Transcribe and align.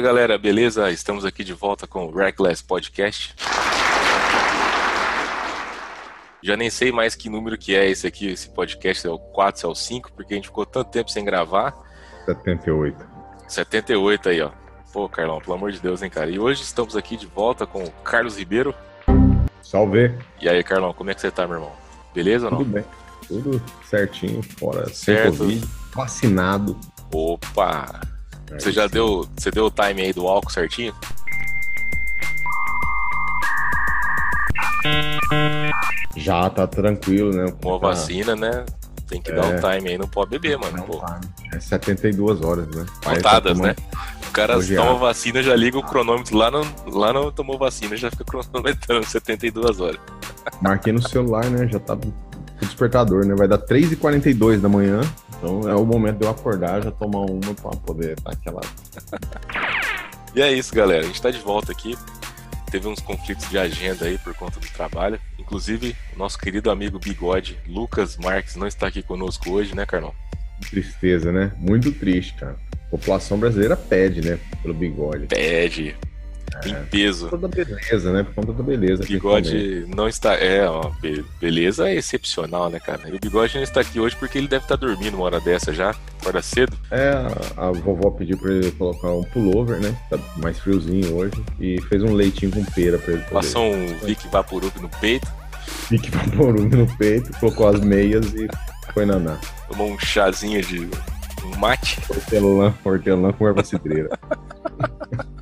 Salve 0.00 0.14
galera, 0.14 0.38
beleza? 0.38 0.90
Estamos 0.90 1.26
aqui 1.26 1.44
de 1.44 1.52
volta 1.52 1.86
com 1.86 2.06
o 2.06 2.10
Reckless 2.10 2.64
Podcast. 2.64 3.34
Já 6.42 6.56
nem 6.56 6.70
sei 6.70 6.90
mais 6.90 7.14
que 7.14 7.28
número 7.28 7.58
que 7.58 7.74
é 7.74 7.86
esse 7.86 8.06
aqui, 8.06 8.28
esse 8.28 8.48
podcast, 8.48 9.06
é 9.06 9.10
o 9.10 9.18
4, 9.18 9.60
se 9.60 9.66
é 9.66 9.68
o 9.68 9.74
5, 9.74 10.10
porque 10.12 10.32
a 10.32 10.36
gente 10.36 10.46
ficou 10.48 10.64
tanto 10.64 10.90
tempo 10.90 11.10
sem 11.10 11.22
gravar. 11.22 11.74
78. 12.24 12.96
78 13.46 14.30
aí, 14.30 14.40
ó. 14.40 14.50
Pô, 14.90 15.06
Carlão, 15.06 15.38
pelo 15.38 15.52
amor 15.52 15.70
de 15.70 15.78
Deus, 15.78 16.00
hein, 16.00 16.08
cara. 16.08 16.30
E 16.30 16.38
hoje 16.38 16.62
estamos 16.62 16.96
aqui 16.96 17.14
de 17.14 17.26
volta 17.26 17.66
com 17.66 17.84
o 17.84 17.90
Carlos 18.02 18.38
Ribeiro. 18.38 18.74
Salve. 19.60 20.14
E 20.40 20.48
aí, 20.48 20.64
Carlão, 20.64 20.94
como 20.94 21.10
é 21.10 21.14
que 21.14 21.20
você 21.20 21.30
tá, 21.30 21.46
meu 21.46 21.56
irmão? 21.56 21.72
Beleza 22.14 22.46
ou 22.46 22.52
não? 22.52 22.58
Tudo 22.60 22.70
bem. 22.72 22.84
Tudo 23.28 23.62
certinho, 23.84 24.42
fora 24.58 24.88
Certo. 24.88 25.36
sem 25.36 25.38
Covid, 25.38 25.68
vacinado. 25.94 26.80
Opa! 27.12 28.00
Você 28.58 28.72
já 28.72 28.86
deu, 28.86 29.28
você 29.36 29.50
deu 29.50 29.66
o 29.66 29.70
time 29.70 30.02
aí 30.02 30.12
do 30.12 30.26
álcool 30.26 30.50
certinho? 30.50 30.94
Já 36.16 36.50
tá 36.50 36.66
tranquilo, 36.66 37.32
né? 37.32 37.52
Uma 37.64 37.78
Tá- 37.80 37.86
vacina, 37.88 38.34
né? 38.36 38.64
Tem 39.08 39.20
que 39.20 39.32
dar 39.32 39.44
É. 39.44 39.56
um 39.56 39.60
time 39.78 39.90
aí, 39.90 39.98
não 39.98 40.06
pode 40.08 40.30
beber, 40.30 40.56
mano. 40.58 40.76
Não, 40.76 40.84
Pô. 40.84 40.98
tá. 40.98 41.20
É 41.52 41.58
72 41.60 42.42
horas, 42.42 42.66
né? 42.68 42.84
Tá 43.00 43.14
Contadas, 43.14 43.52
tomando- 43.56 43.66
né? 43.68 43.74
O 44.28 44.32
cara 44.32 44.54
toma 44.54 44.96
é. 44.96 44.98
vacina, 44.98 45.42
já 45.42 45.56
liga 45.56 45.76
o 45.78 45.82
cronômetro 45.82 46.36
lá 46.36 46.50
no, 46.50 46.60
lá 46.86 47.12
no 47.12 47.32
tomou 47.32 47.58
vacina, 47.58 47.96
já 47.96 48.08
fica 48.10 48.22
cronometrando 48.24 49.04
72 49.04 49.80
horas. 49.80 49.98
Marquei 50.62 50.92
no 50.92 51.02
celular, 51.06 51.44
né? 51.46 51.66
Já 51.68 51.80
tá 51.80 51.94
o 51.94 52.00
despertador, 52.60 53.26
né? 53.26 53.34
Vai 53.34 53.48
dar 53.48 53.58
3h42 53.58 54.60
da 54.60 54.68
manhã. 54.68 55.00
Então 55.40 55.68
é 55.68 55.74
o 55.74 55.86
momento 55.86 56.18
de 56.18 56.26
eu 56.26 56.30
acordar, 56.30 56.82
já 56.82 56.90
tomar 56.90 57.20
uma 57.20 57.54
pra 57.54 57.70
poder 57.70 58.14
dar 58.20 58.32
aquela. 58.32 58.60
E 60.32 60.40
é 60.40 60.52
isso, 60.52 60.72
galera. 60.72 61.02
A 61.02 61.06
gente 61.06 61.20
tá 61.20 61.28
de 61.28 61.40
volta 61.40 61.72
aqui. 61.72 61.98
Teve 62.70 62.86
uns 62.86 63.00
conflitos 63.00 63.48
de 63.50 63.58
agenda 63.58 64.04
aí 64.04 64.16
por 64.16 64.32
conta 64.34 64.60
do 64.60 64.68
trabalho. 64.68 65.20
Inclusive, 65.36 65.96
o 66.14 66.18
nosso 66.20 66.38
querido 66.38 66.70
amigo 66.70 67.00
Bigode, 67.00 67.58
Lucas 67.66 68.16
Marques, 68.16 68.54
não 68.54 68.68
está 68.68 68.86
aqui 68.86 69.02
conosco 69.02 69.50
hoje, 69.50 69.74
né, 69.74 69.84
Carlão? 69.84 70.14
Tristeza, 70.70 71.32
né? 71.32 71.50
Muito 71.56 71.90
triste, 71.90 72.34
cara. 72.34 72.56
A 72.72 72.90
população 72.90 73.38
brasileira 73.38 73.76
pede, 73.76 74.20
né? 74.20 74.38
Pelo 74.62 74.72
bigode. 74.72 75.26
Pede. 75.26 75.96
Em 76.66 76.74
peso. 76.90 77.28
Por 77.28 77.38
conta 77.40 77.48
da 77.48 77.64
beleza, 77.64 78.12
né? 78.12 78.22
Por 78.22 78.34
conta 78.34 78.52
da 78.52 78.62
beleza. 78.62 79.02
principalmente. 79.02 79.50
Bigode 79.56 79.94
não 79.96 80.08
está. 80.08 80.34
É, 80.34 80.68
ó, 80.68 80.90
be- 81.00 81.24
beleza 81.40 81.88
é 81.88 81.94
excepcional, 81.96 82.68
né, 82.70 82.78
cara? 82.80 83.08
E 83.08 83.14
o 83.14 83.18
Bigode 83.20 83.54
não 83.56 83.62
está 83.62 83.80
aqui 83.80 83.98
hoje 84.00 84.16
porque 84.16 84.36
ele 84.38 84.48
deve 84.48 84.64
estar 84.64 84.76
dormindo 84.76 85.14
uma 85.14 85.24
hora 85.24 85.40
dessa 85.40 85.72
já, 85.72 85.94
acorda 86.20 86.42
cedo. 86.42 86.76
É, 86.90 87.10
a, 87.56 87.68
a 87.68 87.72
vovó 87.72 88.10
pediu 88.10 88.36
pra 88.38 88.52
ele 88.52 88.70
colocar 88.72 89.10
um 89.12 89.22
pullover, 89.24 89.78
né? 89.80 89.94
Tá 90.10 90.18
mais 90.36 90.58
friozinho 90.58 91.14
hoje. 91.16 91.32
E 91.58 91.80
fez 91.82 92.02
um 92.02 92.12
leitinho 92.12 92.50
com 92.52 92.64
pera 92.64 92.98
pra 92.98 93.12
ele 93.14 93.22
poder. 93.22 93.34
Passou 93.34 93.72
um 93.72 93.86
Vic 93.98 94.28
Vaporub 94.28 94.72
no 94.80 94.88
peito, 95.00 95.26
Fique 95.88 96.10
vaporume 96.10 96.68
no 96.76 96.86
peito, 96.96 97.30
colocou 97.38 97.68
as 97.68 97.80
meias 97.80 98.26
e 98.34 98.48
foi 98.92 99.04
naná. 99.06 99.38
tomou 99.68 99.90
um 99.92 99.98
chazinho 99.98 100.60
de 100.62 100.88
um 101.44 101.56
mate, 101.58 101.98
Hortelã, 102.08 102.74
hortelã 102.84 103.32
com 103.32 103.46
erva 103.46 103.62
cidreira. 103.64 104.10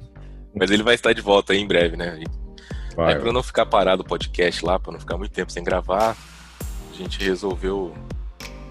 mas 0.54 0.70
ele 0.70 0.82
vai 0.82 0.94
estar 0.94 1.12
de 1.12 1.20
volta 1.20 1.52
aí 1.52 1.60
em 1.60 1.66
breve, 1.66 1.96
né? 1.96 2.22
Vai, 2.96 3.14
Aí 3.14 3.20
pra 3.20 3.32
não 3.32 3.42
ficar 3.42 3.66
parado 3.66 4.02
o 4.02 4.04
podcast 4.04 4.64
lá, 4.64 4.78
pra 4.78 4.92
não 4.92 4.98
ficar 5.00 5.16
muito 5.16 5.30
tempo 5.32 5.52
sem 5.52 5.62
gravar, 5.62 6.16
a 6.92 6.96
gente 6.96 7.22
resolveu 7.22 7.94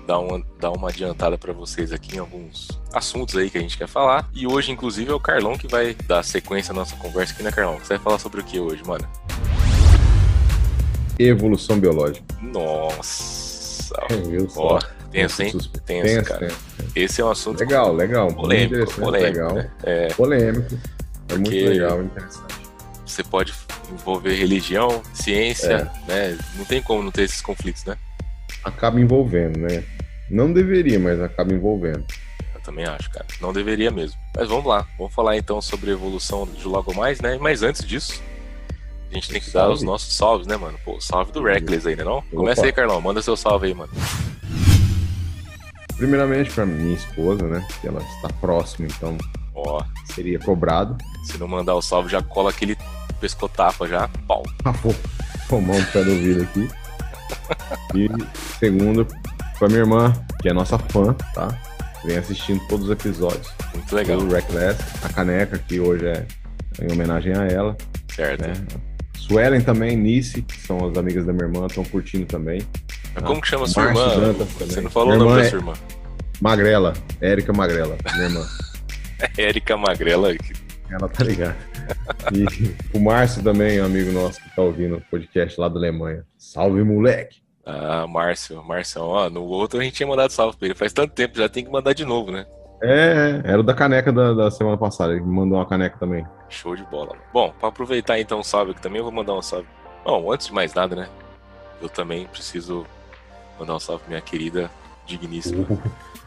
dar 0.05 0.19
uma, 0.19 0.43
dar 0.59 0.71
uma 0.71 0.89
adiantada 0.89 1.37
pra 1.37 1.53
vocês 1.53 1.91
aqui 1.93 2.15
em 2.15 2.19
alguns 2.19 2.67
assuntos 2.93 3.35
aí 3.37 3.49
que 3.49 3.57
a 3.57 3.61
gente 3.61 3.77
quer 3.77 3.87
falar. 3.87 4.29
E 4.33 4.45
hoje, 4.47 4.71
inclusive, 4.71 5.11
é 5.11 5.13
o 5.13 5.19
Carlão 5.19 5.57
que 5.57 5.67
vai 5.67 5.93
dar 6.07 6.23
sequência 6.23 6.71
à 6.71 6.75
nossa 6.75 6.95
conversa 6.97 7.33
aqui, 7.33 7.43
né, 7.43 7.51
Carlão? 7.51 7.77
Você 7.79 7.95
vai 7.95 7.99
falar 7.99 8.19
sobre 8.19 8.41
o 8.41 8.43
que 8.43 8.59
hoje, 8.59 8.81
mano? 8.85 9.07
Evolução 11.19 11.79
biológica. 11.79 12.25
Nossa! 12.41 13.95
Viu 14.29 14.49
só? 14.49 14.61
Ó, 14.75 14.79
tenso, 15.11 15.41
hein? 15.43 15.51
Tenso, 15.51 15.69
tenso, 15.85 16.23
cara. 16.25 16.39
tenso. 16.47 16.57
Esse 16.95 17.21
é 17.21 17.25
um 17.25 17.29
assunto 17.31 17.59
Legal, 17.59 17.93
legal. 17.93 18.27
polêmico, 18.33 18.93
polêmico, 18.99 19.11
legal. 19.11 19.53
né? 19.53 19.71
É, 19.83 20.07
Polêmico. 20.13 20.77
É 21.29 21.35
muito 21.35 21.49
legal, 21.51 22.01
interessante. 22.03 22.55
você 23.05 23.23
pode 23.23 23.53
envolver 23.91 24.33
religião, 24.35 25.01
ciência, 25.13 25.91
né? 26.07 26.37
Não 26.55 26.65
tem 26.65 26.81
como 26.81 27.03
não 27.03 27.11
ter 27.11 27.23
esses 27.23 27.41
conflitos, 27.41 27.83
né? 27.85 27.97
Acaba 28.63 28.99
envolvendo, 28.99 29.59
né? 29.59 29.83
Não 30.29 30.51
deveria, 30.51 30.99
mas 30.99 31.19
acaba 31.21 31.53
envolvendo. 31.53 32.05
Eu 32.53 32.61
também 32.61 32.85
acho, 32.85 33.09
cara. 33.11 33.25
Não 33.39 33.53
deveria 33.53 33.89
mesmo. 33.91 34.19
Mas 34.35 34.49
vamos 34.49 34.65
lá. 34.65 34.85
Vamos 34.97 35.13
falar 35.13 35.37
então 35.37 35.61
sobre 35.61 35.89
a 35.89 35.93
evolução 35.93 36.45
de 36.45 36.67
logo 36.67 36.93
mais, 36.93 37.21
né? 37.21 37.37
Mas 37.39 37.63
antes 37.63 37.85
disso, 37.85 38.21
a 39.09 39.13
gente 39.15 39.29
tem 39.29 39.39
que 39.39 39.47
dar 39.47 39.61
Salve. 39.61 39.75
os 39.75 39.83
nossos 39.83 40.13
salves, 40.13 40.47
né, 40.47 40.57
mano? 40.57 40.77
Pô, 40.83 40.99
salve 40.99 41.31
do 41.31 41.41
Reckless 41.43 41.87
ainda, 41.87 42.03
não? 42.03 42.17
Opa. 42.17 42.27
Começa 42.35 42.65
aí, 42.65 42.71
Carlão. 42.73 42.99
Manda 42.99 43.21
seu 43.21 43.37
salve 43.37 43.67
aí, 43.67 43.73
mano. 43.73 43.91
Primeiramente 45.95 46.51
para 46.51 46.65
minha 46.65 46.95
esposa, 46.95 47.47
né? 47.47 47.65
Que 47.81 47.87
ela 47.87 48.01
está 48.01 48.27
próxima, 48.39 48.87
então 48.87 49.17
Ó, 49.57 49.83
seria 50.13 50.37
cobrado. 50.39 50.95
se 51.25 51.37
não 51.37 51.47
mandar 51.47 51.73
o 51.75 51.81
salve, 51.81 52.09
já 52.09 52.21
cola 52.21 52.51
aquele 52.51 52.77
pescotapa 53.19 53.87
já. 53.87 54.07
Pau. 54.27 54.43
Ah, 54.63 54.71
vou 54.71 54.95
tomar 55.49 55.75
um 55.75 55.83
pé 55.85 56.03
do 56.03 56.11
ouvido 56.11 56.43
aqui. 56.43 56.69
E 57.95 58.07
segundo, 58.59 59.05
para 59.57 59.67
minha 59.67 59.79
irmã, 59.79 60.13
que 60.41 60.49
é 60.49 60.53
nossa 60.53 60.77
fã, 60.77 61.13
tá? 61.33 61.47
Vem 62.05 62.17
assistindo 62.17 62.61
todos 62.67 62.85
os 62.85 62.91
episódios 62.91 63.51
Muito 63.73 63.93
legal. 63.95 64.17
do 64.19 64.31
Reckless. 64.33 64.79
A 65.03 65.09
caneca, 65.09 65.57
que 65.57 65.79
hoje 65.79 66.05
é 66.05 66.25
em 66.81 66.91
homenagem 66.91 67.33
a 67.35 67.45
ela, 67.47 67.75
Certo. 68.13 68.41
né? 68.47 68.53
Suelen 69.17 69.61
também, 69.61 69.97
Nice, 69.97 70.41
que 70.41 70.61
são 70.61 70.87
as 70.89 70.97
amigas 70.97 71.25
da 71.25 71.33
minha 71.33 71.45
irmã, 71.45 71.65
estão 71.65 71.83
curtindo 71.83 72.25
também. 72.25 72.61
Mas 73.15 73.23
Como 73.25 73.41
que 73.41 73.47
chama 73.47 73.67
sua 73.67 73.85
Márcio 73.91 74.21
irmã? 74.21 74.33
Você 74.59 74.79
não 74.81 74.91
falou 74.91 75.13
o 75.15 75.17
nome 75.17 75.35
da 75.41 75.41
é- 75.47 75.49
sua 75.49 75.57
irmã. 75.59 75.73
Magrela, 76.39 76.93
Érica 77.19 77.51
Magrela, 77.51 77.97
minha 78.13 78.25
irmã. 78.25 78.45
Érica 79.37 79.77
Magrela. 79.77 80.35
Ela 80.89 81.09
tá 81.09 81.23
ligada. 81.23 81.57
E 82.33 82.97
o 82.97 82.99
Márcio 82.99 83.43
também, 83.43 83.79
amigo 83.79 84.11
nosso 84.11 84.41
que 84.41 84.55
tá 84.55 84.61
ouvindo 84.61 84.97
o 84.97 85.01
podcast 85.01 85.59
lá 85.59 85.67
da 85.67 85.77
Alemanha. 85.77 86.25
Salve, 86.37 86.83
moleque! 86.83 87.41
Ah, 87.65 88.07
Márcio. 88.07 88.63
Márcio, 88.63 89.01
ó, 89.01 89.29
no 89.29 89.43
outro 89.43 89.79
a 89.79 89.83
gente 89.83 89.95
tinha 89.95 90.07
mandado 90.07 90.31
salve 90.31 90.57
pra 90.57 90.67
ele. 90.67 90.75
Faz 90.75 90.93
tanto 90.93 91.13
tempo, 91.13 91.37
já 91.37 91.49
tem 91.49 91.65
que 91.65 91.71
mandar 91.71 91.93
de 91.93 92.05
novo, 92.05 92.31
né? 92.31 92.45
É, 92.81 93.41
era 93.43 93.59
o 93.59 93.63
da 93.63 93.73
caneca 93.73 94.13
da, 94.13 94.33
da 94.33 94.51
semana 94.51 94.77
passada. 94.77 95.11
Ele 95.11 95.21
me 95.21 95.33
mandou 95.33 95.57
uma 95.57 95.65
caneca 95.65 95.97
também. 95.97 96.25
Show 96.47 96.75
de 96.75 96.83
bola. 96.83 97.15
Bom, 97.33 97.53
pra 97.59 97.69
aproveitar 97.69 98.19
então 98.19 98.39
o 98.39 98.43
salve 98.43 98.71
aqui 98.71 98.81
também, 98.81 98.99
eu 98.99 99.03
vou 99.03 99.13
mandar 99.13 99.33
um 99.33 99.41
salve. 99.41 99.67
Bom, 100.05 100.31
antes 100.31 100.47
de 100.47 100.53
mais 100.53 100.73
nada, 100.73 100.95
né? 100.95 101.09
Eu 101.81 101.89
também 101.89 102.25
preciso 102.27 102.85
mandar 103.59 103.75
um 103.75 103.79
salve 103.79 104.03
pra 104.03 104.09
minha 104.09 104.21
querida, 104.21 104.71
digníssima 105.05 105.65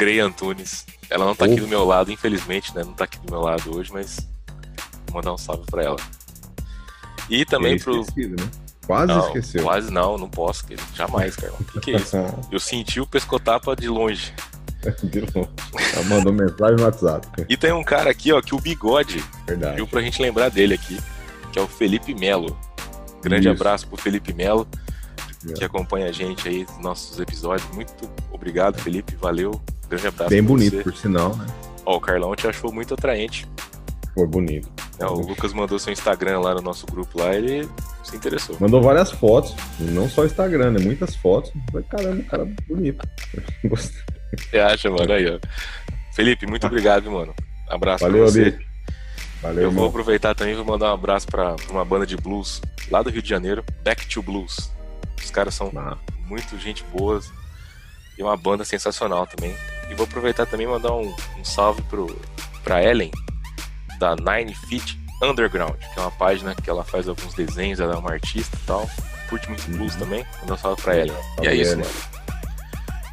Grey 0.00 0.18
Antunes. 0.18 0.86
Ela 1.10 1.26
não 1.26 1.34
tá 1.34 1.44
aqui 1.44 1.56
do 1.60 1.68
meu 1.68 1.84
lado, 1.84 2.10
infelizmente, 2.10 2.74
né? 2.74 2.82
Não 2.82 2.94
tá 2.94 3.04
aqui 3.04 3.18
do 3.18 3.30
meu 3.30 3.42
lado 3.42 3.76
hoje, 3.76 3.92
mas 3.92 4.16
vou 5.06 5.16
mandar 5.16 5.34
um 5.34 5.36
salve 5.36 5.66
pra 5.70 5.82
ela. 5.82 5.96
E 7.28 7.44
também 7.44 7.78
pro. 7.78 7.98
né? 8.00 8.50
Quase 8.86 9.06
Não, 9.12 9.26
esqueceu. 9.26 9.62
Quase 9.62 9.90
não, 9.92 10.16
não 10.16 10.28
posso, 10.28 10.66
querido. 10.66 10.82
Jamais, 10.94 11.36
cara. 11.36 11.52
O 11.60 11.64
que, 11.64 11.80
que 11.80 11.90
é 11.92 11.96
isso? 11.96 12.16
Eu 12.50 12.58
senti 12.58 12.98
o 12.98 13.06
pescotapa 13.06 13.76
de 13.76 13.88
longe. 13.88 14.32
De 15.04 15.20
novo. 15.20 15.50
Ela 15.94 16.04
mandou 16.04 16.32
mensagem 16.32 16.76
no 16.76 16.84
WhatsApp. 16.84 17.28
E 17.48 17.54
tem 17.56 17.70
um 17.70 17.84
cara 17.84 18.10
aqui, 18.10 18.32
ó, 18.32 18.40
que 18.40 18.54
o 18.54 18.58
bigode 18.58 19.22
Verdade. 19.46 19.76
viu 19.76 19.86
pra 19.86 20.00
gente 20.00 20.22
lembrar 20.22 20.48
dele 20.48 20.72
aqui, 20.72 20.98
que 21.52 21.58
é 21.58 21.62
o 21.62 21.66
Felipe 21.68 22.14
Melo. 22.14 22.58
Grande 23.22 23.46
Isso. 23.46 23.60
abraço 23.60 23.86
pro 23.86 23.98
Felipe 23.98 24.32
Melo, 24.32 24.66
que 25.54 25.62
acompanha 25.62 26.08
a 26.08 26.12
gente 26.12 26.48
aí 26.48 26.64
nos 26.64 26.78
nossos 26.82 27.20
episódios. 27.20 27.68
Muito 27.74 28.10
obrigado, 28.32 28.80
Felipe. 28.80 29.14
Valeu. 29.16 29.60
Grande 29.90 30.06
abraço. 30.06 30.30
Bem 30.30 30.42
bonito, 30.42 30.76
você. 30.76 30.82
por 30.82 30.94
sinal, 30.96 31.36
né? 31.36 31.46
Ó, 31.84 31.96
o 31.96 32.00
Carlão 32.00 32.34
te 32.34 32.46
achou 32.46 32.72
muito 32.72 32.94
atraente. 32.94 33.46
Foi 34.14 34.26
bonito. 34.26 34.68
né? 34.98 35.06
O 35.06 35.14
Lucas 35.20 35.52
mandou 35.52 35.78
seu 35.78 35.92
Instagram 35.92 36.40
lá 36.40 36.54
no 36.54 36.62
nosso 36.62 36.86
grupo 36.86 37.20
lá, 37.20 37.34
ele 37.34 37.68
se 38.04 38.16
interessou. 38.16 38.56
Mandou 38.60 38.80
várias 38.82 39.10
fotos, 39.10 39.54
não 39.78 40.08
só 40.08 40.24
Instagram, 40.24 40.72
né? 40.72 40.80
Muitas 40.80 41.14
fotos. 41.16 41.52
Falei, 41.70 41.86
caramba, 41.88 42.22
cara 42.24 42.48
bonito. 42.68 43.06
Gostei. 43.64 44.00
Você 44.38 44.58
acha, 44.58 44.90
mano? 44.90 45.12
Aí, 45.12 45.26
ó. 45.28 45.38
Felipe, 46.12 46.46
muito 46.46 46.66
obrigado, 46.66 47.10
mano. 47.10 47.34
Abraço 47.68 48.04
Valeu, 48.04 48.22
pra 48.24 48.32
você. 48.32 48.42
amigo. 48.42 48.58
Valeu, 49.42 49.62
Eu 49.64 49.70
vou 49.70 49.86
aproveitar 49.88 50.34
também 50.34 50.52
e 50.52 50.56
vou 50.56 50.64
mandar 50.66 50.90
um 50.90 50.94
abraço 50.94 51.26
pra 51.26 51.54
pra 51.54 51.72
uma 51.72 51.84
banda 51.84 52.06
de 52.06 52.16
blues 52.16 52.60
lá 52.90 53.02
do 53.02 53.10
Rio 53.10 53.22
de 53.22 53.28
Janeiro, 53.28 53.64
Back 53.82 54.06
to 54.06 54.22
Blues. 54.22 54.70
Os 55.22 55.30
caras 55.30 55.54
são 55.54 55.72
Ah, 55.76 55.96
muito 56.26 56.58
gente 56.58 56.84
boas 56.92 57.30
e 58.20 58.22
uma 58.22 58.36
banda 58.36 58.64
sensacional 58.66 59.26
também. 59.26 59.56
E 59.90 59.94
vou 59.94 60.04
aproveitar 60.04 60.44
também 60.46 60.66
e 60.66 60.70
mandar 60.70 60.92
um, 60.94 61.12
um 61.38 61.44
salve 61.44 61.80
pro, 61.82 62.06
pra 62.62 62.82
Ellen, 62.84 63.10
da 63.98 64.14
Nine 64.14 64.54
Feet 64.54 64.96
Underground, 65.22 65.76
que 65.78 65.98
é 65.98 66.02
uma 66.02 66.10
página 66.10 66.54
que 66.54 66.68
ela 66.68 66.84
faz 66.84 67.08
alguns 67.08 67.32
desenhos, 67.34 67.80
ela 67.80 67.94
é 67.94 67.96
uma 67.96 68.12
artista 68.12 68.56
e 68.62 68.66
tal. 68.66 68.88
Curte 69.28 69.48
muito 69.48 69.70
blues 69.70 69.94
Uhum. 69.94 70.00
também. 70.00 70.26
Mandar 70.42 70.54
um 70.54 70.56
salve 70.58 70.82
pra 70.82 70.96
Ellen. 70.96 71.12
E 71.12 71.16
é 71.16 71.44
Salve, 71.44 71.60
isso, 71.60 71.72
Ellen. 71.72 71.84
mano. 71.84 72.20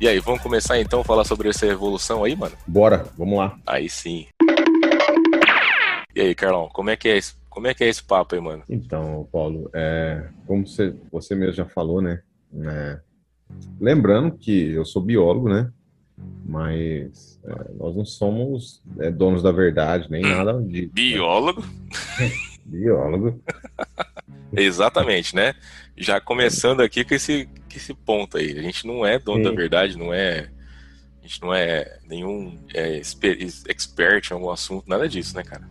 E 0.01 0.07
aí, 0.07 0.19
vamos 0.19 0.41
começar 0.41 0.79
então 0.79 1.01
a 1.01 1.03
falar 1.03 1.23
sobre 1.23 1.49
essa 1.49 1.65
evolução 1.65 2.23
aí, 2.23 2.35
mano? 2.35 2.55
Bora, 2.67 3.07
vamos 3.17 3.39
lá. 3.39 3.57
Aí 3.65 3.89
sim. 3.89 4.27
E 6.15 6.21
aí, 6.21 6.35
Carlão, 6.35 6.69
como 6.71 6.89
é 6.89 6.95
que 6.95 7.07
é 7.09 7.17
esse, 7.17 7.33
como 7.49 7.67
é 7.67 7.73
que 7.73 7.83
é 7.83 7.87
esse 7.87 8.03
papo 8.03 8.35
aí, 8.35 8.41
mano? 8.41 8.63
Então, 8.69 9.27
Paulo, 9.31 9.69
é, 9.73 10.27
como 10.45 10.67
você, 10.67 10.93
você 11.11 11.33
mesmo 11.35 11.53
já 11.53 11.65
falou, 11.65 12.01
né? 12.01 12.21
É, 12.63 12.99
lembrando 13.79 14.37
que 14.37 14.71
eu 14.71 14.85
sou 14.85 15.01
biólogo, 15.01 15.49
né? 15.49 15.71
Mas 16.45 17.39
é, 17.43 17.71
nós 17.77 17.95
não 17.95 18.05
somos 18.05 18.81
é, 18.99 19.11
donos 19.11 19.43
da 19.43 19.51
verdade, 19.51 20.09
nem 20.09 20.21
nada 20.21 20.53
de. 20.61 20.87
Biólogo? 20.87 21.63
biólogo. 22.65 23.41
Exatamente, 24.55 25.35
né? 25.35 25.53
Já 25.95 26.21
começando 26.21 26.81
aqui 26.81 27.03
com 27.03 27.13
esse, 27.13 27.45
com 27.45 27.75
esse 27.75 27.93
ponto 27.93 28.37
aí. 28.37 28.57
A 28.57 28.61
gente 28.61 28.87
não 28.87 29.05
é 29.05 29.19
dono 29.19 29.39
Sim. 29.39 29.43
da 29.43 29.51
verdade, 29.51 29.97
não 29.97 30.13
é. 30.13 30.49
A 31.21 31.27
gente 31.27 31.41
não 31.41 31.53
é 31.53 31.99
nenhum 32.07 32.57
é, 32.73 32.97
expert 32.97 34.31
em 34.31 34.33
algum 34.33 34.49
assunto, 34.49 34.87
nada 34.87 35.09
disso, 35.09 35.35
né, 35.35 35.43
cara? 35.43 35.67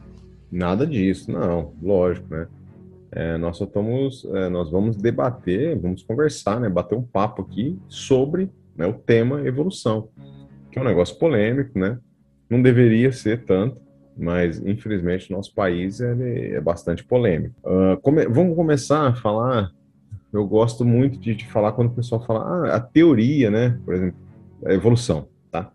Nada 0.53 0.87
disso, 0.87 1.33
não, 1.33 1.75
lógico, 1.83 2.29
né? 2.35 2.47
É, 3.17 3.39
nós 3.39 3.57
só 3.57 3.65
estamos, 3.65 4.27
é, 4.27 4.51
nós 4.51 4.71
vamos 4.71 4.95
debater, 4.95 5.75
vamos 5.81 6.03
conversar, 6.03 6.61
né? 6.61 6.69
Bater 6.69 6.99
um 6.99 7.03
papo 7.03 7.41
aqui 7.41 7.79
sobre 7.89 8.51
né, 8.77 8.87
o 8.87 8.93
tema 8.93 9.41
evolução, 9.49 10.11
que 10.71 10.79
é 10.79 10.83
um 10.83 10.85
negócio 10.85 11.19
polêmico, 11.19 11.79
né? 11.79 11.99
Não 12.51 12.61
deveria 12.61 13.11
ser 13.11 13.47
tanto, 13.47 13.81
mas 14.15 14.59
infelizmente 14.67 15.33
nosso 15.33 15.55
país 15.55 15.99
é, 15.99 16.61
bastante 16.61 17.03
polêmico. 17.03 17.55
Uh, 17.65 17.99
come, 18.03 18.27
vamos 18.27 18.55
começar 18.55 19.09
a 19.09 19.15
falar. 19.15 19.71
Eu 20.31 20.47
gosto 20.47 20.85
muito 20.85 21.19
de, 21.19 21.35
de 21.35 21.47
falar 21.47 21.73
quando 21.73 21.89
o 21.89 21.95
pessoal 21.95 22.23
fala 22.23 22.41
ah, 22.69 22.77
a 22.77 22.81
teoria, 22.81 23.51
né? 23.51 23.81
Por 23.83 23.95
exemplo, 23.95 24.21
a 24.63 24.75
evolução, 24.75 25.27
tá? 25.51 25.73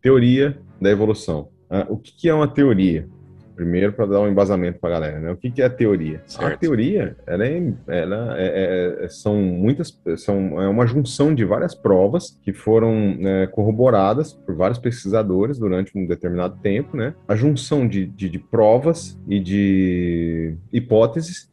Teoria 0.00 0.56
da 0.80 0.88
evolução. 0.88 1.48
Uh, 1.68 1.94
o 1.94 1.96
que, 1.96 2.12
que 2.12 2.28
é 2.28 2.34
uma 2.34 2.46
teoria? 2.46 3.08
Primeiro, 3.56 3.90
para 3.94 4.04
dar 4.04 4.20
um 4.20 4.28
embasamento 4.28 4.78
para 4.78 4.90
a 4.90 5.00
galera, 5.00 5.18
né? 5.18 5.32
O 5.32 5.36
que, 5.36 5.50
que 5.50 5.62
é 5.62 5.64
a 5.64 5.70
teoria? 5.70 6.22
Certo. 6.26 6.52
A 6.52 6.56
teoria, 6.58 7.16
ela, 7.26 7.46
é, 7.46 7.72
ela 7.88 8.34
é, 8.38 9.04
é, 9.04 9.08
são 9.08 9.36
muitas, 9.40 9.98
são 10.18 10.60
é 10.60 10.68
uma 10.68 10.86
junção 10.86 11.34
de 11.34 11.42
várias 11.42 11.74
provas 11.74 12.38
que 12.42 12.52
foram 12.52 13.16
é, 13.20 13.46
corroboradas 13.46 14.34
por 14.34 14.54
vários 14.54 14.78
pesquisadores 14.78 15.58
durante 15.58 15.96
um 15.96 16.06
determinado 16.06 16.58
tempo, 16.62 16.98
né? 16.98 17.14
A 17.26 17.34
junção 17.34 17.88
de, 17.88 18.04
de, 18.04 18.28
de 18.28 18.38
provas 18.38 19.18
e 19.26 19.40
de 19.40 20.54
hipóteses 20.70 21.50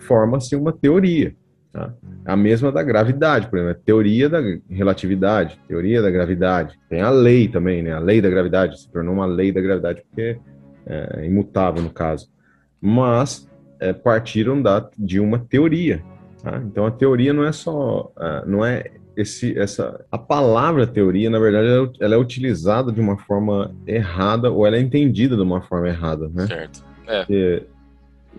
forma-se 0.00 0.56
uma 0.56 0.72
teoria. 0.72 1.36
Tá? 1.72 1.94
A 2.24 2.36
mesma 2.36 2.72
da 2.72 2.82
gravidade, 2.82 3.48
por 3.48 3.60
exemplo, 3.60 3.80
a 3.80 3.84
teoria 3.84 4.28
da 4.28 4.40
relatividade, 4.68 5.58
teoria 5.68 6.02
da 6.02 6.10
gravidade. 6.10 6.78
Tem 6.88 7.00
a 7.00 7.10
lei 7.10 7.46
também, 7.46 7.80
né? 7.80 7.92
A 7.92 8.00
lei 8.00 8.20
da 8.20 8.28
gravidade 8.28 8.80
se 8.80 8.90
tornou 8.90 9.14
uma 9.14 9.24
lei 9.24 9.52
da 9.52 9.60
gravidade 9.60 10.02
porque 10.02 10.38
é, 10.86 11.26
imutável 11.26 11.82
no 11.82 11.90
caso, 11.90 12.28
mas 12.80 13.48
é, 13.80 13.92
partiram 13.92 14.60
da, 14.60 14.88
de 14.98 15.20
uma 15.20 15.38
teoria. 15.38 16.02
Tá? 16.42 16.60
Então 16.64 16.86
a 16.86 16.90
teoria 16.90 17.32
não 17.32 17.44
é 17.44 17.52
só, 17.52 18.12
uh, 18.16 18.48
não 18.48 18.64
é 18.64 18.90
esse, 19.16 19.58
essa, 19.58 20.04
a 20.10 20.18
palavra 20.18 20.86
teoria, 20.86 21.28
na 21.28 21.38
verdade, 21.38 21.68
ela, 21.68 21.86
é 21.86 22.04
ela, 22.04 22.14
é 22.14 22.18
utilizada 22.18 22.90
de 22.90 23.00
uma 23.00 23.18
forma 23.18 23.74
errada 23.86 24.50
ou 24.50 24.66
ela 24.66 24.76
é 24.76 24.80
entendida 24.80 25.36
de 25.36 25.42
uma 25.42 25.60
forma 25.60 25.88
errada, 25.88 26.30
né? 26.32 26.46
Certo. 26.46 26.84
É. 27.06 27.18
Porque, 27.20 27.62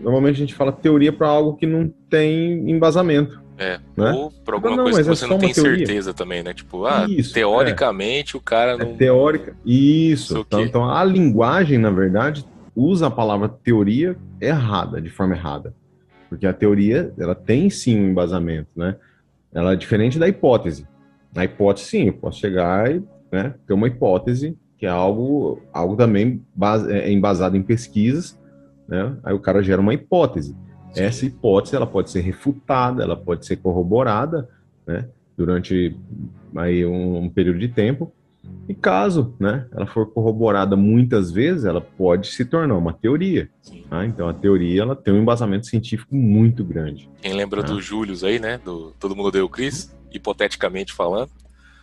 normalmente 0.02 0.38
a 0.38 0.40
gente 0.40 0.56
fala 0.56 0.72
teoria 0.72 1.14
para 1.14 1.28
algo 1.28 1.56
que 1.56 1.68
não 1.68 1.88
tem 2.10 2.70
embasamento. 2.70 3.43
É, 3.58 3.80
né? 3.96 4.12
ou 4.12 4.32
para 4.32 4.56
alguma 4.56 4.76
não, 4.76 4.84
coisa 4.86 5.04
que 5.04 5.10
é 5.10 5.16
você 5.16 5.26
é 5.26 5.28
não 5.28 5.38
tem 5.38 5.54
teoria. 5.54 5.78
certeza 5.78 6.14
também, 6.14 6.42
né? 6.42 6.54
Tipo, 6.54 6.86
ah, 6.86 7.06
isso, 7.08 7.34
teoricamente 7.34 8.36
é. 8.36 8.40
o 8.40 8.42
cara 8.42 8.72
é 8.74 8.78
não. 8.78 8.92
É 8.92 8.94
teórica. 8.96 9.56
Isso. 9.66 10.40
Então, 10.40 10.62
então, 10.62 10.90
a 10.90 11.04
linguagem, 11.04 11.78
na 11.78 11.92
verdade, 11.92 12.46
usa 12.76 13.08
a 13.08 13.12
palavra 13.12 13.48
teoria 13.48 14.18
errada, 14.42 15.00
de 15.00 15.10
forma 15.10 15.36
errada. 15.36 15.74
Porque 16.30 16.48
a 16.48 16.54
teoria, 16.54 17.14
ela 17.18 17.36
tem 17.36 17.70
sim 17.70 18.00
um 18.00 18.10
embasamento, 18.10 18.70
né? 18.76 18.96
Ela 19.54 19.74
é 19.74 19.76
diferente 19.76 20.18
da 20.18 20.28
hipótese. 20.28 20.88
Na 21.34 21.46
hipótese, 21.46 21.88
sim, 21.88 22.08
eu 22.08 22.14
posso 22.14 22.40
chegar 22.40 22.92
e 22.92 23.04
né, 23.32 23.54
ter 23.68 23.74
uma 23.74 23.88
hipótese 23.88 24.58
que 24.84 24.86
é 24.86 24.90
algo, 24.90 25.62
algo 25.72 25.96
também 25.96 26.44
base, 26.54 26.92
é 26.92 27.10
embasado 27.10 27.56
em 27.56 27.62
pesquisas, 27.62 28.38
né? 28.86 29.16
Aí 29.24 29.34
o 29.34 29.40
cara 29.40 29.64
gera 29.64 29.80
uma 29.80 29.94
hipótese. 29.94 30.54
Essa 30.96 31.26
hipótese 31.26 31.76
ela 31.76 31.88
pode 31.88 32.12
ser 32.12 32.22
refutada, 32.22 33.04
ela 33.04 33.16
pode 33.16 33.46
ser 33.46 33.58
corroborada, 33.58 34.50
né, 34.86 35.08
durante 35.38 35.96
aí 36.56 36.86
um, 36.86 37.18
um 37.18 37.30
período 37.30 37.60
de 37.60 37.68
tempo. 37.68 38.12
E 38.68 38.74
caso, 38.74 39.36
né, 39.40 39.66
ela 39.74 39.86
for 39.86 40.06
corroborada 40.08 40.76
muitas 40.76 41.32
vezes, 41.32 41.66
ela 41.66 41.82
pode 41.82 42.28
se 42.28 42.46
tornar 42.46 42.76
uma 42.76 42.94
teoria. 42.94 43.50
Tá? 43.90 44.06
Então 44.06 44.28
a 44.28 44.34
teoria 44.34 44.82
ela 44.82 44.96
tem 44.96 45.14
um 45.14 45.22
embasamento 45.22 45.68
científico 45.68 46.16
muito 46.16 46.64
grande. 46.64 47.10
Quem 47.22 47.34
lembra 47.34 47.62
tá? 47.62 47.74
do 47.74 47.82
Júlio 47.82 48.16
aí, 48.26 48.40
né, 48.40 48.58
do 48.58 48.92
Todo 49.00 49.16
Mundo 49.16 49.32
Deu 49.32 49.50
Cris, 49.50 49.94
hipoteticamente 50.12 50.94
falando. 50.94 51.30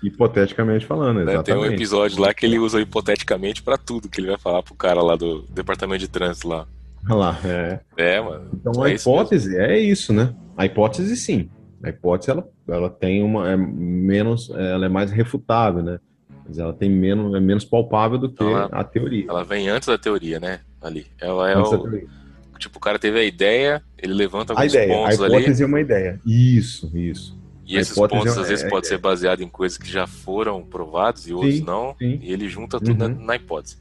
Hipoteticamente 0.03 0.87
falando, 0.87 1.21
exatamente. 1.21 1.37
Né, 1.37 1.55
tem 1.55 1.57
um 1.57 1.75
episódio 1.75 2.21
lá 2.21 2.33
que 2.33 2.47
ele 2.47 2.59
usa 2.59 2.81
hipoteticamente 2.81 3.63
para 3.63 3.77
tudo 3.77 4.09
que 4.09 4.21
ele 4.21 4.29
vai 4.29 4.39
falar 4.39 4.63
pro 4.63 4.75
cara 4.75 5.03
lá 5.03 5.17
do 5.17 5.43
departamento 5.51 6.01
de 6.01 6.09
trânsito 6.09 6.49
lá. 6.49 6.67
Olha 7.07 7.15
lá, 7.15 7.39
é. 7.45 7.81
É, 7.97 8.21
mano. 8.21 8.51
Então 8.55 8.87
é 8.87 8.91
a 8.91 8.95
hipótese 8.95 9.57
é 9.57 9.79
isso, 9.79 10.13
né? 10.13 10.35
A 10.57 10.67
hipótese 10.67 11.17
sim. 11.17 11.49
A 11.83 11.89
hipótese 11.89 12.31
ela, 12.31 12.47
ela 12.69 12.91
tem 12.91 13.23
uma 13.23 13.51
é 13.51 13.57
menos, 13.57 14.51
ela 14.51 14.87
é 14.87 14.89
mais 14.89 15.11
refutável, 15.11 15.83
né? 15.83 15.99
Mas 16.47 16.59
ela 16.59 16.73
tem 16.73 16.91
menos 16.91 17.35
é 17.35 17.41
menos 17.41 17.65
palpável 17.65 18.19
do 18.19 18.31
que 18.31 18.43
ela, 18.43 18.67
a 18.67 18.85
teoria. 18.85 19.27
Ela 19.29 19.45
vem 19.45 19.69
antes 19.69 19.89
da 19.89 19.97
teoria, 19.97 20.39
né? 20.39 20.61
Ali. 20.81 21.07
Ela 21.21 21.51
é 21.51 21.55
antes 21.55 21.73
o 21.73 22.59
tipo 22.59 22.77
o 22.77 22.81
cara 22.81 22.99
teve 22.99 23.19
a 23.19 23.25
ideia, 23.25 23.83
ele 23.97 24.13
levanta 24.13 24.53
alguns 24.53 24.63
a 24.63 24.67
ideia, 24.67 24.95
pontos 24.95 25.21
a 25.21 25.27
hipótese 25.27 25.51
ali. 25.51 25.63
é 25.63 25.67
uma 25.67 25.81
ideia. 25.81 26.21
Isso, 26.27 26.91
isso. 26.95 27.41
E 27.67 27.77
a 27.77 27.81
esses 27.81 27.95
pontos 27.95 28.37
é, 28.37 28.41
às 28.41 28.49
vezes 28.49 28.65
é, 28.65 28.69
pode 28.69 28.87
é, 28.87 28.89
ser 28.89 28.99
baseado 28.99 29.43
em 29.43 29.49
coisas 29.49 29.79
que 29.79 29.89
já 29.89 30.07
foram 30.07 30.61
provadas 30.63 31.29
e 31.29 31.33
outros 31.33 31.57
sim, 31.57 31.65
não, 31.65 31.95
sim. 31.97 32.19
e 32.21 32.33
ele 32.33 32.49
junta 32.49 32.81
tudo 32.81 33.05
uhum. 33.05 33.09
na, 33.09 33.25
na 33.27 33.37
hipótese. 33.37 33.79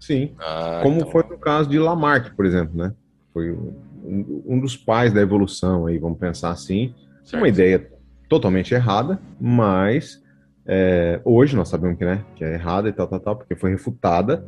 Sim. 0.00 0.32
Ah, 0.40 0.80
Como 0.82 0.96
então... 0.96 1.10
foi 1.10 1.22
no 1.28 1.38
caso 1.38 1.68
de 1.68 1.78
Lamarck, 1.78 2.34
por 2.34 2.46
exemplo, 2.46 2.76
né? 2.76 2.92
Foi 3.32 3.52
um, 3.52 4.42
um 4.46 4.58
dos 4.58 4.76
pais 4.76 5.12
da 5.12 5.20
evolução 5.20 5.86
aí, 5.86 5.98
vamos 5.98 6.18
pensar 6.18 6.50
assim. 6.50 6.94
Certo. 7.22 7.40
Uma 7.40 7.48
ideia 7.48 7.88
totalmente 8.28 8.74
errada, 8.74 9.20
mas 9.38 10.22
é, 10.66 11.20
hoje 11.24 11.54
nós 11.54 11.68
sabemos 11.68 11.98
que, 11.98 12.04
né, 12.04 12.24
que 12.34 12.44
é 12.44 12.54
errada 12.54 12.88
e 12.88 12.92
tal, 12.92 13.06
tal, 13.06 13.20
tal, 13.20 13.36
porque 13.36 13.54
foi 13.54 13.70
refutada, 13.70 14.46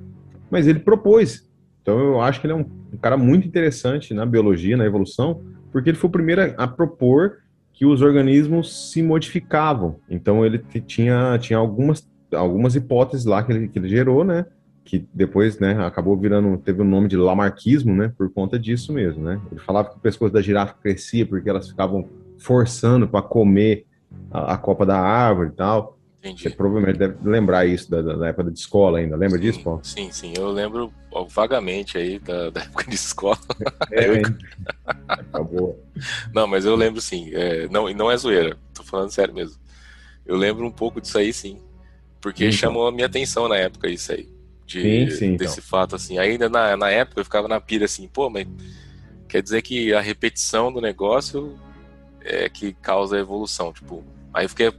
mas 0.50 0.66
ele 0.66 0.78
propôs. 0.78 1.49
Então 1.82 1.99
eu 1.99 2.21
acho 2.21 2.40
que 2.40 2.47
ele 2.47 2.54
é 2.54 2.56
um, 2.56 2.64
um 2.92 2.97
cara 2.97 3.16
muito 3.16 3.47
interessante 3.47 4.14
na 4.14 4.25
biologia, 4.25 4.76
na 4.76 4.87
evolução, 4.87 5.42
porque 5.71 5.90
ele 5.90 5.99
foi 5.99 6.09
o 6.09 6.12
primeiro 6.12 6.42
a, 6.42 6.64
a 6.64 6.68
propor 6.68 7.38
que 7.73 7.85
os 7.85 8.02
organismos 8.02 8.92
se 8.92 9.02
modificavam. 9.02 9.97
Então 10.09 10.47
ele 10.47 10.59
tinha, 10.87 11.37
tinha 11.38 11.59
algumas, 11.59 12.09
algumas 12.32 12.76
hipóteses 12.76 13.26
lá 13.26 13.42
que 13.42 13.52
ele, 13.52 13.68
que 13.68 13.78
ele 13.78 13.88
gerou, 13.88 14.25
né? 14.25 14.47
Que 14.84 15.06
depois, 15.12 15.58
né, 15.58 15.84
acabou 15.84 16.16
virando, 16.16 16.56
teve 16.58 16.82
o 16.82 16.84
nome 16.84 17.08
de 17.08 17.16
Lamarquismo, 17.16 17.94
né, 17.94 18.12
por 18.16 18.30
conta 18.32 18.58
disso 18.58 18.92
mesmo, 18.92 19.24
né. 19.24 19.40
Ele 19.50 19.60
falava 19.60 19.90
que 19.90 19.96
o 19.96 20.00
pescoço 20.00 20.32
da 20.32 20.42
girafa 20.42 20.74
crescia 20.74 21.26
porque 21.26 21.48
elas 21.48 21.68
ficavam 21.68 22.08
forçando 22.38 23.06
para 23.06 23.22
comer 23.22 23.86
a, 24.30 24.54
a, 24.54 24.58
copa 24.58 24.84
da 24.84 24.98
árvore 24.98 25.50
e 25.50 25.52
tal. 25.52 25.98
Entendi. 26.18 26.42
Você 26.42 26.50
provavelmente 26.50 26.98
deve 26.98 27.16
lembrar 27.28 27.66
isso 27.66 27.90
da, 27.90 28.00
da 28.00 28.28
época 28.28 28.50
de 28.50 28.58
escola 28.58 28.98
ainda. 28.98 29.16
Lembra 29.16 29.38
sim, 29.38 29.44
disso, 29.44 29.62
Paulo? 29.62 29.80
Sim, 29.82 30.12
sim. 30.12 30.32
Eu 30.36 30.50
lembro 30.50 30.92
vagamente 31.28 31.98
aí 31.98 32.18
da, 32.20 32.50
da 32.50 32.60
época 32.62 32.84
de 32.88 32.94
escola. 32.94 33.38
É, 33.90 34.08
eu... 34.08 34.22
Acabou. 35.08 35.82
Não, 36.32 36.46
mas 36.46 36.64
eu 36.64 36.76
lembro 36.76 37.00
sim. 37.00 37.30
É, 37.32 37.68
não, 37.68 37.92
não 37.92 38.10
é 38.10 38.16
zoeira. 38.16 38.56
Tô 38.72 38.84
falando 38.84 39.10
sério 39.10 39.34
mesmo. 39.34 39.56
Eu 40.24 40.36
lembro 40.36 40.64
um 40.64 40.70
pouco 40.70 41.00
disso 41.00 41.18
aí, 41.18 41.32
sim. 41.32 41.58
Porque 42.20 42.44
então. 42.44 42.56
chamou 42.56 42.86
a 42.86 42.92
minha 42.92 43.06
atenção 43.06 43.48
na 43.48 43.56
época 43.56 43.88
isso 43.88 44.12
aí 44.12 44.31
de, 44.73 45.11
sim, 45.11 45.11
sim, 45.11 45.37
desse 45.37 45.61
então. 45.61 45.69
fato, 45.69 45.97
assim. 45.97 46.19
Ainda 46.19 46.49
na, 46.49 46.76
na 46.76 46.91
época 46.91 47.21
eu 47.21 47.25
ficava 47.25 47.49
na 47.49 47.61
pira 47.61 47.85
assim, 47.85 48.09
pô, 48.09 48.31
mas 48.31 48.47
quer 49.29 49.43
dizer 49.43 49.62
que 49.62 49.93
a 49.93 50.00
repetição 50.00 50.73
do 50.73 50.81
negócio 50.81 51.59
é 52.21 52.49
que 52.49 52.73
causa 52.75 53.17
a 53.17 53.21
evolução, 53.21 53.73
tipo. 53.73 54.05
Aí 54.33 54.45
eu 54.45 54.49
fiquei 54.49 54.73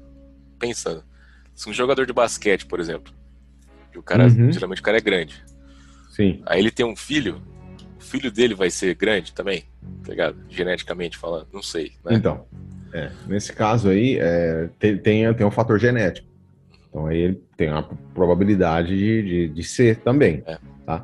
pensando, 0.57 1.03
se 1.53 1.69
um 1.69 1.73
jogador 1.73 2.05
de 2.05 2.13
basquete, 2.13 2.65
por 2.65 2.79
exemplo, 2.79 3.13
que 3.91 3.99
o 3.99 4.03
cara, 4.03 4.25
uhum. 4.25 4.51
geralmente 4.51 4.81
o 4.81 4.83
cara 4.83 4.97
é 4.97 5.01
grande. 5.01 5.43
Sim. 6.09 6.41
Aí 6.45 6.59
ele 6.59 6.71
tem 6.71 6.85
um 6.85 6.95
filho, 6.95 7.41
o 7.99 8.03
filho 8.03 8.31
dele 8.31 8.55
vai 8.55 8.69
ser 8.69 8.95
grande 8.95 9.33
também, 9.33 9.63
tá 10.03 10.09
ligado? 10.09 10.37
Geneticamente 10.49 11.17
falando, 11.17 11.47
não 11.53 11.61
sei. 11.61 11.93
Né? 12.03 12.15
Então, 12.15 12.45
é, 12.93 13.11
nesse 13.27 13.51
caso 13.53 13.89
aí, 13.89 14.17
é, 14.19 14.69
tem, 14.79 14.97
tem, 14.97 15.33
tem 15.33 15.45
um 15.45 15.51
fator 15.51 15.79
genético. 15.79 16.32
Então 16.93 17.07
aí 17.07 17.17
ele 17.17 17.41
tem 17.57 17.71
uma 17.71 17.81
probabilidade 18.13 18.95
de, 18.95 19.23
de, 19.23 19.49
de 19.49 19.63
ser 19.63 19.97
também, 19.97 20.43
é. 20.45 20.59
tá? 20.85 21.03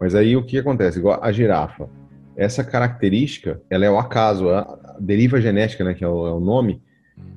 Mas 0.00 0.16
aí 0.16 0.36
o 0.36 0.42
que 0.42 0.58
acontece? 0.58 0.98
Igual 0.98 1.22
a 1.22 1.30
girafa, 1.30 1.88
essa 2.36 2.64
característica, 2.64 3.62
ela 3.70 3.84
é 3.84 3.90
o 3.90 3.98
acaso, 3.98 4.48
a 4.50 4.96
deriva 4.98 5.40
genética, 5.40 5.84
né, 5.84 5.94
que 5.94 6.02
é 6.02 6.08
o, 6.08 6.26
é 6.26 6.32
o 6.32 6.40
nome, 6.40 6.82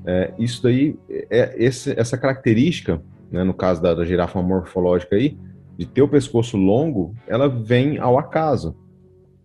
é, 0.04 0.34
isso 0.40 0.64
daí, 0.64 0.98
é, 1.30 1.56
esse, 1.58 1.98
essa 2.00 2.18
característica, 2.18 3.00
né, 3.32 3.44
no 3.44 3.54
caso 3.54 3.80
da, 3.82 3.94
da 3.94 4.04
girafa 4.04 4.42
morfológica 4.42 5.16
aí, 5.16 5.38
de 5.78 5.86
ter 5.86 6.02
o 6.02 6.08
pescoço 6.08 6.58
longo, 6.58 7.16
ela 7.28 7.48
vem 7.48 8.00
ao 8.00 8.18
acaso. 8.18 8.76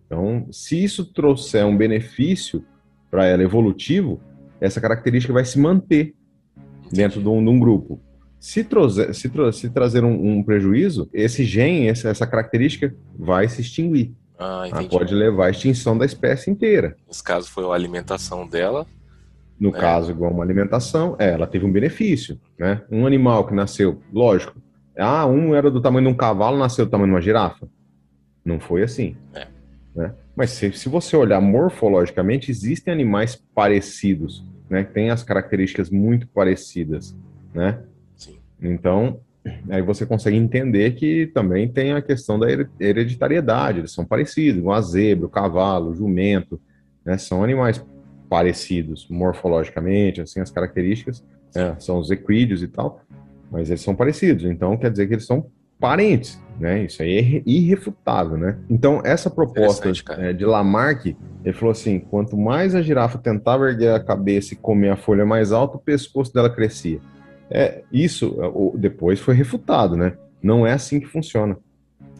Então, 0.07 0.47
se 0.51 0.83
isso 0.83 1.05
trouxer 1.05 1.63
um 1.63 1.77
benefício 1.77 2.63
para 3.11 3.25
ela 3.25 3.43
evolutivo, 3.43 4.19
essa 4.59 4.81
característica 4.81 5.33
vai 5.33 5.45
se 5.45 5.59
manter 5.59 6.15
dentro 6.91 7.21
de 7.21 7.27
um, 7.27 7.43
de 7.43 7.49
um 7.49 7.59
grupo. 7.59 7.99
Se, 8.47 8.63
trouxer, 8.63 9.13
se, 9.13 9.29
se 9.51 9.69
trazer 9.69 10.05
um, 10.05 10.37
um, 10.37 10.41
prejuízo, 10.41 11.09
esse 11.13 11.43
gene, 11.43 11.87
essa, 11.87 12.07
essa 12.07 12.25
característica 12.25 12.95
vai 13.13 13.49
se 13.49 13.59
extinguir. 13.59 14.13
Ah, 14.39 14.63
pode 14.89 15.13
levar 15.13 15.47
à 15.47 15.49
extinção 15.49 15.97
da 15.97 16.05
espécie 16.05 16.49
inteira. 16.49 16.95
Nesse 17.05 17.21
caso 17.21 17.49
foi 17.51 17.65
a 17.65 17.73
alimentação 17.73 18.47
dela. 18.47 18.87
No 19.59 19.69
né? 19.69 19.77
caso, 19.77 20.11
igual 20.11 20.31
uma 20.31 20.45
alimentação, 20.45 21.17
é, 21.19 21.31
ela 21.31 21.45
teve 21.45 21.65
um 21.65 21.71
benefício. 21.73 22.39
Né? 22.57 22.81
Um 22.89 23.05
animal 23.05 23.45
que 23.45 23.53
nasceu, 23.53 24.01
lógico, 24.13 24.55
ah, 24.97 25.25
um 25.25 25.53
era 25.53 25.69
do 25.69 25.81
tamanho 25.81 26.07
de 26.07 26.13
um 26.13 26.15
cavalo, 26.15 26.57
nasceu 26.57 26.85
do 26.85 26.91
tamanho 26.91 27.09
de 27.09 27.15
uma 27.15 27.21
girafa. 27.21 27.67
Não 28.45 28.61
foi 28.61 28.81
assim. 28.81 29.17
É. 29.33 29.45
Né? 29.93 30.13
Mas 30.33 30.51
se, 30.51 30.71
se 30.71 30.87
você 30.87 31.17
olhar 31.17 31.41
morfologicamente, 31.41 32.49
existem 32.49 32.93
animais 32.93 33.35
parecidos, 33.53 34.41
né? 34.69 34.85
Que 34.85 34.93
têm 34.93 35.09
as 35.09 35.21
características 35.21 35.89
muito 35.89 36.29
parecidas, 36.29 37.13
né? 37.53 37.83
Então, 38.61 39.19
aí 39.69 39.81
você 39.81 40.05
consegue 40.05 40.37
entender 40.37 40.91
que 40.91 41.27
também 41.27 41.67
tem 41.67 41.93
a 41.93 42.01
questão 42.01 42.39
da 42.39 42.47
hereditariedade, 42.79 43.79
eles 43.79 43.91
são 43.91 44.05
parecidos, 44.05 44.65
a 44.67 44.81
zebra, 44.81 45.25
o 45.25 45.29
cavalo, 45.29 45.91
o 45.91 45.95
jumento, 45.95 46.59
né? 47.05 47.17
São 47.17 47.43
animais 47.43 47.83
parecidos 48.29 49.07
morfologicamente, 49.09 50.21
assim, 50.21 50.39
as 50.39 50.51
características, 50.51 51.23
né? 51.55 51.75
são 51.79 51.97
os 51.97 52.11
equídeos 52.11 52.61
e 52.61 52.67
tal, 52.67 53.01
mas 53.49 53.69
eles 53.69 53.81
são 53.81 53.95
parecidos, 53.95 54.43
então 54.43 54.75
quer 54.75 54.91
dizer 54.91 55.07
que 55.07 55.13
eles 55.13 55.25
são 55.25 55.49
parentes, 55.79 56.41
né? 56.59 56.83
Isso 56.83 57.01
aí 57.01 57.17
é 57.17 57.43
irrefutável, 57.45 58.37
né? 58.37 58.57
Então, 58.69 59.01
essa 59.05 59.29
proposta 59.29 59.91
é, 60.17 60.33
de 60.33 60.43
Lamarck, 60.43 61.15
ele 61.45 61.53
falou 61.53 61.71
assim: 61.71 61.99
quanto 61.99 62.35
mais 62.35 62.73
a 62.73 62.81
girafa 62.81 63.17
tentava 63.17 63.69
erguer 63.69 63.93
a 63.93 64.03
cabeça 64.03 64.53
e 64.53 64.57
comer 64.57 64.89
a 64.89 64.97
folha 64.97 65.25
mais 65.25 65.51
alta, 65.51 65.77
o 65.77 65.79
pescoço 65.79 66.33
dela 66.33 66.49
crescia. 66.49 66.99
É, 67.49 67.83
isso 67.91 68.35
depois 68.75 69.19
foi 69.19 69.33
refutado, 69.33 69.95
né? 69.95 70.17
Não 70.41 70.65
é 70.65 70.73
assim 70.73 70.99
que 70.99 71.07
funciona. 71.07 71.57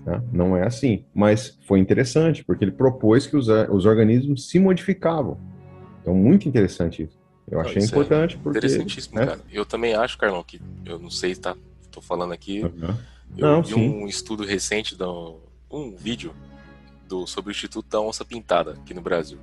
Tá? 0.04 0.24
Não 0.32 0.56
é 0.56 0.66
assim. 0.66 1.04
Mas 1.14 1.58
foi 1.68 1.80
interessante, 1.80 2.44
porque 2.44 2.64
ele 2.64 2.72
propôs 2.72 3.28
que 3.28 3.36
os, 3.36 3.48
os 3.48 3.86
organismos 3.86 4.50
se 4.50 4.60
modificavam. 4.60 5.38
Então, 6.02 6.16
muito 6.16 6.48
interessante 6.48 7.04
isso. 7.04 7.18
Eu 7.50 7.60
achei 7.60 7.78
isso 7.78 7.94
é 7.94 7.98
importante 7.98 8.36
é 8.36 8.40
porque. 8.42 8.60
Interessantíssimo, 8.60 9.20
né? 9.20 9.26
cara. 9.26 9.40
Eu 9.52 9.66
também 9.66 9.94
acho, 9.94 10.18
Carlão, 10.18 10.44
que 10.44 10.62
eu 10.86 11.00
não 11.00 11.10
sei, 11.10 11.36
tá? 11.36 11.56
Tô 11.92 12.02
falando 12.02 12.34
aqui. 12.34 12.64
Uhum. 12.64 12.96
Eu 13.38 13.48
Não, 13.48 13.62
vi 13.62 13.74
sim. 13.74 13.90
um 13.90 14.08
estudo 14.08 14.46
recente, 14.46 14.96
do, 14.96 15.40
um 15.70 15.96
vídeo 15.96 16.34
do, 17.08 17.28
sobre 17.28 17.52
o 17.52 17.52
Instituto 17.52 17.90
da 17.90 18.00
Onça 18.00 18.24
Pintada 18.24 18.72
aqui 18.72 18.94
no 18.94 19.02
Brasil. 19.02 19.38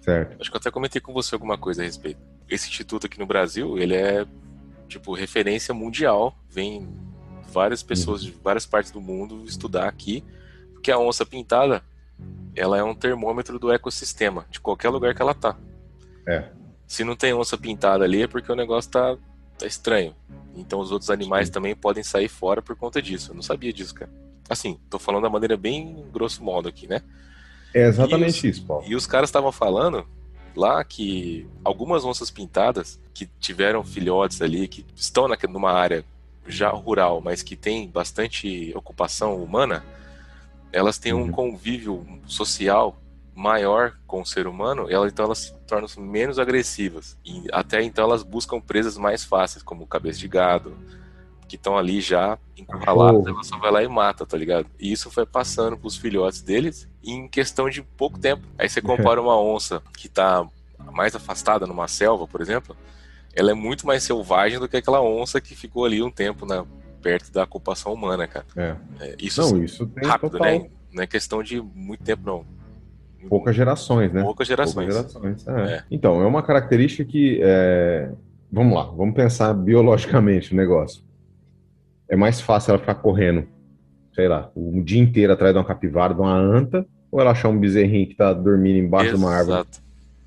Certo. 0.00 0.40
Acho 0.40 0.50
que 0.50 0.56
eu 0.56 0.60
até 0.60 0.70
comentei 0.70 1.00
com 1.00 1.12
você 1.12 1.34
alguma 1.34 1.58
coisa 1.58 1.82
a 1.82 1.84
respeito. 1.84 2.20
Esse 2.48 2.68
instituto 2.68 3.06
aqui 3.06 3.18
no 3.18 3.26
Brasil, 3.26 3.76
ele 3.76 3.94
é 3.94 4.24
tipo 4.88 5.14
referência 5.14 5.72
mundial. 5.74 6.36
Vem 6.48 6.88
várias 7.52 7.82
pessoas 7.82 8.22
de 8.22 8.30
várias 8.42 8.66
partes 8.66 8.90
do 8.90 9.00
mundo 9.00 9.44
estudar 9.46 9.88
aqui, 9.88 10.22
porque 10.72 10.90
a 10.90 10.98
onça 10.98 11.24
pintada, 11.24 11.82
ela 12.54 12.76
é 12.78 12.82
um 12.82 12.94
termômetro 12.94 13.58
do 13.58 13.72
ecossistema 13.72 14.46
de 14.50 14.60
qualquer 14.60 14.88
lugar 14.90 15.14
que 15.14 15.22
ela 15.22 15.34
tá. 15.34 15.56
É. 16.26 16.48
Se 16.86 17.02
não 17.04 17.16
tem 17.16 17.32
onça 17.34 17.56
pintada 17.58 18.04
ali 18.04 18.22
é 18.22 18.26
porque 18.28 18.50
o 18.50 18.56
negócio 18.56 18.90
tá, 18.90 19.16
tá 19.58 19.66
estranho. 19.66 20.14
Então 20.54 20.80
os 20.80 20.90
outros 20.92 21.10
animais 21.10 21.48
Sim. 21.48 21.52
também 21.54 21.74
podem 21.76 22.02
sair 22.02 22.28
fora 22.28 22.62
por 22.62 22.76
conta 22.76 23.02
disso. 23.02 23.30
Eu 23.30 23.34
não 23.34 23.42
sabia 23.42 23.72
disso, 23.72 23.94
cara. 23.94 24.10
Assim, 24.48 24.78
tô 24.88 24.98
falando 24.98 25.24
da 25.24 25.30
maneira 25.30 25.56
bem 25.56 26.04
grosso 26.12 26.42
modo 26.42 26.68
aqui, 26.68 26.86
né? 26.86 27.02
É 27.74 27.86
exatamente 27.86 28.38
os- 28.38 28.44
isso, 28.56 28.64
Paulo. 28.64 28.84
E 28.86 28.94
os 28.94 29.06
caras 29.06 29.28
estavam 29.28 29.50
falando 29.52 30.06
lá 30.56 30.82
que 30.84 31.46
algumas 31.64 32.04
onças 32.04 32.30
pintadas 32.30 32.98
que 33.14 33.26
tiveram 33.40 33.84
filhotes 33.84 34.42
ali, 34.42 34.66
que 34.68 34.84
estão 34.96 35.28
na, 35.28 35.36
numa 35.48 35.72
área 35.72 36.04
já 36.46 36.70
rural, 36.70 37.20
mas 37.20 37.42
que 37.42 37.56
tem 37.56 37.88
bastante 37.88 38.72
ocupação 38.74 39.42
humana, 39.42 39.84
elas 40.72 40.98
têm 40.98 41.12
um 41.12 41.22
Uhum. 41.22 41.32
convívio 41.32 42.06
social 42.26 42.96
maior 43.34 43.94
com 44.06 44.22
o 44.22 44.26
ser 44.26 44.46
humano, 44.46 44.86
ela, 44.90 45.06
então 45.08 45.26
elas 45.26 45.38
se 45.38 45.52
tornam 45.66 45.88
menos 45.98 46.38
agressivas. 46.38 47.16
E 47.24 47.44
até 47.52 47.82
então 47.82 48.04
elas 48.04 48.22
buscam 48.22 48.60
presas 48.60 48.96
mais 48.96 49.24
fáceis, 49.24 49.62
como 49.62 49.86
cabeça 49.86 50.18
de 50.18 50.28
gado, 50.28 50.76
que 51.48 51.56
estão 51.56 51.76
ali 51.76 52.00
já 52.00 52.38
encurraladas, 52.56 53.20
Cachorro. 53.24 53.28
ela 53.36 53.44
só 53.44 53.58
vai 53.58 53.70
lá 53.70 53.82
e 53.82 53.88
mata, 53.88 54.26
tá 54.26 54.36
ligado? 54.36 54.66
E 54.78 54.90
isso 54.92 55.10
foi 55.10 55.24
passando 55.24 55.76
pros 55.76 55.96
filhotes 55.96 56.42
deles 56.42 56.88
em 57.04 57.28
questão 57.28 57.68
de 57.68 57.82
pouco 57.82 58.18
tempo. 58.18 58.42
Aí 58.58 58.68
você 58.68 58.80
compara 58.82 59.20
uma 59.20 59.40
onça 59.40 59.82
que 59.96 60.08
tá 60.08 60.46
mais 60.92 61.14
afastada 61.14 61.66
numa 61.66 61.88
selva, 61.88 62.26
por 62.26 62.40
exemplo, 62.40 62.76
ela 63.34 63.50
é 63.50 63.54
muito 63.54 63.86
mais 63.86 64.02
selvagem 64.02 64.58
do 64.58 64.68
que 64.68 64.76
aquela 64.76 65.00
onça 65.02 65.40
que 65.40 65.54
ficou 65.54 65.84
ali 65.84 66.02
um 66.02 66.10
tempo 66.10 66.46
na, 66.46 66.64
perto 67.02 67.32
da 67.32 67.44
ocupação 67.44 67.92
humana, 67.92 68.26
cara. 68.26 68.46
É. 68.56 68.76
É, 69.00 69.16
isso 69.20 69.40
Não, 69.40 69.62
isso 69.62 69.86
tem 69.86 70.08
rápido, 70.08 70.32
total. 70.32 70.46
né? 70.46 70.66
Não 70.92 71.02
é 71.02 71.06
questão 71.06 71.42
de 71.42 71.60
muito 71.60 72.02
tempo, 72.02 72.22
não. 72.24 72.44
Poucas 73.28 73.54
gerações, 73.54 74.12
né? 74.12 74.22
Poucas 74.22 74.46
gerações. 74.46 74.94
Poucas 74.94 75.12
gerações. 75.12 75.46
é. 75.48 75.74
É. 75.74 75.84
Então, 75.90 76.22
é 76.22 76.26
uma 76.26 76.42
característica 76.42 77.04
que. 77.04 77.40
é, 77.42 78.10
Vamos 78.50 78.74
lá, 78.74 78.84
vamos 78.84 79.14
pensar 79.14 79.52
biologicamente 79.52 80.52
o 80.52 80.56
negócio. 80.56 81.02
É 82.08 82.16
mais 82.16 82.40
fácil 82.40 82.70
ela 82.70 82.78
ficar 82.78 82.94
correndo, 82.96 83.46
sei 84.14 84.28
lá, 84.28 84.50
o 84.54 84.80
dia 84.82 85.00
inteiro 85.00 85.32
atrás 85.32 85.52
de 85.52 85.58
uma 85.58 85.64
capivara, 85.64 86.14
de 86.14 86.20
uma 86.20 86.34
anta, 86.36 86.86
ou 87.10 87.20
ela 87.20 87.30
achar 87.32 87.48
um 87.48 87.58
bezerrinho 87.58 88.06
que 88.08 88.14
tá 88.14 88.32
dormindo 88.32 88.78
embaixo 88.78 89.10
de 89.10 89.16
uma 89.16 89.30
árvore, 89.32 89.58
Exato, 89.58 89.80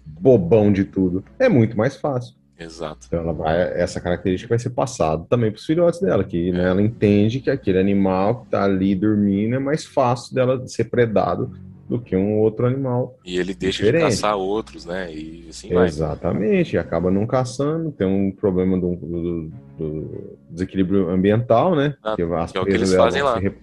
bobão 0.06 0.72
de 0.72 0.84
tudo. 0.86 1.24
É 1.38 1.48
muito 1.48 1.78
mais 1.78 1.96
fácil. 1.96 2.36
exato. 2.60 3.06
Então, 3.08 3.20
ela 3.22 3.32
vai, 3.34 3.58
essa 3.80 4.02
característica 4.02 4.50
vai 4.50 4.60
ser 4.60 4.72
passada 4.72 5.24
também 5.30 5.52
para 5.52 5.60
os 5.60 5.66
filhotes 5.66 6.02
dela, 6.02 6.24
que 6.24 6.52
né, 6.52 6.68
ela 6.70 6.82
entende 6.82 7.40
que 7.40 7.50
aquele 7.50 7.80
animal 7.80 8.42
que 8.42 8.46
está 8.48 8.64
ali 8.64 8.94
dormindo 8.96 9.56
é 9.56 9.60
mais 9.60 9.86
fácil 9.86 10.36
dela 10.36 10.68
ser 10.68 10.86
predado 10.86 11.52
do 11.88 12.00
que 12.00 12.16
um 12.16 12.38
outro 12.40 12.68
animal. 12.68 13.18
E 13.26 13.38
ele 13.40 13.54
deixa 13.54 13.84
Diferente. 13.84 14.04
de 14.04 14.10
caçar 14.12 14.36
outros, 14.36 14.86
né? 14.86 15.12
E 15.14 15.48
assim 15.50 15.74
vai. 15.74 15.88
Exatamente, 15.88 16.76
e 16.76 16.78
acaba 16.78 17.10
não 17.10 17.26
caçando, 17.26 17.92
tem 17.92 18.06
um 18.06 18.32
problema 18.32 18.78
do, 18.80 18.96
do- 18.96 19.52
do 19.80 20.38
desequilíbrio 20.50 21.10
ambiental, 21.10 21.76
né? 21.76 21.96
Ah, 22.04 22.16
que 22.16 22.24
que 22.52 22.58
é 22.58 22.62
o 22.62 22.66
que 22.66 22.72
eles 22.72 22.94
fazem 22.94 23.22
lá. 23.22 23.38
rep- 23.40 23.62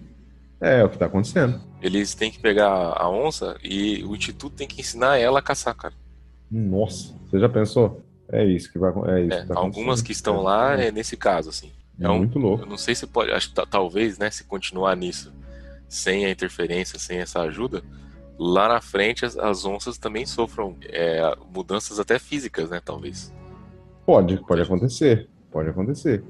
É, 0.59 0.79
é 0.79 0.83
o 0.83 0.89
que 0.89 0.95
está 0.95 1.05
acontecendo. 1.05 1.61
Eles 1.81 2.15
têm 2.15 2.31
que 2.31 2.39
pegar 2.39 2.67
a 2.97 3.07
onça 3.09 3.55
e 3.63 4.03
o 4.03 4.15
instituto 4.15 4.55
tem 4.55 4.67
que 4.67 4.81
ensinar 4.81 5.17
ela 5.17 5.39
a 5.39 5.41
caçar, 5.41 5.75
cara. 5.75 5.93
Nossa, 6.49 7.13
você 7.29 7.39
já 7.39 7.47
pensou? 7.47 8.01
É 8.29 8.43
isso 8.43 8.71
que 8.71 8.79
vai 8.79 8.91
é 9.09 9.21
isso 9.21 9.37
É, 9.37 9.41
que 9.41 9.47
tá 9.47 9.59
algumas 9.59 10.01
que 10.01 10.11
estão 10.11 10.41
lá 10.41 10.73
é 10.73 10.91
nesse 10.91 11.15
caso, 11.15 11.49
assim. 11.49 11.71
É 11.99 12.09
um- 12.09 12.17
muito 12.19 12.39
louco. 12.39 12.63
Eu 12.63 12.67
não 12.67 12.77
sei 12.77 12.93
se 12.95 13.05
pode, 13.07 13.31
acho 13.31 13.49
que 13.49 13.55
ta- 13.55 13.65
talvez, 13.65 14.17
né, 14.17 14.29
se 14.31 14.43
continuar 14.43 14.95
nisso, 14.97 15.31
sem 15.87 16.25
a 16.25 16.29
interferência, 16.31 16.99
sem 16.99 17.19
essa 17.19 17.41
ajuda, 17.41 17.81
lá 18.37 18.67
na 18.67 18.81
frente 18.81 19.25
as, 19.25 19.37
as 19.37 19.65
onças 19.65 19.97
também 19.97 20.25
sofram 20.25 20.75
é, 20.89 21.21
mudanças 21.53 21.99
até 21.99 22.19
físicas, 22.19 22.69
né, 22.69 22.81
talvez. 22.83 23.33
Pode, 24.05 24.37
pode 24.45 24.61
acontecer, 24.61 25.29
pode 25.57 25.69
acontecer. 25.69 26.23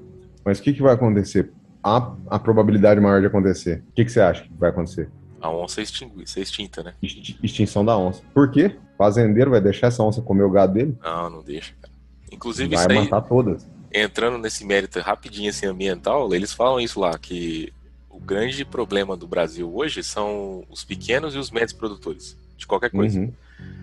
Mas 0.46 0.60
o 0.60 0.64
que, 0.64 0.72
que 0.74 0.82
vai 0.82 0.94
acontecer? 0.94 1.52
A, 1.84 2.14
a 2.30 2.40
probabilidade 2.40 3.02
maior 3.02 3.20
de 3.20 3.28
acontecer. 3.28 3.84
O 3.90 3.92
que, 3.94 4.06
que 4.06 4.12
você 4.12 4.22
acha 4.22 4.44
que 4.44 4.54
vai 4.58 4.70
acontecer? 4.70 5.10
A 5.42 5.52
onça 5.52 5.82
extingui, 5.82 6.26
ser 6.26 6.42
extinta, 6.42 6.82
né? 6.82 6.94
Exti- 7.04 7.38
Extinção 7.44 7.84
da 7.84 7.98
onça. 7.98 8.22
Por 8.34 8.50
quê? 8.50 8.78
O 8.94 8.98
fazendeiro 8.98 9.52
vai 9.52 9.60
deixar 9.62 9.88
essa 9.88 10.02
onça 10.02 10.22
comer 10.22 10.44
o 10.44 10.50
gado 10.50 10.74
dele? 10.74 10.96
Não, 11.04 11.30
não 11.30 11.44
deixa, 11.44 11.74
cara. 11.82 11.94
Inclusive, 12.32 12.74
Vai 12.74 12.80
isso 12.86 12.92
aí, 12.92 12.98
matar 13.10 13.22
todas. 13.28 13.68
entrando 13.94 14.38
nesse 14.38 14.66
mérito 14.66 15.00
rapidinho 15.02 15.50
assim, 15.50 15.66
ambiental, 15.66 16.34
eles 16.34 16.54
falam 16.54 16.80
isso 16.80 17.00
lá, 17.00 17.18
que 17.20 17.72
o 18.10 18.20
grande 18.20 18.64
problema 18.66 19.16
do 19.18 19.28
Brasil 19.28 19.70
hoje 19.76 20.02
são 20.04 20.64
os 20.70 20.84
pequenos 20.86 21.36
e 21.36 21.38
os 21.38 21.52
médios 21.52 21.74
produtores 21.74 22.38
de 22.58 22.66
qualquer 22.66 22.90
coisa. 22.92 23.20
Uhum. 23.20 23.32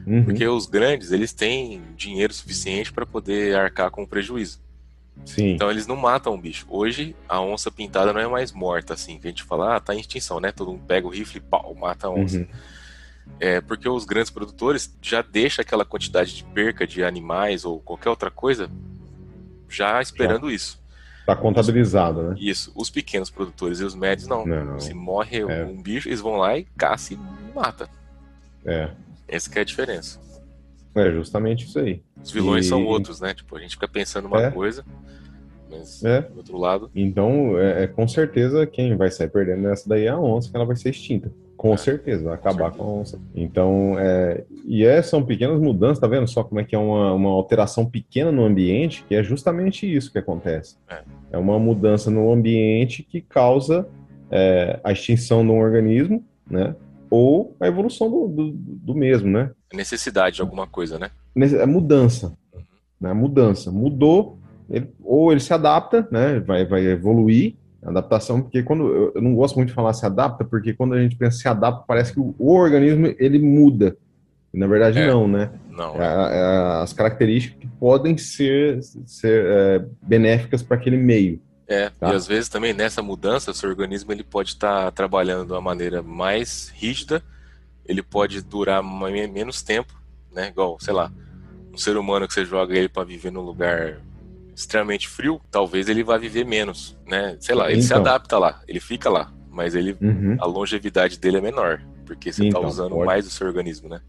Uhum. 0.07 0.25
Porque 0.25 0.47
os 0.47 0.67
grandes, 0.67 1.13
eles 1.13 1.33
têm 1.33 1.83
dinheiro 1.97 2.33
suficiente 2.35 2.93
para 2.93 3.07
poder 3.07 3.57
arcar 3.57 3.91
com 3.91 4.03
o 4.03 4.07
prejuízo. 4.07 4.59
Sim. 5.25 5.53
Então 5.53 5.71
eles 5.71 5.87
não 5.87 5.97
matam 5.97 6.35
o 6.35 6.39
bicho. 6.39 6.67
Hoje 6.69 7.15
a 7.29 7.41
onça 7.41 7.71
pintada 7.71 8.13
não 8.13 8.21
é 8.21 8.27
mais 8.29 8.53
morta, 8.53 8.95
assim, 8.95 9.19
que 9.19 9.27
a 9.27 9.31
gente 9.31 9.43
fala, 9.43 9.77
ah, 9.77 9.81
tá 9.81 9.95
em 9.95 10.01
extinção, 10.01 10.41
né? 10.41 10.53
Todo 10.53 10.73
mundo 10.73 10.83
pega 10.87 11.07
o 11.07 11.11
rifle 11.11 11.39
e 11.39 11.41
pau, 11.41 11.75
mata 11.75 12.07
a 12.07 12.11
onça. 12.11 12.39
Uhum. 12.39 12.47
É 13.41 13.61
porque 13.61 13.89
os 13.89 14.05
grandes 14.05 14.31
produtores 14.31 14.95
já 15.01 15.23
deixam 15.23 15.63
aquela 15.63 15.85
quantidade 15.85 16.35
de 16.35 16.45
perca 16.45 16.87
de 16.87 17.03
animais 17.03 17.65
ou 17.65 17.81
qualquer 17.81 18.11
outra 18.11 18.31
coisa 18.31 18.71
já 19.69 20.01
esperando 20.01 20.51
isso. 20.51 20.83
Tá 21.25 21.35
contabilizado, 21.35 22.23
né? 22.23 22.37
Isso. 22.39 22.71
Os 22.75 22.91
pequenos 22.91 23.31
produtores 23.31 23.81
e 23.81 23.85
os 23.85 23.95
médios 23.95 24.29
não. 24.29 24.45
Não. 24.45 24.79
Se 24.79 24.93
morre 24.93 25.39
É. 25.41 25.65
um 25.65 25.81
bicho, 25.81 26.09
eles 26.09 26.21
vão 26.21 26.37
lá 26.37 26.59
e 26.59 26.65
caçam 26.77 27.17
e 27.17 27.55
mata. 27.55 27.89
É. 28.65 28.91
Essa 29.27 29.49
que 29.49 29.59
é 29.59 29.63
a 29.63 29.65
diferença. 29.65 30.21
É 30.95 31.11
justamente 31.11 31.65
isso 31.67 31.79
aí. 31.79 32.01
Os 32.23 32.31
vilões 32.31 32.67
E- 32.67 32.69
são 32.69 32.85
outros, 32.87 33.21
né? 33.21 33.35
Tipo, 33.35 33.57
a 33.57 33.61
gente 33.61 33.73
fica 33.73 33.89
pensando 33.89 34.27
uma 34.27 34.41
É. 34.43 34.51
coisa, 34.51 34.85
mas 35.71 36.05
É. 36.05 36.23
do 36.23 36.37
outro 36.39 36.57
lado, 36.57 36.91
Então, 36.95 37.59
é, 37.59 37.85
é 37.85 37.87
com 37.87 38.07
certeza 38.07 38.67
quem 38.67 38.97
vai 38.97 39.11
sair 39.11 39.29
perdendo 39.29 39.63
nessa 39.63 39.89
daí 39.89 40.05
é 40.05 40.09
a 40.11 40.19
onça, 40.19 40.51
que 40.51 40.57
ela 40.57 40.65
vai 40.67 40.77
ser 40.77 40.91
extinta. 40.91 41.31
Com 41.57 41.77
certeza, 41.77 42.25
vai 42.25 42.35
acabar 42.35 42.71
com, 42.73 42.79
com 42.79 42.85
a 42.85 42.87
onça. 43.01 43.19
Então, 43.35 43.97
é, 43.99 44.45
e 44.67 44.85
é, 44.85 45.01
são 45.01 45.23
pequenas 45.25 45.59
mudanças, 45.61 45.99
tá 45.99 46.07
vendo 46.07 46.27
só 46.29 46.45
como 46.45 46.61
é 46.61 46.65
que 46.65 46.75
é 46.75 46.79
uma, 46.79 47.13
uma 47.15 47.31
alteração 47.31 47.87
pequena 47.87 48.31
no 48.31 48.45
ambiente, 48.45 49.03
que 49.09 49.15
é 49.15 49.23
justamente 49.23 49.87
isso 49.91 50.13
que 50.13 50.19
acontece. 50.19 50.77
É, 50.89 51.03
é 51.33 51.39
uma 51.39 51.59
mudança 51.59 52.11
no 52.11 52.31
ambiente 52.31 53.03
que 53.03 53.21
causa 53.21 53.89
é, 54.31 54.79
a 54.85 54.93
extinção 54.93 55.43
de 55.45 55.51
um 55.51 55.59
organismo, 55.59 56.23
né? 56.51 56.75
Ou 57.17 57.57
a 57.61 57.69
evolução 57.69 58.11
do, 58.11 58.27
do, 58.27 58.53
do 58.53 58.93
mesmo, 58.93 59.31
né? 59.31 59.53
Necessidade 59.73 60.35
de 60.35 60.43
alguma 60.43 60.67
coisa, 60.67 60.99
né? 60.99 61.13
É 61.37 61.65
mudança. 61.65 62.37
Né? 63.01 63.13
Mudança. 63.13 63.71
Mudou, 63.71 64.41
ele, 64.69 64.91
ou 65.01 65.31
ele 65.31 65.41
se 65.41 65.55
adapta, 65.55 66.09
né? 66.11 66.41
Vai, 66.41 66.67
vai 66.67 66.85
evoluir, 66.85 67.55
adaptação, 67.85 68.43
porque 68.43 68.65
quando 68.65 69.13
eu, 69.15 69.23
não 69.23 69.33
gosto 69.33 69.55
muito 69.55 69.69
de 69.69 69.75
falar 69.75 69.93
se 69.93 70.05
adapta, 70.05 70.45
porque 70.45 70.75
quando 70.75 70.95
a 70.95 71.01
gente 71.01 71.15
pensa 71.15 71.39
se 71.39 71.47
adapta, 71.47 71.85
parece 71.87 72.13
que 72.13 72.19
o, 72.19 72.35
organismo 72.53 73.15
ele 73.17 73.39
muda. 73.39 73.97
E, 74.53 74.59
na 74.59 74.67
verdade, 74.67 74.99
é, 74.99 75.07
não, 75.07 75.29
né? 75.29 75.53
Não. 75.71 75.95
É, 75.95 76.07
é, 76.07 76.83
as 76.83 76.93
características 76.93 77.61
que 77.61 77.69
podem 77.79 78.19
ser, 78.19 78.83
ser 79.07 79.47
é, 79.47 79.87
benéficas 80.03 80.65
para 80.65 80.77
aquele 80.77 80.97
meio. 80.97 81.41
É, 81.67 81.91
tá? 81.91 82.13
e 82.13 82.15
às 82.15 82.27
vezes 82.27 82.49
também 82.49 82.73
nessa 82.73 83.03
mudança, 83.03 83.55
seu 83.55 83.69
organismo 83.71 84.13
ele 84.13 84.23
pode 84.23 84.51
estar 84.51 84.85
tá 84.85 84.91
trabalhando 84.91 85.47
de 85.47 85.53
uma 85.53 85.61
maneira 85.61 86.03
mais 86.03 86.71
rígida, 86.75 87.23
ele 87.87 88.03
pode 88.03 88.43
durar 88.43 88.83
menos 88.83 89.63
tempo, 89.63 89.95
né? 90.33 90.49
Igual, 90.49 90.79
sei 90.81 90.93
lá, 90.93 91.11
um 91.73 91.79
ser 91.79 91.97
humano 91.97 92.27
que 92.27 92.35
você 92.35 92.45
joga 92.45 92.77
ele 92.77 92.89
para 92.89 93.05
viver 93.05 93.31
num 93.31 93.41
lugar 93.41 94.01
extremamente 94.55 95.09
frio, 95.09 95.41
talvez 95.51 95.89
ele 95.89 96.05
vá 96.05 96.17
viver 96.17 96.45
menos, 96.45 96.97
né? 97.07 97.37
Sei 97.41 97.55
lá, 97.55 97.71
ele 97.71 97.81
então. 97.81 97.89
se 97.89 97.95
adapta 97.95 98.39
lá, 98.39 98.63
ele 98.69 98.81
fica 98.81 99.11
lá, 99.11 99.33
mas 99.51 99.75
ele 99.75 99.97
uhum. 100.01 100.37
a 100.39 100.47
longevidade 100.47 101.19
dele 101.19 101.39
é 101.39 101.41
menor, 101.41 101.83
porque 102.07 102.33
você 102.33 102.47
está 102.47 102.59
então, 102.59 102.69
usando 102.69 102.93
pode... 102.93 103.07
mais 103.07 103.27
o 103.27 103.31
seu 103.31 103.47
organismo, 103.47 103.89
né? 103.89 104.01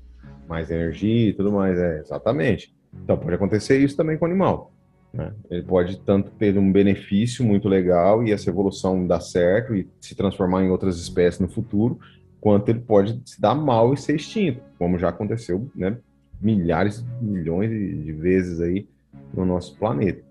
Mais 0.48 0.70
energia 0.70 1.30
e 1.30 1.34
tudo 1.34 1.52
mais, 1.52 1.78
é, 1.78 2.00
exatamente. 2.00 2.74
Então 2.94 3.18
pode 3.18 3.34
acontecer 3.34 3.80
isso 3.80 3.98
também 3.98 4.18
com 4.18 4.26
o 4.26 4.28
animal. 4.28 4.72
Né? 5.16 5.32
Ele 5.50 5.64
pode 5.64 5.98
tanto 6.00 6.30
ter 6.32 6.58
um 6.58 6.72
benefício 6.72 7.44
muito 7.46 7.70
legal 7.70 8.22
e 8.24 8.34
essa 8.34 8.50
evolução 8.50 9.08
dar 9.08 9.22
certo 9.22 9.74
e 9.74 9.88
se 10.02 10.14
transformar 10.14 10.64
em 10.64 10.70
outras 10.70 11.00
espécies 11.00 11.40
no 11.40 11.48
futuro, 11.48 11.98
quanto 12.42 12.70
ele 12.70 12.80
pode 12.80 13.22
se 13.26 13.40
dar 13.40 13.56
mal 13.56 13.94
e 13.94 13.98
ser 13.98 14.18
extinto, 14.18 14.60
como 14.78 15.00
já 15.00 15.10
aconteceu, 15.10 15.70
né? 15.74 15.98
Milhares, 16.42 17.04
milhões 17.22 17.72
de 17.72 18.12
vezes 18.12 18.60
aí 18.60 18.88
no 19.34 19.46
nosso 19.46 19.78
planeta. 19.78 20.22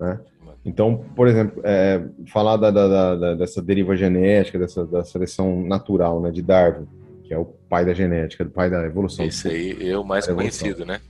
Né? 0.00 0.18
Então, 0.64 1.04
por 1.14 1.28
exemplo, 1.28 1.60
é, 1.62 2.02
falar 2.26 2.56
da, 2.56 2.70
da, 2.70 3.14
da, 3.14 3.34
dessa 3.34 3.60
deriva 3.60 3.94
genética, 3.94 4.58
dessa 4.58 4.86
da 4.86 5.04
seleção 5.04 5.62
natural, 5.62 6.20
né, 6.22 6.30
de 6.30 6.40
Darwin, 6.40 6.86
que 7.22 7.34
é 7.34 7.38
o 7.38 7.44
pai 7.44 7.84
da 7.84 7.92
genética, 7.92 8.44
o 8.44 8.50
pai 8.50 8.70
da 8.70 8.84
evolução. 8.86 9.26
Esse 9.26 9.48
aí 9.48 9.90
é 9.90 9.98
o 9.98 10.04
mais 10.04 10.26
conhecido, 10.26 10.86
né? 10.86 11.00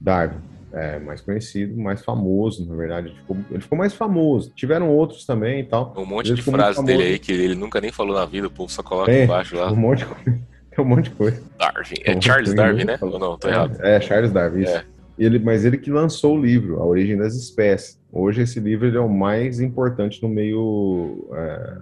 Darwin, 0.00 0.38
é 0.72 0.98
mais 0.98 1.20
conhecido, 1.20 1.76
mais 1.80 2.04
famoso, 2.04 2.68
na 2.68 2.76
verdade, 2.76 3.08
ele 3.08 3.16
ficou, 3.16 3.36
ele 3.50 3.60
ficou 3.60 3.78
mais 3.78 3.94
famoso. 3.94 4.52
Tiveram 4.54 4.90
outros 4.90 5.24
também 5.24 5.60
e 5.60 5.64
tal. 5.64 5.94
Um 5.96 6.04
monte 6.04 6.34
de 6.34 6.42
frases 6.42 6.82
dele 6.84 7.02
aí 7.02 7.18
que 7.18 7.32
ele 7.32 7.54
nunca 7.54 7.80
nem 7.80 7.90
falou 7.90 8.14
na 8.14 8.26
vida, 8.26 8.46
o 8.46 8.50
povo 8.50 8.70
só 8.70 8.82
coloca 8.82 9.10
é, 9.10 9.24
embaixo 9.24 9.56
lá. 9.56 9.72
Um 9.72 9.76
monte 9.76 10.00
de 10.00 10.06
coisa. 10.06 10.40
um 10.78 10.84
monte 10.84 11.04
de 11.04 11.10
coisa. 11.10 11.42
Darwin. 11.58 11.96
É 12.04 12.20
Charles 12.20 12.54
Darwin, 12.54 12.84
né? 12.84 12.98
Ou 13.00 13.18
não, 13.18 13.38
tô 13.38 13.48
errado. 13.48 13.78
É, 13.80 14.00
Charles 14.00 14.30
Darwin, 14.30 14.62
isso. 14.62 14.76
É. 14.76 14.84
Ele, 15.18 15.38
mas 15.38 15.64
ele 15.64 15.78
que 15.78 15.90
lançou 15.90 16.36
o 16.36 16.40
livro, 16.40 16.80
A 16.80 16.86
Origem 16.86 17.16
das 17.16 17.34
Espécies. 17.34 17.98
Hoje 18.12 18.42
esse 18.42 18.60
livro 18.60 18.86
é 18.86 19.00
o 19.00 19.08
mais 19.08 19.60
importante 19.60 20.22
no 20.22 20.28
meio, 20.28 21.28
é, 21.32 21.78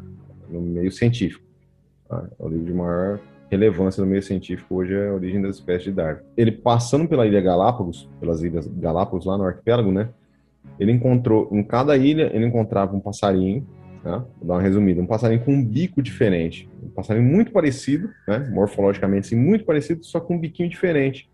no 0.49 0.61
meio 0.61 0.91
científico. 0.91 1.45
Tá? 2.09 2.25
É 2.39 2.43
o 2.43 2.49
livro 2.49 2.65
de 2.65 2.73
maior 2.73 3.21
relevância 3.51 4.03
no 4.03 4.09
meio 4.09 4.23
científico 4.23 4.77
hoje 4.77 4.95
é 4.95 5.09
a 5.09 5.15
origem 5.15 5.41
das 5.41 5.57
espécies 5.57 5.85
de 5.85 5.93
Darwin. 5.93 6.21
Ele 6.37 6.53
passando 6.53 7.09
pela 7.09 7.27
ilha 7.27 7.41
Galápagos, 7.41 8.09
pelas 8.21 8.43
ilhas 8.43 8.67
Galápagos 8.67 9.25
lá 9.25 9.39
no 9.39 9.45
arquipélago, 9.45 9.93
né? 9.93 10.09
Ele 10.79 10.93
encontrou 10.93 11.49
em 11.53 11.63
cada 11.63 11.97
ilha 11.97 12.31
ele 12.35 12.45
encontrava 12.45 12.95
um 12.97 13.01
passarinho, 13.01 13.67
tá? 14.03 14.19
Vou 14.39 14.49
dar 14.49 14.55
uma 14.55 14.63
resumida, 14.63 15.01
um 15.01 15.07
passarinho 15.07 15.41
com 15.45 15.53
um 15.53 15.65
bico 15.65 16.03
diferente, 16.03 16.69
um 16.83 16.89
passarinho 16.89 17.27
muito 17.27 17.53
parecido, 17.53 18.11
né? 18.27 18.39
Morfologicamente 18.53 19.27
assim, 19.27 19.37
muito 19.37 19.65
parecido, 19.65 20.05
só 20.05 20.21
com 20.21 20.35
um 20.35 20.39
biquinho 20.39 20.69
diferente. 20.69 21.31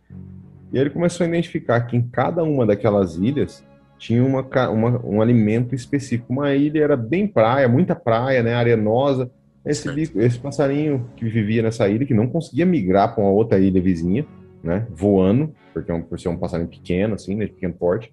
E 0.72 0.78
aí 0.78 0.82
ele 0.82 0.90
começou 0.90 1.24
a 1.24 1.28
identificar 1.28 1.80
que 1.82 1.96
em 1.96 2.02
cada 2.02 2.42
uma 2.42 2.66
daquelas 2.66 3.16
ilhas 3.16 3.64
tinha 3.98 4.24
uma, 4.24 4.42
uma, 4.68 5.06
um 5.06 5.22
alimento 5.22 5.74
específico. 5.74 6.32
Uma 6.32 6.54
ilha 6.54 6.82
era 6.82 6.96
bem 6.96 7.26
praia, 7.26 7.68
muita 7.68 7.94
praia, 7.94 8.42
né, 8.42 8.54
arenosa. 8.54 9.30
Esse, 9.64 9.90
bico, 9.92 10.20
esse 10.20 10.38
passarinho 10.38 11.08
que 11.16 11.24
vivia 11.24 11.62
nessa 11.62 11.88
ilha, 11.88 12.04
que 12.04 12.14
não 12.14 12.26
conseguia 12.26 12.66
migrar 12.66 13.14
para 13.14 13.22
uma 13.22 13.32
outra 13.32 13.60
ilha 13.60 13.80
vizinha, 13.80 14.26
né, 14.62 14.86
voando, 14.90 15.54
porque 15.72 15.90
é 15.90 15.94
um, 15.94 16.02
por 16.02 16.18
ser 16.18 16.28
um 16.28 16.36
passarinho 16.36 16.68
pequeno, 16.68 17.14
assim, 17.14 17.36
né, 17.36 17.46
de 17.46 17.52
pequeno 17.52 17.74
porte, 17.74 18.12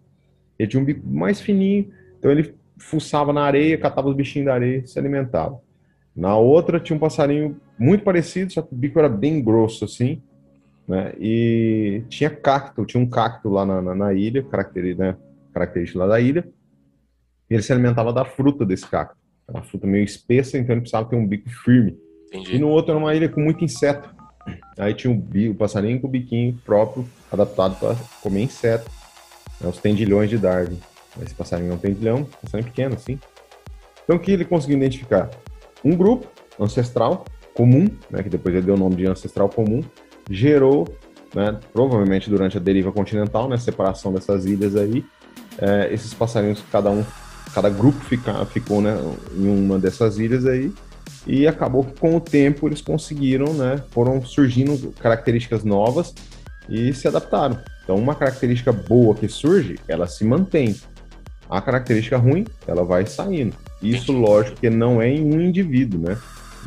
ele 0.58 0.70
tinha 0.70 0.82
um 0.82 0.86
bico 0.86 1.08
mais 1.08 1.42
fininho, 1.42 1.90
então 2.18 2.30
ele 2.32 2.56
fuçava 2.78 3.34
na 3.34 3.42
areia, 3.42 3.78
catava 3.78 4.10
os 4.10 4.16
bichinhos 4.16 4.46
da 4.46 4.54
areia 4.54 4.78
e 4.84 4.88
se 4.88 4.98
alimentava. 5.00 5.60
Na 6.16 6.38
outra 6.38 6.80
tinha 6.80 6.96
um 6.96 7.00
passarinho 7.00 7.60
muito 7.78 8.04
parecido, 8.04 8.52
só 8.52 8.62
que 8.62 8.74
o 8.74 8.78
bico 8.78 9.00
era 9.00 9.10
bem 9.10 9.44
grosso, 9.44 9.86
assim, 9.86 10.22
né, 10.88 11.14
e 11.20 12.04
tinha 12.10 12.30
cacto, 12.30 12.86
tinha 12.86 13.02
um 13.02 13.10
cacto 13.10 13.50
lá 13.50 13.66
na, 13.66 13.82
na, 13.82 13.96
na 13.96 14.14
ilha, 14.14 14.46
né, 14.98 15.18
característica 15.52 16.00
lá 16.00 16.08
da 16.08 16.20
ilha, 16.20 16.48
e 17.50 17.56
ele 17.56 17.64
se 17.64 17.74
alimentava 17.74 18.14
da 18.14 18.24
fruta 18.24 18.64
desse 18.64 18.88
cacto. 18.88 19.19
Era 19.50 19.58
uma 19.58 19.64
fruta 19.64 19.88
meio 19.88 20.04
espessa, 20.04 20.58
então 20.58 20.74
ele 20.74 20.82
precisava 20.82 21.10
ter 21.10 21.16
um 21.16 21.26
bico 21.26 21.50
firme. 21.50 21.98
Entendi. 22.28 22.56
E 22.56 22.60
no 22.60 22.70
outro 22.70 22.92
era 22.92 23.00
uma 23.00 23.14
ilha 23.16 23.28
com 23.28 23.42
muito 23.42 23.64
inseto. 23.66 24.14
Aí 24.78 24.94
tinha 24.94 25.12
um 25.12 25.20
bico, 25.20 25.54
o 25.54 25.56
passarinho 25.56 26.00
com 26.00 26.08
o 26.08 26.10
biquinho 26.10 26.58
próprio, 26.64 27.08
adaptado 27.32 27.80
para 27.80 27.96
comer 28.22 28.44
inseto. 28.44 28.90
Né, 29.60 29.68
os 29.68 29.78
tendilhões 29.80 30.30
de 30.30 30.38
Darwin. 30.38 30.80
Esse 31.22 31.34
passarinho 31.34 31.72
é 31.72 31.76
um 31.76 31.78
tendilhão, 31.78 32.20
um 32.20 32.26
passarinho 32.26 32.70
pequeno, 32.70 32.96
assim. 32.96 33.20
Então 34.04 34.16
o 34.16 34.20
que 34.20 34.32
ele 34.32 34.46
conseguiu 34.46 34.78
identificar? 34.78 35.30
Um 35.84 35.96
grupo 35.96 36.28
ancestral 36.60 37.26
comum, 37.54 37.88
né, 38.10 38.24
que 38.24 38.30
depois 38.30 38.56
ele 38.56 38.66
deu 38.66 38.76
o 38.76 38.78
nome 38.78 38.96
de 38.96 39.08
ancestral 39.08 39.50
comum, 39.50 39.84
gerou, 40.30 40.88
né, 41.36 41.60
provavelmente 41.74 42.30
durante 42.30 42.56
a 42.58 42.60
deriva 42.60 42.92
continental, 42.92 43.50
né, 43.50 43.58
separação 43.58 44.14
dessas 44.14 44.46
ilhas 44.46 44.76
aí, 44.76 45.04
é, 45.58 45.94
esses 45.94 46.14
passarinhos, 46.14 46.64
cada 46.72 46.90
um, 46.90 47.04
cada 47.54 47.70
grupo 47.70 48.00
fica, 48.06 48.46
ficou 48.46 48.82
né, 48.82 48.98
em 49.36 49.48
uma 49.48 49.78
dessas 49.78 50.18
ilhas 50.18 50.46
aí, 50.46 50.72
e 51.28 51.48
acabou 51.48 51.84
que 51.84 52.00
com 52.00 52.16
o 52.16 52.22
tempo 52.22 52.68
eles 52.68 52.82
conseguiram, 52.82 53.54
né, 53.54 53.84
foram 53.92 54.24
surgindo 54.24 54.94
características 55.00 55.64
novas 55.64 56.14
e 56.68 56.94
se 56.94 57.08
adaptaram. 57.08 57.60
Então, 57.84 57.96
uma 57.98 58.16
característica 58.16 58.72
boa 58.72 59.16
que 59.16 59.28
surge, 59.28 59.80
ela 59.88 60.08
se 60.08 60.24
mantém. 60.24 60.76
A 61.50 61.60
característica 61.60 62.18
ruim, 62.18 62.46
ela 62.68 62.84
vai 62.84 63.08
saindo. 63.08 63.56
Isso, 63.82 64.12
lógico, 64.12 64.58
que 64.58 64.70
não 64.70 65.02
é 65.02 65.10
em 65.10 65.26
um 65.26 65.42
indivíduo, 65.42 66.00
né? 66.00 66.18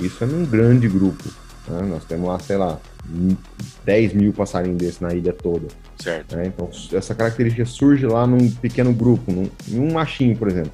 Isso 0.01 0.25
é 0.25 0.27
num 0.27 0.45
grande 0.45 0.88
grupo. 0.88 1.23
Né? 1.68 1.83
Nós 1.83 2.05
temos 2.05 2.29
lá, 2.29 2.38
sei 2.40 2.57
lá, 2.57 2.81
10 3.85 4.15
mil 4.15 4.33
passarinhos 4.33 4.79
desses 4.79 5.01
na 5.01 5.12
ilha 5.12 5.33
toda. 5.33 5.67
Certo. 5.99 6.37
Né? 6.37 6.47
Então, 6.47 6.69
essa 6.93 7.15
característica 7.15 7.65
surge 7.67 8.07
lá 8.07 8.27
num 8.27 8.51
pequeno 8.51 8.93
grupo, 8.93 9.33
num, 9.33 9.49
em 9.69 9.79
um 9.79 9.93
machinho, 9.93 10.37
por 10.37 10.49
exemplo. 10.49 10.73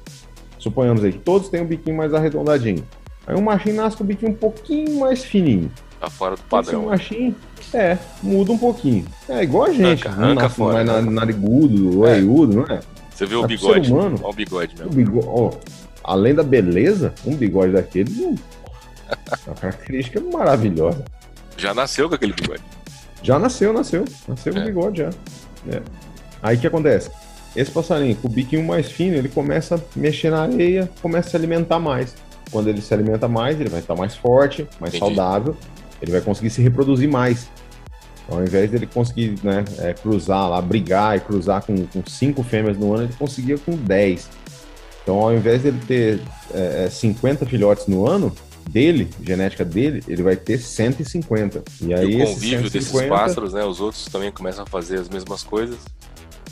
Suponhamos 0.57 1.03
aí 1.03 1.13
que 1.13 1.19
todos 1.19 1.49
têm 1.49 1.61
um 1.61 1.65
biquinho 1.65 1.97
mais 1.97 2.13
arredondadinho. 2.13 2.83
Aí 3.25 3.35
um 3.35 3.41
machinho 3.41 3.75
nasce 3.75 3.97
com 3.97 4.03
o 4.03 4.07
biquinho 4.07 4.31
um 4.31 4.35
pouquinho 4.35 4.99
mais 4.99 5.23
fininho. 5.23 5.71
Tá 5.99 6.09
fora 6.09 6.35
do 6.35 6.41
padrão. 6.43 6.81
Esse 6.81 6.89
machinho, 6.89 7.35
é, 7.73 7.97
muda 8.23 8.51
um 8.51 8.57
pouquinho. 8.57 9.05
É 9.27 9.43
igual 9.43 9.65
a 9.65 9.73
gente. 9.73 10.07
Arranca, 10.07 10.09
arranca 10.09 10.41
nasce 10.43 10.55
fora. 10.55 10.83
Mais 10.83 11.05
né? 11.05 11.11
narigudo, 11.11 12.05
é. 12.05 12.11
orelhudo, 12.11 12.55
não 12.55 12.63
é? 12.75 12.79
Você 13.13 13.25
vê 13.25 13.35
o 13.35 13.45
bigode. 13.45 13.91
Humano, 13.91 14.17
Olha 14.21 14.29
o 14.29 14.33
bigode 14.33 14.75
mesmo. 14.77 14.91
O 14.91 14.95
bigode, 14.95 15.27
ó, 15.27 15.51
além 16.03 16.33
da 16.33 16.43
beleza, 16.43 17.13
um 17.25 17.35
bigode 17.35 17.73
daquele 17.73 18.35
é 19.09 19.35
uma 19.47 19.55
característica 19.55 20.21
maravilhosa. 20.21 21.03
Já 21.59 21.73
nasceu 21.73 22.07
com 22.07 22.15
aquele 22.15 22.33
bigode. 22.33 22.63
Já 23.21 23.37
nasceu, 23.37 23.73
nasceu. 23.73 24.05
Nasceu 24.27 24.53
com 24.53 24.59
é. 24.59 24.65
bigode 24.65 24.99
já. 24.99 25.09
É. 25.69 25.81
Aí 26.41 26.55
o 26.55 26.59
que 26.59 26.67
acontece? 26.67 27.11
Esse 27.55 27.69
passarinho, 27.69 28.15
com 28.15 28.27
o 28.27 28.31
biquinho 28.31 28.63
mais 28.63 28.89
fino, 28.89 29.15
ele 29.15 29.27
começa 29.27 29.75
a 29.75 29.79
mexer 29.95 30.29
na 30.29 30.43
areia, 30.43 30.89
começa 31.01 31.27
a 31.27 31.31
se 31.31 31.35
alimentar 31.35 31.79
mais. 31.79 32.15
Quando 32.51 32.69
ele 32.69 32.81
se 32.81 32.93
alimenta 32.93 33.27
mais, 33.27 33.59
ele 33.59 33.69
vai 33.69 33.81
estar 33.81 33.95
mais 33.95 34.15
forte, 34.15 34.67
mais 34.79 34.93
Entendi. 34.93 35.15
saudável, 35.15 35.55
ele 36.01 36.11
vai 36.11 36.21
conseguir 36.21 36.49
se 36.49 36.61
reproduzir 36.61 37.09
mais. 37.09 37.49
Então, 38.23 38.37
ao 38.37 38.43
invés 38.43 38.71
dele 38.71 38.87
conseguir 38.87 39.35
né, 39.43 39.65
é, 39.79 39.93
cruzar 39.93 40.49
lá, 40.49 40.61
brigar 40.61 41.17
e 41.17 41.19
cruzar 41.19 41.63
com, 41.63 41.85
com 41.87 42.03
cinco 42.05 42.43
fêmeas 42.43 42.77
no 42.77 42.93
ano, 42.93 43.03
ele 43.03 43.13
conseguia 43.17 43.57
com 43.57 43.75
10. 43.75 44.29
Então, 45.03 45.19
ao 45.19 45.33
invés 45.33 45.63
dele 45.63 45.79
ter 45.87 46.21
é, 46.53 46.87
50 46.89 47.43
é, 47.43 47.47
filhotes 47.47 47.87
no 47.87 48.07
ano, 48.07 48.31
dele, 48.71 49.09
genética 49.21 49.65
dele, 49.65 50.03
ele 50.07 50.23
vai 50.23 50.35
ter 50.35 50.57
150. 50.57 51.63
E 51.81 51.93
aí 51.93 52.13
e 52.13 52.21
o 52.21 52.25
convívio 52.25 52.69
150, 52.69 52.69
desses 52.69 53.09
pássaros, 53.09 53.53
né? 53.53 53.63
Os 53.65 53.81
outros 53.81 54.05
também 54.05 54.31
começam 54.31 54.63
a 54.63 54.67
fazer 54.67 54.99
as 54.99 55.09
mesmas 55.09 55.43
coisas. 55.43 55.77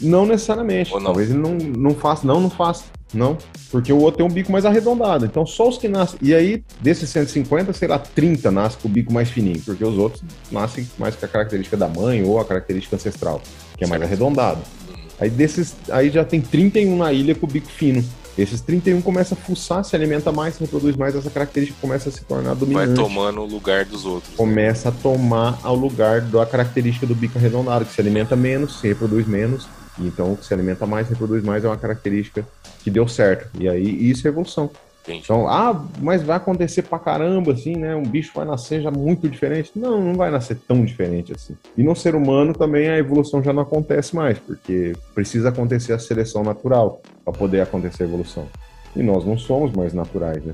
Não 0.02 0.26
necessariamente. 0.26 0.92
Não? 0.92 1.04
Talvez 1.04 1.30
ele 1.30 1.40
não, 1.40 1.56
não 1.56 1.96
faça, 1.96 2.26
não, 2.26 2.40
não 2.40 2.50
faça. 2.50 2.86
Não, 3.14 3.38
porque 3.72 3.92
o 3.94 4.00
outro 4.00 4.18
tem 4.18 4.26
um 4.26 4.30
bico 4.30 4.52
mais 4.52 4.66
arredondado. 4.66 5.26
Então, 5.26 5.46
só 5.46 5.70
os 5.70 5.78
que 5.78 5.88
nascem. 5.88 6.20
E 6.22 6.36
aí, 6.36 6.64
desses 6.82 7.10
150, 7.10 7.72
sei 7.72 7.88
lá, 7.88 7.98
30 7.98 8.52
nascem 8.52 8.82
com 8.82 8.88
o 8.90 8.92
bico 8.92 9.14
mais 9.14 9.30
fininho, 9.30 9.62
porque 9.62 9.84
os 9.84 9.98
outros 9.98 10.22
nascem 10.52 10.86
mais 10.98 11.16
com 11.16 11.26
a 11.26 11.30
característica 11.30 11.78
da 11.78 11.88
mãe 11.88 12.22
ou 12.24 12.38
a 12.38 12.44
característica 12.44 12.98
ancestral, 12.98 13.42
que 13.78 13.86
é 13.86 13.88
mais 13.88 14.02
arredondado. 14.02 14.60
Aí 15.20 15.30
desses, 15.30 15.74
aí 15.90 16.10
já 16.10 16.24
tem 16.26 16.42
31 16.42 16.98
na 16.98 17.14
ilha 17.14 17.34
com 17.34 17.46
o 17.46 17.50
bico 17.50 17.68
fino. 17.68 18.04
Esses 18.38 18.62
31 18.62 19.02
começa 19.02 19.34
a 19.34 19.38
fuçar, 19.38 19.84
se 19.84 19.96
alimenta 19.96 20.32
mais, 20.32 20.56
se 20.56 20.62
reproduz 20.62 20.96
mais, 20.96 21.16
essa 21.16 21.30
característica 21.30 21.80
começa 21.82 22.10
a 22.10 22.12
se 22.12 22.24
tornar 22.24 22.54
dominante. 22.54 22.88
Vai 22.88 22.96
tomando 22.96 23.42
o 23.42 23.46
lugar 23.46 23.84
dos 23.86 24.06
outros. 24.06 24.32
Né? 24.32 24.38
Começa 24.38 24.90
a 24.90 24.92
tomar 24.92 25.60
ao 25.64 25.76
lugar 25.76 26.22
da 26.22 26.46
característica 26.46 27.08
do 27.08 27.16
bico 27.16 27.40
arredondado, 27.40 27.86
que 27.86 27.94
se 27.94 28.00
alimenta 28.00 28.36
menos, 28.36 28.80
se 28.80 28.88
reproduz 28.88 29.26
menos. 29.28 29.68
Então, 30.00 30.34
o 30.34 30.38
que 30.38 30.46
se 30.46 30.54
alimenta 30.54 30.86
mais, 30.86 31.10
reproduz 31.10 31.44
mais, 31.44 31.66
é 31.66 31.68
uma 31.68 31.78
característica 31.78 32.48
que 32.84 32.92
deu 32.92 33.08
certo. 33.08 33.50
E 33.60 33.68
aí, 33.68 34.10
isso 34.10 34.28
é 34.28 34.30
evolução. 34.30 34.70
Entendi. 35.08 35.24
Então, 35.24 35.48
ah, 35.48 35.86
mas 36.02 36.22
vai 36.22 36.36
acontecer 36.36 36.82
pra 36.82 37.00
caramba, 37.00 37.54
assim, 37.54 37.78
né? 37.78 37.96
Um 37.96 38.04
bicho 38.04 38.34
vai 38.36 38.46
nascer 38.46 38.82
já 38.82 38.92
muito 38.92 39.30
diferente. 39.30 39.72
Não, 39.74 40.02
não 40.02 40.16
vai 40.16 40.30
nascer 40.30 40.58
tão 40.68 40.84
diferente 40.84 41.32
assim. 41.32 41.56
E 41.78 41.84
no 41.84 41.96
ser 41.96 42.14
humano 42.14 42.54
também 42.54 42.90
a 42.90 42.98
evolução 42.98 43.42
já 43.42 43.54
não 43.54 43.64
acontece 43.64 44.14
mais, 44.14 44.38
porque 44.38 44.94
precisa 45.16 45.50
acontecer 45.50 45.94
a 45.94 46.00
seleção 46.00 46.44
natural 46.44 47.02
para 47.24 47.34
poder 47.34 47.62
acontecer 47.62 48.04
a 48.04 48.06
evolução. 48.06 48.48
E 48.96 49.02
nós 49.02 49.24
não 49.24 49.38
somos 49.38 49.72
mais 49.72 49.94
naturais, 49.94 50.44
né? 50.44 50.54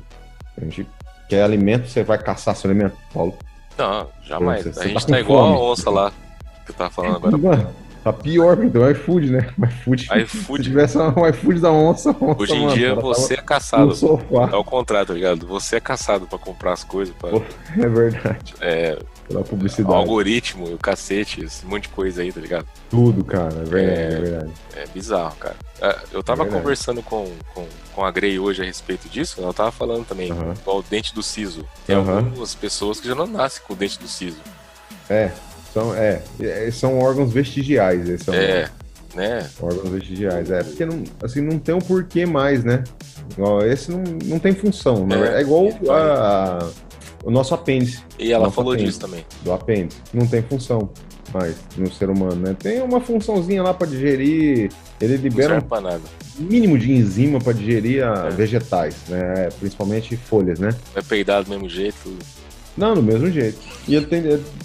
A 0.56 0.64
gente 0.64 0.86
quer 1.28 1.42
alimento, 1.42 1.88
você 1.88 2.04
vai 2.04 2.20
caçar 2.20 2.56
seu 2.56 2.70
alimento, 2.70 2.96
Paulo? 3.12 3.34
Não, 3.76 4.08
jamais. 4.22 4.66
Você, 4.66 4.80
a 4.80 4.88
gente 4.88 5.06
tá, 5.06 5.14
tá 5.14 5.20
igual 5.20 5.48
fome. 5.48 5.58
a 5.58 5.72
onça 5.72 5.90
lá 5.90 6.14
que 6.64 6.72
eu 6.72 6.76
tava 6.76 6.90
falando 6.92 7.28
agora. 7.28 7.72
Tá 8.04 8.12
pior, 8.12 8.62
então, 8.64 8.90
iFood, 8.92 9.32
né? 9.32 9.50
iFood. 9.80 10.10
iFood. 10.24 10.64
Se 10.64 10.70
tivesse 10.70 10.98
um 10.98 11.28
iFood 11.28 11.62
da 11.62 11.72
onça, 11.72 12.10
onça 12.10 12.42
Hoje 12.42 12.54
em 12.54 12.66
mano, 12.66 12.76
dia 12.76 12.96
você 12.96 13.36
é 13.36 13.42
caçado. 13.42 13.94
É 14.52 14.56
o 14.56 14.64
contrário, 14.64 15.08
tá 15.08 15.14
ligado? 15.14 15.48
Você 15.48 15.78
é 15.78 15.80
caçado 15.80 16.28
pra 16.28 16.38
comprar 16.38 16.74
as 16.74 16.84
coisas. 16.84 17.16
Pra... 17.16 17.30
É 17.30 17.88
verdade. 17.88 18.56
É. 18.60 19.00
Pela 19.28 19.42
publicidade. 19.42 19.94
O 19.94 19.98
algoritmo, 19.98 20.74
o 20.74 20.78
cacete, 20.78 21.46
esse 21.46 21.66
monte 21.66 21.84
de 21.84 21.90
coisa 21.90 22.22
aí, 22.22 22.32
tá 22.32 22.42
ligado? 22.42 22.68
Tudo, 22.90 23.24
cara. 23.24 23.54
É 23.56 23.64
verdade. 23.64 24.02
É, 24.02 24.06
é 24.06 24.20
verdade. 24.20 24.52
é 24.76 24.86
bizarro, 24.88 25.36
cara. 25.38 25.56
É, 25.82 25.98
eu 26.12 26.22
tava 26.22 26.44
é 26.44 26.50
conversando 26.50 27.02
com, 27.02 27.32
com, 27.54 27.66
com 27.94 28.06
a 28.06 28.12
Grey 28.12 28.38
hoje 28.38 28.62
a 28.62 28.66
respeito 28.66 29.08
disso, 29.08 29.42
ela 29.42 29.54
tava 29.54 29.72
falando 29.72 30.06
também, 30.06 30.32
uhum. 30.32 30.54
o 30.66 30.82
dente 30.82 31.16
do 31.16 31.24
siso. 31.24 31.66
Tem 31.86 31.96
uhum. 31.96 32.18
algumas 32.18 32.54
pessoas 32.54 33.00
que 33.00 33.08
já 33.08 33.16
não 33.16 33.28
nascem 33.28 33.62
com 33.66 33.74
o 33.74 33.76
dente 33.76 33.98
do 33.98 34.08
siso. 34.08 34.40
É, 35.10 35.32
são, 35.74 35.96
é, 35.96 36.22
é, 36.40 36.70
são 36.72 37.00
órgãos 37.00 37.34
vestigiais. 37.34 38.08
Esses 38.08 38.26
são 38.26 38.34
é, 38.34 38.70
né? 39.16 39.50
Órgãos 39.60 39.90
vestigiais. 39.90 40.52
É, 40.52 40.64
porque 40.64 40.86
não, 40.86 41.04
assim, 41.22 41.42
não 41.42 41.58
tem 41.58 41.74
um 41.74 41.80
porquê 41.80 42.26
mais, 42.26 42.64
né? 42.64 42.84
Esse 43.72 43.92
não, 43.92 44.04
não 44.26 44.40
tem 44.40 44.54
função. 44.54 45.08
É, 45.10 45.40
é 45.40 45.42
igual 45.42 45.70
a, 45.90 46.60
a, 46.64 46.70
o 47.24 47.32
nosso 47.32 47.54
apêndice. 47.56 48.04
E 48.20 48.32
ela 48.32 48.52
falou 48.52 48.74
apêndice, 48.74 48.98
disso 48.98 49.00
também. 49.00 49.26
Do 49.44 49.52
apêndice. 49.52 49.98
Não 50.14 50.28
tem 50.28 50.44
função 50.44 50.90
mais 51.34 51.56
no 51.76 51.92
ser 51.92 52.10
humano, 52.10 52.36
né? 52.36 52.56
Tem 52.58 52.82
uma 52.82 53.02
funçãozinha 53.02 53.64
lá 53.64 53.74
para 53.74 53.88
digerir. 53.88 54.72
Ele 55.02 55.18
libera 55.18 55.58
um 55.58 56.44
mínimo 56.44 56.78
de 56.78 56.92
enzima 56.92 57.40
para 57.40 57.54
digerir 57.54 58.04
é. 58.04 58.30
vegetais, 58.30 58.96
né? 59.08 59.50
Principalmente 59.60 60.16
folhas, 60.16 60.60
né? 60.60 60.70
Vai 60.94 61.04
peidar 61.04 61.44
do 61.44 61.50
mesmo 61.50 61.68
jeito. 61.68 62.16
Não, 62.76 62.96
do 62.96 63.04
mesmo 63.04 63.30
jeito. 63.30 63.60
E 63.88 63.96
ele 63.96 64.06
tem. 64.08 64.24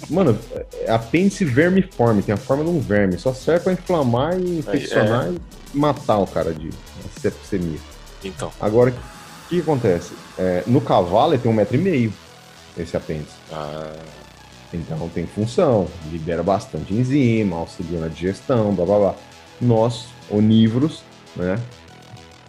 Mano, 0.09 0.37
é 0.81 0.91
apêndice 0.91 1.45
vermiforme, 1.45 2.23
tem 2.23 2.33
a 2.33 2.37
forma 2.37 2.63
de 2.63 2.69
um 2.69 2.79
verme. 2.79 3.17
Só 3.17 3.33
serve 3.33 3.65
pra 3.65 3.73
inflamar 3.73 4.39
e 4.39 4.59
infeccionar 4.59 5.27
é. 5.27 5.31
e 5.31 5.77
matar 5.77 6.17
o 6.17 6.27
cara 6.27 6.53
de 6.53 6.69
sepsemia. 7.21 7.79
Então. 8.23 8.51
Agora, 8.59 8.91
o 8.91 9.49
que 9.49 9.59
acontece? 9.59 10.13
É, 10.37 10.63
no 10.65 10.81
cavalo 10.81 11.33
ele 11.33 11.41
tem 11.41 11.51
um 11.51 11.55
metro 11.55 11.75
e 11.75 11.79
meio, 11.79 12.13
esse 12.77 12.97
apêndice. 12.97 13.35
Ah. 13.51 13.93
Então 14.73 15.09
tem 15.09 15.25
função, 15.25 15.87
libera 16.11 16.43
bastante 16.43 16.93
enzima, 16.93 17.57
auxilia 17.57 17.99
na 17.99 18.07
digestão, 18.07 18.73
blá 18.73 18.85
blá 18.85 18.99
blá. 18.99 19.15
Nós, 19.59 20.05
onívoros, 20.29 21.03
né? 21.35 21.59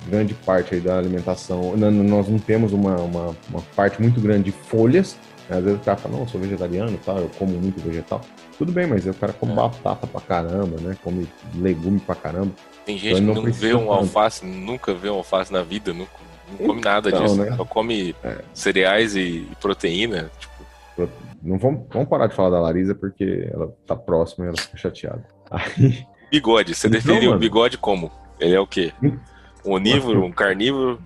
Grande 0.07 0.33
parte 0.33 0.75
aí 0.75 0.81
da 0.81 0.97
alimentação, 0.97 1.77
nós 1.77 2.29
não 2.29 2.39
temos 2.39 2.73
uma, 2.73 2.97
uma, 2.97 3.37
uma 3.51 3.63
parte 3.75 4.01
muito 4.01 4.21
grande 4.21 4.45
de 4.45 4.53
folhas, 4.53 5.17
às 5.51 5.65
vezes 5.65 5.81
o 5.81 5.85
cara 5.85 5.97
fala, 5.97 6.15
não, 6.15 6.23
eu 6.23 6.29
sou 6.29 6.41
vegetariano 6.41 6.99
tal, 7.05 7.19
eu 7.19 7.31
como 7.39 7.53
muito 7.53 7.81
vegetal. 7.81 8.21
Tudo 8.57 8.73
bem, 8.73 8.87
mas 8.87 9.07
o 9.07 9.15
cara 9.15 9.33
come 9.33 9.53
é. 9.53 9.57
batata 9.57 10.07
pra 10.07 10.21
caramba, 10.21 10.81
né? 10.81 10.97
Come 11.03 11.29
legume 11.55 11.99
pra 11.99 12.15
caramba. 12.15 12.53
Tem 12.85 12.97
gente 12.97 13.21
então, 13.21 13.35
que 13.35 13.47
não, 13.47 13.53
vê 13.53 13.75
um 13.75 13.93
alface, 13.93 14.45
nunca 14.45 14.95
vê 14.95 15.11
um 15.11 15.15
alface 15.15 15.53
na 15.53 15.63
vida, 15.63 15.93
não, 15.93 16.07
não 16.51 16.67
come 16.67 16.81
nada 16.81 17.09
então, 17.09 17.23
disso. 17.23 17.37
Né? 17.37 17.57
Só 17.57 17.65
come 17.65 18.15
é. 18.23 18.39
cereais 18.53 19.17
e, 19.17 19.47
proteína. 19.61 20.31
Tipo... 20.39 21.11
Não 21.43 21.59
vamos, 21.59 21.87
vamos 21.91 22.09
parar 22.09 22.27
de 22.27 22.35
falar 22.35 22.51
da 22.51 22.61
Larisa 22.61 22.95
porque 22.95 23.49
ela 23.53 23.75
tá 23.87 23.97
próxima 23.97 24.45
e 24.45 24.49
ela 24.49 24.59
fica 24.59 24.77
chateada. 24.77 25.25
Aí... 25.51 26.07
Bigode, 26.31 26.75
você 26.75 26.87
então, 26.87 27.01
define 27.01 27.29
o 27.29 27.39
bigode 27.39 27.77
como? 27.77 28.13
Ele 28.39 28.55
é 28.55 28.61
o 28.61 28.67
quê? 28.67 28.93
Hum? 29.03 29.19
Um 29.65 29.73
onívoro, 29.73 30.25
um 30.25 30.31
carnívoro? 30.31 31.01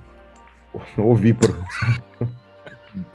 Ovíparo. 0.99 1.57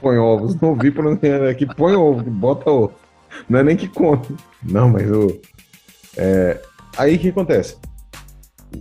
Põe 0.02 0.18
ovos. 0.18 0.56
Não 0.60 0.76
vi 0.76 0.92
por 0.92 1.06
que 1.18 1.66
põe 1.66 1.96
ovo, 1.96 2.24
bota 2.24 2.70
ovo. 2.70 2.94
Não 3.48 3.60
é 3.60 3.64
nem 3.64 3.78
que 3.78 3.88
come. 3.88 4.22
Não, 4.64 4.90
mas 4.90 5.10
o. 5.10 5.40
É, 6.18 6.60
aí 6.98 7.16
o 7.16 7.20
que 7.20 7.30
acontece? 7.30 7.78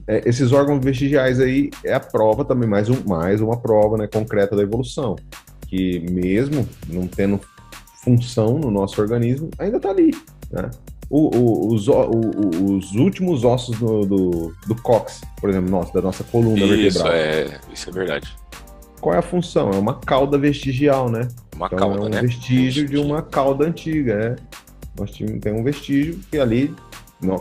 É, 0.07 0.29
esses 0.29 0.53
órgãos 0.53 0.85
vestigiais 0.85 1.41
aí 1.41 1.71
é 1.85 1.95
a 1.95 2.01
prova 2.01 2.45
também, 2.45 2.69
mais, 2.69 2.89
um, 2.89 3.03
mais 3.07 3.41
uma 3.41 3.57
prova 3.57 3.97
né, 3.97 4.07
concreta 4.07 4.57
da 4.57 4.63
evolução. 4.63 5.17
Que 5.67 6.01
mesmo 6.11 6.67
não 6.89 7.07
tendo 7.07 7.41
função 8.03 8.59
no 8.59 8.71
nosso 8.71 9.01
organismo, 9.01 9.51
ainda 9.59 9.77
está 9.77 9.91
ali. 9.91 10.13
Né? 10.51 10.71
O, 11.11 11.35
o, 11.37 11.75
os, 11.75 11.89
o, 11.89 12.11
os, 12.77 12.93
últimos 12.93 13.45
ossos 13.45 13.79
do, 13.79 14.05
do, 14.05 14.55
do 14.67 14.75
cox, 14.83 15.23
por 15.41 15.49
exemplo, 15.49 15.71
nossa, 15.71 15.93
da 15.93 16.03
nossa 16.03 16.23
coluna 16.25 16.59
isso 16.59 16.69
vertebral. 16.69 17.13
É, 17.13 17.61
isso 17.73 17.89
é 17.89 17.93
verdade 17.93 18.48
qual 19.01 19.15
é 19.15 19.19
a 19.19 19.23
função? 19.23 19.71
É 19.71 19.77
uma 19.77 19.99
cauda 20.01 20.37
vestigial, 20.37 21.11
né? 21.11 21.29
Uma 21.55 21.67
então, 21.67 21.79
cauda, 21.79 21.99
é 21.99 22.03
um 22.03 22.09
né? 22.09 22.21
vestígio 22.23 22.87
de 22.87 22.97
uma 22.97 23.23
cauda 23.23 23.67
antiga, 23.67 24.17
né? 24.17 24.37
Nós 24.99 25.11
temos, 25.13 25.41
tem 25.41 25.53
um 25.53 25.63
vestígio 25.63 26.19
que 26.31 26.39
ali, 26.39 26.75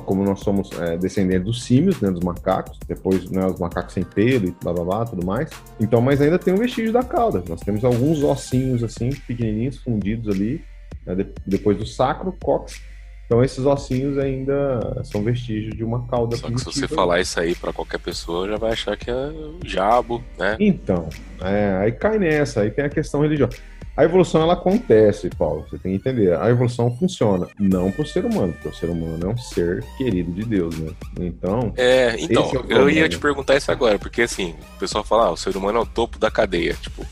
como 0.05 0.23
nós 0.23 0.39
somos 0.41 0.69
é, 0.79 0.97
descendentes 0.97 1.45
dos 1.45 1.63
símios, 1.63 1.99
né, 2.01 2.11
dos 2.11 2.23
macacos, 2.23 2.77
depois 2.87 3.29
né, 3.29 3.45
os 3.45 3.59
macacos 3.59 3.93
sem 3.93 4.03
pelo 4.03 4.47
e 4.47 4.55
blá 4.61 4.73
blá 4.73 4.83
blá, 4.83 5.05
tudo 5.05 5.25
mais. 5.25 5.49
Então, 5.79 6.01
mas 6.01 6.21
ainda 6.21 6.37
tem 6.37 6.53
um 6.53 6.57
vestígio 6.57 6.93
da 6.93 7.03
cauda. 7.03 7.43
Nós 7.47 7.61
temos 7.61 7.83
alguns 7.83 8.23
ossinhos 8.23 8.83
assim, 8.83 9.09
pequenininhos, 9.27 9.77
fundidos 9.77 10.33
ali, 10.33 10.63
né, 11.05 11.15
depois 11.45 11.77
do 11.77 11.85
sacro, 11.85 12.35
cox, 12.43 12.81
então 13.27 13.43
esses 13.43 13.65
ossinhos 13.65 14.17
ainda 14.17 15.03
são 15.03 15.21
vestígios 15.21 15.75
de 15.75 15.83
uma 15.83 16.07
cauda 16.07 16.37
Só 16.37 16.49
que 16.49 16.57
se 16.59 16.65
você 16.65 16.87
falar 16.87 17.19
isso 17.19 17.37
aí 17.39 17.53
para 17.53 17.73
qualquer 17.73 17.99
pessoa, 17.99 18.47
já 18.47 18.55
vai 18.55 18.71
achar 18.71 18.95
que 18.95 19.11
é 19.11 19.13
o 19.13 19.59
diabo, 19.61 20.23
né? 20.39 20.55
Então, 20.59 21.09
é, 21.41 21.77
aí 21.81 21.91
cai 21.91 22.17
nessa, 22.17 22.61
aí 22.61 22.71
tem 22.71 22.85
a 22.85 22.89
questão 22.89 23.21
religiosa. 23.21 23.57
A 23.97 24.05
evolução 24.05 24.43
ela 24.43 24.53
acontece, 24.53 25.29
Paulo, 25.37 25.65
você 25.67 25.77
tem 25.77 25.91
que 25.91 26.09
entender. 26.09 26.39
A 26.39 26.49
evolução 26.49 26.95
funciona 26.95 27.47
não 27.59 27.91
para 27.91 28.03
o 28.03 28.05
ser 28.05 28.23
humano, 28.23 28.53
porque 28.53 28.69
o 28.69 28.73
ser 28.73 28.89
humano 28.91 29.19
é 29.25 29.27
um 29.27 29.37
ser 29.37 29.83
querido 29.97 30.31
de 30.31 30.45
Deus, 30.45 30.77
né? 30.77 30.91
Então. 31.19 31.73
É, 31.75 32.15
então, 32.19 32.49
é 32.69 32.73
eu 32.73 32.89
ia 32.89 33.09
te 33.09 33.17
perguntar 33.17 33.57
isso 33.57 33.71
agora, 33.71 33.97
porque 33.99 34.21
assim, 34.21 34.55
o 34.75 34.79
pessoal 34.79 35.03
fala, 35.03 35.25
ah, 35.25 35.31
o 35.31 35.37
ser 35.37 35.57
humano 35.57 35.79
é 35.79 35.81
o 35.81 35.85
topo 35.85 36.19
da 36.19 36.29
cadeia, 36.31 36.75
tipo. 36.79 37.03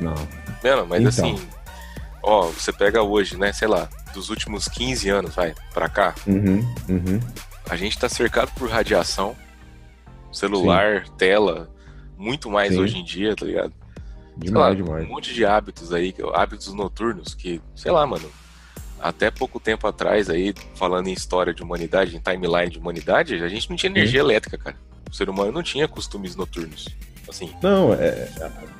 Não. 0.00 0.14
Não, 0.62 0.86
mas 0.86 1.00
então. 1.00 1.08
assim, 1.08 1.48
ó, 2.22 2.46
você 2.46 2.72
pega 2.72 3.02
hoje, 3.02 3.36
né, 3.36 3.52
sei 3.52 3.68
lá, 3.68 3.88
dos 4.14 4.30
últimos 4.30 4.68
15 4.68 5.08
anos, 5.08 5.34
vai, 5.34 5.54
pra 5.72 5.88
cá, 5.88 6.14
uhum, 6.26 6.60
uhum. 6.88 7.20
a 7.68 7.76
gente 7.76 7.98
tá 7.98 8.08
cercado 8.08 8.52
por 8.54 8.68
radiação, 8.70 9.36
celular, 10.32 11.04
Sim. 11.06 11.12
tela, 11.18 11.70
muito 12.16 12.50
mais 12.50 12.74
Sim. 12.74 12.80
hoje 12.80 12.98
em 12.98 13.04
dia, 13.04 13.34
tá 13.34 13.44
ligado? 13.44 13.72
Demais, 14.36 14.66
lá, 14.66 14.74
demais. 14.74 15.04
Um 15.04 15.08
monte 15.08 15.34
de 15.34 15.44
hábitos 15.44 15.92
aí, 15.92 16.14
hábitos 16.32 16.72
noturnos 16.72 17.34
que, 17.34 17.60
sei 17.74 17.90
lá, 17.90 18.06
mano, 18.06 18.30
até 19.00 19.30
pouco 19.30 19.58
tempo 19.58 19.86
atrás 19.86 20.30
aí, 20.30 20.54
falando 20.74 21.08
em 21.08 21.12
história 21.12 21.52
de 21.52 21.62
humanidade, 21.62 22.16
em 22.16 22.20
timeline 22.20 22.70
de 22.70 22.78
humanidade, 22.78 23.34
a 23.34 23.48
gente 23.48 23.68
não 23.68 23.76
tinha 23.76 23.90
energia 23.90 24.20
Sim. 24.20 24.26
elétrica, 24.26 24.56
cara. 24.56 24.76
O 25.10 25.14
ser 25.14 25.28
humano 25.28 25.52
não 25.52 25.62
tinha 25.62 25.86
costumes 25.86 26.36
noturnos. 26.36 26.88
Assim. 27.28 27.52
Não, 27.62 27.92
é, 27.92 28.28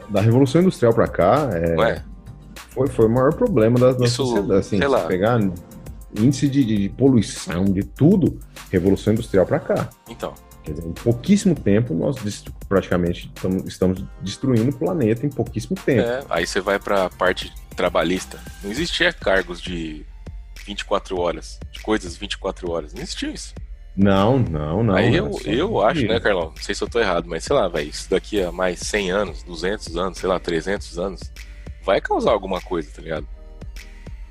da 0.08 0.20
Revolução 0.20 0.60
Industrial 0.60 0.92
pra 0.94 1.08
cá, 1.08 1.50
é, 1.52 1.76
Ué? 1.76 2.04
Foi, 2.74 2.88
foi 2.88 3.06
o 3.06 3.10
maior 3.10 3.34
problema 3.34 3.78
da, 3.78 3.92
da 3.92 4.04
Isso, 4.04 4.24
sociedade. 4.26 4.60
Assim, 4.60 4.78
sei 4.78 4.88
lá. 4.88 5.00
pegar 5.06 5.40
índice 6.18 6.48
de, 6.48 6.64
de, 6.64 6.88
poluição, 6.90 7.64
de 7.64 7.82
tudo, 7.82 8.38
Revolução 8.70 9.12
Industrial 9.12 9.46
para 9.46 9.60
cá. 9.60 9.90
Então. 10.08 10.34
Quer 10.62 10.72
dizer, 10.72 10.86
em 10.86 10.92
pouquíssimo 10.92 11.54
tempo, 11.56 11.92
nós 11.92 12.16
praticamente 12.68 13.32
estamos 13.66 14.04
destruindo 14.20 14.70
o 14.70 14.72
planeta 14.72 15.26
em 15.26 15.28
pouquíssimo 15.28 15.76
tempo. 15.76 16.08
É, 16.08 16.24
aí 16.30 16.46
você 16.46 16.60
vai 16.60 16.78
para 16.78 17.06
a 17.06 17.10
parte 17.10 17.52
trabalhista. 17.74 18.38
Não 18.62 18.70
existia 18.70 19.12
cargos 19.12 19.60
de 19.60 20.06
24 20.64 21.18
horas, 21.18 21.58
de 21.72 21.80
coisas 21.80 22.16
24 22.16 22.70
horas. 22.70 22.94
Não 22.94 23.02
existia 23.02 23.30
isso. 23.30 23.54
Não, 23.96 24.38
não, 24.38 24.82
não. 24.82 24.94
Aí 24.94 25.14
eu, 25.14 25.26
é 25.26 25.32
só 25.32 25.50
eu 25.50 25.82
acho, 25.82 26.06
né, 26.06 26.18
Carlão? 26.20 26.52
Não 26.54 26.62
sei 26.62 26.74
se 26.74 26.82
eu 26.82 26.88
tô 26.88 26.98
errado, 26.98 27.26
mas 27.28 27.44
sei 27.44 27.54
lá, 27.54 27.68
velho, 27.68 27.90
isso 27.90 28.08
daqui 28.08 28.40
a 28.40 28.50
mais 28.50 28.78
100 28.80 29.10
anos, 29.10 29.42
200 29.42 29.96
anos, 29.96 30.18
sei 30.18 30.28
lá, 30.28 30.38
300 30.38 30.98
anos, 30.98 31.20
vai 31.84 32.00
causar 32.00 32.32
alguma 32.32 32.60
coisa, 32.60 32.90
tá 32.94 33.02
ligado? 33.02 33.26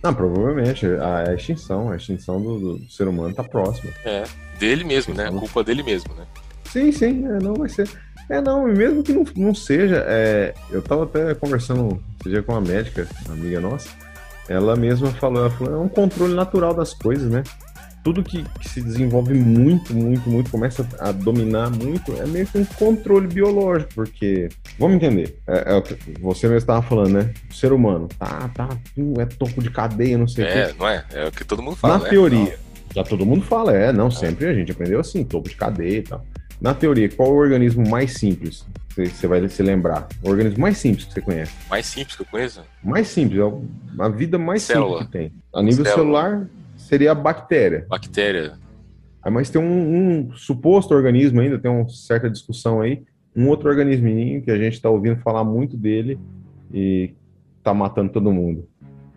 Não, 0.04 0.14
provavelmente. 0.14 0.86
A, 0.86 1.30
a 1.30 1.36
extinção, 1.36 1.92
a 1.92 1.96
extinção 1.96 2.42
do, 2.42 2.78
do 2.78 2.92
ser 2.92 3.08
humano 3.08 3.34
tá 3.34 3.44
próxima. 3.44 3.92
É, 4.04 4.24
dele 4.58 4.84
mesmo, 4.84 5.14
né? 5.14 5.28
A 5.28 5.32
culpa 5.32 5.64
dele 5.64 5.84
mesmo, 5.84 6.14
né? 6.16 6.26
Sim, 6.66 6.92
sim, 6.92 7.26
é, 7.26 7.40
não 7.40 7.54
vai 7.54 7.70
ser. 7.70 7.90
É, 8.30 8.40
não, 8.40 8.66
mesmo 8.66 9.04
que 9.04 9.12
não, 9.12 9.26
não 9.36 9.54
seja, 9.54 10.06
é, 10.08 10.54
eu 10.70 10.82
tava 10.82 11.04
até 11.04 11.36
conversando 11.36 12.02
esse 12.20 12.30
dia 12.30 12.42
com 12.42 12.54
uma 12.54 12.62
médica, 12.62 13.06
uma 13.26 13.34
amiga 13.34 13.60
nossa, 13.60 13.90
ela 14.48 14.76
mesma 14.76 15.12
falou, 15.12 15.42
ela 15.42 15.50
falou, 15.50 15.74
é 15.74 15.78
um 15.78 15.90
controle 15.90 16.34
natural 16.34 16.74
das 16.74 16.94
coisas, 16.94 17.30
né? 17.30 17.44
Tudo 18.04 18.24
que, 18.24 18.44
que 18.60 18.68
se 18.68 18.82
desenvolve 18.82 19.34
muito, 19.34 19.94
muito, 19.94 20.28
muito, 20.30 20.50
começa 20.50 20.88
a 21.00 21.12
dominar 21.12 21.70
muito, 21.70 22.14
é 22.20 22.26
meio 22.26 22.48
que 22.48 22.58
um 22.58 22.66
controle 22.66 23.28
biológico, 23.28 23.92
porque, 23.94 24.50
vamos 24.80 24.96
entender, 24.96 25.38
é, 25.48 25.78
é 25.78 25.84
você 26.20 26.48
mesmo 26.48 26.58
estava 26.58 26.82
falando, 26.82 27.14
né? 27.14 27.34
O 27.50 27.54
ser 27.54 27.72
humano, 27.72 28.08
tá, 28.18 28.50
tá, 28.56 28.70
é 29.20 29.26
topo 29.26 29.62
de 29.62 29.70
cadeia, 29.70 30.18
não 30.18 30.28
sei 30.28 30.46
o 30.46 30.48
É, 30.48 30.68
quê. 30.68 30.76
não 30.80 30.88
é? 30.88 31.06
É 31.14 31.28
o 31.28 31.32
que 31.32 31.44
todo 31.46 31.62
mundo 31.62 31.76
fala, 31.76 31.98
Na 32.00 32.04
né? 32.06 32.10
teoria, 32.10 32.60
já 32.96 33.04
todo 33.04 33.26
mundo 33.26 33.44
fala, 33.46 33.72
é, 33.76 33.92
não, 33.94 34.10
sempre 34.10 34.48
a 34.48 34.54
gente 34.54 34.72
aprendeu 34.72 35.00
assim, 35.00 35.24
topo 35.24 35.48
de 35.48 35.56
cadeia 35.56 35.98
e 35.98 36.02
tal. 36.02 36.26
Na 36.60 36.74
teoria, 36.74 37.08
qual 37.10 37.30
é 37.30 37.32
o 37.32 37.36
organismo 37.36 37.88
mais 37.88 38.14
simples? 38.14 38.66
Você 38.96 39.26
vai 39.26 39.48
se 39.48 39.64
lembrar. 39.64 40.08
O 40.22 40.30
organismo 40.30 40.60
mais 40.60 40.78
simples 40.78 41.06
que 41.06 41.14
você 41.14 41.22
conhece. 41.22 41.52
Não. 41.64 41.70
Mais 41.70 41.86
simples 41.86 42.16
que 42.16 42.22
eu 42.24 42.28
conheço? 42.30 42.62
Mais 42.84 43.08
simples, 43.08 43.40
é 43.40 44.04
a 44.04 44.10
vida 44.10 44.38
mais 44.38 44.62
Célula. 44.64 45.00
simples 45.00 45.06
que 45.08 45.12
tem. 45.18 45.32
A 45.56 45.64
nível 45.64 45.86
Célula. 45.86 46.22
celular, 46.22 46.48
seria 46.92 47.14
a 47.14 47.16
bactéria. 47.16 47.86
Bactéria. 47.88 48.54
Ah, 49.24 49.32
Mas 49.32 49.50
tem 49.50 49.62
um, 49.62 50.28
um 50.28 50.34
suposto 50.34 50.94
organismo 50.94 51.40
ainda, 51.40 51.58
tem 51.58 51.72
uma 51.72 51.88
certa 51.88 52.30
discussão 52.30 52.82
aí, 52.82 53.02
um 53.34 53.48
outro 53.48 53.70
organisminho 53.70 54.42
que 54.42 54.52
a 54.52 54.58
gente 54.58 54.74
está 54.74 54.90
ouvindo 54.90 55.16
falar 55.22 55.46
muito 55.46 55.78
dele 55.78 56.20
e 56.74 57.14
tá 57.64 57.74
matando 57.74 58.12
todo 58.12 58.34
mundo. 58.34 58.68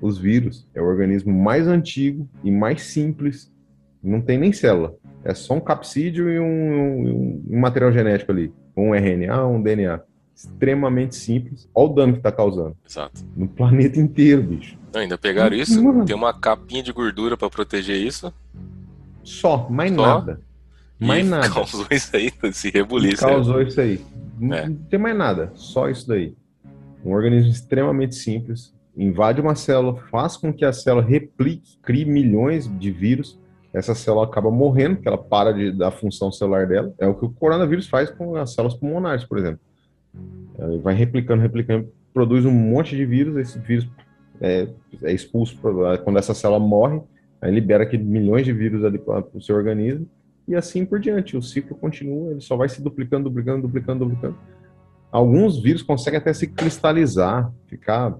Os 0.01 0.17
vírus 0.17 0.69
é 0.73 0.81
o 0.81 0.85
organismo 0.85 1.33
mais 1.33 1.67
antigo 1.67 2.29
e 2.45 2.51
mais 2.53 2.83
simples, 2.83 3.53
não 4.01 4.21
tem 4.21 4.39
nem 4.39 4.53
célula. 4.53 4.95
É 5.25 5.35
só 5.35 5.55
um 5.55 5.61
capsídeo 5.61 6.31
e 6.31 6.39
um, 6.39 6.45
um- 6.45 7.43
um 7.51 7.59
material 7.59 7.91
genético 7.91 8.31
ali, 8.31 8.53
um 8.77 8.95
RNA, 8.95 9.47
um 9.49 9.61
DNA. 9.61 10.01
Extremamente 10.35 11.15
simples. 11.15 11.69
Olha 11.75 11.91
o 11.91 11.95
dano 11.95 12.13
que 12.15 12.19
está 12.19 12.33
causando 12.33 12.77
Exato. 12.89 13.23
no 13.37 13.47
planeta 13.49 13.99
inteiro, 14.01 14.43
bicho. 14.43 14.77
Não, 14.93 15.01
ainda 15.01 15.17
pegaram 15.19 15.57
isso, 15.57 15.83
Mano. 15.83 16.05
tem 16.05 16.15
uma 16.15 16.33
capinha 16.35 16.83
de 16.83 16.93
gordura 16.93 17.37
pra 17.37 17.49
proteger 17.51 17.97
isso. 17.97 18.33
Só, 19.23 19.69
mais 19.71 19.93
Só? 19.95 20.03
nada. 20.03 20.41
Mais 20.99 21.27
e 21.27 21.29
nada. 21.29 21.49
causou 21.51 21.87
isso 21.91 22.17
aí, 22.17 22.31
esse 22.45 22.71
rebuliço. 22.71 23.23
causou 23.27 23.61
isso 23.63 23.81
aí. 23.81 24.01
Não, 24.39 24.57
É. 24.57 24.69
não 24.69 24.77
tem 24.77 24.99
mais 24.99 25.17
nada, 25.17 25.51
só 25.55 25.89
isso 25.89 26.07
daí. 26.09 26.35
Um 27.05 27.13
organismo 27.13 27.51
extremamente 27.51 28.15
simples, 28.15 28.73
invade 28.97 29.41
uma 29.41 29.55
célula, 29.55 29.97
faz 30.11 30.37
com 30.37 30.53
que 30.53 30.65
a 30.65 30.73
célula 30.73 31.05
replique, 31.05 31.79
crie 31.83 32.05
milhões 32.05 32.69
de 32.79 32.91
vírus. 32.91 33.39
Essa 33.73 33.95
célula 33.95 34.25
acaba 34.27 34.51
morrendo, 34.51 34.97
porque 34.97 35.09
ela 35.09 35.19
para 35.19 35.53
de, 35.53 35.73
da 35.73 35.91
função 35.91 36.31
celular 36.31 36.67
dela. 36.67 36.95
É 36.99 37.07
o 37.07 37.15
que 37.15 37.25
o 37.25 37.31
coronavírus 37.31 37.89
faz 37.89 38.09
com 38.11 38.37
as 38.37 38.55
células 38.55 38.77
pulmonares, 38.77 39.25
por 39.25 39.37
exemplo. 39.39 39.61
Vai 40.83 40.95
replicando, 40.95 41.43
replicando, 41.43 41.89
produz 42.13 42.45
um 42.45 42.53
monte 42.53 42.97
de 42.97 43.05
vírus, 43.05 43.37
esse 43.37 43.59
vírus 43.59 43.89
é, 44.41 44.69
é 45.03 45.13
expulso 45.13 45.57
pra- 45.59 45.99
quando 45.99 46.19
essa 46.19 46.35
célula 46.35 46.61
morre, 46.61 47.01
aí 47.41 47.53
libera 47.53 47.83
aquele 47.83 48.05
milhões 48.05 48.45
de 48.45 48.53
vírus 48.53 48.85
ali 48.85 48.99
para 48.99 49.25
o 49.35 49.41
seu 49.43 49.57
organismo 49.57 50.09
e 50.47 50.55
assim 50.55 50.85
por 50.85 51.01
diante. 51.01 51.37
O 51.37 51.43
ciclo 51.43 51.77
continua, 51.77 52.31
ele 52.31 52.41
só 52.41 52.57
vai 52.57 52.69
se 52.69 52.83
duplicando, 52.83 53.29
duplicando, 53.29 53.63
duplicando, 53.63 54.05
duplicando. 54.05 54.37
Alguns 55.11 55.61
vírus 55.63 55.83
conseguem 55.83 56.19
até 56.19 56.33
se 56.33 56.47
cristalizar, 56.47 57.53
ficar 57.67 58.17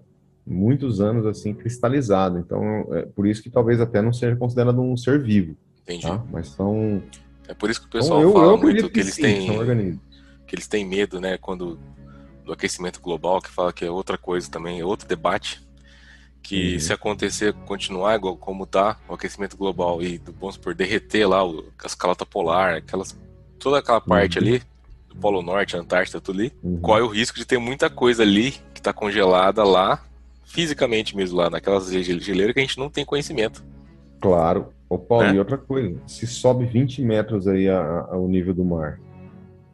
muitos 0.47 1.01
anos 1.01 1.27
assim 1.27 1.55
cristalizado. 1.55 2.39
Então, 2.39 2.63
é 2.93 3.07
por 3.07 3.27
isso 3.27 3.43
que 3.43 3.51
talvez 3.51 3.81
até 3.81 4.01
não 4.03 4.13
seja 4.13 4.37
considerado 4.37 4.81
um 4.81 4.97
ser 4.97 5.23
vivo, 5.23 5.57
Entendi. 5.83 6.07
tá? 6.07 6.23
Mas 6.31 6.49
são. 6.49 7.03
É 7.49 7.55
por 7.55 7.71
isso 7.71 7.81
que 7.81 7.87
o 7.87 7.89
então, 7.89 8.01
pessoal 8.01 8.23
eu, 8.23 8.33
fala 8.33 8.53
eu 8.53 8.59
muito 8.59 8.85
que, 8.87 8.91
que, 8.91 9.01
eles 9.01 9.15
sim, 9.15 9.23
têm. 9.23 9.47
Que 10.55 10.59
eles 10.61 10.69
têm 10.69 10.85
medo, 10.87 11.21
né, 11.21 11.37
quando 11.37 11.79
do 12.45 12.53
aquecimento 12.53 13.01
global, 13.01 13.41
que 13.41 13.51
fala 13.51 13.73
que 13.73 13.85
é 13.85 13.91
outra 13.91 14.17
coisa 14.17 14.51
também, 14.51 14.79
é 14.79 14.85
outro 14.85 15.09
debate, 15.09 15.61
que 16.43 16.75
Uhum. 16.75 16.81
se 16.81 16.93
acontecer, 16.93 17.53
continuar 17.67 18.15
igual 18.17 18.37
como 18.37 18.67
tá 18.67 18.99
o 19.09 19.15
aquecimento 19.15 19.57
global 19.57 20.03
e, 20.03 20.21
vamos 20.39 20.57
supor, 20.57 20.75
derreter 20.75 21.27
lá 21.27 21.43
o, 21.45 21.65
a 21.83 21.87
escalota 21.87 22.25
polar, 22.27 22.75
aquelas, 22.77 23.19
toda 23.59 23.79
aquela 23.79 24.01
parte 24.01 24.39
Uhum. 24.39 24.45
ali, 24.47 24.63
do 25.09 25.17
Polo 25.17 25.43
Norte, 25.43 25.75
Antártida, 25.77 26.21
tudo 26.21 26.39
ali, 26.39 26.53
Uhum. 26.63 26.81
corre 26.81 27.01
o 27.03 27.09
risco 27.09 27.39
de 27.39 27.47
ter 27.47 27.59
muita 27.59 27.89
coisa 27.89 28.23
ali 28.23 28.53
que 28.75 28.83
tá 28.83 28.93
congelada 28.93 29.65
lá, 29.65 30.05
fisicamente 30.45 31.17
mesmo 31.17 31.39
lá, 31.39 31.49
naquelas 31.49 31.91
gel- 31.91 32.21
geleiras 32.21 32.53
que 32.53 32.61
a 32.61 32.63
gente 32.63 32.79
não 32.79 32.91
tem 32.91 33.05
conhecimento. 33.07 33.65
Claro. 34.21 34.73
Ô, 34.89 34.99
Paulo, 34.99 35.25
Né? 35.29 35.35
e 35.35 35.39
outra 35.39 35.57
coisa, 35.57 35.99
se 36.07 36.27
sobe 36.27 36.67
20 36.67 37.01
metros 37.01 37.49
aí 37.49 37.69
a- 37.71 38.07
nível 38.29 38.53
do 38.55 38.65
mar, 38.65 39.01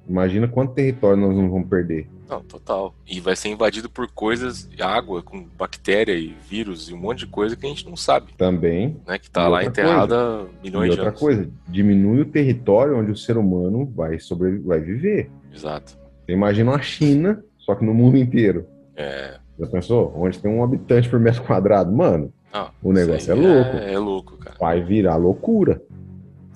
imagina 0.09 0.49
quanto 0.49 0.75
território 0.75 1.17
nós 1.21 1.35
não 1.37 1.51
vamos 1.51 1.69
perder. 1.69 2.09
Não, 2.29 2.41
total. 2.43 2.95
E 3.07 3.19
vai 3.19 3.35
ser 3.35 3.49
invadido 3.49 3.91
por 3.91 4.07
coisas, 4.09 4.69
água, 4.81 5.21
com 5.23 5.45
bactéria 5.59 6.13
e 6.13 6.35
vírus 6.49 6.89
e 6.89 6.95
um 6.95 6.97
monte 6.97 7.21
de 7.21 7.27
coisa 7.27 7.57
que 7.57 7.67
a 7.67 7.69
gente 7.69 7.89
não 7.89 7.97
sabe. 7.97 8.33
Também 8.39 8.97
né, 9.07 9.19
que 9.19 9.29
tá 9.29 9.41
E 9.43 9.49
lá 9.49 9.51
outra 9.51 9.69
enterrada 9.69 10.47
E 10.63 10.67
milhões 10.69 10.85
de 10.87 10.91
outra 10.93 11.09
anos. 11.09 11.19
coisa, 11.21 11.51
diminui 11.67 12.21
o 12.21 12.27
território 12.27 12.97
onde 12.97 13.11
o 13.11 13.17
ser 13.17 13.37
humano 13.37 13.85
vai 13.97 14.21
sobreviver, 14.21 14.65
vai 14.67 14.81
viver. 14.81 15.31
Exato. 15.53 15.99
Você 16.25 16.33
imagina 16.33 16.71
uma 16.71 16.81
China, 16.83 17.43
só 17.59 17.75
que 17.75 17.85
no 17.85 17.93
mundo 17.93 18.17
inteiro. 18.17 18.65
É, 18.95 19.39
Já 19.59 19.67
pensou? 19.67 20.13
Onde 20.17 20.39
tem 20.39 20.51
um 20.51 20.63
habitante 20.63 21.09
por 21.09 21.19
metro 21.19 21.43
quadrado? 21.43 21.91
Mano, 21.91 22.33
não, 22.53 22.71
O 22.83 22.93
negócio 22.93 23.33
é 23.33 23.35
louco. 23.35 23.77
É, 23.77 23.93
é 23.95 23.99
louco, 23.99 24.37
cara. 24.37 24.57
vai 24.61 24.81
virar 24.83 25.17
loucura. 25.17 25.83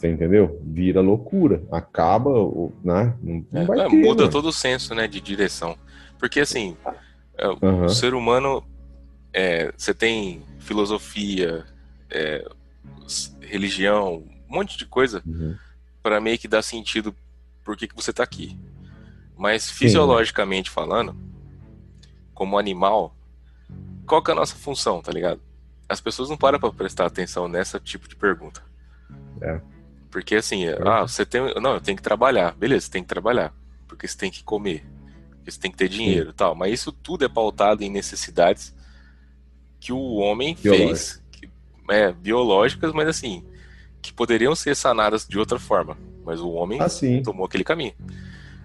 Você 0.05 0.11
entendeu? 0.11 0.61
Vira 0.63 1.01
loucura. 1.01 1.63
Acaba, 1.73 2.31
né? 2.85 3.17
Não, 3.23 3.47
não 3.51 3.63
É, 3.63 3.65
vai 3.65 3.81
é, 3.81 3.89
ter. 3.89 3.97
muda 3.97 4.23
mano. 4.25 4.31
todo 4.31 4.49
o 4.49 4.53
senso, 4.53 4.95
né, 4.95 5.09
de 5.09 5.19
direção. 5.19 5.79
Porque 6.19 6.41
assim, 6.41 6.77
é, 7.39 7.49
o 7.49 7.89
ser 7.89 8.13
humano, 8.13 8.63
é, 9.33 9.73
você 9.75 9.95
tem 9.95 10.43
filosofia, 10.59 11.65
é, 12.11 12.47
religião, 13.41 14.23
um 14.51 14.55
monte 14.57 14.77
de 14.77 14.85
coisa 14.85 15.23
Uhum. 15.27 15.57
para 16.03 16.21
meio 16.21 16.39
que 16.39 16.47
dar 16.49 16.61
sentido 16.61 17.15
por 17.65 17.75
que, 17.75 17.89
que 17.89 17.97
você 17.97 18.13
tá 18.13 18.23
aqui. 18.23 18.59
Mas 19.39 19.71
fisiologicamente 19.71 20.69
falando, 20.69 21.17
como 22.35 22.59
animal, 22.59 23.17
qual 24.07 24.23
que 24.23 24.31
é 24.31 24.35
a 24.35 24.37
nossa 24.37 24.55
função, 24.55 25.01
tá 25.01 25.11
ligado? 25.11 25.41
As 25.89 25.99
pessoas 26.01 26.29
não 26.29 26.37
param 26.37 26.61
pra 26.61 26.71
prestar 26.71 27.07
atenção 27.07 27.49
nessa 27.49 27.81
tipo 27.81 28.07
de 28.07 28.15
pergunta. 28.17 28.63
É. 29.41 29.61
Porque 30.15 30.37
assim, 30.37 30.65
ah, 30.87 31.03
você 31.03 31.27
tem. 31.27 31.41
Não, 31.61 31.75
eu 31.75 31.81
tenho 31.81 31.97
que 31.97 32.03
trabalhar. 32.03 32.53
Beleza, 32.55 32.87
você 32.87 32.93
tem 32.93 33.03
que 33.03 33.09
trabalhar. 33.09 33.53
Porque 33.89 34.07
você 34.07 34.17
tem 34.17 34.31
que 34.31 34.45
comer. 34.45 34.87
Porque 35.39 35.51
você 35.51 35.59
tem 35.59 35.73
que 35.73 35.77
ter 35.77 35.89
dinheiro 35.89 36.31
e 36.31 36.33
tal. 36.33 36.55
Mas 36.55 36.73
isso 36.73 36.93
tudo 36.93 37.25
é 37.25 37.29
pautado 37.29 37.83
em 37.83 37.91
necessidades 37.91 38.73
que 39.81 39.93
o 39.93 40.15
homem 40.15 40.55
fez. 40.55 41.21
Que, 41.33 41.51
é, 41.91 42.13
biológicas, 42.13 42.93
mas 42.93 43.09
assim, 43.09 43.45
que 44.01 44.13
poderiam 44.13 44.55
ser 44.55 44.77
sanadas 44.77 45.27
de 45.27 45.37
outra 45.37 45.59
forma. 45.59 45.99
Mas 46.25 46.39
o 46.39 46.49
homem 46.53 46.81
Ah, 46.81 46.89
sim. 46.89 47.21
tomou 47.21 47.45
aquele 47.45 47.65
caminho. 47.65 47.95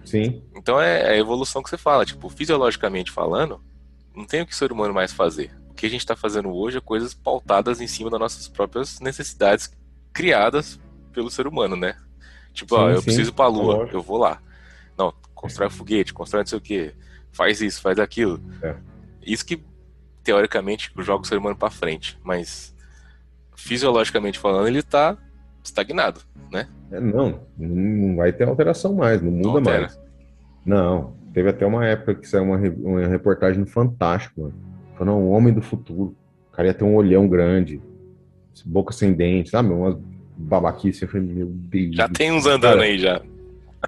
Sim. 0.04 0.40
Então 0.54 0.80
é 0.80 1.10
a 1.10 1.16
evolução 1.16 1.64
que 1.64 1.68
você 1.68 1.76
fala, 1.76 2.06
tipo, 2.06 2.28
fisiologicamente 2.28 3.10
falando, 3.10 3.60
não 4.14 4.24
tem 4.24 4.42
o 4.42 4.46
que 4.46 4.52
o 4.52 4.56
ser 4.56 4.70
humano 4.70 4.94
mais 4.94 5.12
fazer. 5.12 5.50
O 5.68 5.74
que 5.74 5.84
a 5.84 5.90
gente 5.90 6.02
está 6.02 6.14
fazendo 6.14 6.48
hoje 6.54 6.78
é 6.78 6.80
coisas 6.80 7.12
pautadas 7.12 7.80
em 7.80 7.88
cima 7.88 8.08
das 8.08 8.20
nossas 8.20 8.46
próprias 8.46 9.00
necessidades 9.00 9.68
criadas 10.12 10.78
pelo 11.12 11.30
ser 11.30 11.46
humano, 11.46 11.76
né? 11.76 11.96
Tipo, 12.52 12.76
Sim, 12.76 12.80
ó, 12.80 12.90
eu 12.90 12.98
sim, 12.98 13.04
preciso 13.04 13.30
ir 13.30 13.34
pra 13.34 13.46
lua, 13.46 13.88
eu 13.92 14.02
vou 14.02 14.18
lá. 14.18 14.40
Não, 14.96 15.12
constrói 15.34 15.68
um 15.68 15.70
foguete, 15.70 16.12
constrói 16.12 16.42
não 16.42 16.46
sei 16.46 16.58
o 16.58 16.60
que, 16.60 16.92
faz 17.32 17.60
isso, 17.60 17.80
faz 17.80 17.98
aquilo. 17.98 18.40
É. 18.62 18.74
Isso 19.24 19.44
que, 19.44 19.62
teoricamente, 20.22 20.92
joga 20.98 21.22
o 21.22 21.26
ser 21.26 21.38
humano 21.38 21.56
pra 21.56 21.70
frente, 21.70 22.18
mas 22.22 22.74
fisiologicamente 23.54 24.38
falando, 24.38 24.68
ele 24.68 24.82
tá 24.82 25.16
estagnado, 25.62 26.20
né? 26.50 26.68
É, 26.90 26.98
não, 26.98 27.40
não 27.56 28.16
vai 28.16 28.32
ter 28.32 28.48
alteração 28.48 28.94
mais, 28.94 29.22
não 29.22 29.30
muda 29.30 29.60
Não 29.60 29.60
mais. 29.60 30.00
Não, 30.64 31.14
teve 31.32 31.48
até 31.48 31.64
uma 31.64 31.86
época 31.86 32.14
que 32.14 32.28
saiu 32.28 32.44
uma, 32.44 32.56
uma 32.56 33.06
reportagem 33.06 33.60
no 33.60 33.66
Fantástico, 33.66 34.42
mano. 34.42 34.54
Falando, 34.96 35.16
o 35.16 35.30
homem 35.30 35.54
do 35.54 35.62
futuro. 35.62 36.16
O 36.48 36.52
cara 36.52 36.68
ia 36.68 36.74
ter 36.74 36.84
um 36.84 36.94
olhão 36.94 37.28
grande, 37.28 37.80
boca 38.66 38.92
sem 38.92 39.12
dente, 39.12 39.50
sabe? 39.50 39.70
Umas 39.70 39.96
babaquice. 40.40 41.02
Eu 41.02 41.08
falei, 41.08 41.26
meu 41.26 41.46
Deus. 41.46 41.96
Já 41.96 42.08
tem 42.08 42.32
uns 42.32 42.46
andando 42.46 42.78
Cara, 42.78 42.82
aí 42.82 42.98
já. 42.98 43.20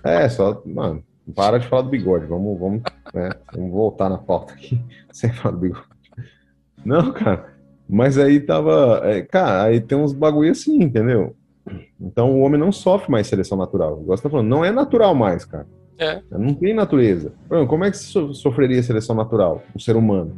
É, 0.05 0.29
só, 0.29 0.63
mano, 0.65 1.03
para 1.35 1.59
de 1.59 1.67
falar 1.67 1.83
do 1.83 1.91
bigode. 1.91 2.27
Vamos, 2.27 2.59
vamos, 2.59 2.83
né, 3.13 3.31
vamos 3.53 3.73
voltar 3.73 4.09
na 4.09 4.19
pauta 4.19 4.55
aqui, 4.55 4.81
sem 5.13 5.33
falar 5.33 5.55
do 5.55 5.61
bigode. 5.61 5.87
Não, 6.85 7.13
cara, 7.13 7.55
mas 7.89 8.19
aí 8.19 8.41
tava. 8.41 9.01
é, 9.05 9.23
cara, 9.23 9.65
aí 9.65 9.81
tem 9.81 9.97
uns 9.97 10.13
bagulho 10.13 10.51
assim, 10.51 10.83
entendeu? 10.83 11.37
Então 12.01 12.33
o 12.33 12.41
homem 12.41 12.59
não 12.59 12.73
sofre 12.73 13.11
mais 13.11 13.27
seleção 13.27 13.57
natural. 13.57 14.01
Igual 14.01 14.17
você 14.17 14.23
tá 14.23 14.31
falando, 14.31 14.49
não 14.49 14.65
é 14.65 14.73
natural 14.73 15.15
mais, 15.15 15.45
cara. 15.45 15.67
É. 15.99 16.21
Não 16.31 16.55
tem 16.55 16.75
natureza. 16.75 17.33
Como 17.69 17.85
é 17.85 17.91
que 17.91 17.97
so 17.97 18.35
sofreria 18.35 18.83
seleção 18.83 19.15
natural? 19.15 19.63
O 19.75 19.79
ser 19.79 19.95
humano. 19.95 20.37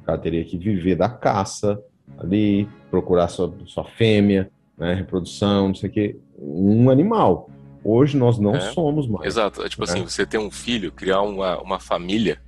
O 0.00 0.06
cara 0.06 0.16
teria 0.16 0.44
que 0.44 0.56
viver 0.56 0.96
da 0.96 1.08
caça 1.08 1.78
ali, 2.18 2.68
procurar 2.90 3.28
sua, 3.28 3.52
sua 3.66 3.84
fêmea, 3.84 4.50
né, 4.76 4.94
reprodução, 4.94 5.68
não 5.68 5.74
sei 5.74 5.90
o 5.90 5.92
quê. 5.92 6.16
Um 6.38 6.90
animal. 6.90 7.50
Hoje 7.84 8.16
nós 8.16 8.38
não 8.38 8.54
é. 8.54 8.60
somos 8.60 9.06
mais. 9.06 9.26
Exato. 9.26 9.62
É 9.62 9.68
tipo 9.68 9.84
assim, 9.84 10.02
você 10.02 10.24
ter 10.24 10.38
um 10.38 10.50
filho, 10.50 10.92
criar 10.92 11.22
uma, 11.22 11.60
uma 11.60 11.80
família, 11.80 12.40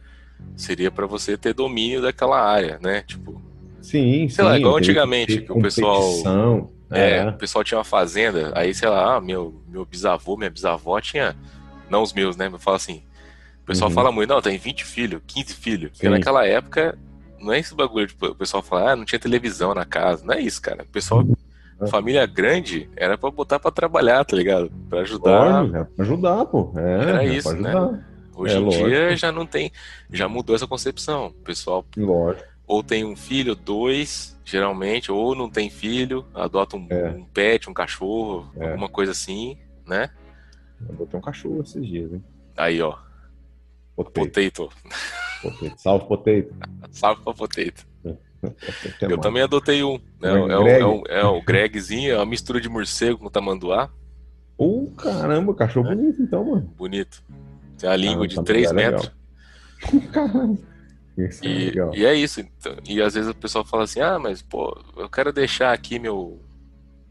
seria 0.57 0.91
para 0.91 1.07
você 1.07 1.37
ter 1.37 1.55
domínio 1.55 2.03
daquela 2.03 2.41
área, 2.41 2.79
né? 2.81 3.03
Tipo. 3.03 3.43
Sim, 3.81 4.29
sei 4.29 4.31
sim, 4.31 4.43
lá, 4.43 4.59
igual 4.59 4.77
antigamente, 4.77 5.39
que, 5.39 5.43
que 5.43 5.53
o 5.53 5.61
pessoal. 5.61 6.03
É, 6.91 7.19
é, 7.19 7.29
o 7.29 7.33
pessoal 7.33 7.65
tinha 7.65 7.79
uma 7.79 7.85
fazenda, 7.85 8.53
aí, 8.55 8.73
sei 8.73 8.89
lá, 8.89 9.17
ah, 9.17 9.21
meu, 9.21 9.61
meu 9.69 9.85
bisavô, 9.85 10.37
minha 10.37 10.51
bisavó 10.51 11.01
tinha. 11.01 11.35
Não 11.91 12.03
os 12.03 12.13
meus, 12.13 12.37
né? 12.37 12.49
Mas 12.49 12.63
fala 12.63 12.77
assim. 12.77 13.03
O 13.63 13.67
pessoal 13.67 13.89
uhum. 13.89 13.95
fala 13.95 14.13
muito, 14.13 14.29
não, 14.29 14.43
tem 14.43 14.59
20 14.59 14.85
filhos, 14.85 15.23
15 15.27 15.55
filhos. 15.55 15.91
Porque 15.93 16.09
naquela 16.09 16.47
época, 16.47 16.99
não 17.41 17.53
é 17.53 17.59
esse 17.59 17.75
bagulho, 17.75 18.07
tipo, 18.07 18.27
o 18.27 18.35
pessoal 18.35 18.63
fala, 18.63 18.93
ah, 18.93 18.97
não 18.97 19.07
tinha 19.07 19.19
televisão 19.19 19.75
na 19.75 19.85
casa. 19.85 20.25
Não 20.25 20.35
é 20.35 20.41
isso, 20.41 20.61
cara. 20.61 20.83
O 20.83 20.87
pessoal. 20.87 21.25
Família 21.89 22.27
grande, 22.27 22.89
era 22.97 23.17
pra 23.17 23.31
botar 23.31 23.59
pra 23.59 23.71
trabalhar, 23.71 24.25
tá 24.25 24.37
ligado? 24.37 24.71
Pra 24.89 25.01
ajudar. 25.01 25.63
Pode, 25.63 25.77
é 25.77 25.85
pra 25.85 26.05
ajudar, 26.05 26.45
pô. 26.47 26.73
É, 26.77 27.09
era 27.09 27.25
isso, 27.25 27.55
né? 27.57 28.05
Hoje 28.37 28.57
é, 28.57 28.59
em 28.59 28.65
lógico. 28.65 28.89
dia 28.89 29.17
já 29.17 29.31
não 29.31 29.47
tem, 29.47 29.71
já 30.11 30.29
mudou 30.29 30.57
essa 30.57 30.67
concepção. 30.67 31.27
O 31.27 31.33
pessoal 31.33 31.85
lógico. 31.97 32.45
ou 32.67 32.83
tem 32.83 33.05
um 33.05 33.15
filho, 33.15 33.55
dois, 33.55 34.39
geralmente, 34.45 35.13
ou 35.13 35.35
não 35.35 35.49
tem 35.49 35.71
filho, 35.71 36.25
adota 36.35 36.77
um, 36.77 36.87
é. 36.91 37.11
um 37.11 37.25
pet, 37.25 37.71
um 37.71 37.75
cachorro, 37.75 38.51
é. 38.57 38.71
alguma 38.71 38.89
coisa 38.89 39.13
assim, 39.13 39.57
né? 39.87 40.11
Eu 40.89 40.95
botei 40.95 41.19
um 41.19 41.23
cachorro 41.23 41.63
esses 41.63 41.87
dias, 41.87 42.13
hein? 42.13 42.25
Aí, 42.57 42.81
ó. 42.83 42.97
Potato. 43.97 44.25
Potato. 44.25 44.69
potato. 45.43 45.79
Salve, 45.81 46.07
potato. 46.07 46.55
Salve 46.91 47.23
pra 47.23 47.33
potato. 47.33 47.94
Eu 49.01 49.19
também 49.19 49.43
adotei 49.43 49.83
um. 49.83 49.99
Né? 50.21 50.31
É, 50.31 50.73
é, 50.73 50.81
é, 50.81 50.87
um, 50.87 51.03
é 51.09 51.25
o 51.25 51.43
Gregzinho, 51.43 52.13
é 52.13 52.17
uma 52.17 52.27
mistura 52.27 52.61
de 52.61 52.69
morcego 52.69 53.19
com 53.19 53.31
tamanduá. 53.31 53.91
Ô, 54.57 54.85
oh, 54.85 54.91
caramba, 54.97 55.55
cachorro 55.55 55.91
é. 55.91 55.95
bonito 55.95 56.23
então, 56.23 56.45
mano. 56.45 56.73
Bonito. 56.77 57.23
Tem 57.79 57.91
a 57.91 57.97
língua 57.97 58.25
ah, 58.25 58.29
de 58.29 58.43
3 58.43 58.73
metros. 58.73 59.11
Caramba. 60.13 60.59
Isso 61.17 61.45
e, 61.45 61.69
é 61.79 61.99
e 61.99 62.05
é 62.05 62.15
isso. 62.15 62.41
Então, 62.41 62.77
e 62.87 63.01
às 63.01 63.15
vezes 63.15 63.31
o 63.31 63.35
pessoal 63.35 63.65
fala 63.65 63.85
assim: 63.85 64.01
ah, 64.01 64.19
mas 64.19 64.43
pô, 64.43 64.77
eu 64.97 65.09
quero 65.09 65.33
deixar 65.33 65.73
aqui 65.73 65.99
meu, 65.99 66.41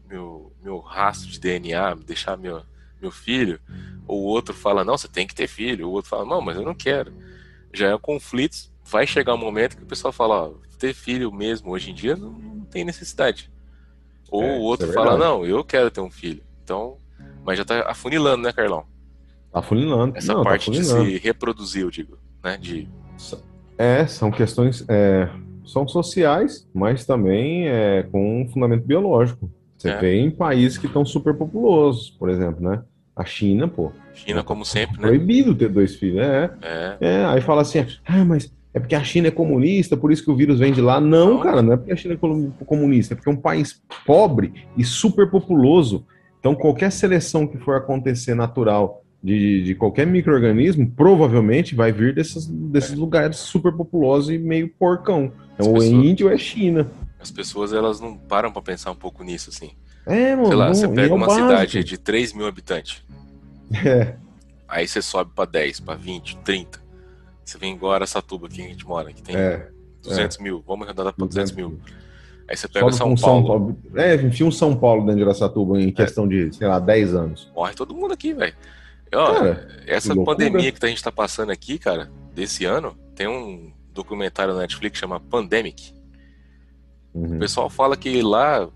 meu, 0.08 0.52
meu 0.62 0.78
rastro 0.78 1.30
de 1.30 1.40
DNA, 1.40 1.94
deixar 2.06 2.36
meu, 2.36 2.62
meu 3.00 3.10
filho. 3.10 3.58
Ou 4.06 4.22
o 4.22 4.26
outro 4.26 4.54
fala: 4.54 4.84
não, 4.84 4.98
você 4.98 5.08
tem 5.08 5.26
que 5.26 5.34
ter 5.34 5.48
filho. 5.48 5.88
O 5.88 5.92
outro 5.92 6.10
fala: 6.10 6.24
não, 6.26 6.40
mas 6.40 6.56
eu 6.56 6.62
não 6.62 6.74
quero. 6.74 7.12
Já 7.72 7.88
é 7.88 7.94
um 7.94 8.00
conflito. 8.00 8.72
Vai 8.86 9.06
chegar 9.06 9.34
um 9.34 9.38
momento 9.38 9.76
que 9.76 9.82
o 9.82 9.86
pessoal 9.86 10.12
fala: 10.12 10.48
ó, 10.48 10.52
ter 10.84 10.94
filho 10.94 11.32
mesmo 11.32 11.70
hoje 11.70 11.90
em 11.90 11.94
dia 11.94 12.14
não, 12.14 12.60
tem 12.70 12.84
necessidade. 12.84 13.50
Ou 14.30 14.42
é, 14.42 14.58
o 14.58 14.60
outro 14.60 14.90
é 14.90 14.92
fala: 14.92 15.16
não, 15.16 15.46
eu 15.46 15.64
quero 15.64 15.90
ter 15.90 16.00
um 16.00 16.10
filho. 16.10 16.42
Então, 16.62 16.98
mas 17.44 17.56
já 17.56 17.64
tá 17.64 17.90
afunilando, 17.90 18.42
né, 18.42 18.52
Carlão? 18.52 18.84
Tá 19.52 19.60
afunilando. 19.60 20.16
Essa 20.16 20.34
Não, 20.34 20.42
tá 20.42 20.50
parte 20.50 20.70
tá 20.70 20.76
de 20.76 20.84
se 20.84 21.18
reproduzir, 21.18 21.82
eu 21.82 21.90
digo, 21.90 22.18
né? 22.42 22.56
De... 22.58 22.88
É, 23.78 24.06
são 24.06 24.30
questões, 24.30 24.84
é, 24.88 25.28
são 25.64 25.86
sociais, 25.86 26.68
mas 26.74 27.06
também 27.06 27.68
é, 27.68 28.02
com 28.02 28.42
um 28.42 28.48
fundamento 28.48 28.84
biológico. 28.84 29.50
Você 29.76 29.90
é. 29.90 29.98
vê 29.98 30.20
em 30.20 30.30
países 30.30 30.78
que 30.78 30.86
estão 30.86 31.04
super 31.04 31.34
populosos, 31.34 32.10
por 32.10 32.28
exemplo, 32.28 32.68
né? 32.68 32.82
A 33.14 33.24
China, 33.24 33.68
pô. 33.68 33.92
China, 34.12 34.42
como 34.42 34.64
sempre, 34.64 34.96
né? 34.96 35.08
Proibido 35.08 35.54
ter 35.54 35.68
dois 35.68 35.94
filhos, 35.94 36.20
é. 36.20 36.50
É. 36.62 36.96
é 37.00 37.24
aí 37.26 37.40
fala 37.40 37.62
assim, 37.62 37.86
ah, 38.04 38.24
mas 38.24 38.52
é 38.74 38.80
porque 38.80 38.96
a 38.96 39.04
China 39.04 39.28
é 39.28 39.30
comunista, 39.30 39.96
por 39.96 40.10
isso 40.10 40.24
que 40.24 40.30
o 40.32 40.36
vírus 40.36 40.58
vem 40.58 40.72
de 40.72 40.80
lá. 40.80 41.00
Não, 41.00 41.34
não, 41.34 41.40
cara, 41.40 41.62
não 41.62 41.72
é 41.72 41.76
porque 41.76 41.92
a 41.92 41.96
China 41.96 42.14
é 42.14 42.64
comunista, 42.64 43.14
é 43.14 43.16
porque 43.16 43.30
é 43.30 43.32
um 43.32 43.36
país 43.36 43.80
pobre 44.04 44.52
e 44.76 44.82
super 44.82 45.30
populoso. 45.30 46.04
Então, 46.40 46.56
qualquer 46.56 46.90
seleção 46.90 47.46
que 47.46 47.56
for 47.56 47.76
acontecer 47.76 48.34
natural 48.34 49.04
de, 49.22 49.62
de 49.62 49.74
qualquer 49.76 50.06
microorganismo 50.06 50.90
provavelmente 50.90 51.74
vai 51.74 51.92
vir 51.92 52.14
desses, 52.14 52.46
desses 52.46 52.92
é. 52.92 52.96
lugares 52.96 53.36
super 53.36 53.72
populosos 53.72 54.30
e 54.30 54.38
meio 54.38 54.68
porcão. 54.68 55.32
Então, 55.54 55.72
ou 55.72 55.80
é 55.80 55.86
Índia 55.86 56.26
ou 56.26 56.32
é 56.32 56.36
China. 56.36 56.90
As 57.20 57.30
pessoas 57.30 57.72
elas 57.72 58.00
não 58.00 58.16
param 58.16 58.52
para 58.52 58.60
pensar 58.60 58.90
um 58.90 58.96
pouco 58.96 59.22
nisso, 59.22 59.50
assim. 59.50 59.70
É, 60.04 60.34
mano. 60.34 60.48
Sei 60.48 60.56
lá, 60.56 60.68
você 60.68 60.88
pega 60.88 61.14
é 61.14 61.16
uma 61.16 61.26
básico. 61.26 61.48
cidade 61.48 61.84
de 61.84 61.96
3 61.96 62.32
mil 62.34 62.46
habitantes. 62.46 63.02
É. 63.86 64.16
Aí 64.68 64.86
você 64.86 65.00
sobe 65.00 65.30
para 65.34 65.48
10, 65.48 65.80
para 65.80 65.94
20, 65.94 66.38
30. 66.38 66.83
Você 67.44 67.58
vem 67.58 67.72
embora 67.72 68.04
essa 68.04 68.22
tuba 68.22 68.46
aqui 68.46 68.56
que 68.56 68.62
a 68.62 68.68
gente 68.68 68.86
mora, 68.86 69.12
que 69.12 69.22
tem 69.22 69.36
é. 69.36 69.68
200 70.02 70.38
é. 70.38 70.42
mil. 70.42 70.64
Vamos 70.66 70.86
arredondar 70.86 71.12
para 71.12 71.26
200 71.26 71.52
mil. 71.52 71.78
Aí 72.48 72.56
você 72.56 72.68
pega 72.68 72.90
São 72.92 73.14
Paulo. 73.14 73.18
São 73.18 73.44
Paulo. 73.44 73.78
É, 73.94 74.14
enfim, 74.16 74.44
um 74.44 74.50
São 74.50 74.76
Paulo 74.76 75.02
dentro 75.06 75.24
de 75.24 75.28
Aracatuba 75.28 75.80
em 75.80 75.88
é. 75.88 75.92
questão 75.92 76.28
de, 76.28 76.52
sei 76.54 76.68
lá, 76.68 76.78
10 76.78 77.14
anos. 77.14 77.50
Morre 77.54 77.74
todo 77.74 77.94
mundo 77.94 78.12
aqui, 78.12 78.32
velho. 78.32 78.54
Essa 79.86 80.14
pandemia 80.14 80.72
que 80.72 80.84
a 80.84 80.88
gente 80.88 81.02
tá 81.02 81.12
passando 81.12 81.50
aqui, 81.50 81.78
cara, 81.78 82.10
desse 82.34 82.64
ano, 82.64 82.96
tem 83.14 83.28
um 83.28 83.72
documentário 83.92 84.54
na 84.54 84.60
Netflix 84.60 84.94
que 84.94 84.98
chama 84.98 85.20
Pandemic. 85.20 85.94
Uhum. 87.14 87.36
O 87.36 87.38
pessoal 87.38 87.70
fala 87.70 87.96
que 87.96 88.20
lá 88.22 88.68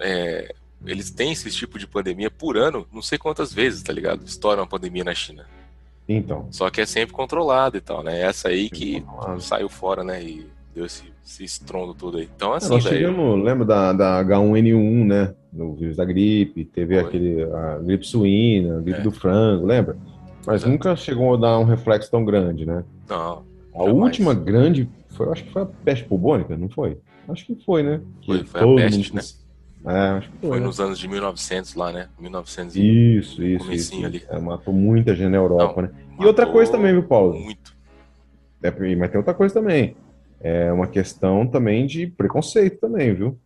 é, 0.00 0.52
eles 0.84 1.10
têm 1.10 1.32
esse 1.32 1.50
tipo 1.50 1.78
de 1.78 1.86
pandemia 1.86 2.30
por 2.30 2.56
ano, 2.56 2.86
não 2.92 3.00
sei 3.00 3.16
quantas 3.16 3.52
vezes, 3.52 3.82
tá 3.82 3.92
ligado? 3.92 4.24
Estoura 4.26 4.60
uma 4.60 4.66
pandemia 4.66 5.04
na 5.04 5.14
China. 5.14 5.46
Então. 6.08 6.46
Só 6.50 6.70
que 6.70 6.80
é 6.80 6.86
sempre 6.86 7.14
controlado 7.14 7.76
e 7.76 7.80
tal, 7.80 8.02
né? 8.02 8.20
Essa 8.20 8.48
aí 8.48 8.70
que 8.70 9.04
saiu 9.40 9.68
fora, 9.68 10.04
né? 10.04 10.22
E 10.22 10.46
deu 10.74 10.84
esse, 10.84 11.04
esse 11.24 11.42
estrondo 11.42 11.94
todo 11.94 12.18
aí. 12.18 12.28
Então, 12.36 12.52
assim, 12.52 12.66
é, 12.66 12.70
nós 12.70 12.84
tivemos, 12.84 13.42
lembra 13.42 13.64
da, 13.64 13.92
da 13.92 14.24
H1N1, 14.24 15.06
né? 15.06 15.34
No 15.52 15.74
vírus 15.74 15.96
da 15.96 16.04
gripe, 16.04 16.64
teve 16.64 17.00
Foi. 17.00 17.04
aquele, 17.04 17.42
a 17.42 17.78
gripe 17.78 18.06
suína, 18.06 18.78
a 18.78 18.80
gripe 18.80 19.00
é. 19.00 19.02
do 19.02 19.10
frango, 19.10 19.66
lembra? 19.66 19.96
Mas 20.46 20.56
Exato. 20.56 20.70
nunca 20.70 20.94
chegou 20.94 21.34
a 21.34 21.36
dar 21.38 21.58
um 21.58 21.64
reflexo 21.64 22.10
tão 22.10 22.24
grande, 22.24 22.66
né? 22.66 22.84
Não. 23.08 23.42
A 23.74 23.82
última 23.82 24.32
grande, 24.32 24.88
foi, 25.08 25.28
acho 25.30 25.44
que 25.44 25.52
foi 25.52 25.62
a 25.62 25.66
peste 25.66 26.06
bubônica, 26.06 26.56
não 26.56 26.68
foi? 26.68 26.98
Acho 27.28 27.44
que 27.44 27.56
foi, 27.64 27.82
né? 27.82 28.00
Foi, 28.24 28.44
foi 28.44 28.60
a 28.60 28.76
peste, 28.76 29.12
mundo... 29.12 29.14
né? 29.14 29.22
É, 29.86 30.22
foi, 30.40 30.58
né? 30.58 30.66
nos 30.66 30.80
anos 30.80 30.98
de 30.98 31.06
1900 31.06 31.74
lá, 31.74 31.92
né? 31.92 32.08
1900 32.18 32.74
Isso, 32.74 33.42
isso, 33.42 33.72
isso. 33.72 34.04
ali. 34.04 34.24
É, 34.28 34.38
matou 34.38 34.74
muita 34.74 35.14
gente 35.14 35.30
na 35.30 35.36
Europa, 35.36 35.82
não, 35.82 35.88
né? 35.88 35.94
E 36.18 36.26
outra 36.26 36.46
coisa 36.46 36.72
também, 36.72 36.92
viu, 36.92 37.04
Paulo? 37.04 37.38
Muito. 37.38 37.76
É, 38.62 38.96
mas 38.96 39.10
tem 39.10 39.18
outra 39.18 39.34
coisa 39.34 39.54
também 39.54 39.94
é 40.40 40.72
uma 40.72 40.86
questão 40.86 41.46
também 41.46 41.86
de 41.86 42.06
preconceito 42.06 42.78
também, 42.78 43.14
viu? 43.14 43.38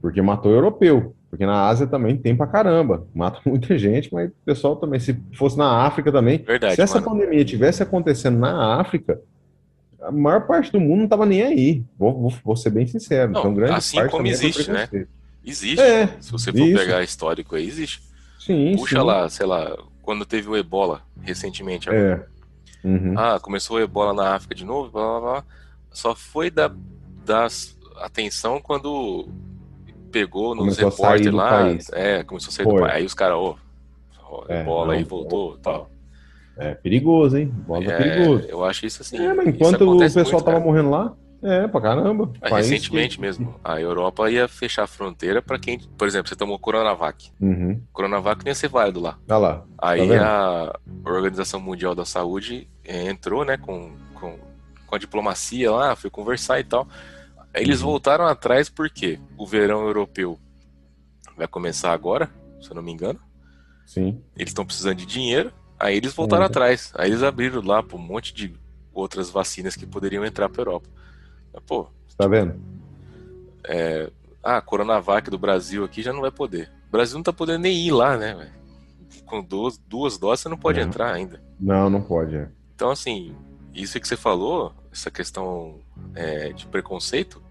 Porque 0.00 0.20
matou 0.20 0.52
europeu. 0.52 1.14
Porque 1.30 1.44
na 1.44 1.66
Ásia 1.66 1.86
também 1.86 2.16
tem 2.16 2.36
pra 2.36 2.46
caramba. 2.46 3.06
Mata 3.14 3.40
muita 3.48 3.76
gente, 3.78 4.12
mas 4.12 4.28
o 4.28 4.34
pessoal 4.44 4.76
também, 4.76 5.00
se 5.00 5.18
fosse 5.34 5.56
na 5.56 5.84
África 5.84 6.12
também. 6.12 6.38
Verdade, 6.38 6.74
se 6.76 6.82
essa 6.82 7.00
mano. 7.00 7.12
pandemia 7.12 7.44
tivesse 7.44 7.82
acontecendo 7.82 8.38
na 8.38 8.80
África, 8.80 9.20
a 10.00 10.12
maior 10.12 10.46
parte 10.46 10.70
do 10.70 10.80
mundo 10.80 11.00
não 11.00 11.08
tava 11.08 11.26
nem 11.26 11.42
aí. 11.42 11.82
Vou, 11.98 12.12
vou, 12.20 12.34
vou 12.44 12.56
ser 12.56 12.70
bem 12.70 12.86
sincero. 12.86 13.32
Não, 13.32 13.40
então, 13.40 13.54
grande 13.54 13.74
assim 13.74 13.96
parte 13.96 14.10
como 14.10 14.26
é 14.26 14.30
existe, 14.30 14.70
né? 14.70 14.88
Existe. 15.46 15.80
É, 15.80 16.08
se 16.20 16.32
você 16.32 16.52
for 16.52 16.58
isso. 16.66 16.78
pegar 16.78 17.02
histórico 17.02 17.54
aí, 17.54 17.66
existe. 17.66 18.02
Sim, 18.38 18.74
Puxa 18.76 18.98
sim. 18.98 19.04
lá, 19.04 19.28
sei 19.28 19.46
lá, 19.46 19.76
quando 20.02 20.26
teve 20.26 20.48
o 20.48 20.56
ebola 20.56 21.02
recentemente. 21.22 21.88
É. 21.88 22.26
Uhum. 22.84 23.14
Ah, 23.16 23.38
começou 23.40 23.76
o 23.76 23.80
ebola 23.80 24.12
na 24.12 24.34
África 24.34 24.54
de 24.54 24.64
novo, 24.64 24.90
blá 24.90 25.02
blá 25.02 25.20
blá 25.20 25.44
só 25.96 26.14
foi 26.14 26.50
dar, 26.50 26.72
dar 27.24 27.48
atenção 27.96 28.60
quando 28.60 29.26
pegou 30.12 30.54
nos 30.54 30.76
repórteres 30.76 31.32
lá. 31.32 31.68
É, 31.92 32.22
começou 32.22 32.50
a 32.50 32.52
sair 32.52 32.64
foi. 32.64 32.74
do 32.74 32.80
país. 32.80 32.94
Aí 32.94 33.04
os 33.06 33.14
caras, 33.14 33.38
ô, 33.38 33.56
oh, 34.30 34.44
é, 34.46 34.62
bola 34.62 34.92
aí 34.92 35.02
voltou 35.04 35.56
tal. 35.56 35.90
É 36.58 36.74
perigoso, 36.74 37.38
hein? 37.38 37.46
Bola 37.66 37.84
é, 37.84 37.96
perigoso. 37.96 38.46
Eu 38.46 38.62
acho 38.62 38.84
isso 38.84 39.00
assim. 39.00 39.16
É, 39.16 39.32
mas 39.32 39.46
enquanto 39.48 39.90
o 39.90 39.98
pessoal 39.98 40.24
muito, 40.24 40.44
tava 40.44 40.58
cara. 40.58 40.60
morrendo 40.60 40.90
lá, 40.90 41.14
é, 41.42 41.68
pra 41.68 41.80
caramba. 41.80 42.32
recentemente 42.42 43.16
que... 43.16 43.20
mesmo, 43.20 43.60
a 43.62 43.80
Europa 43.80 44.30
ia 44.30 44.48
fechar 44.48 44.84
a 44.84 44.86
fronteira 44.86 45.40
para 45.40 45.58
quem, 45.58 45.78
por 45.78 46.06
exemplo, 46.06 46.28
você 46.28 46.36
tomou 46.36 46.58
Coronavac. 46.58 47.30
Uhum. 47.40 47.80
Coronavac 47.92 48.44
não 48.44 48.50
ia 48.50 48.54
ser 48.54 48.68
válido 48.68 49.00
lá. 49.00 49.18
Tá 49.26 49.38
lá. 49.38 49.64
Aí 49.78 50.08
tá 50.08 50.72
a 51.04 51.10
Organização 51.10 51.60
Mundial 51.60 51.94
da 51.94 52.04
Saúde 52.04 52.68
eh, 52.84 53.08
entrou, 53.08 53.44
né, 53.44 53.56
com, 53.56 53.92
com 54.14 54.38
com 54.86 54.94
a 54.94 54.98
diplomacia 54.98 55.70
lá, 55.70 55.96
foi 55.96 56.08
conversar 56.08 56.60
e 56.60 56.64
tal. 56.64 56.88
Aí 57.52 57.62
eles 57.62 57.80
uhum. 57.80 57.88
voltaram 57.88 58.26
atrás 58.26 58.68
porque 58.68 59.18
o 59.36 59.46
verão 59.46 59.84
europeu 59.84 60.38
vai 61.36 61.46
começar 61.46 61.92
agora, 61.92 62.30
se 62.60 62.70
eu 62.70 62.74
não 62.74 62.82
me 62.82 62.92
engano. 62.92 63.20
Sim. 63.84 64.20
Eles 64.36 64.50
estão 64.50 64.64
precisando 64.64 64.96
de 64.96 65.06
dinheiro, 65.06 65.52
aí 65.78 65.96
eles 65.96 66.14
voltaram 66.14 66.42
uhum. 66.42 66.48
atrás. 66.48 66.92
Aí 66.94 67.10
eles 67.10 67.22
abriram 67.22 67.60
lá 67.62 67.82
para 67.82 67.96
um 67.96 68.00
monte 68.00 68.32
de 68.32 68.54
outras 68.92 69.28
vacinas 69.28 69.76
que 69.76 69.86
poderiam 69.86 70.24
entrar 70.24 70.48
para 70.48 70.62
Europa. 70.62 70.88
Pô, 71.60 71.88
tá 72.16 72.26
vendo? 72.26 72.54
É, 73.64 74.10
ah, 74.42 74.60
Coronavac 74.60 75.30
do 75.30 75.38
Brasil 75.38 75.84
aqui 75.84 76.02
já 76.02 76.12
não 76.12 76.20
vai 76.20 76.30
poder. 76.30 76.70
Brasil 76.90 77.16
não 77.16 77.22
tá 77.22 77.32
podendo 77.32 77.62
nem 77.62 77.76
ir 77.86 77.90
lá, 77.90 78.16
né? 78.16 78.52
Com 79.24 79.42
duas, 79.42 79.76
duas 79.78 80.16
doses 80.18 80.42
você 80.42 80.48
não 80.48 80.56
pode 80.56 80.80
Não. 80.80 80.86
entrar 80.86 81.12
ainda. 81.12 81.42
Não, 81.58 81.90
não 81.90 82.00
pode. 82.00 82.36
É. 82.36 82.48
Então, 82.74 82.90
assim, 82.90 83.34
isso 83.74 83.98
que 83.98 84.06
você 84.06 84.16
falou, 84.16 84.72
essa 84.92 85.10
questão 85.10 85.80
é, 86.14 86.52
de 86.52 86.66
preconceito, 86.66 87.42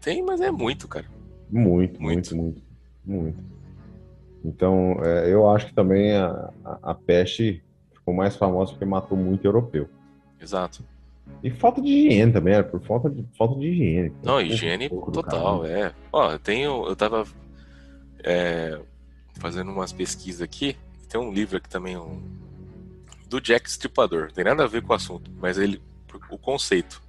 tem, 0.00 0.22
mas 0.22 0.40
é 0.40 0.50
muito, 0.50 0.88
cara. 0.88 1.06
Muito, 1.48 2.02
Muito. 2.02 2.36
muito, 2.36 2.36
muito, 2.36 2.62
muito. 3.04 3.38
Então, 4.44 4.98
é, 5.02 5.32
eu 5.32 5.48
acho 5.48 5.66
que 5.66 5.74
também 5.74 6.16
a, 6.16 6.52
a, 6.64 6.90
a 6.90 6.94
peste 6.94 7.62
ficou 7.92 8.14
mais 8.14 8.36
famosa 8.36 8.72
porque 8.72 8.84
matou 8.84 9.16
muito 9.16 9.44
europeu. 9.44 9.88
Exato. 10.40 10.84
E 11.42 11.50
falta 11.50 11.80
de 11.80 11.88
higiene 11.88 12.32
também, 12.32 12.54
era 12.54 12.64
por 12.64 12.80
falta 12.80 13.10
de, 13.10 13.24
falta 13.36 13.58
de 13.58 13.66
higiene. 13.66 14.12
Não, 14.22 14.36
Um 14.36 14.40
higiene 14.40 14.88
do 14.88 15.00
total, 15.12 15.64
é. 15.64 15.92
Ó, 16.12 16.32
eu 16.32 16.38
tenho. 16.38 16.86
Eu 16.86 16.96
tava 16.96 17.24
é, 18.24 18.80
fazendo 19.34 19.70
umas 19.70 19.92
pesquisas 19.92 20.42
aqui. 20.42 20.76
Tem 21.08 21.20
um 21.20 21.32
livro 21.32 21.56
aqui 21.56 21.68
também, 21.68 21.96
um, 21.96 22.20
do 23.28 23.40
Jack 23.40 23.68
Stripador. 23.68 24.32
Tem 24.32 24.44
nada 24.44 24.64
a 24.64 24.66
ver 24.66 24.82
com 24.82 24.92
o 24.92 24.96
assunto, 24.96 25.30
mas 25.40 25.58
ele. 25.58 25.80
O 26.30 26.38
conceito. 26.38 27.02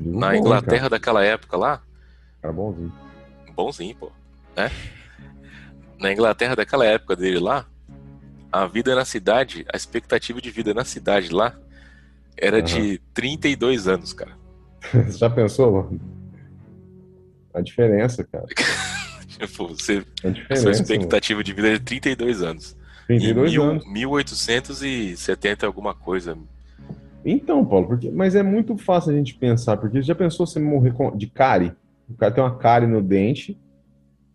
Livro 0.00 0.18
Na 0.18 0.30
bom, 0.30 0.36
Inglaterra 0.36 0.78
Cara, 0.78 0.90
daquela 0.90 1.24
época 1.24 1.56
lá, 1.56 1.82
cara 2.40 2.52
bonzinho. 2.52 2.92
bonzinho, 3.54 3.94
pô. 3.94 4.10
Né? 4.56 4.70
Na 6.00 6.12
Inglaterra 6.12 6.56
daquela 6.56 6.84
época 6.84 7.14
dele 7.14 7.38
lá, 7.38 7.66
a 8.50 8.66
vida 8.66 8.94
na 8.94 9.04
cidade, 9.04 9.64
a 9.72 9.76
expectativa 9.76 10.40
de 10.40 10.50
vida 10.50 10.72
na 10.72 10.84
cidade 10.84 11.32
lá 11.32 11.56
era 12.40 12.58
Aham. 12.58 12.64
de 12.66 12.98
32 13.14 13.88
anos, 13.88 14.12
cara. 14.12 14.32
Você 15.06 15.18
já 15.18 15.28
pensou, 15.30 15.72
mano? 15.72 16.00
A 17.54 17.60
diferença, 17.60 18.24
cara. 18.24 18.46
Tipo, 19.38 19.68
você, 19.68 19.98
A 19.98 19.98
a 19.98 20.02
sua 20.02 20.32
diferença. 20.32 20.62
mano. 20.64 20.70
expectativa 20.72 21.44
de 21.44 21.52
vida 21.52 21.68
é 21.68 21.72
de 21.78 21.80
32 21.84 22.42
anos. 22.42 22.76
32 23.06 23.48
em 23.52 23.54
mil, 23.54 23.62
anos. 23.62 23.86
1870 23.92 25.64
alguma 25.64 25.94
coisa. 25.94 26.36
Então, 27.24 27.64
Paulo, 27.64 27.86
porque, 27.86 28.10
mas 28.10 28.34
é 28.34 28.42
muito 28.42 28.76
fácil 28.76 29.12
a 29.12 29.14
gente 29.16 29.34
pensar, 29.34 29.76
porque 29.76 30.02
já 30.02 30.12
pensou 30.14 30.44
você 30.44 30.58
morrer 30.58 30.92
com- 30.92 31.16
de 31.16 31.28
cárie? 31.28 31.72
O 32.10 32.14
cara 32.14 32.32
tem 32.32 32.42
uma 32.42 32.56
cárie 32.56 32.88
no 32.88 33.00
dente, 33.00 33.56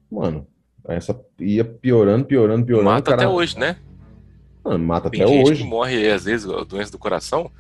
mano, 0.10 0.48
essa 0.88 1.20
ia 1.38 1.66
piorando, 1.66 2.24
piorando, 2.24 2.66
piorando. 2.66 2.90
Mata 2.90 3.12
cara- 3.12 3.24
até 3.24 3.28
hoje, 3.30 3.60
né? 3.60 3.76
Mano, 4.64 4.86
mata 4.86 5.10
Tem 5.10 5.22
até 5.22 5.34
gente 5.34 5.52
hoje. 5.52 5.64
que 5.64 5.70
morre, 5.70 6.10
às 6.10 6.24
vezes, 6.24 6.50
a 6.50 6.64
doença 6.64 6.92
do 6.94 6.98
coração. 6.98 7.52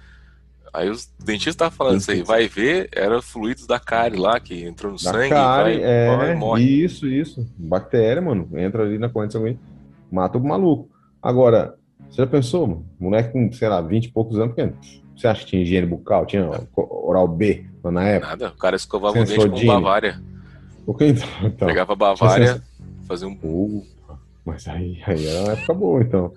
Aí 0.74 0.90
os 0.90 1.08
dentistas 1.24 1.54
estavam 1.54 1.78
falando 1.78 2.00
isso 2.00 2.10
aí, 2.10 2.24
vai 2.24 2.48
ver, 2.48 2.90
era 2.92 3.22
fluidos 3.22 3.68
da 3.68 3.80
cárie 3.80 4.20
lá, 4.20 4.40
que 4.40 4.66
entrou 4.66 4.92
no 4.92 4.98
Da 4.98 5.12
sangue, 5.12 5.30
cárie, 5.30 5.80
vai, 5.80 5.84
é, 5.84 6.18
vai, 6.18 6.36
morre. 6.36 6.64
isso, 6.64 7.08
isso. 7.08 7.48
Bactéria, 7.56 8.20
mano, 8.20 8.50
entra 8.58 8.82
ali 8.82 8.98
na 8.98 9.08
corrente 9.08 9.34
sanguínea, 9.34 9.60
mata 10.12 10.38
o 10.40 10.44
maluco. 10.44 10.90
Agora, 11.22 11.76
você 12.10 12.18
já 12.18 12.28
pensou, 12.28 12.66
mano? 12.66 12.86
Moleque 13.00 13.32
com, 13.32 13.52
sei 13.54 13.70
lá, 13.70 13.82
20 13.82 14.06
e 14.06 14.12
poucos 14.12 14.40
anos, 14.40 14.56
porque 14.56 14.74
você 15.16 15.28
acha 15.28 15.42
que 15.42 15.52
tinha 15.52 15.62
higiene 15.62 15.86
bucal? 15.86 16.26
Tinha 16.26 16.50
oral 16.76 17.28
B 17.28 17.66
na 17.84 18.04
época? 18.08 18.30
Nada, 18.32 18.48
o 18.50 18.58
cara 18.58 18.76
escovava 18.76 19.20
o 19.20 19.24
dente 19.24 19.48
com. 19.48 19.66
Bavária. 19.68 20.20
O 20.88 20.94
que 20.96 21.06
então? 21.06 21.30
então? 21.44 21.68
Pegava 21.68 21.96
Bavária, 21.96 22.64
fazia 23.08 23.28
um. 23.28 23.36
Pô, 23.36 23.84
mas 24.44 24.68
aí, 24.68 25.02
aí 25.06 25.28
era 25.28 25.44
uma 25.44 25.54
época 25.54 25.74
boa, 25.76 26.02
então. 26.02 26.34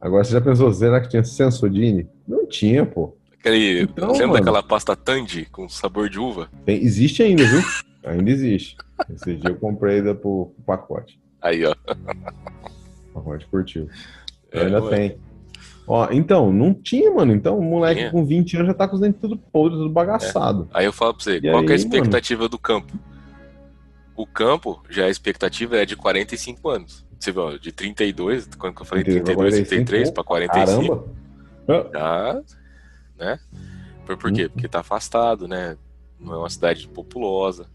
Agora, 0.00 0.22
você 0.22 0.32
já 0.32 0.40
pensou, 0.40 0.72
será 0.72 1.00
que 1.00 1.08
tinha 1.08 1.24
Sensodine? 1.24 2.08
Não 2.26 2.46
tinha, 2.46 2.86
pô. 2.86 3.16
Aquele, 3.38 3.82
Então, 3.82 4.08
lembra 4.12 4.26
mano. 4.28 4.38
daquela 4.40 4.62
pasta 4.62 4.96
Tandy 4.96 5.46
com 5.46 5.68
sabor 5.68 6.08
de 6.08 6.18
uva? 6.18 6.48
Tem- 6.64 6.82
existe 6.82 7.22
ainda, 7.22 7.44
viu? 7.44 7.60
Ainda 8.04 8.30
existe. 8.30 8.76
Esse 9.10 9.34
dia 9.36 9.50
eu 9.50 9.56
comprei 9.56 10.00
da, 10.02 10.14
pro, 10.14 10.52
pro 10.56 10.64
pacote. 10.64 11.20
Aí, 11.42 11.64
ó. 11.64 11.74
Pacote 13.14 13.46
curtiu. 13.46 13.88
É, 14.52 14.62
ainda 14.62 14.82
ué. 14.82 14.90
tem. 14.96 15.18
Ó, 15.88 16.08
então, 16.10 16.52
não 16.52 16.74
tinha, 16.74 17.10
mano. 17.12 17.32
Então, 17.32 17.58
o 17.58 17.62
moleque 17.62 18.00
Tinha. 18.00 18.10
com 18.10 18.24
20 18.24 18.56
anos 18.56 18.68
já 18.68 18.74
tá 18.74 18.88
com 18.88 18.96
os 18.96 19.00
dentes 19.00 19.20
tudo 19.20 19.36
podres, 19.36 19.78
tudo 19.78 19.90
bagaçado. 19.92 20.68
Aí 20.74 20.84
eu 20.84 20.92
falo 20.92 21.14
pra 21.14 21.22
você, 21.22 21.36
E 21.36 21.40
qual 21.50 21.62
que 21.64 21.68
é 21.68 21.74
a 21.74 21.76
aí, 21.76 21.80
expectativa 21.80 22.48
do 22.48 22.58
campo? 22.58 22.92
O 24.16 24.26
campo, 24.26 24.82
já 24.90 25.04
a 25.04 25.10
expectativa 25.10 25.76
é 25.76 25.86
de 25.86 25.94
45 25.94 26.68
anos. 26.68 27.06
Você 27.20 27.30
viu, 27.30 27.58
de 27.58 27.70
32, 27.70 28.48
quando 28.58 28.74
que 28.74 28.82
eu 28.82 28.86
falei 28.86 29.04
32, 29.04 29.54
33 29.54 30.10
para 30.10 30.24
45, 30.24 31.04
Caramba! 31.66 31.90
Já, 31.94 32.42
né? 33.18 33.38
Por, 34.04 34.16
por 34.16 34.32
quê? 34.32 34.44
Uhum. 34.44 34.48
Porque 34.50 34.68
tá 34.68 34.80
afastado, 34.80 35.46
né? 35.48 35.76
Não 36.20 36.34
é 36.34 36.38
uma 36.38 36.50
cidade 36.50 36.86
populosa. 36.88 37.66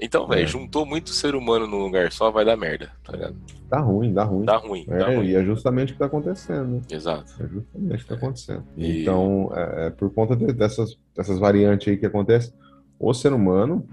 Então, 0.00 0.26
velho, 0.26 0.42
É. 0.42 0.46
juntou 0.46 0.84
muito 0.84 1.10
ser 1.10 1.34
humano 1.36 1.66
num 1.66 1.78
lugar 1.78 2.10
só, 2.10 2.30
vai 2.30 2.44
dar 2.44 2.56
merda, 2.56 2.90
tá 3.04 3.12
ligado? 3.12 3.36
Dá 3.68 3.78
ruim, 3.78 4.12
dá 4.12 4.24
ruim. 4.24 4.44
Dá 4.44 4.56
ruim, 4.56 4.84
dá 4.86 5.12
É, 5.12 5.16
ruim. 5.16 5.26
e 5.28 5.34
é 5.36 5.44
justamente 5.44 5.90
o 5.90 5.92
que 5.92 5.98
tá 6.00 6.06
acontecendo? 6.06 6.82
Exato. 6.90 7.32
É 7.40 7.46
justamente 7.46 7.94
o 7.94 7.96
que 7.96 8.02
está 8.02 8.14
acontecendo. 8.16 8.64
E- 8.76 9.02
Então, 9.02 9.50
é, 9.54 9.86
é 9.86 9.90
por 9.90 10.12
conta 10.12 10.34
de- 10.34 10.52
dessas, 10.52 10.98
dessas 11.14 11.38
variantes 11.38 11.86
aí 11.88 11.96
que 11.96 12.06
acontecem, 12.06 12.52
o 12.98 13.14
ser 13.14 13.32
humano, 13.32 13.86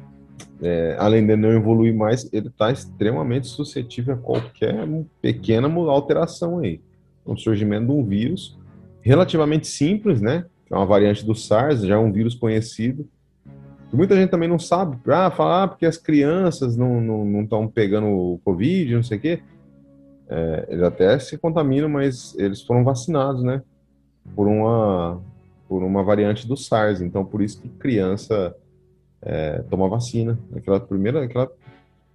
é, 0.62 0.96
além 0.98 1.26
de 1.28 1.36
não 1.36 1.52
evoluir 1.52 1.94
mais, 1.96 2.28
ele 2.34 2.48
está 2.48 2.72
extremamente 2.72 3.48
suscetível 3.48 4.16
a 4.16 4.18
qualquer 4.18 4.88
pequena 5.22 5.68
alteração 5.92 6.60
aí. 6.60 6.82
O 7.24 7.38
surgimento 7.38 7.86
de 7.86 7.92
um 7.92 8.04
vírus 8.04 8.58
relativamente 9.02 9.68
simples, 9.68 10.20
né? 10.22 10.46
É 10.72 10.76
uma 10.76 10.86
variante 10.86 11.26
do 11.26 11.34
SARS, 11.36 11.82
já 11.82 11.96
é 11.96 11.98
um 11.98 12.12
vírus 12.12 12.36
conhecido. 12.36 13.08
que 13.90 13.96
Muita 13.96 14.16
gente 14.16 14.30
também 14.30 14.48
não 14.48 14.60
sabe. 14.60 14.98
Ah, 15.08 15.32
falar 15.32 15.64
ah, 15.64 15.68
porque 15.68 15.86
as 15.86 15.98
crianças 15.98 16.78
não 16.78 17.42
estão 17.42 17.68
pegando 17.68 18.08
o 18.08 18.40
Covid, 18.44 18.96
não 18.96 19.04
sei 19.04 19.18
o 19.18 19.22
quê. 19.22 19.42
É, 20.30 20.66
eles 20.70 20.84
até 20.84 21.18
se 21.18 21.38
contaminam, 21.40 21.90
mas 21.90 22.38
eles 22.38 22.62
foram 22.62 22.84
vacinados, 22.84 23.42
né? 23.44 23.64
Por 24.36 24.48
uma, 24.48 25.20
por 25.68 25.82
uma 25.82 26.04
variante 26.04 26.48
do 26.48 26.56
SARS. 26.56 27.02
Então, 27.02 27.26
por 27.26 27.42
isso 27.42 27.60
que 27.60 27.68
criança 27.68 28.56
é, 29.24 29.64
toma 29.72 29.90
vacina. 29.90 30.38
Aquela 30.56 30.80
primeira, 30.80 31.24
aquela. 31.24 31.52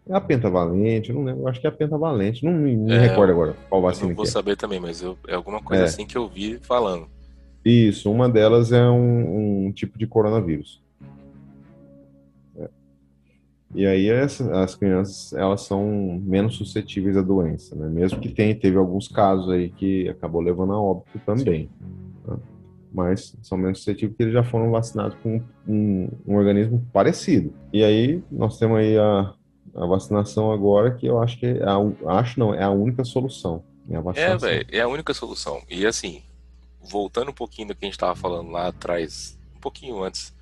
É 0.07 0.14
a 0.14 0.20
pentavalente, 0.20 1.09
eu 1.09 1.16
não 1.16 1.24
lembro, 1.24 1.42
eu 1.44 1.48
acho 1.48 1.59
que 1.61 1.66
é 1.66 1.70
a 1.70 1.72
pentavalente, 1.72 2.44
não 2.44 2.52
me, 2.52 2.76
me 2.76 2.92
É, 2.92 2.98
recordo 2.98 3.32
agora 3.32 3.57
qual 3.70 3.80
Eu 3.80 3.86
vacina 3.86 4.09
não 4.11 4.14
vou 4.14 4.24
que 4.24 4.28
é. 4.28 4.32
saber 4.32 4.55
também, 4.55 4.78
mas 4.78 5.00
eu, 5.00 5.16
é 5.26 5.34
alguma 5.34 5.62
coisa 5.62 5.82
É. 5.84 5.86
assim 5.86 6.07
que 6.07 6.16
eu 6.16 6.28
vi 6.28 6.59
falando. 6.61 7.09
Isso, 7.65 8.11
uma 8.11 8.29
delas 8.29 8.73
é 8.73 8.89
um, 8.89 9.67
um 9.67 9.73
tipo 9.73 9.99
de 9.99 10.07
coronavírus. 10.07 10.83
É. 12.59 12.69
E 13.75 13.87
aí 13.87 14.09
essa- 14.09 14.62
as 14.62 14.75
crianças 14.75 15.33
elas 15.33 15.62
são 15.62 16.21
menos 16.23 16.57
suscetíveis 16.57 17.17
à 17.17 17.23
doença, 17.23 17.75
né? 17.75 17.89
Mesmo 17.89 18.21
que 18.21 18.29
tenha, 18.29 18.55
teve 18.55 18.77
alguns 18.77 19.09
casos 19.09 19.49
aí 19.51 19.71
que 19.71 20.09
acabou 20.09 20.41
levando 20.41 20.73
a 20.73 20.81
óbito 20.81 21.19
também. 21.25 21.71
tá? 22.27 22.37
Mas 22.93 23.37
são 23.43 23.59
menos 23.59 23.79
suscetíveis 23.79 24.11
porque 24.12 24.23
eles 24.25 24.35
já 24.35 24.45
foram 24.45 24.71
vacinados 24.71 25.17
com 25.23 25.41
um, 25.67 26.09
um 26.27 26.37
organismo 26.37 26.87
parecido. 26.93 27.53
E 27.73 27.83
aí 27.83 28.23
nós 28.31 28.59
temos 28.59 28.79
aí 28.79 28.97
a, 28.97 29.33
a 29.75 29.87
vacinação 29.87 30.53
agora 30.53 30.93
que 30.95 31.07
eu 31.07 31.19
acho 31.21 31.39
que 31.41 31.47
é 31.47 31.62
a, 31.65 32.19
acho 32.19 32.39
não, 32.39 32.55
é 32.55 32.62
a 32.62 32.71
única 32.71 33.05
solução. 33.05 33.65
É 33.91 33.97
a 33.97 34.03
É, 34.15 34.37
velho, 34.37 34.67
é 34.71 34.81
a 34.81 34.89
única 34.89 35.12
solução. 35.12 35.61
E 35.69 35.85
assim, 35.85 36.23
voltando 36.85 37.30
um 37.30 37.35
pouquinho 37.35 37.68
do 37.68 37.74
que 37.74 37.85
a 37.85 37.89
gente 37.89 37.99
tava 37.99 38.14
falando 38.14 38.51
lá 38.51 38.68
atrás, 38.68 39.39
um 39.57 39.61
pouquinho 39.61 40.03
antes, 40.03 40.35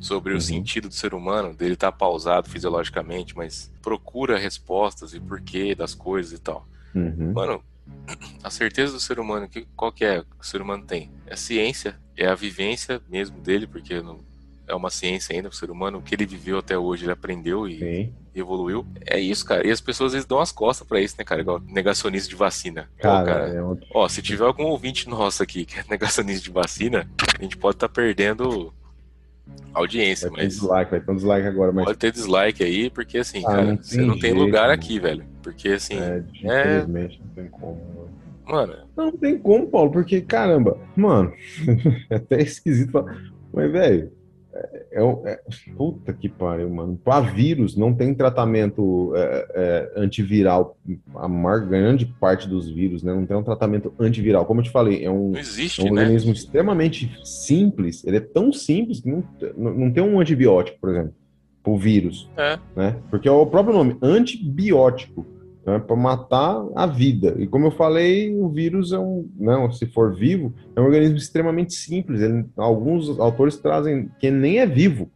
sobre 0.00 0.32
Uhum. 0.32 0.38
o 0.38 0.42
sentido 0.42 0.88
do 0.88 0.94
ser 0.94 1.14
humano, 1.14 1.54
dele 1.54 1.74
estar 1.74 1.92
pausado 1.92 2.48
fisiologicamente, 2.50 3.36
mas 3.36 3.70
procura 3.80 4.36
respostas 4.38 5.14
e 5.14 5.20
porquê 5.20 5.74
das 5.74 5.94
coisas 5.94 6.32
e 6.32 6.38
tal. 6.38 6.66
Uhum. 6.94 7.32
Mano, 7.32 7.62
a 8.42 8.50
certeza 8.50 8.92
do 8.92 9.00
ser 9.00 9.18
humano, 9.20 9.48
que, 9.48 9.66
qual 9.76 9.92
que 9.92 10.04
é 10.04 10.20
que 10.20 10.26
o 10.40 10.44
ser 10.44 10.60
humano 10.60 10.84
tem? 10.84 11.10
É 11.26 11.36
ciência, 11.36 11.98
é 12.16 12.26
a 12.26 12.34
vivência 12.34 13.00
mesmo 13.08 13.38
dele, 13.40 13.66
porque 13.66 14.00
não, 14.02 14.18
é 14.68 14.74
uma 14.74 14.90
ciência 14.90 15.34
ainda, 15.34 15.48
o 15.48 15.52
ser 15.52 15.70
humano, 15.70 15.98
o 15.98 16.02
que 16.02 16.14
ele 16.14 16.26
viveu 16.26 16.58
até 16.58 16.76
hoje, 16.78 17.04
ele 17.04 17.12
aprendeu 17.12 17.66
e 17.68 17.78
Sim. 17.78 18.12
evoluiu. 18.34 18.84
É 19.06 19.18
isso, 19.18 19.44
cara. 19.44 19.66
E 19.66 19.70
as 19.70 19.80
pessoas 19.80 20.08
às 20.08 20.12
vezes 20.14 20.28
dão 20.28 20.38
as 20.40 20.52
costas 20.52 20.86
pra 20.86 21.00
isso, 21.00 21.14
né, 21.18 21.24
cara? 21.24 21.40
Igual 21.40 21.60
negacionista 21.66 22.28
de 22.28 22.36
vacina. 22.36 22.82
Pô, 22.96 23.02
Cara, 23.02 23.24
cara, 23.26 23.48
é 23.48 23.62
um- 23.62 23.78
Ó, 23.94 24.08
se 24.08 24.20
tiver 24.22 24.44
algum 24.44 24.64
ouvinte 24.64 25.08
nosso 25.08 25.42
aqui 25.42 25.64
que 25.64 25.78
é 25.78 25.84
negacionista 25.90 26.42
de 26.44 26.50
vacina, 26.50 27.08
a 27.38 27.42
gente 27.42 27.56
pode 27.56 27.76
estar 27.76 27.88
perdendo 27.88 28.72
audiência, 29.72 30.28
Vai 30.30 30.44
mas 30.44 30.54
dislike, 30.54 30.90
vai 30.90 31.00
ter 31.00 31.10
um 31.10 31.14
dislike 31.16 31.46
agora, 31.46 31.72
mas 31.72 31.84
pode 31.84 31.98
ter 31.98 32.12
dislike 32.12 32.62
aí, 32.64 32.90
porque 32.90 33.18
assim, 33.18 33.44
Ah, 33.44 33.48
cara, 33.50 33.64
não 33.64 33.76
você 33.82 34.00
não 34.02 34.14
tem 34.18 34.30
jeito, 34.30 34.38
lugar 34.38 34.62
mano. 34.68 34.72
aqui, 34.74 34.98
velho. 34.98 35.24
Porque 35.42 35.68
assim, 35.70 35.98
é, 35.98 36.22
é- 36.44 36.78
infelizmente 36.80 37.20
não 37.22 37.28
tem 37.34 37.48
como. 37.50 37.76
mano. 37.76 38.08
mano, 38.46 38.76
Não, 38.96 39.04
não 39.06 39.16
tem 39.16 39.38
como, 39.38 39.68
Paulo, 39.68 39.90
porque, 39.92 40.20
caramba, 40.20 40.78
mano, 40.96 41.32
é 42.10 42.16
até 42.16 42.40
esquisito 42.42 42.90
falar, 42.92 43.16
mas, 43.52 43.70
velho, 43.70 44.12
é, 44.90 45.02
é, 45.32 45.40
puta 45.76 46.12
que 46.12 46.28
pariu, 46.28 46.68
mano. 46.70 46.98
Para 47.02 47.20
vírus 47.20 47.76
não 47.76 47.94
tem 47.94 48.14
tratamento 48.14 49.12
é, 49.14 49.46
é, 49.54 50.00
antiviral, 50.00 50.76
a 51.14 51.28
maior 51.28 51.60
grande 51.66 52.06
parte 52.06 52.48
dos 52.48 52.68
vírus, 52.70 53.02
né, 53.02 53.14
não 53.14 53.26
tem 53.26 53.36
um 53.36 53.42
tratamento 53.42 53.92
antiviral. 53.98 54.46
Como 54.46 54.60
eu 54.60 54.64
te 54.64 54.70
falei, 54.70 55.04
é 55.04 55.10
um, 55.10 55.30
não 55.30 55.36
É 55.36 55.40
existe, 55.40 55.80
um 55.82 55.92
né? 55.92 56.02
organismo 56.02 56.32
extremamente 56.32 57.10
simples, 57.24 58.04
ele 58.06 58.16
é 58.16 58.20
tão 58.20 58.52
simples 58.52 59.00
que 59.00 59.08
não, 59.08 59.24
não 59.56 59.90
tem 59.90 60.02
um 60.02 60.20
antibiótico, 60.20 60.78
por 60.80 60.90
exemplo, 60.90 61.14
pro 61.62 61.76
vírus, 61.76 62.28
É. 62.36 62.58
né? 62.74 62.96
Porque 63.10 63.28
é 63.28 63.32
o 63.32 63.46
próprio 63.46 63.74
nome, 63.74 63.96
antibiótico. 64.00 65.26
Então 65.60 65.74
é 65.74 65.78
para 65.78 65.96
matar 65.96 66.64
a 66.74 66.86
vida. 66.86 67.34
E 67.38 67.46
como 67.46 67.66
eu 67.66 67.70
falei, 67.70 68.34
o 68.34 68.48
vírus 68.48 68.92
é 68.92 68.98
um, 68.98 69.28
não, 69.38 69.70
se 69.70 69.86
for 69.86 70.14
vivo, 70.14 70.54
é 70.74 70.80
um 70.80 70.84
organismo 70.84 71.16
extremamente 71.16 71.74
simples. 71.74 72.20
Ele, 72.20 72.44
alguns 72.56 73.18
autores 73.20 73.56
trazem 73.56 74.08
que 74.18 74.30
nem 74.30 74.58
é 74.58 74.66
vivo, 74.66 75.10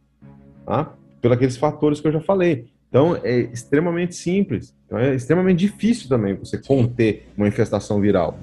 tá? 0.65 0.93
Pelos 1.21 1.37
aqueles 1.37 1.57
fatores 1.57 1.99
que 1.99 2.07
eu 2.07 2.11
já 2.11 2.21
falei. 2.21 2.67
Então 2.89 3.15
é 3.23 3.39
extremamente 3.39 4.15
simples. 4.15 4.75
Então 4.85 4.99
é 4.99 5.15
extremamente 5.15 5.59
difícil 5.59 6.07
também 6.07 6.35
você 6.35 6.57
conter 6.57 7.27
uma 7.35 7.47
infestação 7.47 7.99
viral 7.99 8.37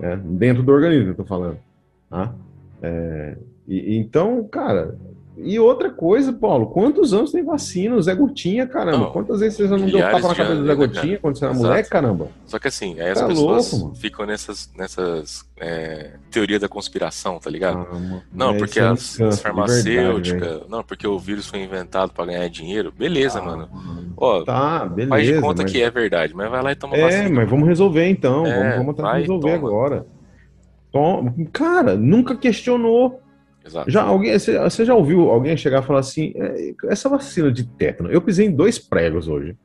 né? 0.00 0.20
dentro 0.24 0.62
do 0.62 0.72
organismo, 0.72 1.10
eu 1.10 1.14
tô 1.14 1.24
falando. 1.24 1.58
Tá? 2.10 2.34
É, 2.82 3.36
e, 3.68 3.96
então, 3.96 4.42
cara, 4.48 4.98
e 5.36 5.58
outra 5.58 5.88
coisa, 5.90 6.32
Paulo, 6.32 6.66
quantos 6.66 7.14
anos 7.14 7.32
tem 7.32 7.42
vacina? 7.42 7.96
O 7.96 8.02
Zé 8.02 8.14
Gotinha, 8.14 8.66
caramba. 8.66 8.98
Não, 8.98 9.12
Quantas 9.12 9.40
vezes 9.40 9.56
você 9.56 9.66
já 9.66 9.78
não 9.78 9.86
deu 9.86 9.98
tapa 10.00 10.28
na 10.28 10.34
cabeça 10.34 10.56
do 10.56 10.66
Zé 10.66 10.74
Gotinha 10.74 11.18
quando 11.18 11.38
você 11.38 11.44
era 11.44 11.54
Exato. 11.54 11.66
moleque, 11.66 11.88
caramba? 11.88 12.28
Só 12.44 12.58
que 12.58 12.68
assim, 12.68 13.00
aí 13.00 13.10
as 13.10 13.18
tá 13.18 13.26
pessoas 13.26 13.72
louco, 13.72 13.96
ficam 13.96 14.26
nessas, 14.26 14.70
nessas 14.76 15.44
é, 15.58 16.10
teoria 16.30 16.58
da 16.58 16.68
conspiração, 16.68 17.38
tá 17.38 17.48
ligado? 17.48 17.86
Ah, 17.90 18.20
não, 18.32 18.56
porque 18.58 18.78
é 18.78 18.84
as, 18.84 19.18
as 19.22 19.40
farmacêuticas. 19.40 20.68
não, 20.68 20.84
porque 20.84 21.06
o 21.06 21.18
vírus 21.18 21.46
foi 21.46 21.60
inventado 21.60 22.12
para 22.12 22.26
ganhar 22.26 22.48
dinheiro. 22.48 22.92
Beleza, 22.96 23.38
ah, 23.38 23.42
mano. 23.42 23.68
Ó, 24.16 24.42
tá, 24.42 24.84
beleza. 24.84 25.08
Faz 25.08 25.26
de 25.26 25.40
conta 25.40 25.62
mas... 25.62 25.72
que 25.72 25.80
é 25.80 25.90
verdade, 25.90 26.34
mas 26.34 26.50
vai 26.50 26.62
lá 26.62 26.72
e 26.72 26.76
toma 26.76 26.94
é, 26.94 27.00
vacina. 27.00 27.24
É, 27.24 27.28
mas 27.30 27.48
vamos 27.48 27.66
resolver 27.66 28.06
então. 28.06 28.46
É, 28.46 28.76
vamos, 28.76 28.94
vamos 28.94 29.14
resolver 29.14 29.52
agora. 29.54 30.06
Toma. 30.92 31.34
Cara, 31.52 31.96
nunca 31.96 32.36
questionou. 32.36 33.22
Exato. 33.64 33.90
Já 33.90 34.02
alguém, 34.02 34.36
você 34.38 34.84
já 34.84 34.94
ouviu 34.94 35.30
alguém 35.30 35.56
chegar 35.56 35.82
e 35.82 35.86
falar 35.86 36.00
assim, 36.00 36.32
é, 36.36 36.74
essa 36.86 37.08
vacina 37.08 37.50
de 37.50 37.64
tétano, 37.64 38.10
eu 38.10 38.20
pisei 38.20 38.46
em 38.46 38.50
dois 38.50 38.78
pregos 38.78 39.28
hoje, 39.28 39.56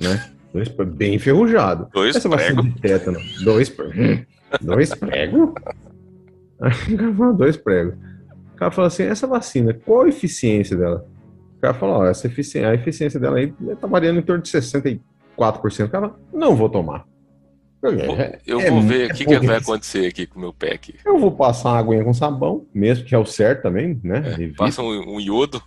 né? 0.00 0.30
Dois, 0.52 0.68
bem 0.68 1.16
enferrujado. 1.16 1.86
Dois 1.92 2.16
essa 2.16 2.30
vacina 2.30 2.62
de 2.62 2.80
tétano, 2.80 3.18
dois, 3.44 3.70
dois 4.62 4.94
pregos? 4.94 5.50
dois 7.36 7.58
pregos. 7.58 7.94
O 8.54 8.56
cara 8.56 8.70
fala 8.70 8.86
assim, 8.88 9.02
essa 9.02 9.26
vacina, 9.26 9.74
qual 9.74 10.04
a 10.04 10.08
eficiência 10.08 10.74
dela? 10.74 11.06
O 11.58 11.60
cara 11.60 11.74
fala, 11.74 11.98
ó, 11.98 12.06
essa 12.06 12.26
eficiência, 12.26 12.70
a 12.70 12.74
eficiência 12.74 13.20
dela 13.20 13.36
aí 13.36 13.52
tá 13.78 13.86
variando 13.86 14.18
em 14.18 14.22
torno 14.22 14.42
de 14.42 14.48
64%. 14.50 15.00
O 15.36 15.88
cara 15.90 16.08
fala, 16.08 16.20
não 16.32 16.56
vou 16.56 16.70
tomar. 16.70 17.04
É, 17.88 18.38
eu 18.46 18.60
é, 18.60 18.70
vou 18.70 18.80
ver 18.82 19.10
o 19.10 19.14
que, 19.14 19.24
que, 19.24 19.38
vai 19.38 19.56
acontecer 19.56 20.06
aqui 20.06 20.26
com 20.26 20.38
o 20.38 20.40
meu 20.40 20.52
pé 20.52 20.74
aqui. 20.74 20.94
Eu 21.04 21.18
vou 21.18 21.32
passar 21.32 21.70
uma 21.70 21.78
aguinha 21.78 22.04
com 22.04 22.12
sabão, 22.12 22.66
mesmo 22.74 23.04
que 23.04 23.14
é 23.14 23.18
o 23.18 23.24
certo 23.24 23.62
também, 23.62 24.00
né? 24.02 24.36
É, 24.38 24.48
passa 24.56 24.82
um, 24.82 25.16
um, 25.16 25.20
iodo. 25.20 25.62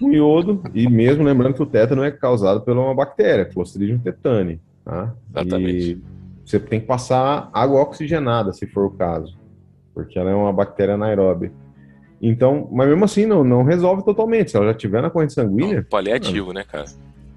Um 0.00 0.12
iodo, 0.12 0.62
e 0.74 0.88
mesmo 0.88 1.24
lembrando 1.24 1.54
que 1.54 1.62
o 1.62 1.66
tétano 1.66 2.04
é 2.04 2.10
causado 2.10 2.60
por 2.60 2.76
uma 2.76 2.94
bactéria, 2.94 3.44
Clostridium 3.44 3.98
tetani. 3.98 4.60
Tá? 4.84 5.14
Exatamente. 5.34 5.90
E 5.92 6.02
você 6.44 6.58
tem 6.58 6.80
que 6.80 6.86
passar 6.86 7.50
água 7.52 7.82
oxigenada, 7.82 8.52
se 8.52 8.66
for 8.66 8.86
o 8.86 8.90
caso, 8.90 9.36
porque 9.92 10.18
ela 10.18 10.30
é 10.30 10.34
uma 10.34 10.52
bactéria 10.52 10.94
anaeróbia. 10.94 11.52
Então, 12.20 12.68
mas 12.72 12.88
mesmo 12.88 13.04
assim, 13.04 13.26
não, 13.26 13.44
não 13.44 13.62
resolve 13.62 14.04
totalmente. 14.04 14.50
Se 14.50 14.56
ela 14.56 14.66
já 14.66 14.74
tiver 14.74 15.02
na 15.02 15.10
corrente 15.10 15.32
sanguínea. 15.32 15.76
Não, 15.76 15.84
paliativo, 15.84 16.48
não. 16.48 16.54
né, 16.54 16.64
cara? 16.64 16.86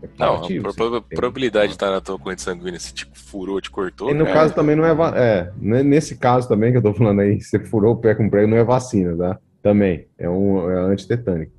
É 0.01 0.07
não, 0.17 0.43
a 0.43 1.01
probabilidade 1.15 1.67
de 1.67 1.73
estar 1.73 1.91
na 1.91 2.01
tua 2.01 2.17
corrente 2.17 2.41
sanguínea, 2.41 2.79
se 2.79 2.93
tipo 2.93 3.17
furou, 3.17 3.61
te 3.61 3.69
cortou. 3.69 4.09
E 4.09 4.13
no 4.13 4.25
cara. 4.25 4.39
caso 4.39 4.55
também 4.55 4.75
não 4.75 4.85
é, 4.85 4.95
é. 5.15 5.51
Nesse 5.57 6.17
caso 6.17 6.47
também 6.47 6.71
que 6.71 6.77
eu 6.77 6.81
tô 6.81 6.93
falando 6.93 7.21
aí, 7.21 7.39
você 7.39 7.59
furou 7.59 7.93
o 7.93 7.97
pé 7.97 8.15
com 8.15 8.29
prego, 8.29 8.49
não 8.49 8.57
é 8.57 8.63
vacina, 8.63 9.15
tá? 9.15 9.39
Também. 9.61 10.07
É 10.17 10.27
um 10.27 10.69
é 10.69 10.91
antitetânico. 10.91 11.51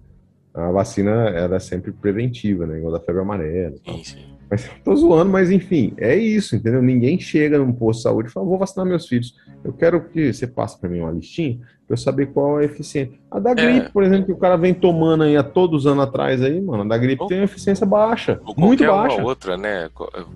A 0.52 0.70
vacina 0.70 1.28
era 1.30 1.60
sempre 1.60 1.92
preventiva, 1.92 2.66
né? 2.66 2.78
Igual 2.78 2.92
da 2.92 3.00
febre 3.00 3.22
amarela. 3.22 3.76
Sim, 3.86 4.04
sim. 4.04 4.24
Mas 4.52 4.70
tô 4.84 4.94
zoando, 4.94 5.32
mas 5.32 5.50
enfim, 5.50 5.94
é 5.96 6.14
isso, 6.14 6.54
entendeu? 6.54 6.82
Ninguém 6.82 7.18
chega 7.18 7.58
num 7.58 7.72
posto 7.72 8.00
de 8.00 8.02
saúde 8.02 8.28
e 8.28 8.30
fala, 8.30 8.44
vou 8.44 8.58
vacinar 8.58 8.84
meus 8.84 9.08
filhos. 9.08 9.34
Eu 9.64 9.72
quero 9.72 10.10
que 10.10 10.30
você 10.30 10.46
passe 10.46 10.78
para 10.78 10.90
mim 10.90 11.00
uma 11.00 11.10
listinha 11.10 11.58
para 11.86 11.94
eu 11.94 11.96
saber 11.96 12.26
qual 12.34 12.60
é 12.60 12.64
a 12.64 12.66
eficiência. 12.66 13.18
A 13.30 13.38
da 13.38 13.54
gripe, 13.54 13.86
é. 13.86 13.88
por 13.88 14.02
exemplo, 14.02 14.26
que 14.26 14.32
o 14.32 14.36
cara 14.36 14.58
vem 14.58 14.74
tomando 14.74 15.24
aí 15.24 15.38
há 15.38 15.42
todos 15.42 15.86
os 15.86 15.90
anos 15.90 16.04
atrás 16.04 16.42
aí, 16.42 16.60
mano, 16.60 16.82
a 16.82 16.86
da 16.86 16.98
gripe 16.98 17.22
ou, 17.22 17.28
tem 17.28 17.38
uma 17.38 17.46
eficiência 17.46 17.86
baixa, 17.86 18.42
muito 18.54 18.84
baixa. 18.84 19.16
Uma 19.16 19.24
outra, 19.24 19.56
né? 19.56 19.88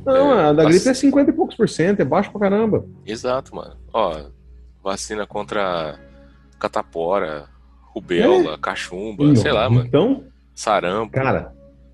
Não, 0.06 0.40
é, 0.40 0.44
a 0.46 0.52
da 0.54 0.64
gripe 0.64 0.88
é 0.88 0.94
50 0.94 1.30
e 1.30 1.34
poucos 1.34 1.54
por 1.54 1.68
cento, 1.68 2.00
é 2.00 2.04
baixo 2.04 2.30
pra 2.30 2.40
caramba. 2.40 2.86
Exato, 3.04 3.54
mano. 3.54 3.76
Ó, 3.92 4.18
vacina 4.82 5.26
contra 5.26 5.98
catapora, 6.58 7.50
rubéola, 7.92 8.54
é. 8.54 8.58
cachumba, 8.58 9.36
sei 9.36 9.52
lá, 9.52 9.68
mano. 9.68 9.86
Então, 9.86 10.24
sarampo. 10.54 11.12
Cara, 11.12 11.52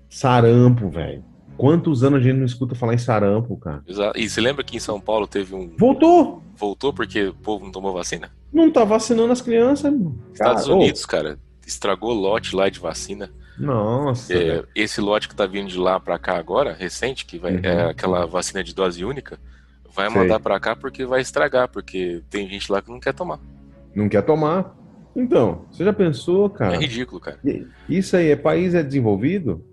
sarampo, 0.09 0.87
velho. 0.87 1.32
Quantos 1.57 2.03
anos 2.03 2.19
a 2.19 2.23
gente 2.23 2.37
não 2.37 2.45
escuta 2.45 2.75
falar 2.75 2.93
em 2.93 2.97
sarampo, 2.97 3.57
cara? 3.57 3.83
Exato. 3.87 4.19
E 4.19 4.27
você 4.27 4.41
lembra 4.41 4.63
que 4.63 4.75
em 4.75 4.79
São 4.79 4.99
Paulo 4.99 5.27
teve 5.27 5.53
um. 5.55 5.71
Voltou! 5.77 6.41
Voltou 6.55 6.93
porque 6.93 7.27
o 7.27 7.33
povo 7.33 7.65
não 7.65 7.71
tomou 7.71 7.93
vacina? 7.93 8.31
Não 8.51 8.71
tá 8.71 8.83
vacinando 8.83 9.31
as 9.31 9.41
crianças. 9.41 9.93
Estados 10.31 10.63
cara, 10.63 10.75
Unidos, 10.75 11.03
oh. 11.03 11.07
cara, 11.07 11.39
estragou 11.65 12.13
lote 12.13 12.55
lá 12.55 12.69
de 12.69 12.79
vacina. 12.79 13.29
Nossa. 13.57 14.33
É, 14.33 14.63
esse 14.75 14.99
lote 14.99 15.29
que 15.29 15.35
tá 15.35 15.45
vindo 15.45 15.67
de 15.67 15.77
lá 15.77 15.99
para 15.99 16.17
cá 16.17 16.37
agora, 16.37 16.73
recente, 16.73 17.25
que 17.25 17.37
vai, 17.37 17.53
uhum. 17.55 17.61
é 17.63 17.85
aquela 17.89 18.25
vacina 18.25 18.63
de 18.63 18.73
dose 18.73 19.05
única, 19.05 19.39
vai 19.93 20.09
mandar 20.09 20.39
para 20.39 20.59
cá 20.59 20.75
porque 20.75 21.05
vai 21.05 21.21
estragar, 21.21 21.67
porque 21.67 22.21
tem 22.29 22.47
gente 22.49 22.71
lá 22.71 22.81
que 22.81 22.89
não 22.89 22.99
quer 22.99 23.13
tomar. 23.13 23.39
Não 23.93 24.09
quer 24.09 24.23
tomar. 24.23 24.75
Então, 25.15 25.65
você 25.71 25.85
já 25.85 25.93
pensou, 25.93 26.49
cara? 26.49 26.75
É 26.75 26.77
ridículo, 26.79 27.21
cara. 27.21 27.39
Isso 27.87 28.17
aí 28.17 28.31
é 28.31 28.35
país 28.35 28.73
é 28.73 28.81
desenvolvido? 28.81 29.63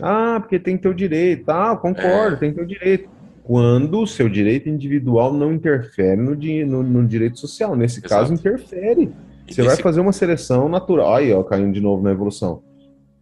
Ah, 0.00 0.38
porque 0.40 0.58
tem 0.58 0.76
que 0.76 0.82
ter 0.82 0.88
o 0.88 0.94
direito. 0.94 1.48
Ah, 1.50 1.76
concordo, 1.76 2.36
é. 2.36 2.38
tem 2.38 2.50
que 2.50 2.56
ter 2.56 2.62
o 2.62 2.66
direito. 2.66 3.08
Quando 3.42 4.00
o 4.00 4.06
seu 4.06 4.28
direito 4.28 4.68
individual 4.68 5.32
não 5.32 5.52
interfere 5.52 6.20
no, 6.20 6.34
no, 6.34 6.82
no 6.82 7.06
direito 7.06 7.38
social. 7.38 7.74
Nesse 7.74 7.98
Exato. 7.98 8.08
caso, 8.08 8.34
interfere. 8.34 9.10
Você 9.48 9.62
vai 9.62 9.76
fazer 9.76 10.00
uma 10.00 10.12
seleção 10.12 10.68
natural. 10.68 11.14
Aí, 11.14 11.32
ó, 11.32 11.42
caindo 11.42 11.72
de 11.72 11.80
novo 11.80 12.02
na 12.02 12.10
evolução. 12.10 12.62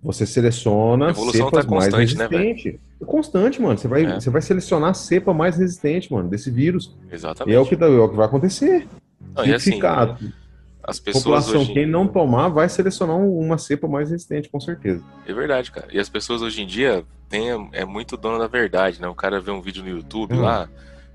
Você 0.03 0.27
seleciona 0.27 1.15
cepas 1.15 1.65
tá 1.65 1.71
mais 1.71 1.95
resistentes. 1.95 2.75
Né, 2.75 2.79
é 3.01 3.05
constante, 3.05 3.61
mano. 3.61 3.79
Você 3.79 3.89
vai, 3.89 4.05
é. 4.05 4.21
você 4.21 4.31
vai 4.31 4.43
selecionar 4.43 4.91
a 4.91 4.95
cepa 4.95 5.33
mais 5.33 5.57
resistente, 5.57 6.13
mano, 6.13 6.29
desse 6.29 6.51
vírus. 6.51 6.97
Exatamente. 7.11 7.53
E 7.53 7.57
é 7.57 7.61
o 7.61 7.67
que, 7.67 7.75
é 7.75 7.87
o 7.87 8.09
que 8.09 8.17
vai 8.17 8.27
acontecer. 8.27 8.87
Não, 9.35 9.45
Se 9.45 9.55
assim, 9.55 9.73
ficar 9.73 10.19
as 10.87 11.01
pessoas 11.01 11.25
população, 11.25 11.61
hoje... 11.63 11.73
quem 11.73 11.87
não 11.87 12.07
tomar, 12.07 12.49
vai 12.49 12.69
selecionar 12.69 13.17
uma 13.17 13.59
cepa 13.59 13.89
mais 13.89 14.11
resistente, 14.11 14.49
com 14.49 14.61
certeza. 14.61 15.03
É 15.27 15.33
verdade, 15.33 15.73
cara. 15.73 15.89
E 15.91 15.99
as 15.99 16.09
pessoas 16.09 16.43
hoje 16.43 16.63
em 16.63 16.67
dia 16.67 17.05
têm, 17.29 17.69
é 17.73 17.85
muito 17.85 18.17
dono 18.17 18.39
da 18.39 18.47
verdade, 18.47 19.01
né? 19.01 19.09
O 19.09 19.15
cara 19.15 19.41
vê 19.41 19.51
um 19.51 19.61
vídeo 19.61 19.83
no 19.83 19.91
YouTube 19.91 20.35
hum. 20.35 20.43
lá. 20.43 20.69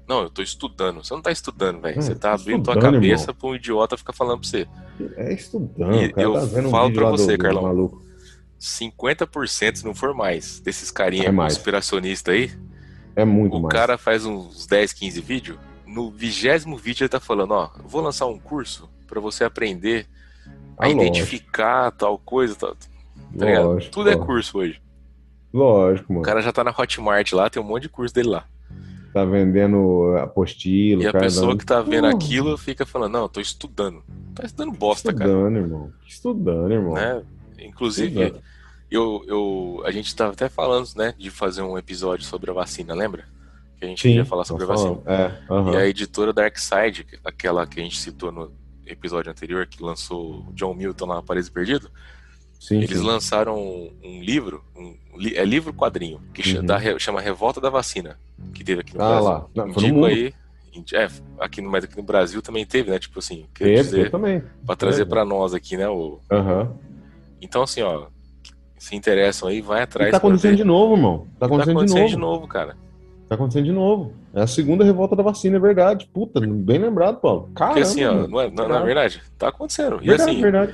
Não, 0.06 0.24
eu 0.24 0.30
tô 0.30 0.42
estudando. 0.42 1.02
Você 1.02 1.14
não 1.14 1.22
tá 1.22 1.32
estudando, 1.32 1.80
velho. 1.80 1.98
Hum, 1.98 2.02
você 2.02 2.14
tá 2.14 2.34
abrindo 2.34 2.64
tua 2.64 2.78
cabeça 2.78 3.24
irmão. 3.24 3.36
pra 3.40 3.50
um 3.50 3.56
idiota 3.56 3.96
ficar 3.96 4.12
falando 4.12 4.42
pra 4.42 4.50
você. 4.50 4.68
É 5.16 5.34
estudando, 5.34 5.96
e 5.96 6.12
cara. 6.12 6.22
Eu 6.22 6.34
tá 6.34 6.70
falo 6.70 6.90
um 6.90 6.94
pra 6.94 7.10
você, 7.10 7.38
do, 7.38 7.44
Carlão. 7.44 7.64
Maluco. 7.64 8.02
50%, 8.60 9.76
se 9.78 9.86
não 9.86 9.96
for 9.96 10.14
mais, 10.14 10.60
desses 10.60 10.92
carinha 10.92 11.30
é 11.30 11.34
conspiracionistas 11.34 12.34
aí. 12.34 12.52
É 13.16 13.24
muito 13.24 13.56
o 13.56 13.62
mais. 13.62 13.74
O 13.74 13.78
cara 13.78 13.98
faz 13.98 14.26
uns 14.26 14.68
10, 14.68 14.92
15 14.92 15.22
vídeos. 15.22 15.58
No 15.88 16.12
vigésimo 16.12 16.76
vídeo 16.76 17.04
ele 17.04 17.10
tá 17.10 17.20
falando, 17.20 17.52
ó, 17.52 17.70
vou 17.86 18.02
lançar 18.02 18.26
um 18.26 18.38
curso 18.38 18.90
para 19.12 19.20
você 19.20 19.44
aprender 19.44 20.08
a 20.78 20.86
ah, 20.86 20.90
identificar 20.90 21.84
lógico. 21.84 22.00
tal 22.00 22.18
coisa. 22.18 22.56
Tal, 22.56 22.76
tá 23.38 23.62
lógico, 23.62 23.92
Tudo 23.92 24.10
é 24.10 24.16
curso 24.16 24.60
hoje. 24.60 24.82
Lógico, 25.54 26.14
mano. 26.14 26.22
O 26.22 26.26
cara 26.26 26.42
já 26.42 26.54
tá 26.54 26.64
na 26.64 26.72
Hotmart 26.72 27.34
lá, 27.34 27.50
tem 27.50 27.62
um 27.62 27.66
monte 27.66 27.84
de 27.84 27.90
curso 27.90 28.16
dele 28.16 28.30
lá. 28.30 28.46
Tá 29.14 29.26
vendendo 29.26 30.16
apostilo. 30.18 31.04
E 31.04 31.08
a 31.08 31.12
pessoa 31.12 31.48
dando... 31.48 31.60
que 31.60 31.66
tá 31.66 31.82
vendo 31.82 32.08
aquilo 32.08 32.58
fica 32.58 32.86
falando, 32.86 33.12
não, 33.12 33.22
eu 33.24 33.30
tô 33.30 33.42
estudando. 33.42 34.02
Tá 34.34 34.46
estudando 34.46 34.72
bosta, 34.72 35.10
estudando, 35.10 35.28
cara. 35.28 35.30
Estudando, 35.30 35.58
irmão. 35.58 35.94
Estudando, 36.08 36.72
irmão. 36.72 36.94
Né? 36.94 37.24
Inclusive, 37.60 38.24
estudando. 38.24 38.44
eu, 38.90 39.24
eu, 39.28 39.84
a 39.86 39.92
gente 39.92 40.16
tava 40.16 40.32
até 40.32 40.48
falando, 40.48 40.88
né, 40.96 41.14
de 41.18 41.30
fazer 41.30 41.62
um 41.62 41.78
episódio 41.78 42.26
sobre 42.26 42.50
a 42.50 42.54
vacina, 42.54 42.94
lembra? 42.94 43.26
Que 43.78 43.84
a 43.84 43.88
gente 43.90 44.02
Sim, 44.02 44.16
ia 44.16 44.26
falar 44.26 44.46
sobre 44.46 44.64
a 44.64 44.68
vacina. 44.68 44.98
É, 45.06 45.54
uhum. 45.54 45.74
E 45.74 45.76
a 45.76 45.86
editora 45.86 46.32
Darkside, 46.32 47.06
aquela 47.26 47.68
que 47.68 47.82
a 47.82 47.84
gente 47.84 48.00
citou 48.00 48.32
no, 48.32 48.54
episódio 48.92 49.32
anterior, 49.32 49.66
que 49.68 49.84
lançou 49.84 50.46
John 50.54 50.74
Milton 50.74 51.06
lá, 51.06 51.22
Paraíso 51.22 51.52
Perdido, 51.52 51.90
sim, 52.60 52.78
eles 52.78 53.00
sim. 53.00 53.06
lançaram 53.06 53.58
um, 53.58 54.22
livro, 54.22 54.64
um, 54.76 54.96
é 55.34 55.44
livro 55.44 55.74
quadrinho, 55.74 56.22
que 56.34 56.58
uhum. 56.58 56.66
dá, 56.66 56.80
chama 57.00 57.22
Revolta 57.22 57.60
da 57.60 57.70
Vacina, 57.70 58.18
que 58.54 58.64
teve 58.64 58.82
aqui 58.82 58.98
no 58.98 59.04
ah, 59.04 59.10
Brasil. 59.10 59.30
Lá. 59.30 59.46
Não, 59.56 59.68
Indico 59.70 60.06
aí. 60.06 60.34
É, 60.94 61.10
aqui 61.38 61.62
no, 61.62 61.70
mas 61.70 61.84
aqui 61.84 61.98
no 61.98 62.04
Brasil 62.04 62.42
também 62.42 62.66
teve, 62.66 62.92
né? 62.92 62.98
Tipo 62.98 63.20
assim, 63.20 63.46
quer 63.54 63.82
dizer, 63.82 64.10
também. 64.10 64.42
Pra 64.66 64.76
trazer 64.76 65.06
para 65.06 65.26
nós 65.26 65.54
aqui, 65.54 65.76
né? 65.76 65.90
O... 65.90 66.20
Uhum. 66.32 66.74
Então, 67.42 67.64
assim, 67.64 67.82
ó, 67.82 68.08
se 68.78 68.96
interessam 68.96 69.50
aí, 69.50 69.62
vai 69.62 69.84
atrás. 69.84 70.10
E 70.10 70.12
tá 70.12 70.18
acontecendo 70.18 70.56
de 70.56 70.64
novo, 70.64 70.96
irmão. 70.96 71.28
Tá 71.38 71.46
acontecendo, 71.46 71.76
tá 71.76 71.82
acontecendo 71.82 72.08
de, 72.08 72.16
novo. 72.16 72.16
de 72.16 72.18
novo, 72.18 72.48
cara. 72.48 72.78
Tá 73.32 73.36
acontecendo 73.36 73.64
de 73.64 73.72
novo. 73.72 74.12
É 74.34 74.42
a 74.42 74.48
segunda 74.48 74.84
revolta 74.84 75.16
da 75.16 75.24
vacina, 75.24 75.56
é 75.56 75.60
verdade. 75.60 76.06
Puta, 76.14 76.42
bem 76.42 76.78
lembrado, 76.80 77.22
Paulo. 77.22 77.50
Caramba, 77.56 77.76
Porque 77.76 77.90
assim, 77.90 78.04
ó, 78.04 78.28
não 78.28 78.42
é, 78.42 78.52
não, 78.52 78.68
na 78.68 78.82
verdade, 78.82 79.22
tá 79.38 79.48
acontecendo. 79.48 80.00
Verdade, 80.00 80.32
e 80.32 80.34
assim, 80.34 80.42
verdade. 80.42 80.74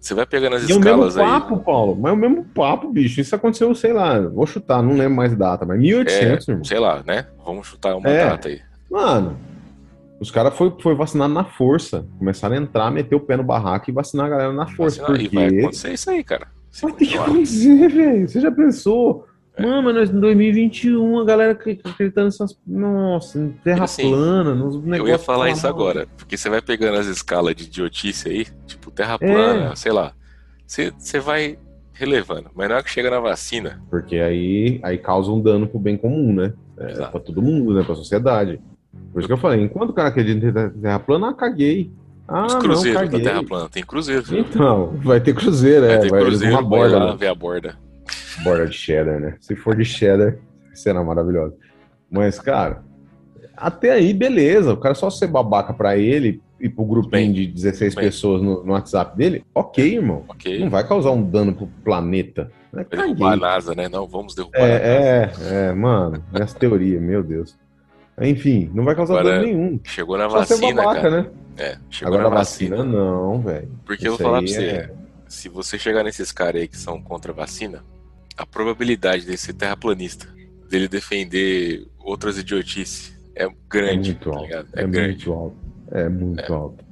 Você 0.00 0.14
vai 0.14 0.24
pegando 0.24 0.56
as 0.56 0.66
E 0.66 0.72
é 0.72 0.74
o 0.74 0.80
mesmo 0.80 1.04
escalas 1.04 1.18
aí. 1.18 1.26
papo, 1.26 1.58
Paulo. 1.58 1.94
Mas 2.00 2.12
é 2.12 2.14
o 2.14 2.16
mesmo 2.18 2.44
papo, 2.46 2.88
bicho. 2.90 3.20
Isso 3.20 3.34
aconteceu, 3.36 3.74
sei 3.74 3.92
lá, 3.92 4.18
vou 4.20 4.46
chutar, 4.46 4.82
não 4.82 4.94
lembro 4.94 5.16
mais 5.16 5.36
data, 5.36 5.66
mas 5.66 5.78
1800, 5.78 6.48
irmão. 6.48 6.64
Sei 6.64 6.78
lá, 6.78 7.02
né? 7.06 7.26
Vamos 7.44 7.66
chutar 7.66 7.94
uma 7.94 8.08
É. 8.08 8.24
data 8.24 8.48
aí. 8.48 8.62
Mano, 8.90 9.36
os 10.18 10.30
caras 10.30 10.54
foi, 10.56 10.72
foi 10.80 10.94
vacinado 10.94 11.34
na 11.34 11.44
força. 11.44 12.06
Começaram 12.18 12.54
a 12.54 12.58
entrar, 12.58 12.90
meter 12.90 13.16
o 13.16 13.20
pé 13.20 13.36
no 13.36 13.44
barraco 13.44 13.90
e 13.90 13.92
vacinar 13.92 14.24
a 14.24 14.28
galera 14.30 14.52
na 14.54 14.66
força. 14.66 15.02
Vacinar, 15.02 15.20
porque 15.20 15.24
E 15.36 15.38
vai 15.50 15.58
acontecer 15.58 15.92
isso 15.92 16.08
aí, 16.08 16.24
cara. 16.24 16.46
Vai 16.80 16.92
ter 16.92 17.04
que 17.06 17.18
acontecer, 17.18 17.88
velho. 17.90 18.26
Você 18.28 18.40
já 18.40 18.50
pensou? 18.50 19.26
É. 19.56 19.62
Mano, 19.62 19.82
mas 19.84 19.94
nós 19.94 20.10
em 20.10 20.20
2021, 20.20 21.18
a 21.20 21.24
galera 21.24 21.52
acre- 21.52 21.80
acreditando 21.82 22.26
nessas. 22.26 22.58
Nossa, 22.66 23.38
em 23.38 23.48
terra 23.64 23.84
Assim, 23.84 24.10
plana, 24.10 24.54
nos 24.54 24.74
Eu 24.74 24.82
negócios. 24.82 25.08
ia 25.18 25.24
falar 25.24 25.50
isso 25.50 25.66
agora, 25.66 26.06
porque 26.16 26.36
você 26.36 26.50
vai 26.50 26.60
pegando 26.60 26.98
as 26.98 27.06
escalas 27.06 27.54
de 27.54 27.64
idiotice 27.64 28.28
aí, 28.28 28.46
tipo 28.66 28.90
terra 28.90 29.16
É. 29.20 29.26
plana, 29.32 29.74
sei 29.76 29.92
lá. 29.92 30.12
Você, 30.66 30.92
você 30.98 31.18
vai 31.20 31.58
relevando. 31.92 32.50
Mas 32.54 32.68
na 32.68 32.74
hora 32.76 32.84
que 32.84 32.90
chega 32.90 33.08
na 33.10 33.18
vacina, 33.20 33.80
Porque 33.88 34.16
aí, 34.16 34.78
aí 34.82 34.98
causa 34.98 35.30
um 35.30 35.40
dano 35.40 35.66
pro 35.66 35.78
bem 35.78 35.96
comum, 35.96 36.34
né? 36.34 36.52
É, 36.78 36.90
Exato. 36.90 37.10
pra 37.12 37.20
todo 37.20 37.40
mundo, 37.40 37.72
né? 37.72 37.82
Pra 37.82 37.94
sociedade. 37.94 38.60
Por 39.12 39.20
isso 39.20 39.26
que 39.26 39.32
eu 39.32 39.38
falei, 39.38 39.62
enquanto 39.62 39.90
o 39.90 39.94
cara 39.94 40.08
acredita 40.10 40.46
em 40.46 40.80
terra- 40.82 40.98
plana, 40.98 41.30
ah, 41.30 41.34
caguei. 41.34 41.90
Ah, 42.28 42.44
os 42.46 42.52
não, 42.54 42.60
cruzeiros 42.60 43.00
da 43.02 43.06
caguei. 43.06 43.22
terra 43.24 43.42
plana, 43.42 43.68
tem 43.70 43.82
cruzeiro. 43.84 44.22
viu? 44.22 44.40
Então, 44.40 44.94
vai 45.02 45.20
ter 45.20 45.32
cruzeiro, 45.34 45.86
vai 45.86 45.94
é. 45.94 45.98
ter 45.98 46.10
Vai, 46.10 46.20
eles 46.20 46.28
cruzeiro, 46.30 46.54
vão 46.56 46.68
vai 46.68 46.78
borda, 46.80 46.98
lá 46.98 47.10
né? 47.12 47.16
ver 47.18 47.28
a 47.28 47.34
borda. 47.34 47.78
Borda 48.42 48.66
de 48.66 48.74
cheddar, 48.76 49.20
né? 49.20 49.36
Se 49.40 49.54
for 49.56 49.76
de 49.76 49.84
cheddar, 49.84 50.36
será 50.74 51.02
maravilhoso. 51.02 51.54
Mas, 52.10 52.38
cara, 52.38 52.82
até 53.56 53.90
aí, 53.92 54.12
beleza. 54.12 54.72
O 54.72 54.76
cara 54.76 54.94
só 54.94 55.10
ser 55.10 55.26
babaca 55.26 55.72
pra 55.72 55.96
ele 55.96 56.40
e 56.60 56.68
pro 56.68 56.84
grupinho 56.84 57.34
de 57.34 57.46
16 57.46 57.94
bem. 57.94 58.04
pessoas 58.04 58.40
no, 58.42 58.64
no 58.64 58.72
WhatsApp 58.72 59.16
dele, 59.16 59.44
ok, 59.54 59.94
irmão. 59.96 60.24
Ok. 60.28 60.58
Não 60.60 60.70
vai 60.70 60.86
causar 60.86 61.10
um 61.10 61.22
dano 61.22 61.54
pro 61.54 61.66
planeta. 61.84 62.50
Não 62.72 62.80
é 62.80 62.84
Vai 62.84 62.98
derrubar 63.14 63.32
a. 63.32 63.36
NASA, 63.36 63.74
né? 63.74 63.88
Não, 63.88 64.06
vamos 64.06 64.34
derrubar 64.34 64.58
a 64.58 64.68
NASA. 64.68 64.84
É, 64.84 65.30
é, 65.40 65.54
é, 65.68 65.72
mano, 65.72 66.22
essa 66.34 66.58
teoria, 66.58 67.00
meu 67.00 67.22
Deus. 67.22 67.56
Enfim, 68.20 68.70
não 68.74 68.82
vai 68.84 68.94
causar 68.94 69.18
Agora, 69.18 69.36
dano 69.40 69.44
nenhum. 69.46 69.80
Chegou 69.84 70.16
na 70.16 70.28
Só 70.30 70.42
ser 70.44 70.54
vacina, 70.54 70.82
babaca, 70.82 71.02
cara. 71.02 71.22
né? 71.22 71.30
É, 71.58 71.78
chegou 71.90 72.14
Agora 72.14 72.30
na 72.30 72.36
vacina, 72.36 72.76
vacina. 72.76 72.92
não, 72.98 73.40
velho. 73.40 73.68
Porque 73.84 74.06
eu 74.08 74.14
Isso 74.14 74.22
vou 74.22 74.30
falar 74.30 74.42
pra 74.42 74.48
você, 74.50 74.64
é- 74.66 74.90
se 75.28 75.48
você 75.50 75.78
chegar 75.78 76.02
nesses 76.02 76.32
caras 76.32 76.62
aí 76.62 76.68
que 76.68 76.78
são 76.78 77.00
contra 77.02 77.32
a 77.32 77.34
vacina, 77.34 77.82
a 78.36 78.44
probabilidade 78.46 79.24
desse 79.26 79.52
terraplanista, 79.52 80.26
dele 80.68 80.88
defender 80.88 81.86
outras 81.98 82.38
idiotices, 82.38 83.16
é 83.34 83.44
É 83.44 83.48
grande, 83.68 84.10
muito 84.12 84.30
tá 84.30 84.36
alto. 84.36 84.52
É, 84.52 84.82
É, 84.82 84.86
grande. 84.86 85.08
muito 85.28 85.32
alto. 85.32 85.56
É 85.90 86.08
muito 86.08 86.54
alto. 86.54 86.84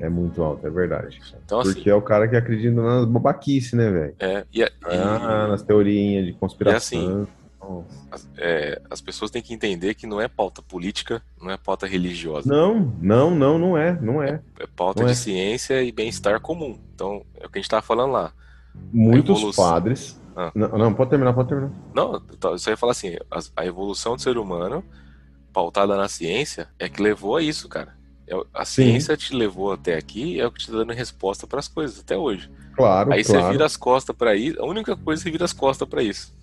É 0.00 0.08
muito 0.08 0.42
alto, 0.42 0.66
é 0.66 0.70
verdade. 0.70 1.20
Então, 1.44 1.60
assim, 1.60 1.74
Porque 1.74 1.88
é 1.90 1.94
o 1.94 2.02
cara 2.02 2.26
que 2.26 2.34
acredita 2.36 2.74
nas 2.80 3.04
babaquice, 3.06 3.76
né, 3.76 3.90
velho? 3.90 4.14
é, 4.18 4.44
e, 4.52 4.62
a- 4.62 4.66
e 4.66 4.70
Ah, 4.96 5.46
nas 5.48 5.62
teorias 5.62 6.26
de 6.26 6.32
conspiração. 6.32 7.22
assim, 7.22 7.28
as, 8.10 8.28
é, 8.36 8.82
as 8.90 9.00
pessoas 9.00 9.30
têm 9.30 9.40
que 9.40 9.54
entender 9.54 9.94
que 9.94 10.04
não 10.06 10.20
é 10.20 10.26
pauta 10.26 10.60
política, 10.60 11.22
não 11.40 11.50
é 11.50 11.56
pauta 11.56 11.86
religiosa, 11.86 12.48
Não, 12.52 12.92
não, 13.00 13.30
não, 13.30 13.58
não 13.58 13.78
é, 13.78 13.96
não 14.00 14.20
é. 14.22 14.40
é 14.58 14.66
pauta 14.74 15.00
não 15.00 15.06
de 15.06 15.12
é. 15.12 15.14
ciência 15.16 15.80
e 15.82 15.92
bem-estar 15.92 16.40
comum. 16.40 16.76
Então, 16.94 17.24
é 17.40 17.46
o 17.46 17.48
que 17.50 17.58
a 17.58 17.62
gente 17.62 17.70
tava 17.70 17.82
falando 17.82 18.10
lá. 18.12 18.32
Muitos 18.92 19.38
evolução- 19.38 19.64
padres. 19.64 20.20
Ah. 20.36 20.50
Não, 20.54 20.68
não, 20.78 20.94
pode 20.94 21.10
terminar, 21.10 21.32
pode 21.32 21.48
terminar. 21.48 21.72
Não, 21.94 22.22
eu 22.44 22.58
só 22.58 22.70
ia 22.70 22.76
falar 22.76 22.92
assim, 22.92 23.16
a, 23.30 23.62
a 23.62 23.66
evolução 23.66 24.16
do 24.16 24.22
ser 24.22 24.38
humano, 24.38 24.84
pautada 25.52 25.96
na 25.96 26.08
ciência, 26.08 26.68
é 26.78 26.88
que 26.88 27.02
levou 27.02 27.36
a 27.36 27.42
isso, 27.42 27.68
cara. 27.68 27.94
É 28.26 28.34
A 28.54 28.64
Sim. 28.64 28.84
ciência 28.84 29.16
te 29.16 29.34
levou 29.34 29.72
até 29.72 29.96
aqui 29.96 30.36
e 30.36 30.40
é 30.40 30.46
o 30.46 30.50
que 30.50 30.60
te 30.60 30.70
tá 30.70 30.78
dando 30.78 30.92
resposta 30.92 31.46
para 31.46 31.58
as 31.58 31.68
coisas 31.68 32.00
até 32.00 32.16
hoje. 32.16 32.50
Claro, 32.74 33.12
Aí 33.12 33.22
claro. 33.24 33.42
você 33.44 33.52
vira 33.52 33.66
as 33.66 33.76
costas 33.76 34.16
pra 34.16 34.34
isso, 34.34 34.60
a 34.60 34.66
única 34.66 34.96
coisa 34.96 35.20
é 35.20 35.24
você 35.24 35.30
vira 35.30 35.44
as 35.44 35.52
costas 35.52 35.88
pra 35.88 36.02
isso. 36.02 36.34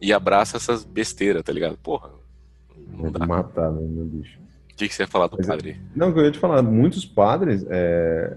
E 0.00 0.12
abraça 0.12 0.56
essas 0.56 0.84
besteiras, 0.84 1.42
tá 1.42 1.52
ligado? 1.52 1.78
Porra, 1.78 2.10
não 2.88 3.10
dá. 3.10 3.26
Matar, 3.26 3.70
né, 3.70 3.80
meu 3.80 4.04
bicho. 4.04 4.38
O 4.70 4.76
que, 4.76 4.88
que 4.88 4.94
você 4.94 5.04
ia 5.04 5.08
falar 5.08 5.28
do 5.28 5.36
Mas 5.38 5.46
padre? 5.46 5.80
Não, 5.94 6.08
eu 6.10 6.24
ia 6.24 6.32
te 6.32 6.38
falar, 6.38 6.60
muitos 6.60 7.06
padres, 7.06 7.64
é, 7.70 8.36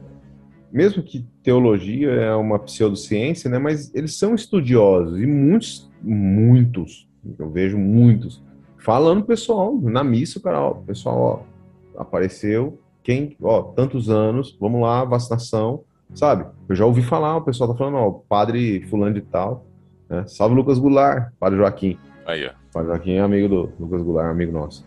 mesmo 0.72 1.02
que 1.04 1.26
teologia 1.44 2.10
é 2.10 2.36
uma 2.36 2.60
pseudociência, 2.60 3.50
né, 3.50 3.58
mas 3.58 3.94
eles 3.96 4.18
são 4.18 4.36
estudiosos, 4.36 5.20
e 5.20 5.26
muitos, 5.26 5.90
muitos, 6.02 7.08
eu 7.38 7.50
vejo 7.50 7.78
muitos, 7.78 8.44
falando 8.78 9.26
pessoal, 9.26 9.78
na 9.82 10.04
missa, 10.04 10.40
o 10.40 10.42
cara, 10.42 10.60
ó, 10.60 10.74
pessoal, 10.74 11.46
ó, 11.96 12.02
apareceu, 12.02 12.80
quem, 13.04 13.36
ó, 13.42 13.62
tantos 13.62 14.10
anos, 14.10 14.58
vamos 14.60 14.82
lá, 14.82 15.04
vacinação, 15.06 15.84
sabe? 16.14 16.46
Eu 16.68 16.76
já 16.76 16.86
ouvi 16.86 17.02
falar, 17.02 17.38
o 17.38 17.42
pessoal 17.42 17.72
tá 17.72 17.78
falando, 17.78 17.98
ó, 17.98 18.12
padre 18.12 18.82
fulano 18.90 19.16
de 19.16 19.22
tal, 19.22 19.66
né, 20.10 20.26
salve 20.28 20.56
Lucas 20.56 20.80
Goulart, 20.80 21.32
padre 21.40 21.58
Joaquim, 21.58 21.98
Aí, 22.28 22.46
ó. 22.46 22.52
Padre 22.74 22.90
Joaquim 22.90 23.12
é 23.14 23.22
amigo 23.22 23.48
do 23.48 23.74
Lucas 23.80 24.02
Goulart, 24.02 24.30
amigo 24.30 24.52
nosso. 24.52 24.86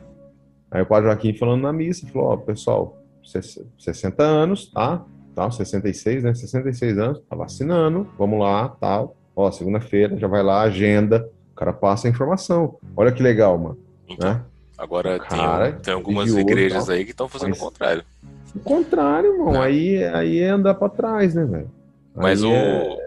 Aí 0.70 0.82
o 0.82 0.86
Padre 0.86 1.08
Joaquim 1.08 1.32
falando 1.32 1.62
na 1.62 1.72
missa, 1.72 2.06
falou, 2.06 2.28
ó, 2.28 2.36
pessoal, 2.36 2.98
60 3.78 4.22
anos, 4.22 4.70
tá? 4.70 5.04
Tá, 5.34 5.50
66, 5.50 6.22
né? 6.24 6.34
66 6.34 6.98
anos, 6.98 7.20
tá 7.28 7.36
vacinando, 7.36 8.06
vamos 8.18 8.40
lá, 8.40 8.68
tal. 8.80 9.16
Ó, 9.34 9.50
segunda-feira, 9.50 10.18
já 10.18 10.26
vai 10.26 10.42
lá, 10.42 10.62
agenda, 10.62 11.28
o 11.52 11.54
cara 11.54 11.72
passa 11.72 12.08
a 12.08 12.10
informação. 12.10 12.76
Olha 12.96 13.12
que 13.12 13.22
legal, 13.22 13.56
mano, 13.58 13.78
Então, 14.08 14.28
né? 14.28 14.42
agora 14.76 15.18
tem, 15.18 15.38
Cara, 15.38 15.72
tem 15.72 15.94
algumas 15.94 16.24
religioso, 16.26 16.50
igrejas 16.50 16.86
tal. 16.86 16.94
aí 16.94 17.04
que 17.04 17.10
estão 17.12 17.28
fazendo 17.28 17.50
Mas- 17.50 17.58
o 17.60 17.64
contrário. 17.64 18.02
O 18.54 18.58
contrário, 18.58 19.32
irmão, 19.32 19.52
Não. 19.52 19.62
aí, 19.62 20.02
aí 20.04 20.40
é 20.40 20.48
andar 20.50 20.74
pra 20.74 20.88
trás, 20.88 21.34
né, 21.36 21.44
velho? 21.44 21.70
Mas 22.14 22.42
Aí 22.42 22.48
o, 22.50 22.52
é- 22.52 22.98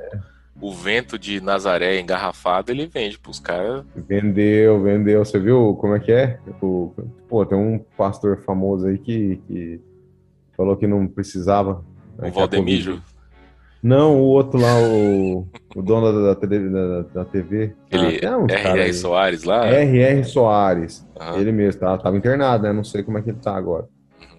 o 0.61 0.74
vento 0.74 1.19
de 1.19 1.41
Nazaré 1.41 1.99
engarrafado, 1.99 2.71
ele 2.71 2.88
vende 2.88 3.19
pros 3.19 3.38
caras. 3.41 3.84
Vendeu, 3.93 4.82
vendeu. 4.82 5.26
Você 5.26 5.38
viu 5.38 5.76
como 5.76 5.93
é 5.95 5.99
que 5.99 6.13
é? 6.13 6.39
O, 6.61 6.93
pô, 7.28 7.45
tem 7.45 7.57
um 7.57 7.78
pastor 7.97 8.38
famoso 8.43 8.88
aí 8.88 8.97
que, 8.97 9.41
que 9.45 9.82
falou 10.55 10.78
que 10.78 10.88
não 10.88 11.05
precisava. 11.05 11.84
O. 12.18 12.32
Covid- 12.32 13.01
Não, 13.82 14.16
o 14.18 14.24
outro 14.24 14.59
lá, 14.59 14.80
o, 14.80 15.47
o 15.76 15.82
dono 15.82 16.14
da, 16.14 16.34
da, 16.34 16.36
tele- 16.36 16.70
da, 16.70 17.01
da 17.01 17.26
TV. 17.26 17.74
Ele, 17.91 18.22
Ah, 18.26 18.38
R.R. 18.49 18.82
aí. 18.82 18.93
Soares 18.93 19.43
lá. 19.43 19.66
R.R. 19.66 20.24
Soares. 20.24 21.05
Aham. 21.20 21.38
Ele 21.39 21.51
mesmo, 21.51 21.82
tá, 21.82 21.97
tava 21.97 22.16
internado, 22.16 22.64
né? 22.64 22.72
Não 22.72 22.84
sei 22.84 23.03
como 23.03 23.18
é 23.18 23.22
que 23.22 23.30
ele 23.32 23.39
tá 23.39 23.55
agora. 23.55 23.86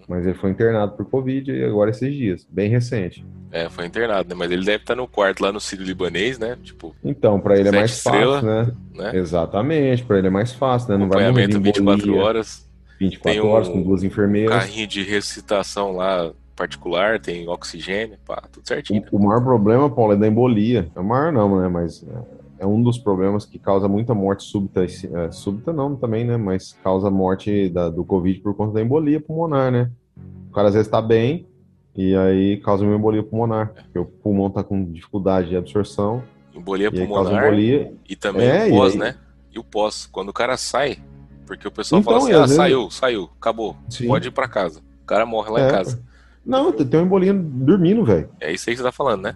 Mas 0.09 0.25
ele 0.27 0.35
foi 0.35 0.51
internado 0.51 0.93
por 0.93 1.07
Covid 1.07 1.51
e 1.51 1.64
agora 1.64 1.91
esses 1.91 2.14
dias, 2.14 2.47
bem 2.51 2.68
recente. 2.70 3.25
É, 3.51 3.68
foi 3.70 3.87
internado, 3.87 4.29
né? 4.29 4.35
Mas 4.35 4.51
ele 4.51 4.64
deve 4.64 4.83
estar 4.83 4.95
no 4.97 5.07
quarto 5.07 5.41
lá 5.43 5.51
no 5.53 5.61
Sírio 5.61 5.85
Libanês, 5.85 6.39
né? 6.39 6.57
Tipo, 6.62 6.95
Então, 7.05 7.39
pra 7.41 7.59
ele 7.59 7.68
é 7.68 7.72
mais 7.72 7.93
estrela, 7.93 8.41
fácil, 8.41 8.49
né? 8.49 8.72
né? 8.97 9.16
Exatamente, 9.16 10.05
pra 10.05 10.18
ele 10.18 10.27
é 10.27 10.31
mais 10.31 10.53
fácil, 10.53 10.91
né? 10.91 10.97
Não 10.99 11.09
vai 11.09 11.31
morrer 11.31 11.49
de 11.49 11.59
24 11.59 12.07
embolia. 12.07 12.22
horas. 12.22 12.68
24 13.01 13.33
Tem 13.33 13.41
um 13.49 13.53
horas 13.53 13.68
com 13.68 13.83
duas 13.83 14.03
enfermeiras. 14.03 14.55
Carrinho 14.57 14.87
de 14.87 15.03
ressuscitação 15.03 15.93
lá 15.93 16.33
particular, 16.55 17.20
tem 17.20 17.48
oxigênio, 17.48 18.16
pá, 18.24 18.42
tudo 18.50 18.66
certinho. 18.66 19.02
O, 19.12 19.16
o 19.16 19.24
maior 19.24 19.42
problema, 19.42 19.90
Paulo, 19.90 20.12
é 20.12 20.16
da 20.16 20.26
embolia. 20.26 20.90
É 20.94 21.00
o 21.00 21.05
maior 21.05 21.32
não, 21.32 21.61
né? 21.61 21.68
Mas 21.68 22.05
é, 22.59 22.62
é 22.64 22.66
um 22.66 22.82
dos 22.82 22.98
problemas 22.98 23.44
que 23.44 23.59
causa 23.59 23.88
muita 23.88 24.14
morte 24.14 24.44
súbita. 24.44 24.84
é, 24.84 25.30
súbita 25.30 25.72
não 25.72 25.96
também, 25.96 26.24
né? 26.24 26.36
Mas 26.36 26.76
causa 26.82 27.11
morte 27.11 27.68
da- 27.68 27.88
do 27.90 28.05
Covid 28.05 28.40
por 28.40 28.55
conta 28.55 28.74
da 28.74 28.82
embolia 28.82 29.20
pulmonar, 29.20 29.70
né? 29.70 29.90
O 30.50 30.55
cara 30.55 30.68
às 30.68 30.74
vezes 30.74 30.88
tá 30.90 31.02
bem 31.02 31.46
e 31.96 32.14
aí 32.16 32.57
causa 32.59 32.84
uma 32.84 32.94
embolia 32.96 33.22
pulmonar. 33.22 33.72
Porque 33.74 33.98
o 33.98 34.05
pulmão 34.05 34.48
tá 34.50 34.62
com 34.62 34.84
dificuldade 34.84 35.48
de 35.50 35.57
absorção 35.57 36.22
Embolia 36.55 36.86
e 36.86 36.90
pulmonar 36.92 37.44
embolia. 37.46 37.92
e 38.09 38.14
também 38.14 38.46
É, 38.48 38.64
o 38.64 38.66
e 38.68 38.70
pós, 38.70 38.92
aí- 38.92 38.98
né? 38.98 39.16
E 39.52 39.59
o 39.59 39.64
pós, 39.64 40.07
quando 40.07 40.28
o 40.28 40.32
cara 40.32 40.57
sai, 40.57 40.98
porque 41.46 41.66
o 41.66 41.70
pessoal 41.70 42.00
Então, 42.00 42.12
fala 42.20 42.24
e 42.24 42.32
assim, 42.32 42.34
ah, 42.36 42.40
vezes- 42.42 42.57
saiu, 42.57 42.90
saiu, 42.90 43.30
acabou, 43.36 43.76
Sim. 43.88 44.07
pode 44.07 44.28
ir 44.28 44.30
pra 44.30 44.48
casa. 44.48 44.80
O 45.02 45.07
cara 45.07 45.26
morre 45.26 45.50
lá 45.50 45.61
É. 45.61 45.68
em 45.68 45.70
casa. 45.72 46.02
Não, 46.45 46.72
tem 46.72 46.86
uma 47.01 47.07
embolia 47.07 47.32
dormindo, 47.34 48.05
velho. 48.05 48.28
É 48.40 48.53
isso 48.53 48.68
aí 48.68 48.74
que 48.74 48.78
você 48.80 48.84
tá 48.86 48.92
falando, 48.92 49.22
né? 49.22 49.34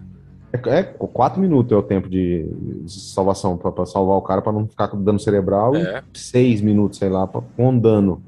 É, 0.51 0.79
é 0.79 0.83
quatro 0.83 1.39
minutos 1.39 1.71
é 1.71 1.75
o 1.75 1.83
tempo 1.83 2.09
de, 2.09 2.47
salvação 2.87 3.57
pra 3.57 3.85
salvar 3.85 4.17
o 4.17 4.21
cara 4.21 4.41
pra 4.41 4.51
não 4.51 4.67
ficar 4.67 4.87
com 4.87 5.01
dano 5.01 5.19
cerebral. 5.19 5.75
e 5.75 5.81
É. 5.81 6.03
seis 6.13 6.61
minutos, 6.61 6.97
sei 6.99 7.09
lá, 7.09 7.27
pra- 7.27 7.41
com 7.55 7.77
dano. 7.77 8.21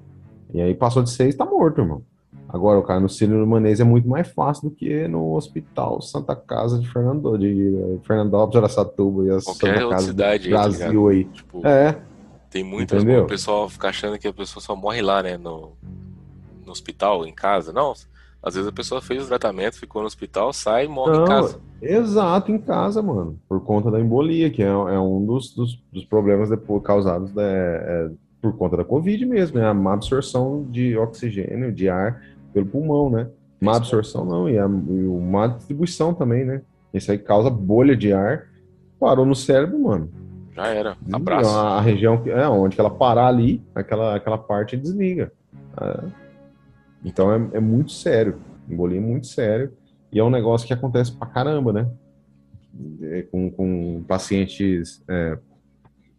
E 0.53 0.61
aí 0.61 0.73
passou 0.73 1.01
de 1.01 1.09
seis, 1.09 1.35
tá 1.35 1.45
morto, 1.45 1.81
irmão. 1.81 2.03
Agora, 2.49 2.77
o 2.77 2.83
cara 2.83 2.99
no 2.99 3.07
Sírio 3.07 3.39
Libanês 3.41 3.79
é 3.79 3.83
muito 3.85 4.09
mais 4.09 4.27
fácil 4.27 4.69
do 4.69 4.75
que 4.75 5.07
no 5.07 5.35
Hospital 5.35 6.01
Santa 6.01 6.35
Casa 6.35 6.77
de 6.77 6.87
Fernando, 6.91 7.37
de 7.37 7.75
eh, 7.77 7.97
Fernandópolis, 8.05 8.57
Araçatuba 8.57 9.23
e 9.23 9.29
a 9.29 9.41
Qualquer 9.41 9.77
Santa 9.79 9.89
Casa 9.89 10.07
cidade 10.07 10.49
do 10.49 10.55
aí, 10.57 10.61
tá 10.61 10.67
Brasil 10.77 11.07
aí. 11.07 11.23
Tipo, 11.25 11.65
É, 11.65 11.97
tem 12.49 12.61
muitas. 12.63 13.01
O 13.01 13.25
pessoal 13.25 13.69
fica 13.69 13.87
achando 13.87 14.19
que 14.19 14.27
a 14.27 14.33
pessoa 14.33 14.61
só 14.61 14.75
morre 14.75 15.01
lá, 15.01 15.23
né? 15.23 15.37
No, 15.37 15.71
no 16.65 16.71
hospital, 16.73 17.25
em 17.25 17.33
casa. 17.33 17.71
Não. 17.71 17.93
Às 18.43 18.55
vezes 18.55 18.67
a 18.67 18.71
pessoa 18.71 19.01
fez 19.01 19.23
o 19.23 19.27
tratamento, 19.27 19.79
ficou 19.79 20.01
no 20.01 20.07
hospital, 20.07 20.51
sai 20.51 20.85
e 20.85 20.87
morre 20.87 21.15
Não, 21.15 21.23
em 21.23 21.27
casa. 21.27 21.59
exato, 21.81 22.51
em 22.51 22.57
casa, 22.57 23.01
mano. 23.01 23.39
Por 23.47 23.61
conta 23.63 23.91
da 23.91 23.99
embolia, 23.99 24.49
que 24.49 24.63
é, 24.63 24.67
é 24.67 24.99
um 24.99 25.23
dos, 25.23 25.53
dos, 25.53 25.79
dos 25.93 26.05
problemas 26.05 26.49
depois 26.49 26.81
causados 26.81 27.31
né, 27.33 27.43
é, 27.45 28.09
por 28.41 28.57
conta 28.57 28.77
da 28.77 28.83
Covid 28.83 29.23
mesmo, 29.25 29.59
né? 29.59 29.67
A 29.67 29.73
má 29.73 29.93
absorção 29.93 30.65
de 30.69 30.97
oxigênio, 30.97 31.71
de 31.71 31.87
ar 31.87 32.21
pelo 32.51 32.65
pulmão, 32.65 33.09
né? 33.11 33.29
Má 33.61 33.77
absorção 33.77 34.25
não, 34.25 34.49
e, 34.49 34.57
a, 34.57 34.65
e 34.65 34.67
má 34.67 35.45
distribuição 35.45 36.13
também, 36.13 36.43
né? 36.43 36.63
Isso 36.91 37.11
aí 37.11 37.19
causa 37.19 37.49
bolha 37.49 37.95
de 37.95 38.11
ar, 38.11 38.47
parou 38.99 39.25
no 39.25 39.35
cérebro, 39.35 39.79
mano. 39.79 40.09
Já 40.55 40.67
era. 40.67 40.97
Abraço. 41.13 41.49
A, 41.49 41.77
a 41.77 41.81
região 41.81 42.21
é 42.25 42.49
onde 42.49 42.79
ela 42.79 42.89
parar 42.89 43.27
ali, 43.27 43.61
aquela, 43.73 44.15
aquela 44.15 44.37
parte 44.37 44.75
desliga. 44.75 45.31
É. 45.79 46.21
Então 47.03 47.31
é, 47.31 47.57
é, 47.57 47.59
muito 47.59 47.91
sério. 47.91 48.39
Embolia 48.69 48.97
é 48.97 49.01
muito 49.01 49.27
sério. 49.27 49.73
E 50.11 50.19
é 50.19 50.23
um 50.23 50.29
negócio 50.29 50.67
que 50.67 50.73
acontece 50.73 51.11
pra 51.11 51.27
caramba, 51.27 51.73
né? 51.73 51.89
É, 53.01 53.21
com, 53.23 53.49
com 53.51 54.03
pacientes 54.07 55.03
é, 55.07 55.37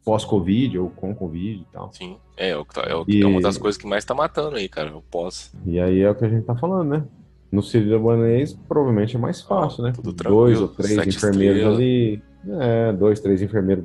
pós-Covid 0.05 0.79
ou 0.79 0.91
com 0.91 1.15
Covid 1.15 1.61
e 1.61 1.67
tal. 1.73 1.93
Sim, 1.93 2.17
é, 2.37 2.51
é, 2.51 2.57
o, 2.57 2.63
é, 2.63 3.05
e, 3.09 3.23
é 3.23 3.27
uma 3.27 3.41
das 3.41 3.57
coisas 3.57 3.81
que 3.81 3.87
mais 3.87 4.05
tá 4.05 4.15
matando 4.15 4.57
aí, 4.57 4.69
cara, 4.69 4.95
o 4.97 5.03
pós. 5.03 5.53
E 5.65 5.79
aí 5.79 6.01
é 6.01 6.11
o 6.11 6.15
que 6.15 6.25
a 6.25 6.29
gente 6.29 6.45
tá 6.45 6.55
falando, 6.55 6.89
né? 6.89 7.05
No 7.51 7.63
sírio-libanês, 7.63 8.55
provavelmente 8.67 9.17
é 9.17 9.19
mais 9.19 9.43
fácil, 9.43 9.85
ah, 9.85 9.89
né? 9.89 9.95
Dois 10.03 10.61
ou 10.61 10.69
três 10.69 10.93
enfermeiros 11.07 11.57
estrelas. 11.59 11.77
ali. 11.77 12.23
É, 12.61 12.93
dois, 12.93 13.21
três 13.21 13.43
enfermeiros 13.43 13.85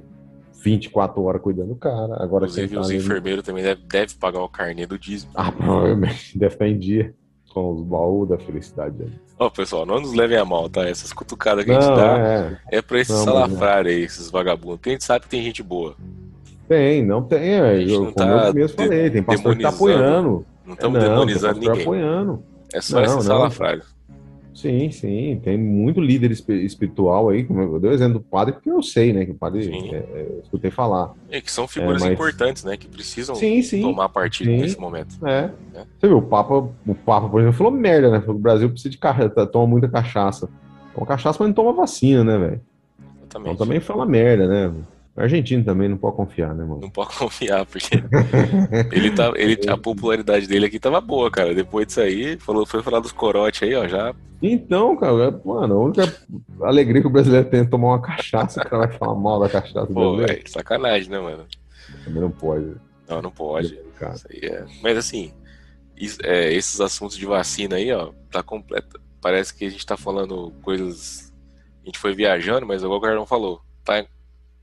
24 0.64 1.22
horas 1.24 1.42
cuidando 1.42 1.70
do 1.70 1.76
cara. 1.76 2.22
Agora 2.22 2.46
Inclusive, 2.46 2.76
tá 2.76 2.82
os 2.82 2.92
enfermeiros 2.92 3.44
também 3.44 3.64
devem 3.64 3.84
deve 3.88 4.16
pagar 4.16 4.42
o 4.42 4.50
carnê 4.50 4.86
do 4.86 4.98
dízimo. 4.98 5.32
Ah, 5.36 5.52
provavelmente. 5.52 6.38
Deve 6.38 6.54
estar 6.54 6.68
em 6.68 6.78
dia 6.78 7.14
com 7.54 7.74
os 7.74 7.84
baús 7.84 8.30
da 8.30 8.38
felicidade. 8.38 8.96
Ó, 9.40 9.48
oh, 9.48 9.52
pessoal, 9.52 9.86
não 9.86 10.00
nos 10.00 10.14
levem 10.14 10.38
a 10.38 10.46
mal, 10.46 10.70
tá? 10.70 10.88
Essas 10.88 11.14
cutucadas 11.14 11.64
que 11.64 11.72
não, 11.72 11.78
a 11.78 11.82
gente 11.82 11.96
dá 11.96 12.20
é, 12.20 12.78
é 12.78 12.82
pra 12.82 13.00
esses 13.00 13.16
salafrários 13.16 13.94
aí, 13.94 14.02
esses 14.04 14.30
vagabundos. 14.30 14.78
Porque 14.78 14.90
a 14.90 14.94
gente 14.94 15.04
sabe 15.04 15.26
que 15.26 15.30
tem 15.30 15.44
gente 15.44 15.62
boa. 15.62 15.96
Tem, 16.68 17.06
não 17.06 17.24
tem. 17.24 17.40
É, 17.40 17.84
eu, 17.84 18.00
como 18.00 18.12
tá 18.12 18.48
eu 18.48 18.54
mesmo 18.54 18.76
falei, 18.76 19.10
tem 19.10 19.24
pastor 19.24 19.56
que 19.56 19.64
tá 19.64 19.70
apoiando. 19.70 20.46
Não 20.66 20.74
estamos 20.74 21.02
é, 21.02 21.08
demonizando 21.08 21.60
ninguém. 21.60 21.82
apoiando. 21.82 22.44
É 22.74 22.82
só 22.82 22.98
não, 22.98 23.06
esse 23.06 23.22
salafrário. 23.26 23.84
Sim, 24.58 24.90
sim, 24.90 25.40
tem 25.44 25.56
muito 25.56 26.02
líder 26.02 26.32
espiritual 26.32 27.30
aí, 27.30 27.44
como 27.44 27.62
eu 27.62 27.80
dei 27.80 27.92
o 27.92 27.94
exemplo 27.94 28.18
do 28.18 28.26
padre, 28.26 28.56
porque 28.56 28.72
eu 28.72 28.82
sei, 28.82 29.14
né, 29.14 29.24
que 29.24 29.30
o 29.30 29.36
padre, 29.36 29.70
é, 29.72 29.98
é, 29.98 30.40
escutei 30.42 30.72
falar. 30.72 31.14
É, 31.30 31.40
que 31.40 31.52
são 31.52 31.68
figuras 31.68 32.02
é, 32.02 32.06
mas... 32.06 32.14
importantes, 32.16 32.64
né, 32.64 32.76
que 32.76 32.88
precisam 32.88 33.36
sim, 33.36 33.62
sim, 33.62 33.84
tomar 33.84 34.10
partido 34.10 34.50
sim, 34.50 34.58
nesse 34.58 34.80
momento. 34.80 35.16
É. 35.28 35.52
é. 35.76 35.84
Você 36.00 36.08
viu, 36.08 36.18
o 36.18 36.24
Papa, 36.24 36.56
o 36.88 36.96
Papa, 36.96 37.30
por 37.30 37.40
exemplo, 37.40 37.56
falou 37.56 37.72
merda, 37.72 38.10
né, 38.10 38.24
o 38.26 38.34
Brasil 38.34 38.68
precisa 38.68 38.90
de 38.90 38.98
cachaça, 38.98 39.46
toma 39.46 39.68
muita 39.68 39.88
cachaça. 39.88 40.50
Toma 40.96 41.06
cachaça, 41.06 41.38
mas 41.40 41.50
não 41.50 41.54
toma 41.54 41.74
vacina, 41.74 42.24
né, 42.24 42.38
velho? 42.40 42.62
Então 43.28 43.56
também 43.56 43.80
fala 43.80 44.08
merda, 44.08 44.48
né, 44.48 44.74
argentino 45.22 45.64
também 45.64 45.90
não 45.90 45.98
pode 45.98 46.16
confiar, 46.16 46.54
né, 46.54 46.64
mano? 46.64 46.82
Não 46.82 46.90
pode 46.90 47.16
confiar, 47.16 47.66
porque 47.66 47.96
ele 48.92 49.12
tá, 49.12 49.32
ele, 49.36 49.60
a 49.70 49.76
popularidade 49.78 50.48
dele 50.48 50.68
aqui 50.68 50.80
tava 50.80 51.02
boa, 51.02 51.32
cara. 51.32 51.56
Depois 51.56 51.88
disso 51.88 52.02
aí, 52.02 52.38
falou, 52.38 52.66
foi 52.66 52.84
falar 52.84 53.00
dos 53.00 53.12
corotes 53.12 53.64
aí, 53.64 53.74
ó, 53.76 53.88
já. 53.88 54.14
Então, 54.42 54.96
cara, 54.96 55.30
é, 55.30 55.48
mano, 55.48 55.76
a 55.76 55.80
única 55.86 56.16
alegria 56.62 57.02
que 57.02 57.08
o 57.08 57.12
brasileiro 57.12 57.50
tem 57.50 57.62
é 57.62 57.66
tomar 57.66 57.88
uma 57.88 58.02
cachaça, 58.02 58.62
o 58.62 58.64
cara 58.64 58.88
vai 58.88 58.98
falar 58.98 59.16
mal 59.16 59.40
da 59.40 59.50
cachaça 59.50 59.88
Pô, 59.88 60.18
véio, 60.18 60.44
sacanagem, 60.48 61.10
né, 61.10 61.20
mano? 61.20 61.46
Também 62.04 62.22
não 62.22 62.32
pode. 62.32 62.76
Não, 63.10 63.22
não 63.22 63.32
pode. 63.32 63.80
Cara. 63.98 64.14
Isso 64.14 64.28
aí 64.30 64.40
é... 64.42 64.66
Mas 64.84 64.98
assim, 64.98 65.34
isso, 65.96 66.20
é, 66.24 66.54
esses 66.54 66.80
assuntos 66.80 67.18
de 67.18 67.26
vacina 67.26 67.78
aí, 67.78 67.92
ó, 67.92 68.12
tá 68.30 68.44
completo. 68.44 69.02
Parece 69.20 69.54
que 69.56 69.66
a 69.66 69.70
gente 69.70 69.86
tá 69.86 69.98
falando 69.98 70.54
coisas. 70.62 71.34
A 71.82 71.86
gente 71.86 71.98
foi 71.98 72.14
viajando, 72.14 72.68
mas 72.68 72.84
igual 72.84 73.00
o 73.00 73.02
Carlão 73.02 73.26
falou, 73.26 73.62
tá 73.84 74.06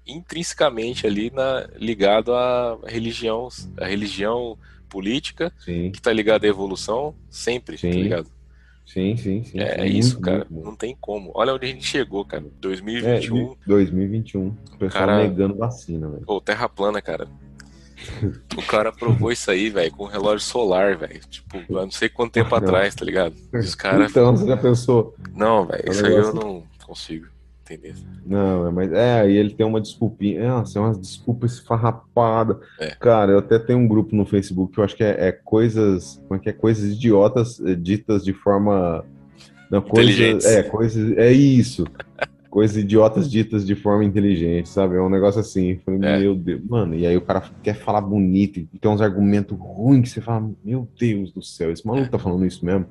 intrinsecamente 0.07 1.07
ali 1.07 1.30
na, 1.30 1.68
ligado 1.76 2.34
à 2.34 2.78
religião, 2.86 3.48
à 3.78 3.86
religião 3.86 4.59
política, 4.88 5.52
sim. 5.59 5.90
que 5.90 5.98
está 5.98 6.12
ligado 6.12 6.44
à 6.44 6.46
evolução, 6.46 7.14
sempre, 7.30 7.76
tá 7.76 7.80
sim. 7.80 7.90
tá 7.90 7.96
ligado? 7.96 8.34
Sim, 8.86 9.16
sim, 9.16 9.42
sim. 9.42 9.59
É, 9.59 9.80
é 9.80 9.86
isso, 9.86 10.14
muito, 10.14 10.24
cara. 10.24 10.46
Muito. 10.48 10.64
Não 10.64 10.76
tem 10.76 10.96
como. 11.00 11.32
Olha 11.34 11.55
onde 11.55 11.66
a 11.66 11.68
gente 11.68 11.84
chegou, 11.84 12.24
cara. 12.24 12.44
2021. 12.61 13.52
É, 13.52 13.57
2021. 13.66 14.46
O 14.46 14.52
pessoal 14.78 15.07
cara... 15.07 15.22
negando 15.22 15.57
vacina, 15.57 16.09
velho. 16.09 16.22
Pô, 16.24 16.40
terra 16.40 16.68
plana, 16.68 17.00
cara. 17.00 17.26
o 18.57 18.62
cara 18.62 18.92
provou 18.92 19.32
isso 19.32 19.50
aí, 19.50 19.70
velho, 19.70 19.90
com 19.90 20.05
um 20.05 20.09
relógio 20.09 20.46
solar, 20.46 20.96
velho. 20.98 21.20
Tipo, 21.30 21.78
há 21.78 21.82
não 21.82 21.90
sei 21.90 22.11
quanto 22.11 22.32
tempo 22.32 22.55
atrás, 22.55 22.94
tá 22.94 23.05
ligado? 23.05 23.34
Os 23.52 23.74
cara... 23.74 24.05
Então, 24.05 24.36
você 24.36 24.46
já 24.46 24.57
pensou? 24.57 25.14
Não, 25.34 25.66
velho, 25.66 25.90
isso 25.90 26.05
aí 26.05 26.14
eu 26.14 26.34
não 26.34 26.62
consigo 26.84 27.34
entender. 27.64 27.94
Não, 28.26 28.70
mas 28.70 28.92
é, 28.92 29.20
aí 29.20 29.36
ele 29.36 29.54
tem 29.54 29.64
uma 29.64 29.80
desculpinha. 29.80 30.46
Nossa, 30.48 30.78
é 30.78 30.82
uma 30.82 30.94
desculpa 30.94 31.46
esfarrapada. 31.46 32.60
É. 32.78 32.90
Cara, 32.90 33.32
eu 33.32 33.38
até 33.38 33.58
tenho 33.58 33.78
um 33.78 33.88
grupo 33.88 34.14
no 34.14 34.26
Facebook 34.26 34.74
que 34.74 34.80
eu 34.80 34.84
acho 34.84 34.96
que 34.96 35.04
é, 35.04 35.28
é 35.28 35.32
coisas. 35.32 36.20
Como 36.28 36.38
é 36.38 36.42
que 36.42 36.50
é? 36.50 36.52
Coisas 36.52 36.92
idiotas 36.92 37.60
eh, 37.60 37.74
ditas 37.74 38.24
de 38.24 38.32
forma. 38.32 39.04
Não, 39.70 39.80
coisas, 39.80 40.44
é, 40.44 40.62
coisas. 40.62 41.16
É 41.16 41.32
isso. 41.32 41.86
coisas 42.50 42.76
idiotas 42.76 43.28
ditas 43.28 43.66
de 43.66 43.74
forma 43.74 44.04
inteligente, 44.04 44.68
sabe? 44.68 44.96
É 44.96 45.00
um 45.00 45.10
negócio 45.10 45.40
assim. 45.40 45.80
Falei, 45.84 46.00
é. 46.08 46.18
meu 46.20 46.36
Deus, 46.36 46.62
mano, 46.64 46.94
e 46.94 47.06
aí 47.06 47.16
o 47.16 47.22
cara 47.22 47.42
quer 47.62 47.74
falar 47.74 48.00
bonito 48.00 48.60
e 48.60 48.78
tem 48.78 48.90
uns 48.90 49.00
argumentos 49.00 49.58
ruins 49.58 50.02
que 50.02 50.08
você 50.10 50.20
fala, 50.20 50.48
meu 50.64 50.88
Deus 50.98 51.32
do 51.32 51.42
céu, 51.42 51.72
esse 51.72 51.84
maluco 51.84 52.10
tá 52.10 52.18
falando 52.18 52.46
isso 52.46 52.64
mesmo. 52.64 52.86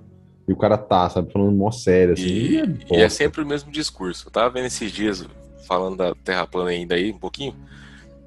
E 0.48 0.52
o 0.52 0.58
cara 0.58 0.78
tá, 0.78 1.10
sabe, 1.10 1.32
falando 1.32 1.52
mó 1.54 1.72
sério, 1.72 2.14
assim. 2.14 2.26
E, 2.26 2.58
é, 2.58 2.66
e 2.92 3.02
é 3.02 3.10
sempre 3.10 3.42
o 3.42 3.46
mesmo 3.46 3.72
discurso. 3.72 4.28
Eu 4.28 4.32
tava 4.32 4.50
vendo 4.50 4.66
esses 4.66 4.92
dias, 4.92 5.26
falando 5.68 5.98
da 5.98 6.14
Terra 6.16 6.46
plana 6.46 6.72
ainda 6.72 6.96
aí, 6.96 7.12
um 7.12 7.18
pouquinho, 7.18 7.56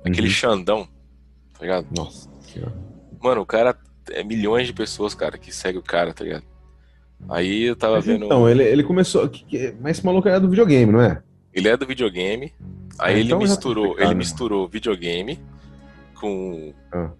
aquele 0.04 0.28
uhum. 0.28 0.32
Xandão, 0.32 0.88
tá 1.52 1.60
ligado? 1.60 1.86
Nossa 1.94 2.28
senhora. 2.40 2.74
Mano, 3.20 3.42
o 3.42 3.46
cara, 3.46 3.76
é 4.10 4.24
milhões 4.24 4.66
de 4.66 4.72
pessoas, 4.72 5.14
cara, 5.14 5.36
que 5.36 5.54
segue 5.54 5.78
o 5.78 5.82
cara, 5.82 6.14
tá 6.14 6.24
ligado? 6.24 6.44
Aí 7.28 7.64
eu 7.64 7.76
tava 7.76 7.96
mas 7.96 8.06
vendo... 8.06 8.26
Então, 8.26 8.48
ele, 8.48 8.62
ele 8.62 8.82
começou... 8.82 9.30
Mas 9.80 9.98
esse 9.98 10.06
maluco 10.06 10.28
é 10.28 10.38
do 10.40 10.48
videogame, 10.48 10.92
não 10.92 11.00
é? 11.00 11.22
Ele 11.52 11.68
é 11.68 11.76
do 11.76 11.86
videogame, 11.86 12.52
aí 12.98 13.22
então 13.22 13.38
ele 13.38 13.48
misturou, 13.48 13.98
ele 13.98 14.14
misturou 14.14 14.68
videogame 14.68 15.38
com 16.14 16.72
ah. 16.92 17.10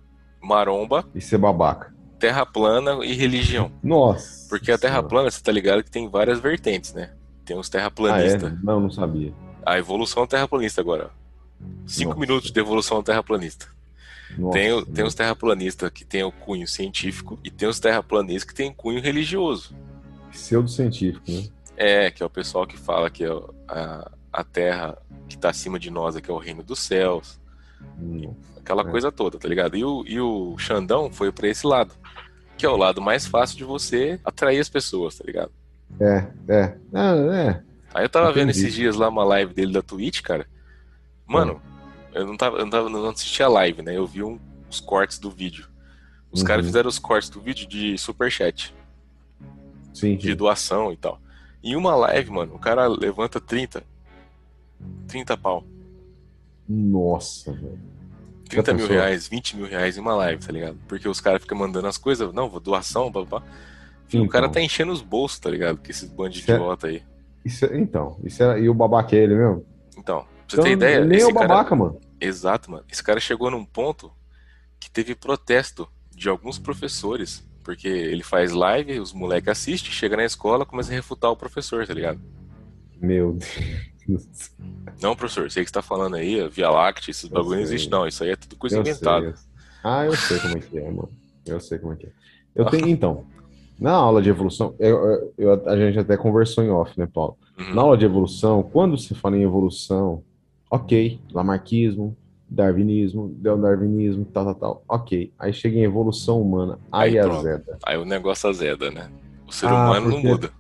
maromba... 0.41 1.05
E 1.15 1.21
ser 1.21 1.39
babaca 1.39 1.96
terra 2.19 2.45
plana 2.47 3.05
e 3.05 3.15
religião. 3.15 3.71
Nossa. 3.83 4.49
Porque 4.49 4.73
a 4.73 4.79
terra 4.79 5.03
plana, 5.03 5.31
você 5.31 5.43
tá 5.43 5.53
ligado 5.53 5.83
que 5.83 5.91
tem 5.91 6.09
várias 6.09 6.39
vertentes, 6.39 6.93
né? 6.95 7.13
Tem 7.45 7.57
os 7.57 7.69
terraplanistas. 7.69 8.53
Ah, 8.53 8.57
é? 8.57 8.65
Não, 8.65 8.81
não 8.81 8.91
sabia. 8.91 9.33
A 9.65 9.79
evolução 9.79 10.25
é 10.25 10.27
terraplanista 10.27 10.81
agora. 10.81 11.11
Cinco 11.87 12.11
Nossa. 12.11 12.21
minutos 12.21 12.51
de 12.51 12.61
evolução 12.61 13.03
terraplanista. 13.03 13.67
Nossa, 14.37 14.59
tem, 14.59 14.85
tem 14.87 15.05
os 15.05 15.15
terraplanistas 15.15 15.91
que 15.91 16.05
tem 16.05 16.23
o 16.23 16.33
cunho 16.33 16.67
científico 16.67 17.39
e 17.45 17.51
tem 17.51 17.69
os 17.69 17.79
terraplanistas 17.79 18.45
que 18.45 18.55
tem 18.55 18.73
cunho 18.73 19.01
religioso. 19.01 19.75
Pseudo-científico, 20.31 21.31
né? 21.31 21.45
É, 21.77 22.11
que 22.11 22.23
é 22.23 22.27
o 22.27 22.31
pessoal 22.31 22.67
que 22.67 22.77
fala 22.77 23.11
que 23.11 23.25
a, 23.69 24.11
a 24.33 24.45
Terra 24.45 24.99
que 25.29 25.37
está 25.37 25.51
acima 25.51 25.79
de 25.79 25.91
nós 25.91 26.17
aqui 26.17 26.31
é 26.31 26.35
o 26.35 26.39
reino 26.39 26.63
dos 26.63 26.81
céus. 26.81 27.41
Hum, 27.99 28.35
aquela 28.67 28.83
é. 28.83 28.91
coisa 28.91 29.13
toda, 29.13 29.39
tá 29.39 29.49
ligado? 29.49 29.77
E 29.77 29.85
o, 29.85 30.05
e 30.07 30.21
o 30.21 30.59
Xandão 30.59 31.11
foi 31.11 31.31
para 31.31 31.49
esse 31.49 31.67
lado 31.67 31.95
que 32.57 32.65
é 32.65 32.69
o 32.69 32.77
lado 32.77 33.01
mais 33.01 33.27
fácil 33.27 33.57
de 33.59 33.65
você 33.65 34.19
atrair 34.25 34.59
as 34.59 34.69
pessoas, 34.69 35.17
tá 35.17 35.25
ligado? 35.25 35.53
É, 36.01 36.27
é. 36.49 36.77
Ah, 36.93 37.15
é. 37.15 37.63
Aí 37.95 38.05
eu 38.05 38.09
tava 38.09 38.31
Entendi. 38.31 38.41
vendo 38.41 38.51
esses 38.51 38.75
dias 38.75 38.97
lá 38.97 39.09
uma 39.09 39.25
live 39.25 39.53
dele 39.53 39.73
da 39.73 39.83
Twitch, 39.83 40.23
cara. 40.23 40.47
Mano, 41.27 41.61
eu 42.15 42.27
não 42.27 42.37
tava, 42.37 42.57
eu 42.57 42.65
não, 42.65 42.71
tava, 42.71 42.89
não 42.89 43.09
assistia 43.11 43.47
a 43.47 43.51
live, 43.51 43.83
né? 43.83 43.97
Eu 43.97 44.07
vi 44.07 44.23
um, 44.23 44.39
os 44.71 44.81
cortes 44.81 45.19
do 45.19 45.31
vídeo. 45.31 45.69
Os 46.33 46.41
uhum. 46.41 46.47
caras 46.47 46.67
fizeram 46.67 46.89
os 46.89 46.99
cortes 46.99 47.29
do 47.29 47.41
vídeo 47.41 47.69
de 47.69 47.97
superchat. 47.99 48.75
Sim, 49.93 50.17
de 50.17 50.35
doação 50.35 50.93
e 50.93 50.97
tal. 50.97 51.21
Em 51.63 51.77
uma 51.77 51.95
live, 51.95 52.31
mano, 52.31 52.55
o 52.55 52.59
cara 52.59 52.87
levanta 52.87 53.41
30. 53.41 53.83
30 55.09 55.37
pau. 55.37 55.65
Nossa, 56.69 57.53
velho. 57.53 57.96
30 58.49 58.75
mil 58.75 58.87
reais, 58.87 59.29
20 59.29 59.57
mil 59.57 59.67
reais 59.67 59.97
em 59.97 60.01
uma 60.01 60.15
live, 60.15 60.45
tá 60.45 60.53
ligado? 60.53 60.79
Porque 60.89 61.09
os 61.09 61.21
caras 61.21 61.43
ficam 61.43 61.59
mandando 61.59 61.87
as 61.89 61.99
coisas, 61.99 62.33
não, 62.33 62.49
vou 62.49 62.61
doação, 62.61 63.11
blá, 63.11 63.23
Enfim, 63.23 63.43
então, 64.09 64.23
o 64.25 64.29
cara 64.29 64.47
então. 64.47 64.55
tá 64.55 64.61
enchendo 64.61 64.93
os 64.93 65.01
bolsos, 65.03 65.39
tá 65.39 65.51
ligado? 65.51 65.79
Que 65.79 65.91
esses 65.91 66.09
bandos 66.09 66.39
de 66.39 66.51
é- 66.51 66.55
idiota 66.55 66.87
aí. 66.87 67.03
Isso, 67.45 67.65
é- 67.65 67.79
então, 67.79 68.17
isso 68.25 68.43
é, 68.43 68.61
e 68.61 68.69
o 68.69 68.75
babaca 68.75 69.15
é 69.15 69.21
ele 69.21 69.35
mesmo? 69.35 69.65
Então, 69.97 70.21
pra 70.21 70.29
você 70.49 70.55
então, 70.57 70.65
ter 70.65 70.71
ideia. 70.73 71.05
Nem 71.05 71.21
é 71.21 71.27
o 71.27 71.33
babaca, 71.33 71.65
cara, 71.71 71.77
mano. 71.77 72.01
Exato, 72.21 72.71
mano. 72.71 72.85
Esse 72.91 73.03
cara 73.03 73.21
chegou 73.21 73.51
num 73.51 73.65
ponto 73.65 74.11
que 74.81 74.91
teve 74.91 75.15
protesto 75.15 75.89
de 76.15 76.29
alguns 76.29 76.59
professores. 76.59 77.45
Porque 77.63 77.89
ele 77.89 78.23
faz 78.23 78.53
live, 78.53 79.01
os 79.01 79.13
moleques 79.13 79.49
assistem, 79.49 79.91
chega 79.91 80.17
na 80.17 80.25
escola, 80.25 80.65
começa 80.65 80.93
a 80.93 80.95
refutar 80.95 81.33
o 81.33 81.37
professor, 81.37 81.85
tá 81.85 81.93
ligado? 81.93 82.21
Meu 83.01 83.33
Deus. 83.33 83.91
Não, 85.03 85.17
professor, 85.17 85.51
sei 85.51 85.65
que 85.65 85.71
você 85.71 85.75
tá 85.75 85.83
falando 85.83 86.17
aí, 86.17 86.47
Via 86.49 86.71
Láctea, 86.71 87.11
esses 87.11 87.29
bagulho 87.29 87.57
não 87.57 87.63
existe, 87.63 87.91
não. 87.91 88.07
Isso 88.07 88.23
aí 88.23 88.31
é 88.31 88.37
tudo 88.37 88.57
coisa 88.57 88.77
eu 88.77 88.81
inventada. 88.81 89.37
Sei. 89.37 89.47
Ah, 89.83 90.05
eu 90.05 90.17
sei 90.17 90.39
como 90.39 90.57
é 90.57 90.61
que 90.61 90.79
é, 90.79 90.91
mano. 90.91 91.11
Eu 91.45 91.61
sei 91.61 91.79
como 91.79 91.93
é 91.93 91.97
que 91.97 92.07
é. 92.07 92.11
Eu 92.55 92.65
tenho, 92.67 92.89
então, 92.89 93.25
na 93.79 93.93
aula 93.93 94.23
de 94.23 94.31
evolução, 94.31 94.75
eu, 94.79 95.33
eu, 95.37 95.69
a 95.69 95.77
gente 95.77 95.99
até 95.99 96.17
conversou 96.17 96.65
em 96.65 96.71
off, 96.71 96.99
né, 96.99 97.07
Paulo? 97.13 97.37
Uhum. 97.59 97.75
Na 97.75 97.83
aula 97.83 97.97
de 97.97 98.05
evolução, 98.05 98.63
quando 98.63 98.97
se 98.97 99.15
fala 99.15 99.37
em 99.37 99.43
evolução, 99.43 100.23
ok, 100.71 101.21
lamarquismo, 101.33 102.17
darwinismo, 102.49 103.29
darwinismo, 103.39 104.25
tal, 104.25 104.45
tal, 104.45 104.55
tal, 104.55 104.83
ok. 104.89 105.33
Aí 105.39 105.53
chega 105.53 105.77
em 105.79 105.83
evolução 105.83 106.41
humana, 106.41 106.79
aí, 106.91 107.19
aí 107.19 107.29
azeda. 107.29 107.79
Aí 107.85 107.99
o 107.99 108.05
negócio 108.05 108.49
azeda, 108.49 108.91
né? 108.91 109.11
O 109.47 109.53
ser 109.53 109.67
ah, 109.67 109.75
humano 109.75 110.09
não 110.09 110.23
muda. 110.23 110.51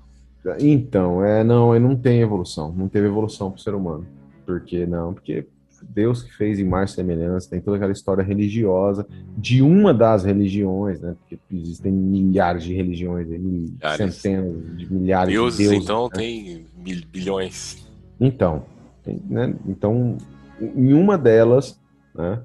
Então, 0.61 1.25
é, 1.25 1.43
não, 1.43 1.79
não 1.79 1.97
tem 1.97 2.21
evolução. 2.21 2.73
Não 2.73 2.89
teve 2.89 3.07
evolução 3.07 3.51
pro 3.51 3.61
ser 3.61 3.75
humano. 3.75 4.07
Por 4.45 4.61
que 4.61 4.87
não? 4.87 5.13
Porque 5.13 5.47
Deus 5.83 6.23
que 6.23 6.35
fez 6.35 6.59
em 6.59 6.65
mais 6.65 6.93
semelhança, 6.93 7.51
tem 7.51 7.61
toda 7.61 7.77
aquela 7.77 7.93
história 7.93 8.23
religiosa 8.23 9.07
de 9.37 9.63
uma 9.63 9.93
das 9.93 10.25
religiões, 10.25 11.01
né? 11.01 11.15
Porque 11.21 11.39
existem 11.53 11.93
milhares 11.93 12.65
de 12.65 12.75
religiões, 12.75 13.29
milhares. 13.29 14.15
centenas 14.15 14.77
de 14.77 14.93
milhares 14.93 15.33
deuses, 15.33 15.59
de 15.59 15.65
deuses. 15.65 15.85
Então 15.85 16.05
né? 16.05 16.11
tem 16.15 16.67
bilhões. 17.11 17.87
Então, 18.21 18.65
tem, 19.03 19.21
né? 19.29 19.55
então, 19.67 20.17
em 20.61 20.93
uma 20.93 21.19
delas, 21.19 21.79
né? 22.15 22.43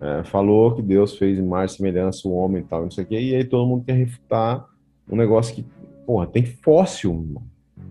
É, 0.00 0.22
falou 0.24 0.74
que 0.74 0.82
Deus 0.82 1.16
fez 1.16 1.38
em 1.38 1.46
mais 1.46 1.72
semelhança 1.72 2.28
o 2.28 2.32
homem 2.32 2.60
e 2.60 2.64
tal, 2.64 2.82
não 2.82 2.90
sei 2.90 3.04
o 3.04 3.06
quê, 3.06 3.18
e 3.18 3.34
aí 3.34 3.44
todo 3.44 3.66
mundo 3.66 3.84
quer 3.84 3.94
refutar 3.94 4.66
um 5.10 5.16
negócio 5.16 5.54
que, 5.54 5.64
porra, 6.06 6.26
tem 6.26 6.44
fóssil, 6.44 7.42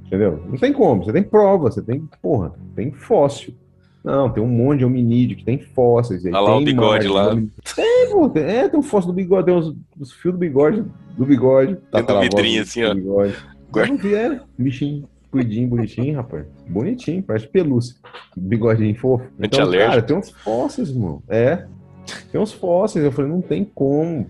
entendeu? 0.06 0.44
Não 0.48 0.58
tem 0.58 0.74
como, 0.74 1.04
você 1.04 1.14
tem 1.14 1.24
prova, 1.24 1.72
você 1.72 1.82
tem, 1.82 2.08
porra, 2.22 2.54
tem 2.76 2.92
fóssil. 2.92 3.54
Não, 4.04 4.30
tem 4.30 4.44
um 4.44 4.48
monte 4.48 4.80
de 4.80 4.86
hominídeo 4.86 5.38
que 5.38 5.46
tem 5.46 5.58
fósseis. 5.58 6.26
Olha 6.26 6.40
lá 6.40 6.58
o 6.58 6.64
bigode 6.64 7.08
lá. 7.08 7.34
Tem, 7.74 8.10
pô, 8.12 8.30
tem, 8.30 8.44
é, 8.44 8.68
tem 8.68 8.78
um 8.78 8.84
fóssil 8.84 9.12
do 9.12 9.16
bigode, 9.16 9.46
tem 9.46 9.56
uns, 9.56 9.74
os 9.98 10.12
fios 10.12 10.34
do 10.34 10.38
bigode, 10.38 10.84
do 11.18 11.26
bigode. 11.26 11.78
Tá 11.90 12.04
tem 12.04 12.20
vidrinho 12.20 12.62
assim, 12.62 12.84
ó. 12.84 12.94
Bigode. 12.94 13.34
Guarda. 13.72 14.04
Não 14.04 14.18
é, 14.18 14.42
bichinho, 14.58 15.08
cuidinho, 15.32 15.70
bonitinho, 15.70 16.16
rapaz. 16.18 16.46
Bonitinho, 16.68 17.24
parece 17.24 17.48
pelúcia. 17.48 17.96
Bigodinho 18.36 18.96
fofo. 18.96 19.26
Então, 19.40 19.72
cara, 19.72 20.02
tem 20.02 20.16
uns 20.16 20.30
fósseis, 20.30 20.90
irmão. 20.90 21.24
É, 21.28 21.66
tem 22.32 22.40
uns 22.40 22.52
fósseis. 22.52 23.04
Eu 23.04 23.12
falei, 23.12 23.32
não 23.32 23.42
tem 23.42 23.64
como. 23.64 24.28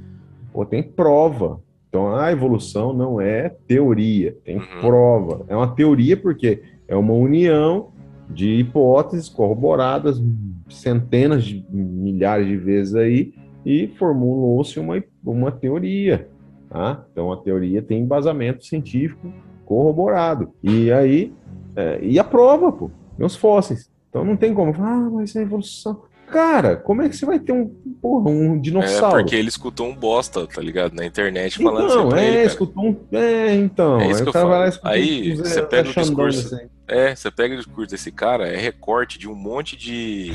Pô, 0.53 0.65
tem 0.65 0.83
prova. 0.83 1.59
Então, 1.93 2.15
a 2.15 2.31
evolução 2.31 2.91
não 2.91 3.21
é 3.21 3.49
teoria, 3.67 4.35
tem 4.43 4.57
uhum. 4.57 4.81
prova. 4.81 5.45
É 5.47 5.55
uma 5.55 5.75
teoria 5.75 6.17
porque 6.17 6.63
é 6.87 6.95
uma 6.95 7.13
união 7.13 7.91
de 8.27 8.47
hipóteses 8.55 9.29
corroboradas 9.29 10.19
centenas 10.67 11.43
de 11.43 11.63
milhares 11.69 12.47
de 12.47 12.57
vezes 12.57 12.95
aí 12.95 13.35
e 13.63 13.89
formulou-se 13.99 14.79
uma, 14.79 15.03
uma 15.23 15.51
teoria. 15.51 16.27
Tá? 16.67 17.05
Então 17.11 17.31
a 17.31 17.37
teoria 17.37 17.79
tem 17.79 18.01
embasamento 18.01 18.65
científico 18.65 19.31
corroborado. 19.63 20.49
E 20.63 20.91
aí, 20.91 21.31
é, 21.75 21.99
e 22.01 22.17
a 22.17 22.23
prova, 22.23 22.71
pô, 22.71 22.89
tem 23.15 23.23
os 23.23 23.35
fósseis. 23.35 23.87
Então 24.09 24.25
não 24.25 24.35
tem 24.35 24.51
como, 24.51 24.73
ah, 24.79 25.09
mas 25.11 25.35
é 25.35 25.43
evolução. 25.43 26.01
Cara, 26.33 26.75
como 26.75 27.03
é 27.03 27.09
que 27.09 27.15
você 27.15 27.27
vai 27.27 27.37
ter 27.37 27.51
um, 27.51 27.67
porra, 28.01 28.31
um 28.31 28.59
dinossauro? 28.59 29.19
É 29.19 29.21
porque 29.21 29.35
ele 29.35 29.49
escutou 29.49 29.87
um 29.87 29.95
bosta, 29.95 30.47
tá 30.47 30.59
ligado? 30.59 30.95
Na 30.95 31.05
internet 31.05 31.61
falando 31.61 31.85
então, 31.85 32.07
assim 32.07 32.17
é, 32.17 32.33
ele, 32.33 32.47
escutou 32.47 32.83
um. 32.83 32.97
É, 33.11 33.53
então. 33.53 34.01
É 34.01 34.09
isso 34.09 34.23
que 34.23 34.29
eu 34.29 34.33
falo. 34.33 34.51
Aí 34.81 35.35
você 35.35 35.61
pega 35.61 35.91
o 35.91 35.93
discurso. 35.93 36.55
Assim. 36.55 36.65
É, 36.87 37.15
você 37.15 37.29
pega 37.29 37.53
o 37.53 37.57
discurso 37.57 37.91
desse 37.91 38.11
cara, 38.11 38.47
é 38.47 38.57
recorte 38.57 39.19
de 39.19 39.29
um 39.29 39.35
monte 39.35 39.77
de. 39.77 40.33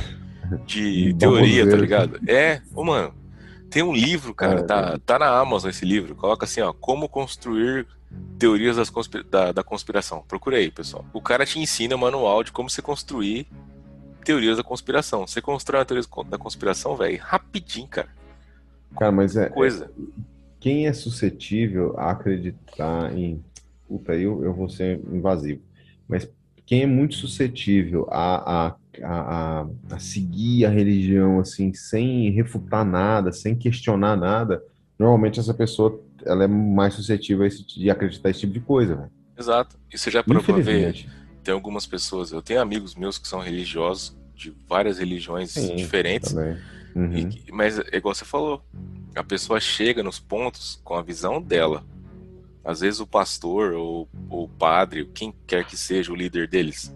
de 0.64 1.14
teoria, 1.18 1.68
tá 1.68 1.76
ligado? 1.76 2.20
É, 2.28 2.61
ô, 2.72 2.84
mano. 2.84 3.12
Tem 3.68 3.82
um 3.82 3.92
livro, 3.92 4.32
cara, 4.32 4.61
é, 4.61 4.62
tá, 4.62 4.92
é. 4.94 4.99
tá 5.05 5.18
na 5.18 5.28
Amazon 5.28 5.68
esse 5.68 5.84
livro. 5.84 6.14
Coloca 6.14 6.46
assim, 6.46 6.62
ó, 6.62 6.72
como 6.72 7.07
construir 7.07 7.86
teorias 8.38 8.76
das 8.76 8.88
conspira 8.88 9.24
da, 9.24 9.53
da 9.53 9.62
conspiração. 9.62 10.24
Procura 10.26 10.57
aí, 10.57 10.70
pessoal. 10.70 11.05
O 11.12 11.20
cara 11.20 11.44
te 11.44 11.59
ensina 11.59 11.94
manual 11.96 12.42
de 12.42 12.51
como 12.51 12.70
você 12.70 12.80
construir 12.80 13.46
teorias 14.24 14.56
da 14.56 14.62
conspiração. 14.62 15.26
Você 15.26 15.40
constrói 15.40 15.80
uma 15.80 15.84
teoria 15.86 16.04
da 16.28 16.38
conspiração, 16.38 16.96
velho, 16.96 17.18
rapidinho, 17.20 17.88
cara. 17.88 18.08
Cara, 18.98 19.12
mas 19.12 19.36
é. 19.36 19.48
Coisa. 19.48 19.84
É, 19.84 20.28
quem 20.60 20.86
é 20.86 20.92
suscetível 20.92 21.94
a 21.98 22.10
acreditar 22.10 23.16
em. 23.16 23.42
Puta, 23.86 24.14
eu, 24.14 24.44
eu 24.44 24.52
vou 24.52 24.68
ser 24.68 25.00
invasivo. 25.10 25.62
Mas 26.06 26.28
quem 26.66 26.82
é 26.82 26.86
muito 26.86 27.14
suscetível 27.14 28.06
a, 28.10 28.66
a, 28.66 28.76
a, 29.02 29.66
a, 29.90 29.98
seguir 29.98 30.66
a 30.66 30.68
religião 30.68 31.40
assim, 31.40 31.72
sem 31.72 32.30
refutar 32.30 32.84
nada, 32.84 33.32
sem 33.32 33.56
questionar 33.56 34.16
nada, 34.16 34.62
normalmente 34.98 35.40
essa 35.40 35.54
pessoa 35.54 35.98
ela 36.26 36.44
é 36.44 36.46
mais 36.46 36.92
suscetível 36.94 37.48
de 37.48 37.88
acreditar 37.88 38.28
esse 38.28 38.40
tipo 38.40 38.52
de 38.52 38.60
coisa. 38.60 38.96
Véio. 38.96 39.10
Exato. 39.38 39.78
E 39.92 39.96
você 39.96 40.10
já 40.10 40.22
provou 40.22 40.60
ver 40.60 41.06
tem 41.43 41.55
algumas 41.55 41.86
pessoas, 41.86 42.32
eu 42.32 42.43
tenho 42.43 42.61
amigos 42.61 42.95
meus 42.95 43.18
que 43.18 43.28
são 43.28 43.41
religiosos, 43.41 44.16
de 44.34 44.55
várias 44.68 44.99
religiões 44.99 45.51
Sim, 45.51 45.74
diferentes, 45.74 46.32
uhum. 46.32 47.12
e, 47.12 47.53
mas 47.53 47.78
é 47.78 47.97
igual 47.97 48.14
você 48.14 48.24
falou, 48.24 48.62
a 49.14 49.24
pessoa 49.24 49.59
chega 49.59 50.03
nos 50.03 50.20
pontos 50.20 50.80
com 50.84 50.95
a 50.95 51.03
visão 51.03 51.43
dela. 51.43 51.84
Às 52.64 52.80
vezes 52.80 53.01
o 53.01 53.07
pastor 53.07 53.72
ou 53.72 54.09
o 54.28 54.47
padre, 54.47 55.11
quem 55.12 55.34
quer 55.47 55.64
que 55.64 55.76
seja 55.76 56.12
o 56.12 56.14
líder 56.14 56.47
deles, 56.47 56.93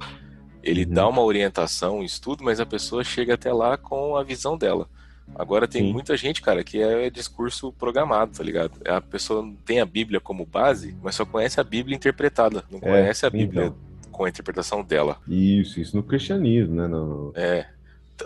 ele 0.62 0.84
uhum. 0.84 0.93
dá 0.93 1.09
uma 1.09 1.22
orientação, 1.22 1.99
um 1.99 2.05
estudo, 2.05 2.45
mas 2.45 2.61
a 2.61 2.66
pessoa 2.66 3.03
chega 3.03 3.34
até 3.34 3.53
lá 3.53 3.76
com 3.76 4.16
a 4.16 4.22
visão 4.22 4.57
dela. 4.57 4.88
Agora 5.34 5.66
tem 5.66 5.82
Sim. 5.82 5.93
muita 5.93 6.16
gente, 6.16 6.43
cara, 6.43 6.62
que 6.62 6.80
é 6.80 7.09
discurso 7.09 7.72
programado, 7.72 8.36
tá 8.36 8.45
ligado? 8.45 8.72
A 8.86 9.01
pessoa 9.01 9.51
tem 9.64 9.80
a 9.80 9.86
Bíblia 9.86 10.20
como 10.20 10.45
base, 10.45 10.95
mas 11.03 11.14
só 11.14 11.24
conhece 11.24 11.59
a 11.59 11.64
Bíblia 11.64 11.97
interpretada, 11.97 12.62
não 12.70 12.78
é, 12.78 12.82
conhece 12.82 13.24
a 13.24 13.30
Bíblia 13.30 13.66
então 13.66 13.91
com 14.12 14.24
a 14.24 14.28
interpretação 14.28 14.84
dela. 14.84 15.16
Isso, 15.26 15.80
isso 15.80 15.96
no 15.96 16.02
cristianismo, 16.02 16.76
né? 16.76 16.86
No... 16.86 17.32
É. 17.34 17.66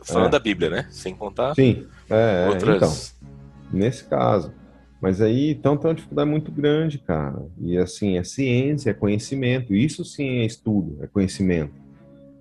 Falando 0.05 0.27
é. 0.27 0.31
da 0.31 0.39
Bíblia, 0.39 0.69
né? 0.69 0.87
Sem 0.91 1.15
contar 1.15 1.55
Sim, 1.55 1.87
é, 2.11 2.45
é, 2.45 2.49
outras. 2.49 3.15
Então, 3.17 3.33
nesse 3.73 4.05
caso. 4.05 4.53
Mas 5.01 5.21
aí, 5.21 5.51
então, 5.51 5.77
tem 5.77 5.89
uma 5.89 5.95
dificuldade 5.95 6.29
muito 6.29 6.51
grande, 6.51 6.99
cara. 6.99 7.47
E 7.61 7.79
assim, 7.79 8.19
é 8.19 8.25
ciência, 8.25 8.91
é 8.91 8.95
conhecimento. 8.95 9.75
Isso 9.75 10.05
sim 10.05 10.41
é 10.41 10.45
estudo, 10.45 10.99
é 11.03 11.07
conhecimento. 11.07 11.73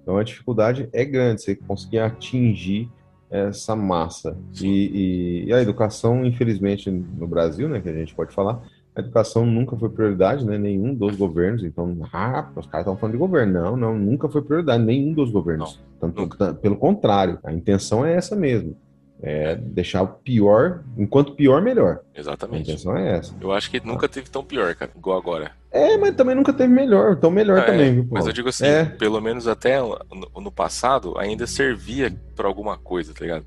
Então 0.02 0.18
a 0.18 0.24
dificuldade 0.24 0.88
é 0.94 1.04
grande, 1.04 1.42
você 1.42 1.56
conseguir 1.56 2.00
atingir 2.00 2.90
essa 3.30 3.76
massa. 3.76 4.38
E, 4.62 4.68
e, 4.68 5.46
e, 5.48 5.54
a 5.54 5.62
educação, 5.62 6.24
infelizmente, 6.24 6.90
no 6.92 7.28
Brasil, 7.28 7.68
né, 7.68 7.82
que 7.82 7.90
a 7.90 7.94
gente 7.94 8.14
pode 8.14 8.34
falar, 8.34 8.62
a 8.96 9.02
educação 9.02 9.46
nunca 9.46 9.76
foi 9.76 9.90
prioridade, 9.90 10.46
né? 10.46 10.58
Nenhum 10.58 10.94
dos 10.94 11.16
governos. 11.18 11.64
Então, 11.64 11.98
ah, 12.14 12.50
os 12.56 12.66
caras 12.66 12.86
estão 12.86 12.96
falando 12.96 13.14
de 13.14 13.20
governo. 13.20 13.54
Não, 13.54 13.76
não, 13.76 14.00
nunca 14.00 14.30
foi 14.30 14.42
prioridade, 14.42 14.82
nenhum 14.82 15.14
dos 15.14 15.30
governos. 15.32 15.82
Não, 16.02 16.12
Tanto, 16.12 16.56
pelo 16.56 16.78
contrário, 16.78 17.38
a 17.44 17.52
intenção 17.52 18.06
é 18.06 18.16
essa 18.16 18.36
mesmo. 18.36 18.78
É 19.22 19.56
deixar 19.56 20.02
o 20.02 20.08
pior, 20.08 20.84
enquanto 20.98 21.34
pior, 21.34 21.62
melhor. 21.62 22.00
Exatamente. 22.14 22.70
A 22.70 22.74
intenção 22.74 22.98
é 22.98 23.18
essa. 23.18 23.34
Eu 23.42 23.52
acho 23.52 23.70
que 23.70 23.86
nunca 23.86 24.08
teve 24.08 24.30
tão 24.30 24.44
pior, 24.44 24.74
cara, 24.76 24.92
igual 24.96 25.18
agora. 25.18 25.52
É, 25.72 25.98
mas 25.98 26.16
também 26.16 26.36
nunca 26.36 26.54
teve 26.54 26.72
melhor, 26.72 27.18
tão 27.18 27.30
melhor 27.30 27.60
é, 27.60 27.62
também, 27.64 27.94
viu, 27.96 28.08
Mas 28.10 28.26
eu 28.26 28.32
digo 28.32 28.48
assim, 28.48 28.66
é. 28.66 28.86
pelo 28.86 29.20
menos 29.20 29.46
até 29.46 29.82
no, 29.82 29.98
no 30.42 30.52
passado 30.52 31.18
ainda 31.18 31.46
servia 31.46 32.16
para 32.34 32.48
alguma 32.48 32.78
coisa, 32.78 33.14
tá 33.14 33.22
ligado? 33.22 33.46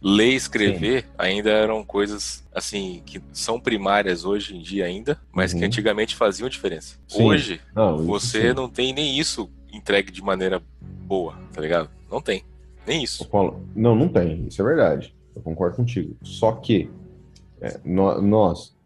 Ler 0.00 0.32
e 0.32 0.36
escrever 0.36 1.02
Sim. 1.02 1.08
ainda 1.18 1.50
eram 1.50 1.84
coisas 1.84 2.44
assim 2.54 3.02
que 3.04 3.20
são 3.32 3.58
primárias 3.58 4.24
hoje 4.24 4.56
em 4.56 4.60
dia 4.60 4.84
ainda, 4.84 5.18
mas 5.32 5.52
uhum. 5.52 5.60
que 5.60 5.64
antigamente 5.64 6.14
faziam 6.14 6.48
diferença. 6.48 6.98
Sim. 7.08 7.24
Hoje 7.24 7.60
não, 7.74 7.98
você 7.98 8.52
não 8.52 8.68
tem 8.68 8.92
nem 8.92 9.18
isso 9.18 9.50
entregue 9.72 10.10
de 10.10 10.22
maneira 10.22 10.62
boa, 10.80 11.38
tá 11.52 11.60
ligado? 11.60 11.90
Não 12.10 12.20
tem. 12.20 12.44
Nem 12.86 13.02
isso. 13.02 13.28
Paulo, 13.28 13.66
não, 13.74 13.94
não 13.94 14.08
tem. 14.08 14.46
Isso 14.46 14.62
é 14.62 14.64
verdade. 14.64 15.14
Eu 15.34 15.42
concordo 15.42 15.76
contigo. 15.76 16.16
Só 16.22 16.52
que 16.52 16.90
é, 17.60 17.80
nós, 17.84 18.76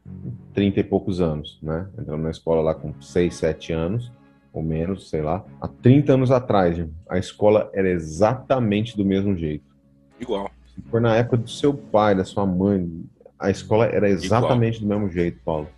30 0.54 0.80
e 0.80 0.84
poucos 0.84 1.20
anos, 1.20 1.58
né? 1.62 1.86
Entramos 1.98 2.24
na 2.24 2.30
escola 2.30 2.62
lá 2.62 2.74
com 2.74 2.98
6, 3.00 3.34
7 3.34 3.72
anos, 3.72 4.10
ou 4.52 4.62
menos, 4.62 5.10
sei 5.10 5.22
lá. 5.22 5.44
Há 5.60 5.68
30 5.68 6.14
anos 6.14 6.30
atrás, 6.30 6.82
a 7.08 7.18
escola 7.18 7.70
era 7.74 7.88
exatamente 7.88 8.96
do 8.96 9.04
mesmo 9.04 9.36
jeito. 9.36 9.64
Igual 10.18 10.50
for 10.88 11.00
na 11.00 11.16
época 11.16 11.36
do 11.36 11.50
seu 11.50 11.74
pai, 11.74 12.14
da 12.14 12.24
sua 12.24 12.46
mãe, 12.46 12.88
a 13.38 13.50
escola 13.50 13.86
era 13.86 14.08
exatamente 14.08 14.82
Igual. 14.82 14.98
do 14.98 15.00
mesmo 15.00 15.12
jeito, 15.12 15.38
Paulo. 15.44 15.68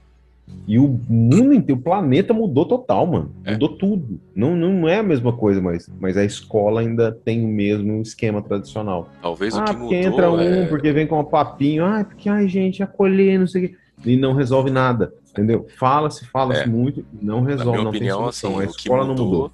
E 0.66 0.78
o 0.78 1.00
mundo 1.08 1.54
inteiro, 1.54 1.80
o 1.80 1.82
planeta 1.82 2.34
mudou 2.34 2.66
total, 2.66 3.06
mano. 3.06 3.30
É. 3.44 3.52
Mudou 3.52 3.70
tudo. 3.70 4.20
Não, 4.34 4.54
não 4.54 4.88
é 4.88 4.98
a 4.98 5.02
mesma 5.02 5.32
coisa, 5.32 5.60
mas, 5.60 5.90
mas 6.00 6.16
a 6.16 6.24
escola 6.24 6.80
ainda 6.80 7.12
tem 7.12 7.44
o 7.44 7.48
mesmo 7.48 8.00
esquema 8.02 8.42
tradicional. 8.42 9.08
Talvez 9.20 9.56
ah, 9.56 9.62
o 9.62 9.64
que 9.64 9.74
porque 9.74 9.94
entra 9.94 10.30
um, 10.30 10.40
é... 10.40 10.66
porque 10.66 10.92
vem 10.92 11.06
com 11.06 11.20
um 11.20 11.24
papinho, 11.24 11.84
ah, 11.84 12.04
porque, 12.04 12.28
ai, 12.28 12.48
gente, 12.48 12.82
acolher, 12.82 13.38
não 13.38 13.46
sei 13.46 13.64
o 13.64 13.68
quê. 13.68 13.76
E 14.04 14.16
não 14.16 14.34
resolve 14.34 14.70
nada, 14.70 15.12
entendeu? 15.30 15.66
Fala-se, 15.78 16.26
fala-se 16.26 16.62
é. 16.62 16.66
muito, 16.66 17.04
não 17.20 17.42
resolve, 17.42 17.70
Na 17.70 17.72
minha 17.72 17.84
não 17.84 17.90
opinião, 17.90 18.26
Assim, 18.26 18.60
a 18.60 18.64
escola 18.64 19.04
mudou, 19.04 19.24
não 19.24 19.32
mudou 19.32 19.52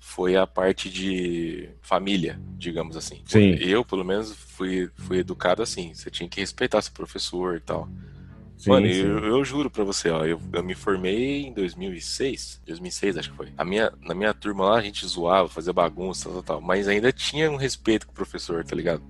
foi 0.00 0.34
a 0.34 0.46
parte 0.46 0.90
de 0.90 1.68
família, 1.82 2.40
digamos 2.56 2.96
assim. 2.96 3.22
Sim. 3.26 3.54
Eu, 3.60 3.84
pelo 3.84 4.04
menos, 4.04 4.32
fui, 4.32 4.90
fui 4.96 5.18
educado 5.18 5.62
assim. 5.62 5.92
Você 5.94 6.10
tinha 6.10 6.28
que 6.28 6.40
respeitar 6.40 6.80
seu 6.80 6.92
professor 6.92 7.56
e 7.56 7.60
tal. 7.60 7.86
Sim, 8.56 8.70
Mano, 8.70 8.86
sim. 8.86 9.00
Eu, 9.00 9.18
eu, 9.24 9.44
juro 9.44 9.70
pra 9.70 9.84
você, 9.84 10.10
ó, 10.10 10.24
eu, 10.24 10.40
eu, 10.52 10.62
me 10.62 10.74
formei 10.74 11.46
em 11.46 11.52
2006, 11.52 12.62
2006 12.66 13.16
acho 13.18 13.30
que 13.30 13.36
foi. 13.36 13.52
A 13.56 13.64
minha, 13.64 13.92
na 14.02 14.14
minha 14.14 14.34
turma 14.34 14.66
lá 14.66 14.78
a 14.78 14.82
gente 14.82 15.06
zoava, 15.06 15.48
fazia 15.48 15.72
bagunça, 15.72 16.28
tal, 16.28 16.42
tal, 16.42 16.60
mas 16.60 16.88
ainda 16.88 17.12
tinha 17.12 17.50
um 17.50 17.56
respeito 17.56 18.06
com 18.06 18.12
o 18.12 18.14
professor, 18.14 18.64
tá 18.64 18.76
ligado? 18.76 19.02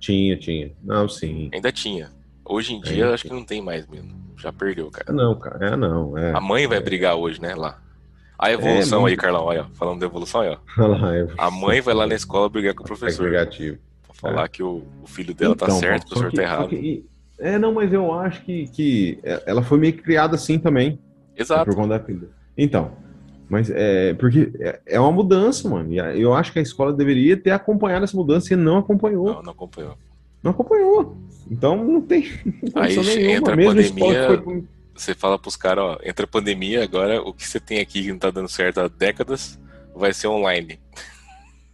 Tinha, 0.00 0.36
tinha. 0.36 0.72
Não, 0.82 1.08
sim. 1.08 1.48
Ainda 1.52 1.70
tinha. 1.70 2.10
Hoje 2.44 2.74
em 2.74 2.80
dia, 2.80 3.06
é. 3.06 3.14
acho 3.14 3.24
que 3.24 3.32
não 3.32 3.44
tem 3.44 3.60
mais 3.60 3.86
mesmo. 3.86 4.10
Já 4.36 4.52
perdeu, 4.52 4.90
cara. 4.90 5.12
Não, 5.12 5.38
cara. 5.38 5.66
É, 5.68 5.76
não. 5.76 6.16
É. 6.16 6.32
A 6.32 6.40
mãe 6.40 6.66
vai 6.66 6.80
brigar 6.80 7.16
hoje, 7.16 7.40
né, 7.40 7.54
lá. 7.54 7.80
A 8.38 8.52
evolução 8.52 9.06
é, 9.06 9.10
aí, 9.10 9.16
Carlão, 9.16 9.44
olha, 9.44 9.66
falando 9.74 10.00
da 10.00 10.06
evolução 10.06 10.42
aí, 10.42 10.50
ó. 10.50 10.58
A 11.38 11.50
mãe 11.50 11.80
vai 11.80 11.94
lá 11.94 12.06
na 12.06 12.14
escola 12.14 12.48
brigar 12.48 12.74
com 12.74 12.82
o 12.82 12.86
professor. 12.86 13.32
É. 13.32 13.44
Pra 13.44 14.14
falar 14.14 14.44
é. 14.44 14.48
que 14.48 14.62
o, 14.62 14.82
o, 15.02 15.06
filho 15.06 15.34
dela 15.34 15.56
tá 15.56 15.66
então, 15.66 15.76
tá 15.76 15.80
certo, 15.80 16.04
o 16.04 16.08
professor 16.08 16.30
que, 16.30 16.36
tá 16.36 16.42
errado. 16.42 16.68
Que, 16.68 17.04
é, 17.38 17.58
não, 17.58 17.72
mas 17.72 17.92
eu 17.92 18.12
acho 18.12 18.42
que, 18.44 18.66
que 18.68 19.18
ela 19.46 19.62
foi 19.62 19.78
meio 19.78 19.94
criada 19.94 20.36
assim 20.36 20.58
também. 20.58 20.98
Exato. 21.36 21.66
Por 21.66 21.74
conta 21.74 21.98
da 21.98 22.04
filha. 22.04 22.28
Então, 22.56 22.92
mas 23.48 23.70
é 23.70 24.14
porque 24.14 24.52
é, 24.58 24.80
é 24.86 25.00
uma 25.00 25.12
mudança, 25.12 25.68
mano. 25.68 25.92
E 25.92 25.98
eu 26.20 26.34
acho 26.34 26.52
que 26.52 26.58
a 26.58 26.62
escola 26.62 26.92
deveria 26.92 27.36
ter 27.36 27.50
acompanhado 27.50 28.04
essa 28.04 28.16
mudança 28.16 28.52
e 28.52 28.56
não 28.56 28.78
acompanhou. 28.78 29.26
Não, 29.26 29.42
não 29.42 29.52
acompanhou. 29.52 29.96
Não 30.42 30.50
acompanhou. 30.50 31.16
Então 31.50 31.84
não 31.84 32.00
tem. 32.00 32.28
Não 32.74 32.82
Aí 32.82 32.96
entra 33.30 33.54
a 33.54 33.56
pandemia. 33.56 34.42
Foi... 34.42 34.64
Você 34.96 35.14
fala 35.14 35.38
pros 35.38 35.56
caras, 35.56 35.84
ó, 35.84 35.98
entra 36.02 36.24
a 36.24 36.28
pandemia, 36.28 36.82
agora 36.82 37.20
o 37.20 37.32
que 37.32 37.46
você 37.46 37.60
tem 37.60 37.80
aqui 37.80 38.02
que 38.02 38.12
não 38.12 38.18
tá 38.18 38.30
dando 38.30 38.48
certo 38.48 38.80
há 38.80 38.88
décadas 38.88 39.58
vai 39.94 40.12
ser 40.12 40.28
online. 40.28 40.78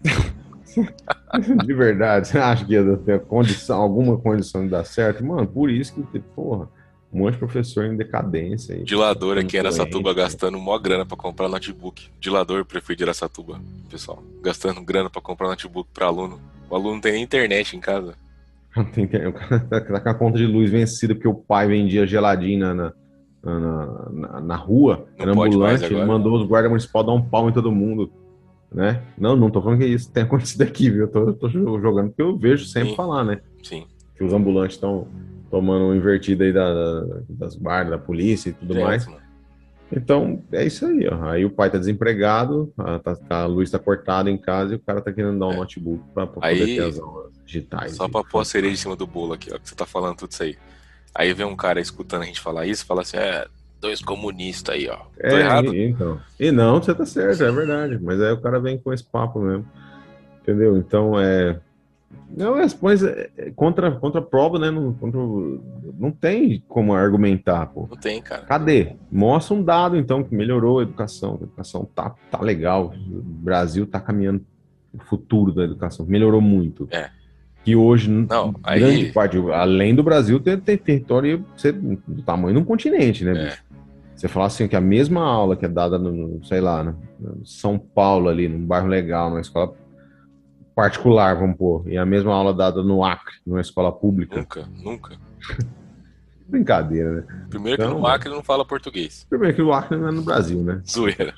de 1.65 1.75
verdade, 1.75 2.29
você 2.29 2.39
acha 2.39 2.65
que 2.65 2.73
ia 2.73 2.97
ter 2.99 3.21
condição, 3.21 3.81
alguma 3.81 4.19
condição 4.19 4.65
de 4.65 4.71
dar 4.71 4.85
certo? 4.85 5.25
Mano, 5.25 5.47
por 5.47 5.71
isso 5.71 5.95
que, 5.95 6.19
porra, 6.19 6.69
um 7.13 7.19
monte 7.19 7.35
de 7.35 7.39
professor 7.39 7.85
em 7.85 7.97
decadência. 7.97 8.75
Aí, 8.75 8.85
Dilador 8.85 9.37
aqui 9.37 9.57
em 9.57 9.61
Aracatuba 9.61 10.15
gastando 10.15 10.59
mó 10.59 10.79
grana 10.79 11.05
para 11.05 11.17
comprar 11.17 11.49
notebook. 11.49 12.09
Dilador 12.19 12.65
prefeito 12.65 12.99
de 12.99 13.05
Aracatuba, 13.05 13.61
pessoal. 13.91 14.23
Gastando 14.41 14.83
grana 14.83 15.11
para 15.11 15.21
comprar 15.21 15.49
notebook 15.49 15.91
para 15.93 16.07
aluno. 16.07 16.41
O 16.71 16.75
aluno 16.75 16.95
não 16.95 17.01
tem 17.01 17.13
nem 17.13 17.23
internet 17.23 17.77
em 17.77 17.81
casa. 17.81 18.15
Não 18.75 18.87
tem 18.87 19.05
internet. 19.05 19.29
O 19.29 19.39
cara 19.39 19.61
tá, 19.61 20.01
com 20.01 20.09
a 20.09 20.15
conta 20.15 20.39
de 20.39 20.47
luz 20.47 20.71
vencida 20.71 21.15
porque 21.15 21.29
o 21.29 21.35
pai 21.35 21.69
vendia 21.69 22.07
geladinho 22.07 22.75
na, 22.75 22.95
na, 23.43 24.09
na, 24.11 24.41
na 24.41 24.57
rua, 24.57 25.07
não 25.19 25.23
era 25.23 25.33
ambulante, 25.33 25.85
ele 25.85 26.05
mandou 26.05 26.41
os 26.41 26.47
guardas 26.47 26.71
municipais 26.71 27.07
dar 27.07 27.13
um 27.13 27.23
pau 27.23 27.49
em 27.49 27.53
todo 27.53 27.73
mundo. 27.73 28.11
Né? 28.73 29.03
Não, 29.19 29.37
não 29.37 29.51
tô 29.51 29.61
falando 29.61 29.81
que 29.81 29.87
isso 29.87 30.11
tem 30.11 30.23
acontecido 30.25 30.63
aqui, 30.63 30.91
viu? 30.91 31.03
Eu 31.03 31.09
tô, 31.09 31.21
eu 31.21 31.35
tô 31.35 31.49
jogando 31.51 32.09
porque 32.09 32.23
eu 32.23 32.37
vejo 32.39 32.65
sempre 32.65 32.91
Sim. 32.91 32.97
falar, 32.97 33.25
né? 33.25 33.41
Sim. 33.63 33.87
Que 34.17 34.25
os 34.25 34.33
ambulantes 34.33 34.77
estão 34.77 35.07
tomando 35.51 35.85
um 35.87 35.95
invertido 35.95 36.43
aí 36.43 36.53
da, 36.53 37.05
das 37.29 37.55
guardas, 37.55 37.91
da 37.91 37.99
polícia 37.99 38.51
e 38.51 38.53
tudo 38.55 38.81
mais. 38.81 39.07
Mano. 39.07 39.21
Então, 39.95 40.43
é 40.51 40.65
isso 40.65 40.87
aí, 40.87 41.07
ó. 41.07 41.29
Aí 41.29 41.45
o 41.45 41.51
pai 41.51 41.69
tá 41.69 41.77
desempregado, 41.77 42.73
a, 42.79 42.99
tá, 42.99 43.15
tá, 43.15 43.41
a 43.43 43.47
luz 43.47 43.71
tá 43.71 43.79
cortada 43.79 44.31
em 44.31 44.39
casa 44.39 44.73
e 44.73 44.77
o 44.77 44.81
cara 44.81 45.03
tá 45.03 45.13
querendo 45.13 45.39
dar 45.39 45.49
um 45.49 45.53
é. 45.53 45.57
notebook 45.57 46.03
pra, 46.15 46.27
pra 46.27 46.49
aí, 46.49 46.59
poder 46.59 46.77
ter 46.77 46.83
as 46.83 46.99
aulas 46.99 47.33
digitais. 47.45 47.93
Só 47.95 48.09
pra 48.09 48.25
pôr 48.25 48.41
a 48.41 48.45
cereja 48.45 48.73
em 48.73 48.77
cima 48.77 48.97
do 48.97 49.07
bolo 49.07 49.35
aqui, 49.35 49.51
ó, 49.53 49.59
que 49.59 49.69
você 49.69 49.75
tá 49.75 49.85
falando 49.85 50.17
tudo 50.17 50.31
isso 50.31 50.43
aí. 50.43 50.57
Aí 51.15 51.33
vem 51.33 51.47
um 51.47 51.57
cara 51.57 51.81
escutando 51.81 52.23
a 52.23 52.27
gente 52.27 52.41
falar 52.41 52.67
isso, 52.67 52.87
fala 52.87 53.03
assim, 53.03 53.17
é, 53.17 53.47
dois 53.81 54.01
comunistas 54.01 54.75
aí, 54.75 54.89
ó. 54.89 54.97
Tô 54.97 55.37
é, 55.37 55.41
errado? 55.41 55.75
E, 55.75 55.89
então. 55.89 56.21
E 56.39 56.51
não, 56.51 56.83
você 56.83 56.95
tá 56.95 57.05
certo, 57.05 57.43
é 57.43 57.51
verdade. 57.51 57.99
Mas 58.01 58.21
aí 58.21 58.33
o 58.33 58.41
cara 58.41 58.59
vem 58.59 58.79
com 58.79 58.93
esse 58.93 59.05
papo 59.05 59.41
mesmo. 59.41 59.67
Entendeu? 60.41 60.77
Então, 60.77 61.21
é 61.21 61.59
não, 62.35 62.59
é, 62.59 62.67
mas 62.81 63.03
é, 63.03 63.31
é, 63.37 63.51
contra, 63.51 63.91
contra 63.91 64.21
a 64.21 64.25
prova, 64.25 64.59
né? 64.59 64.71
Não, 64.71 64.95
contra, 64.95 65.21
não 65.99 66.11
tem 66.11 66.63
como 66.67 66.95
argumentar, 66.95 67.67
pô. 67.67 67.87
Não 67.91 67.97
tem, 67.97 68.23
cara. 68.23 68.43
Cadê? 68.43 68.97
Mostra 69.11 69.55
um 69.55 69.63
dado, 69.63 69.97
então, 69.97 70.25
que 70.25 70.35
melhorou 70.35 70.81
a 70.81 70.83
educação. 70.83 71.39
A 71.41 71.45
educação 71.45 71.85
tá, 71.95 72.15
tá 72.31 72.41
legal. 72.41 72.95
O 73.11 73.21
Brasil 73.21 73.87
tá 73.87 74.01
caminhando 74.01 74.45
o 74.95 74.99
futuro 74.99 75.53
da 75.53 75.63
educação. 75.63 76.07
Melhorou 76.07 76.41
muito. 76.41 76.89
É. 76.91 77.11
Que 77.65 77.77
hoje, 77.77 78.11
não, 78.11 78.55
aí... 78.63 78.81
grande 78.81 79.13
parte, 79.13 79.39
além 79.53 79.95
do 79.95 80.03
Brasil, 80.03 80.41
tem, 80.41 80.59
tem 80.59 80.77
território 80.77 81.45
do 82.07 82.23
tamanho 82.23 82.55
de 82.55 82.61
um 82.61 82.65
continente, 82.65 83.25
né? 83.25 83.49
É. 83.49 83.73
Você 84.17 84.29
falar 84.29 84.47
assim 84.47 84.69
que 84.69 84.77
a 84.77 84.81
mesma 84.81 85.25
aula 85.25 85.57
que 85.57 85.65
é 85.65 85.69
dada 85.69 85.99
no, 85.99 86.45
sei 86.45 86.61
lá, 86.61 86.85
no 86.85 87.45
São 87.45 87.79
Paulo 87.79 88.29
ali, 88.29 88.49
num 88.49 88.65
bairro 88.65 88.87
legal, 88.87 89.31
numa 89.31 89.41
escola 89.41 89.75
particular, 90.75 91.35
vamos 91.37 91.57
pôr, 91.57 91.89
e 91.89 91.97
a 91.97 92.07
mesma 92.07 92.33
aula 92.33 92.55
dada 92.55 92.83
no 92.83 93.05
Acre, 93.05 93.35
numa 93.47 93.61
escola 93.61 93.93
pública. 93.93 94.37
Nunca, 94.37 94.69
nunca. 94.83 95.17
Brincadeira, 96.49 97.11
né? 97.13 97.25
Primeiro 97.49 97.83
então, 97.83 97.95
que 97.95 98.01
no 98.01 98.07
Acre 98.07 98.29
não 98.29 98.43
fala 98.43 98.65
português. 98.65 99.27
Primeiro 99.29 99.57
que 99.57 99.63
o 99.63 99.73
Acre 99.73 99.97
não 99.97 100.09
é 100.09 100.13
no 100.13 100.23
Brasil, 100.23 100.63
né? 100.63 100.83
Zoeira. 100.89 101.35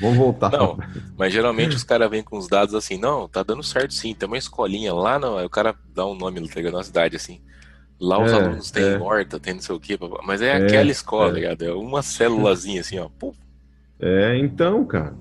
Vamos 0.00 0.16
voltar. 0.16 0.50
Não, 0.50 0.76
mas 1.16 1.32
geralmente 1.32 1.76
os 1.76 1.84
caras 1.84 2.10
vêm 2.10 2.22
com 2.22 2.36
os 2.36 2.48
dados 2.48 2.74
assim, 2.74 2.98
não, 2.98 3.28
tá 3.28 3.42
dando 3.42 3.62
certo 3.62 3.94
sim, 3.94 4.14
tem 4.14 4.26
uma 4.26 4.38
escolinha 4.38 4.92
lá, 4.92 5.18
não, 5.18 5.38
aí 5.38 5.46
o 5.46 5.50
cara 5.50 5.74
dá 5.94 6.04
um 6.06 6.14
nome, 6.14 6.46
tá 6.48 6.56
ligado? 6.56 6.74
Na 6.74 6.82
cidade, 6.82 7.16
assim. 7.16 7.40
Lá 8.00 8.22
os 8.22 8.32
é, 8.32 8.34
alunos 8.34 8.70
têm 8.70 8.84
é. 8.84 8.98
horta, 8.98 9.38
tem 9.38 9.54
não 9.54 9.60
sei 9.60 9.74
o 9.74 9.80
quê, 9.80 9.98
mas 10.24 10.42
é, 10.42 10.48
é 10.48 10.56
aquela 10.56 10.90
escola, 10.90 11.30
é. 11.30 11.34
ligado? 11.34 11.64
É 11.64 11.72
uma 11.72 12.02
célulazinha 12.02 12.80
assim, 12.80 12.98
ó. 12.98 13.08
Pum. 13.08 13.32
É, 14.00 14.36
então, 14.36 14.84
cara. 14.84 15.14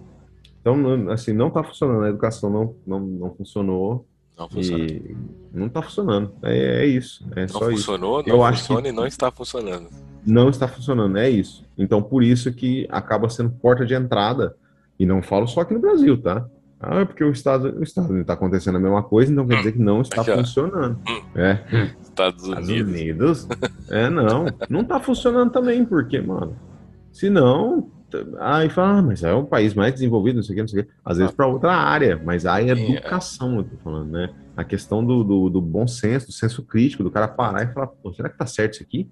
Então, 0.59 1.11
assim, 1.11 1.33
não 1.33 1.49
está 1.49 1.63
funcionando. 1.63 2.03
A 2.03 2.09
educação 2.09 2.49
não, 2.49 2.75
não, 2.87 2.99
não 2.99 3.35
funcionou. 3.35 4.07
Não 4.37 4.49
funciona. 4.49 4.85
E 4.85 5.15
não 5.53 5.67
está 5.67 5.81
funcionando. 5.81 6.33
É, 6.41 6.83
é, 6.83 6.85
isso. 6.85 7.25
É 7.35 7.41
não 7.41 7.47
só 7.49 7.59
funcionou, 7.59 8.21
isso. 8.21 8.29
não 8.29 8.35
Eu 8.35 8.47
funciona 8.47 8.49
acho 8.49 8.83
que 8.83 8.89
e 8.89 8.91
não 8.91 9.05
está 9.05 9.29
funcionando. 9.29 9.89
Não 10.25 10.49
está 10.49 10.67
funcionando, 10.67 11.17
é 11.17 11.29
isso. 11.29 11.65
Então, 11.77 12.01
por 12.01 12.23
isso 12.23 12.51
que 12.51 12.87
acaba 12.89 13.29
sendo 13.29 13.51
porta 13.51 13.85
de 13.85 13.93
entrada. 13.93 14.55
E 15.03 15.05
não 15.05 15.21
falo 15.21 15.45
só 15.45 15.59
aqui 15.59 15.73
no 15.73 15.81
Brasil, 15.81 16.15
tá? 16.17 16.45
Ah, 16.79 17.01
é 17.01 17.05
porque 17.05 17.25
o 17.25 17.31
Estado 17.31 17.77
o 17.77 17.83
Estado 17.83 18.17
está 18.21 18.33
acontecendo 18.33 18.77
a 18.77 18.79
mesma 18.79 19.03
coisa, 19.03 19.29
então 19.29 19.45
quer 19.45 19.55
hum. 19.55 19.57
dizer 19.57 19.71
que 19.73 19.79
não 19.79 19.99
está 19.99 20.21
aqui, 20.21 20.31
funcionando. 20.31 20.97
Hum. 21.05 21.21
É. 21.35 21.59
Estados 22.01 22.43
Unidos. 22.45 22.69
Estados 22.69 23.43
Unidos. 23.43 23.47
É, 23.89 24.09
não. 24.09 24.45
Não 24.69 24.81
está 24.81 24.97
funcionando 24.99 25.51
também, 25.51 25.83
porque, 25.83 26.19
mano, 26.19 26.55
se 27.11 27.29
não, 27.29 27.91
Aí 28.39 28.69
fala, 28.69 28.99
ah, 28.99 29.01
mas 29.01 29.23
é 29.23 29.33
um 29.33 29.43
país 29.43 29.73
mais 29.73 29.93
desenvolvido, 29.93 30.35
não 30.35 30.43
sei 30.43 30.53
o 30.53 30.55
que, 30.55 30.61
não 30.61 30.67
sei 30.67 30.81
o 30.81 30.85
que. 30.85 30.91
Às 31.03 31.17
vezes 31.17 31.33
para 31.33 31.47
outra 31.47 31.73
área, 31.73 32.21
mas 32.23 32.45
aí 32.45 32.69
é 32.69 32.73
educação, 32.73 33.57
eu 33.57 33.63
tô 33.63 33.75
falando, 33.83 34.11
né? 34.11 34.29
A 34.55 34.63
questão 34.63 35.03
do, 35.03 35.23
do, 35.23 35.49
do, 35.49 35.59
bom 35.59 35.87
senso, 35.87 36.27
do 36.27 36.31
senso 36.31 36.61
crítico, 36.63 37.03
do 37.03 37.09
cara 37.09 37.27
parar 37.27 37.63
e 37.63 37.73
falar, 37.73 37.87
pô, 37.87 38.13
será 38.13 38.29
que 38.29 38.37
tá 38.37 38.45
certo 38.45 38.73
isso 38.73 38.83
aqui? 38.83 39.09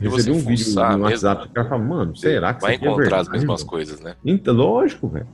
Recebi 0.00 0.30
um 0.30 0.40
vídeo 0.40 0.74
no 0.74 1.04
WhatsApp, 1.04 1.46
o 1.46 1.50
cara 1.50 1.68
fala, 1.68 1.82
mano, 1.82 2.16
será 2.16 2.54
que 2.54 2.62
Vai 2.62 2.74
isso 2.74 2.84
aqui 2.84 2.88
é 2.88 2.92
encontrar 2.92 3.16
é 3.16 3.20
as 3.20 3.28
mesmas 3.28 3.62
coisas, 3.62 4.00
né? 4.00 4.14
Então, 4.24 4.54
lógico, 4.54 5.08
velho. 5.08 5.26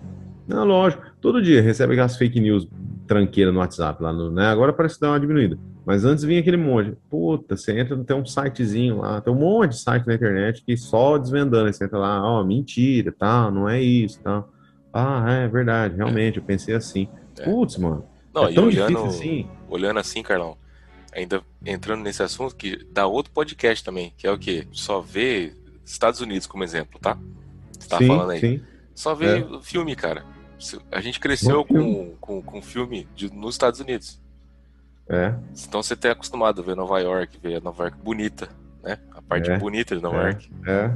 Não, 0.46 0.64
lógico. 0.64 1.02
Todo 1.20 1.42
dia 1.42 1.60
recebe 1.60 1.92
aquelas 1.92 2.16
fake 2.16 2.40
news 2.40 2.68
tranqueira 3.06 3.52
no 3.52 3.58
WhatsApp 3.58 4.02
lá, 4.02 4.12
no, 4.12 4.30
né? 4.30 4.46
Agora 4.46 4.72
parece 4.72 5.00
dar 5.00 5.10
uma 5.10 5.20
diminuída. 5.20 5.58
Mas 5.84 6.04
antes 6.04 6.24
vinha 6.24 6.40
aquele 6.40 6.56
monte. 6.56 6.96
Puta, 7.10 7.56
você 7.56 7.78
entra, 7.78 7.96
tem 8.02 8.16
um 8.16 8.24
sitezinho 8.24 8.98
lá, 8.98 9.20
tem 9.20 9.32
um 9.32 9.36
monte 9.36 9.72
de 9.72 9.78
site 9.78 10.06
na 10.06 10.14
internet 10.14 10.62
que 10.64 10.76
só 10.76 11.18
desvendando. 11.18 11.70
Você 11.70 11.84
entra 11.84 11.98
lá, 11.98 12.22
ó, 12.22 12.40
oh, 12.40 12.44
mentira, 12.44 13.12
tal, 13.12 13.50
não 13.50 13.68
é 13.68 13.82
isso, 13.82 14.18
tal. 14.22 14.50
Ah, 14.92 15.24
é 15.30 15.48
verdade, 15.48 15.96
realmente, 15.96 16.38
é. 16.38 16.40
eu 16.40 16.44
pensei 16.44 16.74
assim. 16.74 17.08
É. 17.38 17.44
Putz, 17.44 17.76
mano. 17.76 18.04
Não, 18.34 18.46
é 18.46 18.52
tão 18.52 18.66
olhando, 18.66 18.88
difícil 18.88 19.06
assim. 19.06 19.46
Olhando 19.68 19.98
assim, 19.98 20.22
Carlão, 20.22 20.56
ainda 21.14 21.42
entrando 21.64 22.02
nesse 22.02 22.22
assunto, 22.22 22.56
que 22.56 22.84
dá 22.90 23.06
outro 23.06 23.32
podcast 23.32 23.84
também, 23.84 24.12
que 24.16 24.26
é 24.26 24.30
o 24.30 24.38
quê? 24.38 24.66
Só 24.72 25.00
ver 25.00 25.56
Estados 25.84 26.20
Unidos 26.20 26.46
como 26.46 26.64
exemplo, 26.64 26.98
tá? 26.98 27.18
Você 27.78 27.88
tá 27.88 27.98
sim, 27.98 28.06
falando 28.06 28.30
aí. 28.30 28.40
Sim. 28.40 28.62
Só 28.94 29.14
ver 29.14 29.42
é. 29.44 29.60
filme, 29.62 29.94
cara. 29.94 30.24
A 30.90 31.00
gente 31.00 31.20
cresceu 31.20 31.64
com, 31.64 32.14
com, 32.20 32.42
com 32.42 32.62
filme 32.62 33.06
de, 33.14 33.32
nos 33.32 33.54
Estados 33.54 33.80
Unidos. 33.80 34.20
É. 35.08 35.34
Então 35.66 35.82
você 35.82 35.94
tem 35.94 36.10
acostumado 36.10 36.62
a 36.62 36.64
ver 36.64 36.74
Nova 36.74 36.98
York, 37.00 37.38
ver 37.42 37.56
a 37.56 37.60
Nova 37.60 37.84
York 37.84 37.98
bonita, 38.02 38.48
né? 38.82 38.98
A 39.12 39.20
parte 39.20 39.50
é. 39.50 39.58
bonita 39.58 39.94
de 39.94 40.02
Nova 40.02 40.22
é. 40.22 40.24
York. 40.30 40.50
É. 40.66 40.90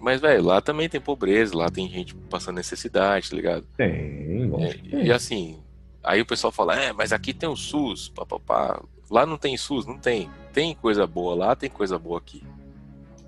Mas, 0.00 0.20
velho, 0.20 0.44
lá 0.44 0.60
também 0.60 0.86
tem 0.86 1.00
pobreza, 1.00 1.56
lá 1.56 1.70
tem 1.70 1.88
gente 1.88 2.14
passando 2.14 2.56
necessidade, 2.56 3.30
tá 3.30 3.36
ligado? 3.36 3.66
Tem, 3.74 4.52
é, 4.92 5.04
E 5.04 5.10
assim, 5.10 5.58
aí 6.02 6.20
o 6.20 6.26
pessoal 6.26 6.52
fala, 6.52 6.78
é, 6.78 6.92
mas 6.92 7.10
aqui 7.10 7.32
tem 7.32 7.48
o 7.48 7.56
SUS, 7.56 8.10
papapá. 8.10 8.82
Lá 9.14 9.24
não 9.24 9.38
tem 9.38 9.56
SUS, 9.56 9.86
não 9.86 9.96
tem. 9.96 10.28
Tem 10.52 10.74
coisa 10.74 11.06
boa 11.06 11.36
lá, 11.36 11.54
tem 11.54 11.70
coisa 11.70 11.96
boa 11.96 12.18
aqui. 12.18 12.42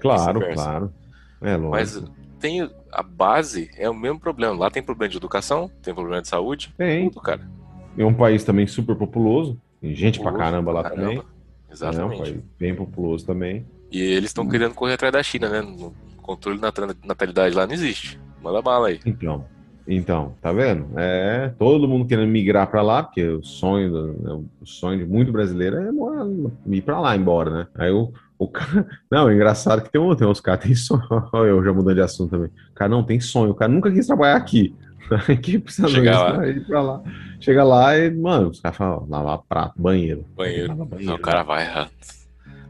Claro, 0.01 0.41
claro. 0.53 0.93
É, 1.41 1.57
lógico. 1.57 1.71
Mas 1.71 2.05
tem 2.41 2.69
a 2.91 3.05
base, 3.05 3.71
é 3.77 3.89
o 3.89 3.95
mesmo 3.95 4.19
problema. 4.19 4.53
Lá 4.59 4.69
tem 4.69 4.83
problema 4.83 5.09
de 5.09 5.17
educação, 5.17 5.71
tem 5.81 5.95
problema 5.95 6.21
de 6.21 6.27
saúde. 6.27 6.75
Tem. 6.77 7.09
Tudo, 7.09 7.23
cara. 7.23 7.49
É 7.97 8.05
um 8.05 8.13
país 8.13 8.43
também 8.43 8.67
super 8.67 8.97
populoso. 8.97 9.61
Tem 9.81 9.95
gente 9.95 10.19
populoso, 10.19 10.37
pra 10.37 10.45
caramba 10.45 10.73
lá 10.73 10.83
caramba. 10.83 11.03
também. 11.03 11.23
Exatamente. 11.71 12.13
É 12.13 12.17
um 12.17 12.19
país 12.19 12.45
bem 12.59 12.75
populoso 12.75 13.25
também. 13.25 13.65
E 13.89 14.01
eles 14.03 14.31
estão 14.31 14.49
querendo 14.49 14.75
correr 14.75 14.95
atrás 14.95 15.13
da 15.13 15.23
China, 15.23 15.49
né? 15.49 15.61
O 15.61 15.95
controle 16.21 16.59
da 16.59 16.73
natalidade 17.05 17.55
lá 17.55 17.65
não 17.65 17.75
existe. 17.75 18.19
Manda 18.43 18.61
bala 18.61 18.89
aí. 18.89 18.99
Então, 19.07 19.45
então, 19.89 20.33
tá 20.43 20.53
vendo? 20.53 20.87
É, 20.97 21.53
todo 21.59 21.87
mundo 21.89 22.07
querendo 22.07 22.29
migrar 22.31 22.67
para 22.71 22.83
lá, 22.83 23.03
porque 23.03 23.23
o 23.25 23.43
sonho, 23.43 23.91
do, 23.91 24.07
né, 24.23 24.45
o 24.61 24.67
sonho 24.67 24.99
de 24.99 25.07
muito 25.07 25.31
brasileiro 25.33 25.77
é 25.77 25.93
morar, 25.93 26.27
ir 26.67 26.81
para 26.83 26.99
lá 27.01 27.17
embora, 27.17 27.51
né? 27.51 27.67
Aí 27.77 27.91
o, 27.91 28.13
o 28.39 28.49
cara, 28.49 28.87
não, 29.11 29.29
é 29.29 29.35
engraçado 29.35 29.83
que 29.83 29.91
tem, 29.91 30.01
um, 30.01 30.15
tem 30.15 30.27
uns 30.27 30.41
caras 30.41 30.65
tem 30.65 30.75
sonho, 30.75 31.03
eu 31.35 31.65
já 31.65 31.73
mudando 31.73 31.95
de 31.97 32.03
assunto 32.03 32.31
também. 32.31 32.49
O 32.71 32.75
cara 32.75 32.89
não 32.91 33.03
tem 33.05 33.21
sonho, 33.21 33.51
o 33.53 33.55
cara 33.55 33.71
nunca 33.73 33.91
quis 33.91 34.07
trabalhar 34.07 34.37
aqui. 34.37 34.75
Aqui 35.31 35.57
precisa 35.57 35.87
Chega 35.87 36.19
lá. 36.19 36.49
ir 36.49 36.67
pra 36.67 36.83
lá. 36.83 37.01
Chega 37.39 37.63
lá 37.63 37.97
e, 37.97 38.11
mano, 38.11 38.49
os 38.49 38.59
caras 38.61 38.77
falam, 38.77 39.07
lavar 39.09 39.39
prato, 39.49 39.81
banheiro. 39.81 40.25
Banheiro. 40.37 40.75
banheiro. 40.75 41.05
Não, 41.13 41.15
o 41.15 41.21
cara 41.21 41.45
vai. 41.45 41.65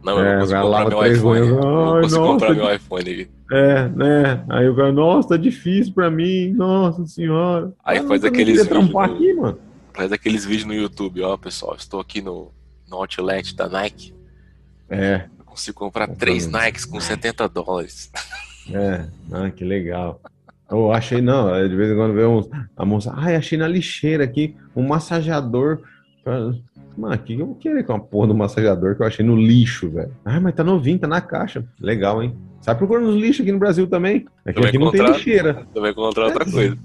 Não, 0.04 0.18
eu 0.18 0.24
É, 0.24 0.32
não 0.34 0.40
consigo 0.40 0.60
comprar 0.60 0.84
lá, 0.84 0.88
meu 0.90 1.06
iPhone. 1.06 1.40
Eu 1.48 1.56
não 1.62 2.00
consigo 2.02 2.26
comprar 2.26 2.48
que- 2.48 2.60
meu 2.60 2.74
iPhone. 2.74 3.28
É, 3.52 3.88
né? 3.88 4.44
Aí 4.48 4.68
o 4.68 4.74
cara, 4.74 4.92
nossa, 4.92 5.28
tá 5.30 5.36
difícil 5.36 5.92
pra 5.94 6.10
mim, 6.10 6.52
nossa 6.52 7.06
senhora. 7.06 7.72
Aí 7.84 7.98
Ah, 7.98 8.04
faz 8.04 8.24
aqueles 8.24 8.60
aqui, 8.60 9.32
mano. 9.34 9.58
Faz 9.94 10.12
aqueles 10.12 10.44
vídeos 10.44 10.66
no 10.66 10.74
YouTube, 10.74 11.22
ó, 11.22 11.36
pessoal. 11.36 11.76
Estou 11.76 12.00
aqui 12.00 12.20
no, 12.20 12.50
no 12.88 12.96
outlet 12.96 13.54
da 13.54 13.68
Nike. 13.68 14.12
É, 14.90 15.26
Eu 15.38 15.44
consigo 15.44 15.78
comprar 15.78 16.08
três. 16.08 16.46
Nikes 16.46 16.84
com 16.84 17.00
70 17.00 17.48
dólares. 17.48 18.10
é. 18.72 19.06
Ah, 19.32 19.50
que 19.50 19.64
legal. 19.64 20.20
Eu 20.68 20.90
achei, 20.92 21.20
não, 21.22 21.54
é, 21.54 21.68
de 21.68 21.76
vez 21.76 21.92
em 21.92 21.94
quando 21.96 22.14
vê 22.14 22.24
uns, 22.26 22.48
a 22.76 22.84
moça, 22.84 23.12
ai, 23.16 23.36
achei 23.36 23.56
na 23.56 23.68
lixeira 23.68 24.24
aqui 24.24 24.56
um 24.74 24.82
massageador. 24.86 25.80
Mano, 26.96 27.14
o 27.14 27.18
que 27.18 27.34
eu 27.34 27.46
vou 27.46 27.54
querer 27.54 27.84
com 27.84 27.92
a 27.92 27.98
porra 27.98 28.28
do 28.28 28.34
massageador 28.34 28.96
que 28.96 29.02
eu 29.02 29.06
achei 29.06 29.24
no 29.24 29.36
lixo, 29.36 29.90
velho? 29.90 30.12
Ah, 30.24 30.40
mas 30.40 30.54
tá 30.54 30.64
novinho, 30.64 30.98
tá 30.98 31.06
na 31.06 31.20
caixa. 31.20 31.64
Legal, 31.78 32.22
hein? 32.22 32.34
Sai 32.60 32.74
procurando 32.74 33.08
os 33.08 33.16
lixos 33.16 33.42
aqui 33.42 33.52
no 33.52 33.58
Brasil 33.58 33.86
também. 33.86 34.26
É 34.44 34.52
que 34.52 34.64
aqui 34.64 34.78
não 34.78 34.90
tem 34.90 35.04
lixeira. 35.04 35.66
Também 35.74 35.90
encontrar 35.90 36.26
outra 36.26 36.44
coisa. 36.44 36.78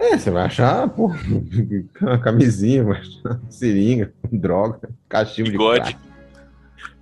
É, 0.00 0.16
você 0.16 0.30
vai 0.30 0.44
achar, 0.44 0.88
pô, 0.88 1.12
uma 2.00 2.18
camisinha, 2.18 2.84
vai 2.84 3.00
achar 3.00 3.40
seringa, 3.50 4.12
droga, 4.32 4.88
cachimbo 5.08 5.50
Bigode. 5.50 5.88
de 5.88 5.94
crack, 5.94 6.08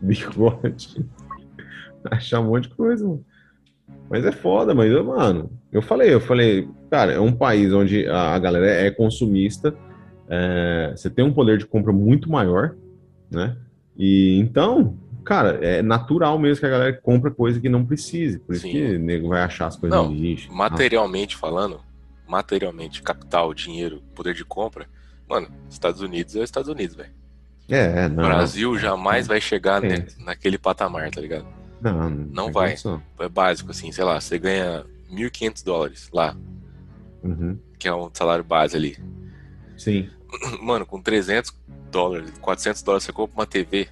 bigode. 0.01 1.07
Achar 2.11 2.41
um 2.41 2.47
monte 2.49 2.69
de 2.69 2.75
coisa, 2.75 3.07
mano. 3.07 3.25
Mas 4.11 4.25
é 4.25 4.33
foda, 4.33 4.75
mas, 4.75 4.91
eu, 4.91 5.05
mano, 5.05 5.51
eu 5.71 5.83
falei, 5.83 6.13
eu 6.13 6.21
falei, 6.21 6.67
cara, 6.91 7.13
é 7.13 7.21
um 7.21 7.33
país 7.33 7.73
onde 7.73 8.09
a 8.09 8.39
galera 8.39 8.67
é 8.67 8.91
consumista, 8.91 9.75
é, 10.29 10.93
você 10.97 11.09
tem 11.11 11.25
um 11.25 11.33
poder 11.33 11.59
de 11.59 11.67
compra 11.67 11.93
muito 11.93 12.31
maior, 12.31 12.75
né? 13.31 13.57
E 13.97 14.39
então, 14.39 14.97
cara, 15.25 15.59
é 15.65 15.83
natural 15.83 16.39
mesmo 16.39 16.61
que 16.61 16.67
a 16.67 16.71
galera 16.71 16.93
compra 16.93 17.31
coisa 17.31 17.61
que 17.61 17.69
não 17.69 17.85
precise. 17.85 18.39
Por 18.39 18.55
isso 18.55 18.63
Sim. 18.63 18.73
que 18.73 18.95
o 18.97 18.99
nego 18.99 19.29
vai 19.29 19.43
achar 19.43 19.67
as 19.67 19.77
coisas 19.77 19.99
Não, 19.99 20.09
no 20.09 20.15
lixo. 20.15 20.53
Materialmente 20.53 21.37
falando, 21.37 21.81
materialmente, 22.29 23.03
capital, 23.03 23.53
dinheiro, 23.55 24.03
poder 24.15 24.35
de 24.35 24.45
compra, 24.45 24.87
mano, 25.29 25.49
Estados 25.69 26.01
Unidos 26.01 26.37
é 26.37 26.43
Estados 26.43 26.69
Unidos, 26.69 26.95
velho. 26.97 27.11
É, 27.71 28.07
O 28.07 28.09
não. 28.11 28.25
Brasil 28.25 28.79
jamais 28.79 29.27
vai 29.27 29.41
chegar 29.41 29.83
É. 29.85 29.89
ne- 29.99 30.07
naquele 30.25 30.57
patamar, 30.57 31.11
tá 31.11 31.21
ligado? 31.21 31.47
Não, 31.81 32.09
Não 32.11 32.45
tem 32.45 32.53
vai. 32.53 32.69
condição. 32.71 33.03
É 33.19 33.29
básico, 33.29 33.71
assim, 33.71 33.93
sei 33.93 34.05
lá, 34.05 34.21
você 34.21 34.39
ganha 34.39 34.85
1.500 35.11 35.63
dólares 35.63 36.09
lá, 36.13 36.35
Uhum. 37.23 37.59
que 37.79 37.87
é 37.89 37.95
um 37.95 38.09
salário 38.13 38.43
base 38.45 38.77
ali. 38.77 38.97
Sim. 39.77 40.09
Mano, 40.63 40.85
com 40.87 41.01
300 41.01 41.55
dólares, 41.91 42.33
400 42.41 42.83
dólares 42.83 43.05
você 43.05 43.13
compra 43.13 43.35
uma 43.41 43.47
TV. 43.47 43.89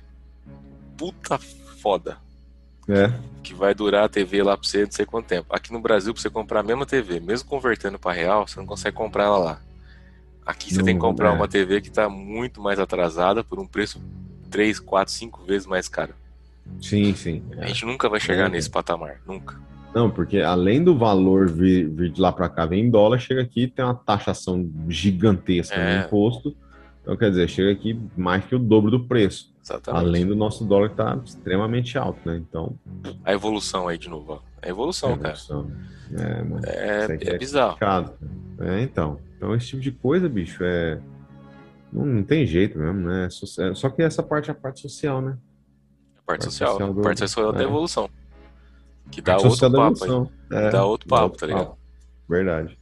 Puta 0.96 1.38
foda. 1.38 2.18
É. 2.88 3.12
Que 3.42 3.52
vai 3.54 3.74
durar 3.74 4.04
a 4.04 4.08
TV 4.08 4.42
lá 4.42 4.56
pra 4.56 4.66
você 4.66 4.84
não 4.84 4.90
sei 4.90 5.04
quanto 5.06 5.26
tempo. 5.26 5.46
Aqui 5.54 5.72
no 5.72 5.80
Brasil, 5.80 6.12
pra 6.12 6.22
você 6.22 6.30
comprar 6.30 6.60
a 6.60 6.62
mesma 6.62 6.86
TV, 6.86 7.20
mesmo 7.20 7.48
convertendo 7.48 7.98
pra 7.98 8.12
real, 8.12 8.46
você 8.46 8.58
não 8.58 8.66
consegue 8.66 8.96
comprar 8.96 9.24
ela 9.24 9.38
lá. 9.38 9.60
Aqui 10.44 10.70
você 10.72 10.78
Não, 10.78 10.84
tem 10.84 10.94
que 10.94 11.00
comprar 11.00 11.30
é. 11.30 11.32
uma 11.32 11.48
TV 11.48 11.80
que 11.80 11.90
tá 11.90 12.08
muito 12.08 12.60
mais 12.60 12.78
atrasada 12.78 13.42
por 13.42 13.58
um 13.58 13.66
preço 13.66 14.00
3, 14.50 14.78
4, 14.78 15.12
5 15.12 15.44
vezes 15.44 15.66
mais 15.66 15.88
caro. 15.88 16.14
Sim, 16.80 17.14
sim. 17.16 17.42
A 17.58 17.66
gente 17.66 17.84
nunca 17.84 18.08
vai 18.08 18.20
chegar 18.20 18.46
É. 18.46 18.48
nesse 18.48 18.70
patamar. 18.70 19.20
Nunca. 19.26 19.60
Não, 19.96 20.10
porque 20.10 20.40
além 20.40 20.84
do 20.84 20.94
valor 20.94 21.48
vir, 21.50 21.88
vir 21.88 22.10
de 22.12 22.20
lá 22.20 22.30
para 22.30 22.50
cá, 22.50 22.66
vem 22.66 22.84
em 22.84 22.90
dólar, 22.90 23.18
chega 23.18 23.40
aqui 23.40 23.66
tem 23.66 23.82
uma 23.82 23.94
taxação 23.94 24.70
gigantesca 24.90 25.74
É. 25.74 26.00
no 26.00 26.06
imposto. 26.06 26.54
Então, 27.00 27.16
quer 27.16 27.30
dizer, 27.30 27.48
chega 27.48 27.72
aqui 27.72 27.98
mais 28.14 28.44
que 28.44 28.54
o 28.54 28.58
dobro 28.58 28.90
do 28.90 29.00
preço. 29.06 29.54
Exatamente. 29.64 30.04
Além 30.04 30.26
do 30.26 30.36
nosso 30.36 30.66
dólar 30.66 30.90
que 30.90 30.96
tá 30.96 31.18
extremamente 31.24 31.96
alto, 31.96 32.18
né? 32.28 32.36
Então, 32.36 32.74
A 33.24 33.32
evolução 33.32 33.88
aí 33.88 33.96
de 33.96 34.10
novo. 34.10 34.42
A 34.62 34.68
evolução, 34.68 35.12
é, 35.12 35.16
cara. 35.16 35.28
evolução. 35.34 35.70
é, 36.12 36.42
mano. 36.42 36.60
É, 36.66 37.06
é 37.22 37.34
é 37.34 37.38
bizarro. 37.38 37.78
É, 38.60 38.82
então. 38.82 39.18
Então, 39.38 39.54
esse 39.54 39.68
tipo 39.68 39.80
de 39.80 39.92
coisa, 39.92 40.28
bicho, 40.28 40.62
é. 40.62 41.00
Não, 41.90 42.04
não 42.04 42.22
tem 42.22 42.44
jeito 42.44 42.78
mesmo, 42.78 43.00
né? 43.00 43.28
É- 43.28 43.74
Só 43.74 43.88
que 43.88 44.02
essa 44.02 44.22
parte 44.22 44.50
é 44.50 44.52
a 44.52 44.54
parte 44.54 44.80
social, 44.80 45.22
né? 45.22 45.38
A 46.18 46.22
parte 46.26 46.26
Parte 46.26 46.44
social. 46.44 46.72
social 46.72 46.92
do- 46.92 47.00
A 47.00 47.02
parte 47.02 47.18
social 47.20 47.52
da 47.52 47.60
é. 47.62 47.64
evolução. 47.64 48.10
Que 49.10 49.20
dá 49.20 49.36
outro 49.36 49.70
papo. 49.72 50.30
É, 50.50 50.70
Dá 50.70 50.84
outro 50.84 51.08
papo, 51.08 51.24
outro 51.24 51.40
tá 51.40 51.46
ligado? 51.46 51.66
papo. 51.66 51.78
Verdade. 52.28 52.78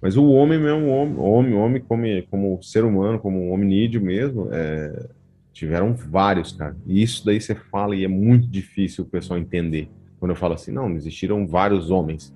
Mas 0.00 0.16
o 0.16 0.28
homem 0.30 0.58
mesmo, 0.58 0.88
homem, 0.88 1.18
homem, 1.18 1.54
homem 1.54 1.82
como, 1.82 2.04
como 2.28 2.62
ser 2.62 2.84
humano, 2.84 3.20
como 3.20 3.38
um 3.38 3.52
hominídeo 3.52 4.00
mesmo, 4.00 4.48
é, 4.52 5.08
tiveram 5.52 5.94
vários, 5.94 6.52
cara. 6.52 6.76
E 6.86 7.02
isso 7.02 7.24
daí 7.24 7.40
você 7.40 7.54
fala 7.54 7.94
e 7.94 8.04
é 8.04 8.08
muito 8.08 8.48
difícil 8.48 9.04
o 9.04 9.06
pessoal 9.06 9.38
entender. 9.38 9.88
Quando 10.18 10.32
eu 10.32 10.36
falo 10.36 10.54
assim, 10.54 10.72
não, 10.72 10.90
existiram 10.92 11.46
vários 11.46 11.90
homens. 11.90 12.34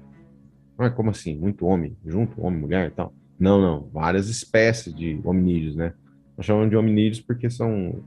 Mas 0.78 0.92
como 0.94 1.10
assim? 1.10 1.36
Muito 1.36 1.66
homem 1.66 1.96
junto? 2.06 2.40
Homem, 2.40 2.60
mulher 2.60 2.88
e 2.88 2.90
tal? 2.90 3.12
Não, 3.38 3.60
não. 3.60 3.88
Várias 3.92 4.28
espécies 4.28 4.94
de 4.94 5.20
hominídeos, 5.24 5.74
né? 5.74 5.92
Nós 6.36 6.46
chamamos 6.46 6.70
de 6.70 6.76
hominídeos 6.76 7.20
porque 7.20 7.50
são... 7.50 8.02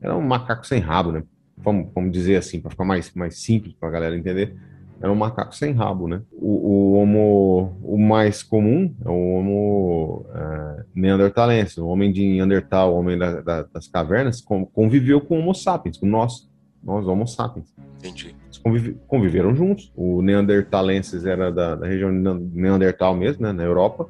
Era 0.00 0.16
um 0.16 0.22
macaco 0.22 0.66
sem 0.66 0.80
rabo, 0.80 1.12
né? 1.12 1.22
Vamos, 1.62 1.88
vamos 1.94 2.12
dizer 2.12 2.36
assim, 2.36 2.60
para 2.60 2.70
ficar 2.70 2.84
mais, 2.84 3.12
mais 3.14 3.40
simples 3.40 3.74
para 3.78 3.88
a 3.88 3.92
galera 3.92 4.16
entender. 4.16 4.54
Era 5.00 5.10
um 5.10 5.16
macaco 5.16 5.54
sem 5.54 5.72
rabo, 5.72 6.06
né? 6.06 6.22
O, 6.32 6.46
o 6.46 6.92
homo, 6.94 7.76
o 7.82 7.98
mais 7.98 8.42
comum 8.42 8.94
é 9.04 9.08
o 9.08 9.12
homo 9.34 10.26
é, 10.32 10.84
neandertalense. 10.94 11.80
O 11.80 11.86
homem 11.88 12.12
de 12.12 12.24
Neandertal, 12.24 12.94
o 12.94 12.98
homem 12.98 13.18
da- 13.18 13.40
da- 13.40 13.62
das 13.64 13.88
cavernas, 13.88 14.40
con- 14.40 14.64
conviveu 14.66 15.20
com 15.20 15.36
o 15.36 15.40
homo 15.40 15.54
sapiens, 15.54 15.96
com 15.98 16.06
nós, 16.06 16.48
nós 16.84 17.04
homo 17.06 17.26
sapiens. 17.26 17.66
Entendi. 17.98 18.34
Eles 18.44 18.58
convive- 18.58 18.96
conviveram 19.08 19.54
juntos. 19.56 19.92
O 19.96 20.22
neandertalenses 20.22 21.24
era 21.26 21.50
da, 21.50 21.74
da 21.74 21.86
região 21.86 22.10
de 22.12 22.18
Nean- 22.18 22.40
Neandertal 22.52 23.14
mesmo, 23.16 23.42
né? 23.44 23.52
Na 23.52 23.64
Europa. 23.64 24.08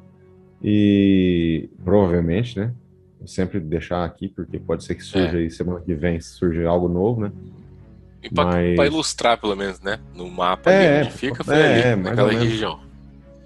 E 0.61 1.69
provavelmente, 1.83 2.57
né? 2.57 2.71
Sempre 3.25 3.59
deixar 3.59 4.03
aqui, 4.03 4.27
porque 4.27 4.59
pode 4.59 4.83
ser 4.83 4.95
que 4.95 5.03
surja 5.03 5.37
É. 5.37 5.41
aí 5.41 5.49
semana 5.49 5.79
que 5.81 5.93
vem, 5.93 6.19
surja 6.19 6.67
algo 6.67 6.87
novo, 6.89 7.21
né? 7.21 7.31
E 8.21 8.29
pra, 8.29 8.45
Mas- 8.45 8.75
pra 8.75 8.85
ilustrar, 8.85 9.39
pelo 9.39 9.55
menos, 9.55 9.79
né? 9.81 9.99
No 10.15 10.29
mapa 10.29 10.71
É, 10.71 11.01
onde 11.01 11.11
fica, 11.11 11.43
foi 11.43 11.55
é, 11.55 11.65
ali, 11.73 11.81
é, 11.81 11.95
naquela 11.95 12.31
região. 12.31 12.79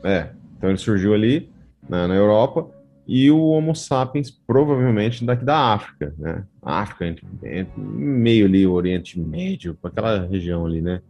É, 0.04 0.30
então 0.58 0.70
ele 0.70 0.78
surgiu 0.78 1.14
ali 1.14 1.50
na, 1.88 2.08
na 2.08 2.16
Europa 2.16 2.70
e 3.08 3.32
o 3.32 3.40
Homo 3.48 3.76
sapiens 3.76 4.30
provavelmente 4.30 5.24
daqui 5.26 5.44
da 5.46 5.74
África, 5.74 6.14
né? 6.18 6.44
África, 6.62 7.06
entre, 7.08 7.26
entre- 7.44 7.80
meio 7.82 8.46
ali, 8.46 8.66
o 8.68 8.74
Oriente 8.74 9.20
Médio, 9.20 9.78
aquela 9.84 10.26
região 10.26 10.66
ali, 10.66 10.82
né? 10.82 11.02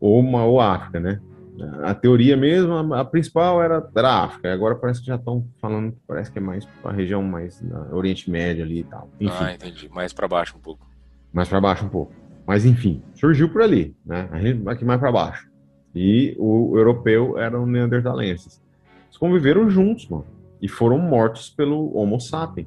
Ou, 0.00 0.20
uma, 0.20 0.44
ou 0.44 0.60
África, 0.60 1.00
né? 1.00 1.20
A 1.84 1.94
teoria 1.94 2.36
mesmo, 2.36 2.94
a, 2.94 3.04
principal 3.04 3.62
era, 3.62 3.86
era 3.94 4.08
a 4.08 4.24
África. 4.24 4.52
Agora 4.52 4.74
parece 4.74 5.00
que 5.00 5.06
já 5.06 5.14
estão 5.14 5.46
falando, 5.60 5.92
que 5.92 5.98
parece 6.06 6.30
que 6.32 6.38
é 6.38 6.42
mais 6.42 6.64
para 6.82 6.90
a 6.90 6.94
região 6.94 7.22
mais 7.22 7.62
Oriente 7.92 8.30
Médio 8.30 8.64
ali 8.64 8.80
e 8.80 8.84
tal. 8.84 9.08
Enfim 9.20 9.36
Ah, 9.40 9.54
entendi. 9.54 9.88
Mais 9.92 10.12
pra 10.12 10.26
baixo 10.26 10.56
um 10.56 10.60
pouco. 10.60 10.86
mais 11.32 11.48
para 11.48 11.60
baixo 11.60 11.84
um 11.84 11.88
pouco. 11.88 12.12
Mas 12.46 12.64
enfim, 12.66 13.02
surgiu 13.14 13.48
por 13.48 13.62
ali, 13.62 13.96
né? 14.04 14.28
Aqui 14.66 14.84
mais 14.84 15.00
para 15.00 15.12
baixo. 15.12 15.48
E 15.94 16.34
o 16.38 16.76
europeu 16.76 17.38
eram 17.38 17.64
neandertalenses. 17.66 18.60
Eles 19.06 19.16
conviveram 19.16 19.70
juntos, 19.70 20.08
mano, 20.08 20.26
e 20.60 20.68
foram 20.68 20.98
mortos 20.98 21.48
pelo 21.50 21.96
Homo 21.96 22.20
sapiens. 22.20 22.66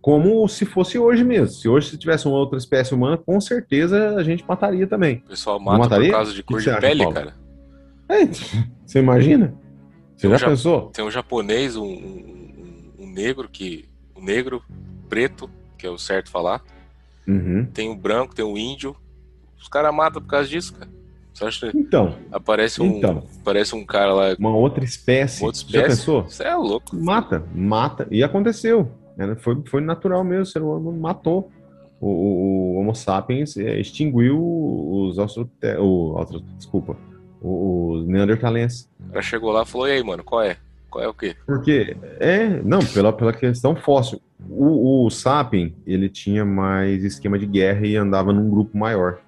Como 0.00 0.46
se 0.48 0.64
fosse 0.66 0.98
hoje 0.98 1.24
mesmo. 1.24 1.48
Se 1.48 1.68
hoje 1.68 1.90
se 1.90 1.98
tivesse 1.98 2.28
uma 2.28 2.36
outra 2.36 2.58
espécie 2.58 2.94
humana, 2.94 3.16
com 3.16 3.40
certeza 3.40 4.16
a 4.16 4.22
gente 4.22 4.44
mataria 4.46 4.86
também. 4.86 5.22
O 5.24 5.28
pessoal 5.30 5.58
mata 5.58 5.96
por 5.96 6.10
causa 6.10 6.32
de 6.32 6.42
cor 6.42 6.60
de 6.60 6.80
pele, 6.80 7.10
cara. 7.12 7.34
É, 8.08 8.26
você 8.84 8.98
imagina? 8.98 9.54
Você 10.16 10.28
já 10.28 10.36
já- 10.36 10.48
pensou? 10.48 10.82
Tem 10.90 11.04
um 11.04 11.10
japonês, 11.10 11.76
um, 11.76 11.84
um- 11.84 12.92
um 13.00 13.06
negro 13.12 13.48
que. 13.48 13.88
Um 14.16 14.22
negro, 14.24 14.62
preto, 15.08 15.50
que 15.78 15.86
é 15.86 15.90
o 15.90 15.98
certo 15.98 16.30
falar. 16.30 16.62
Uhum. 17.26 17.66
Tem 17.66 17.90
o 17.90 17.96
branco, 17.96 18.34
tem 18.34 18.44
o 18.44 18.56
índio. 18.56 18.94
Os 19.60 19.68
caras 19.68 19.94
matam 19.94 20.22
por 20.22 20.28
causa 20.28 20.48
disso, 20.48 20.74
cara. 20.74 20.90
Você 21.32 21.44
acha 21.44 21.70
que 21.72 21.76
Então, 21.78 22.14
aparece 22.30 22.80
um, 22.80 22.98
Então. 22.98 23.24
aparece 23.40 23.74
um 23.74 23.84
cara 23.84 24.12
lá, 24.14 24.36
uma 24.38 24.54
outra 24.54 24.84
espécie. 24.84 25.42
outra 25.44 25.60
Já 25.60 25.66
espécie? 25.66 25.88
pensou? 25.98 26.22
Você 26.24 26.44
é 26.44 26.54
louco. 26.54 26.94
Mata, 26.96 27.44
mata. 27.54 28.06
E 28.10 28.22
aconteceu. 28.22 28.90
Foi, 29.38 29.60
foi 29.66 29.80
natural 29.80 30.22
mesmo, 30.22 30.42
o 30.42 30.46
ser 30.46 30.62
humano 30.62 30.92
matou. 30.92 31.50
O, 32.00 32.06
o- 32.08 32.74
o 32.76 32.78
Homo 32.80 32.94
sapiens 32.94 33.56
é, 33.56 33.80
extinguiu 33.80 34.38
os 34.40 35.18
austro- 35.18 35.50
desculpa, 36.56 36.96
os 37.46 38.06
neandertalenses. 38.08 38.88
O 39.08 39.10
cara 39.10 39.22
chegou 39.22 39.52
lá 39.52 39.62
e 39.62 39.66
falou: 39.66 39.86
e 39.86 39.92
aí, 39.92 40.02
mano, 40.02 40.24
qual 40.24 40.42
é? 40.42 40.56
Qual 40.90 41.04
é 41.04 41.08
o 41.08 41.12
quê? 41.14 41.36
Porque, 41.44 41.96
é, 42.20 42.48
não, 42.62 42.78
pela, 42.78 43.12
pela 43.12 43.32
questão 43.32 43.74
fóssil. 43.76 44.20
O, 44.48 45.06
o 45.06 45.10
sapien, 45.10 45.74
ele 45.86 46.08
tinha 46.08 46.44
mais 46.44 47.02
esquema 47.04 47.38
de 47.38 47.46
guerra 47.46 47.86
e 47.86 47.96
andava 47.96 48.32
num 48.32 48.48
grupo 48.48 48.76
maior. 48.78 49.18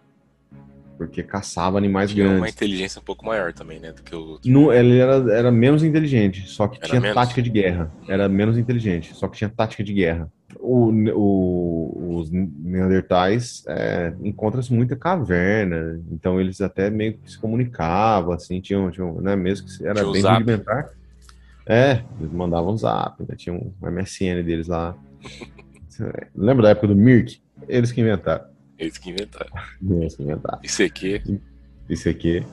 Porque 0.97 1.23
caçava 1.23 1.77
animais 1.77 2.11
Tinha 2.11 2.25
uma 2.25 2.35
grandes. 2.37 2.55
inteligência 2.55 3.01
um 3.01 3.05
pouco 3.05 3.27
maior 3.27 3.53
também, 3.53 3.79
né? 3.79 3.93
Do 3.93 4.03
que 4.03 4.15
o. 4.15 4.39
No, 4.47 4.73
ele 4.73 4.97
era, 4.99 5.15
era 5.31 5.51
menos 5.51 5.83
inteligente, 5.85 6.49
só 6.49 6.69
que 6.69 6.79
Era 6.79 6.87
tinha 6.89 7.01
menos? 7.01 7.15
tática 7.15 7.43
de 7.43 7.51
guerra. 7.51 7.93
Era 8.09 8.29
menos 8.31 8.57
inteligente, 8.57 9.15
só 9.15 9.29
que 9.29 9.37
tinha 9.37 9.51
tática 9.51 9.85
de 9.85 9.93
guerra. 9.93 10.33
O, 10.59 10.91
o, 11.15 12.17
os 12.19 12.31
Neandertais 12.31 13.65
é, 13.67 14.15
encontram-se 14.23 14.73
muita 14.73 14.97
caverna, 14.97 16.01
então 16.11 16.41
eles 16.41 16.61
até 16.61 16.91
meio 16.91 17.19
que 17.19 17.31
se 17.31 17.39
comunicavam, 17.39 18.33
assim, 18.33 18.61
tinham, 18.61 18.91
tinham 18.91 19.21
né, 19.21 19.35
mesmo 19.37 19.67
que 19.67 19.87
era 19.87 20.01
Tinha 20.01 20.13
bem 20.13 20.23
zap. 20.23 20.39
rudimentar. 20.39 20.91
É, 21.67 22.03
eles 22.21 22.33
mandavam 22.33 22.77
zap, 22.77 23.23
né, 23.29 23.35
tinha 23.37 23.55
um 23.55 23.73
MSN 23.83 24.43
deles 24.45 24.69
lá. 24.69 24.97
Lembra 26.35 26.65
da 26.65 26.71
época 26.71 26.89
do 26.89 26.97
Mirk? 26.97 27.41
Eles 27.69 27.91
que 27.91 28.01
inventaram. 28.01 28.45
Eles 28.79 28.99
que 28.99 29.11
inventaram. 29.11 29.51
Eles 29.83 30.15
que 30.15 30.23
inventaram. 30.23 30.61
Isso 30.63 30.83
aqui. 30.83 31.41
Isso 31.89 32.09
aqui. 32.09 32.45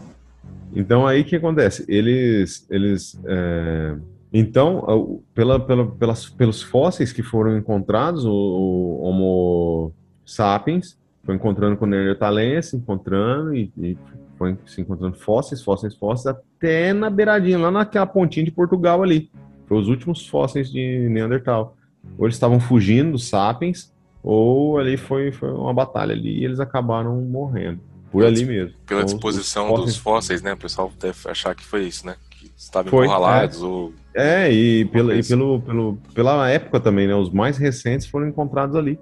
Então 0.75 1.05
aí 1.05 1.21
o 1.21 1.25
que 1.25 1.35
acontece? 1.35 1.85
Eles, 1.87 2.65
eles, 2.69 3.19
é, 3.25 3.95
então, 4.33 5.21
pela, 5.33 5.59
pela, 5.59 5.85
pelas, 5.85 6.27
pelos 6.29 6.61
fósseis 6.61 7.13
que 7.13 7.21
foram 7.21 7.55
encontrados, 7.57 8.25
o, 8.25 8.31
o 8.31 9.03
Homo 9.03 9.91
sapiens 10.25 10.97
foi 11.23 11.35
encontrando 11.35 11.77
com 11.77 11.85
o 11.85 11.87
Neanderthalense, 11.87 12.75
encontrando 12.75 13.55
e, 13.55 13.71
e 13.77 13.97
foi 14.37 14.57
se 14.65 14.81
encontrando 14.81 15.15
fósseis, 15.17 15.61
fósseis, 15.63 15.95
fósseis, 15.95 16.35
até 16.35 16.91
na 16.93 17.09
beiradinha, 17.09 17.57
lá 17.57 17.71
naquela 17.71 18.05
pontinha 18.05 18.43
de 18.45 18.51
Portugal 18.51 19.01
ali. 19.03 19.29
Foi 19.67 19.77
os 19.77 19.87
últimos 19.87 20.27
fósseis 20.27 20.69
de 20.71 21.07
Neandertal. 21.09 21.77
Ou 22.17 22.25
eles 22.25 22.35
estavam 22.35 22.59
fugindo 22.59 23.11
dos 23.13 23.29
sapiens, 23.29 23.93
ou 24.21 24.77
ali 24.77 24.97
foi, 24.97 25.31
foi 25.31 25.49
uma 25.51 25.73
batalha 25.73 26.13
ali 26.13 26.39
e 26.39 26.45
eles 26.45 26.59
acabaram 26.59 27.15
morrendo. 27.21 27.79
Por 28.11 28.23
ali 28.25 28.45
mesmo. 28.45 28.75
Pela 28.85 29.01
Então, 29.01 29.05
os- 29.05 29.13
os 29.13 29.13
disposição 29.13 29.67
fósseis- 29.69 29.85
dos 29.87 29.97
fósseis, 29.97 30.41
né? 30.41 30.53
O 30.53 30.57
pessoal 30.57 30.91
deve 30.99 31.17
achar 31.25 31.55
que 31.55 31.63
foi 31.65 31.85
isso, 31.87 32.05
né? 32.05 32.15
Estavam 32.63 32.89
Foi, 32.89 33.05
encurralados 33.05 33.61
ou. 33.61 33.93
É, 34.15 34.51
e, 34.51 34.85
pela, 34.85 35.11
e 35.11 35.15
coisa. 35.17 35.35
pelo, 35.35 35.61
pelo, 35.61 35.97
pela 36.13 36.49
época 36.49 36.79
também, 36.79 37.07
né? 37.07 37.13
Os 37.15 37.29
mais 37.29 37.57
recentes 37.57 38.07
foram 38.07 38.27
encontrados 38.27 38.75
ali. 38.75 38.97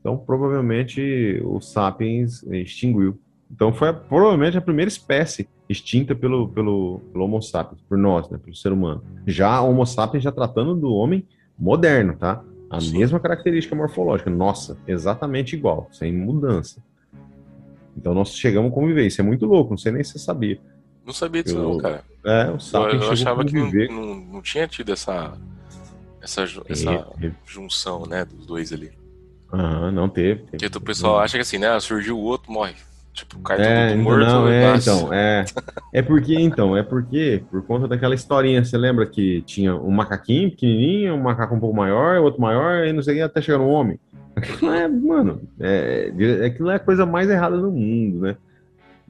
Então, 0.00 0.16
provavelmente, 0.16 1.40
o 1.44 1.60
Sapiens 1.60 2.42
extinguiu. 2.44 3.18
Então, 3.50 3.72
foi 3.72 3.88
a- 3.88 3.92
provavelmente 3.92 4.56
a 4.56 4.60
primeira 4.60 4.88
espécie 4.88 5.48
extinta 5.68 6.14
pelo, 6.14 6.48
pelo, 6.48 7.00
pelo 7.12 7.24
Homo 7.24 7.42
sapiens, 7.42 7.80
por 7.88 7.98
nós, 7.98 8.28
né? 8.30 8.38
Pelo 8.42 8.54
ser 8.54 8.72
humano. 8.72 9.02
Já 9.26 9.60
o 9.60 9.70
Homo 9.70 9.84
sapiens 9.84 10.22
já 10.22 10.30
tratando 10.32 10.74
do 10.74 10.92
homem 10.92 11.26
moderno, 11.58 12.14
tá? 12.16 12.42
A 12.70 12.80
Sim. 12.80 12.98
mesma 12.98 13.18
característica 13.20 13.74
morfológica. 13.74 14.30
Nossa, 14.30 14.78
exatamente 14.86 15.54
igual, 15.56 15.88
sem 15.92 16.12
mudança. 16.12 16.82
Então, 17.96 18.14
nós 18.14 18.34
chegamos 18.34 18.70
a 18.70 18.74
conviver. 18.74 19.06
Isso 19.06 19.20
é 19.20 19.24
muito 19.24 19.46
louco, 19.46 19.70
não 19.70 19.78
sei 19.78 19.92
nem 19.92 20.02
se 20.04 20.12
você 20.12 20.18
sabia. 20.20 20.58
Não 21.04 21.12
sabia 21.12 21.42
disso, 21.42 21.56
Eu- 21.56 21.62
não, 21.62 21.78
cara. 21.78 22.04
É, 22.24 22.44
o 22.50 22.52
Eu, 22.54 22.60
Sapiens 22.60 23.02
eu 23.02 23.08
a 23.08 23.12
achava 23.12 23.44
que 23.44 23.54
não, 23.54 23.70
não, 23.90 24.14
não 24.34 24.42
tinha 24.42 24.66
tido 24.68 24.92
essa. 24.92 25.32
Essa, 26.20 26.42
essa 26.68 26.90
É, 27.20 27.26
é. 27.26 27.32
junção, 27.44 28.06
né? 28.06 28.24
Dos 28.24 28.46
dois 28.46 28.72
ali. 28.72 28.92
Aham, 29.52 29.90
não 29.90 30.08
teve. 30.08 30.42
teve. 30.44 30.58
Porque 30.68 30.78
o 30.78 30.80
pessoal 30.80 31.18
acha 31.18 31.36
que 31.36 31.42
assim, 31.42 31.58
né? 31.58 31.78
Surgiu 31.80 32.16
o 32.16 32.22
outro, 32.22 32.52
morre. 32.52 32.74
Tipo, 33.12 33.38
cai 33.40 33.60
É, 33.60 33.88
todo 33.88 34.00
então, 34.00 34.04
morto. 34.04 34.24
não, 34.24 34.48
é, 34.48 34.72
nasce. 34.72 34.88
então, 34.88 35.12
é. 35.12 35.44
É 35.92 36.00
porque, 36.00 36.34
então, 36.34 36.74
é 36.76 36.82
porque, 36.82 37.42
por 37.50 37.62
conta 37.66 37.86
daquela 37.86 38.14
historinha, 38.14 38.64
você 38.64 38.78
lembra 38.78 39.04
que 39.04 39.42
tinha 39.42 39.74
um 39.76 39.90
macaquinho 39.90 40.50
pequenininho, 40.50 41.14
um 41.14 41.20
macaco 41.22 41.54
um 41.54 41.60
pouco 41.60 41.76
maior, 41.76 42.20
outro 42.22 42.40
maior, 42.40 42.86
e 42.86 42.92
não 42.92 43.02
sei 43.02 43.20
até 43.20 43.42
chegar 43.42 43.58
no 43.58 43.68
homem. 43.68 43.98
Aquilo 44.34 44.70
é, 44.72 44.88
mano, 44.88 45.42
é, 45.60 46.10
é- 46.18 46.46
aquilo 46.46 46.70
é 46.70 46.76
a 46.76 46.78
coisa 46.78 47.04
mais 47.04 47.28
errada 47.28 47.58
do 47.58 47.70
mundo, 47.70 48.20
né? 48.20 48.36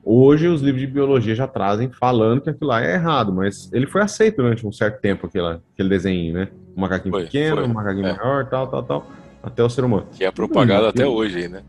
Hoje 0.05 0.49
os 0.49 0.61
livros 0.61 0.81
de 0.81 0.87
biologia 0.87 1.35
já 1.35 1.47
trazem 1.47 1.89
falando 1.91 2.41
que 2.41 2.51
aquilo 2.51 2.71
lá 2.71 2.83
é 2.83 2.95
errado, 2.95 3.33
mas 3.33 3.71
ele 3.73 3.87
foi 3.87 4.03
aceito 4.03 4.37
durante 4.37 4.67
um 4.67 4.73
certo 4.73 5.01
tempo, 5.01 5.27
aquela, 5.27 5.63
aquele 5.73 5.89
desenho, 5.89 6.35
né? 6.35 6.49
Um 6.77 6.81
macaquinho 6.81 7.15
Foi, 7.15 7.25
pequeno, 7.25 7.57
foi, 7.57 7.65
um 7.67 7.73
macaquinho 7.73 8.07
é. 8.07 8.17
maior, 8.17 8.47
tal, 8.47 8.67
tal, 8.67 8.83
tal, 8.83 9.07
até 9.43 9.63
o 9.63 9.71
ser 9.71 9.85
humano. 9.85 10.07
Que 10.13 10.25
é 10.25 10.31
propagado 10.31 10.87
até 10.87 11.07
hoje 11.07 11.49
né? 11.49 11.63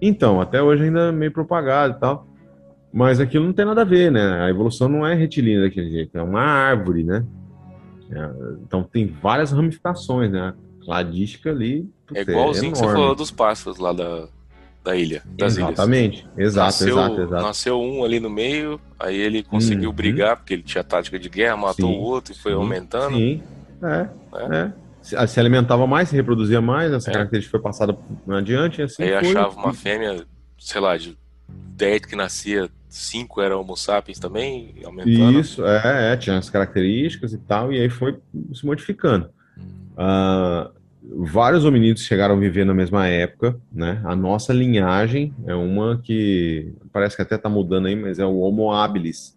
Então, 0.00 0.40
até 0.40 0.62
hoje 0.62 0.84
ainda 0.84 1.08
é 1.08 1.12
meio 1.12 1.30
propagado 1.30 1.96
e 1.96 2.00
tal. 2.00 2.26
Mas 2.92 3.20
aquilo 3.20 3.44
não 3.44 3.52
tem 3.52 3.64
nada 3.64 3.82
a 3.82 3.84
ver, 3.84 4.10
né? 4.10 4.44
A 4.44 4.48
evolução 4.48 4.88
não 4.88 5.06
é 5.06 5.14
retilínea 5.14 5.62
daquele 5.62 5.90
jeito, 5.90 6.16
é 6.16 6.22
uma 6.22 6.40
árvore, 6.40 7.02
né? 7.02 7.24
É, 8.10 8.30
então 8.62 8.82
tem 8.82 9.06
várias 9.06 9.50
ramificações, 9.50 10.30
né? 10.30 10.54
A 10.80 10.84
cladística 10.84 11.50
ali 11.50 11.90
putz, 12.06 12.20
É 12.20 12.22
igualzinho 12.22 12.72
que 12.72 12.78
você 12.78 12.84
falou 12.84 13.14
dos 13.14 13.30
pássaros 13.30 13.78
lá 13.78 13.92
da, 13.92 14.28
da 14.84 14.94
ilha. 14.94 15.22
Das 15.38 15.56
ilhas. 15.56 15.70
Exatamente, 15.70 16.26
exato, 16.36 16.66
nasceu, 16.66 16.88
exato, 16.98 17.20
exato. 17.22 17.42
nasceu 17.42 17.80
um 17.80 18.04
ali 18.04 18.20
no 18.20 18.28
meio, 18.28 18.78
aí 19.00 19.16
ele 19.16 19.42
conseguiu 19.42 19.88
Uhum. 19.88 19.94
brigar, 19.96 20.36
porque 20.36 20.52
ele 20.54 20.62
tinha 20.62 20.84
tática 20.84 21.18
de 21.18 21.28
guerra, 21.28 21.56
matou 21.56 21.88
Sim, 21.90 21.96
o 21.96 22.00
outro 22.00 22.32
e 22.34 22.36
foi 22.36 22.52
sim, 22.52 22.58
aumentando. 22.58 23.16
Sim, 23.16 23.42
é, 23.82 24.08
é. 24.56 24.72
Se, 25.00 25.26
se 25.26 25.40
alimentava 25.40 25.86
mais, 25.86 26.08
se 26.10 26.16
reproduzia 26.16 26.60
mais, 26.60 26.92
essa 26.92 27.10
É. 27.10 27.14
característica 27.14 27.58
foi 27.58 27.62
passada 27.62 27.96
adiante, 28.28 28.80
e 28.80 28.84
assim 28.84 29.02
aí 29.04 29.10
foi. 29.20 29.30
achava 29.30 29.56
uma 29.58 29.72
fêmea, 29.72 30.24
sei 30.58 30.80
lá, 30.80 30.96
de 30.96 31.16
10 31.48 32.04
que 32.06 32.14
nascia, 32.16 32.68
5 32.88 33.40
eram 33.40 33.60
homo 33.60 33.76
sapiens 33.76 34.18
também, 34.18 34.74
aumentando. 34.84 35.40
Isso, 35.40 35.64
é, 35.66 36.12
é, 36.12 36.16
tinha 36.16 36.38
as 36.38 36.48
características 36.50 37.32
e 37.32 37.38
tal, 37.38 37.72
e 37.72 37.80
aí 37.80 37.88
foi 37.90 38.18
se 38.52 38.64
modificando. 38.64 39.28
Ah, 39.96 40.70
vários 41.10 41.64
hominídeos 41.64 42.06
chegaram 42.06 42.34
a 42.34 42.38
viver 42.38 42.64
na 42.64 42.74
mesma 42.74 43.06
época, 43.06 43.58
né? 43.72 44.00
A 44.04 44.16
nossa 44.16 44.52
linhagem 44.52 45.34
é 45.46 45.54
uma 45.54 45.98
que 46.02 46.72
parece 46.92 47.16
que 47.16 47.22
até 47.22 47.36
tá 47.36 47.48
mudando 47.48 47.86
aí, 47.86 47.96
mas 47.96 48.18
é 48.18 48.24
o 48.26 48.38
Homo 48.40 48.72
habilis. 48.72 49.36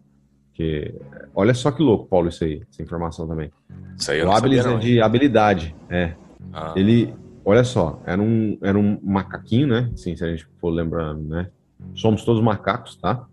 Que, 0.54 0.94
olha 1.36 1.54
só 1.54 1.70
que 1.72 1.84
louco, 1.84 2.08
Paulo, 2.08 2.30
isso 2.30 2.44
aí, 2.44 2.64
essa 2.72 2.82
informação 2.82 3.28
também. 3.28 3.52
Isso 3.98 4.12
aí 4.12 4.20
eu 4.20 4.28
O 4.28 4.32
habilis 4.32 4.64
sabia, 4.64 4.72
é 4.72 4.74
não, 4.74 4.80
de 4.80 5.02
habilidade, 5.02 5.76
é. 5.90 6.16
Ah, 6.54 6.74
Ele, 6.76 7.14
olha 7.46 7.64
só, 7.64 8.02
era 8.06 8.20
um, 8.22 8.58
era 8.62 8.78
um 8.78 8.98
macaquinho, 9.04 9.68
né? 9.68 9.90
Assim, 9.94 10.16
se 10.16 10.24
a 10.24 10.30
gente 10.30 10.48
for 10.60 10.70
lembrando, 10.70 11.22
né? 11.28 11.50
Somos 11.94 12.24
todos 12.26 12.42
macacos, 12.42 12.96
tá? 12.96 13.26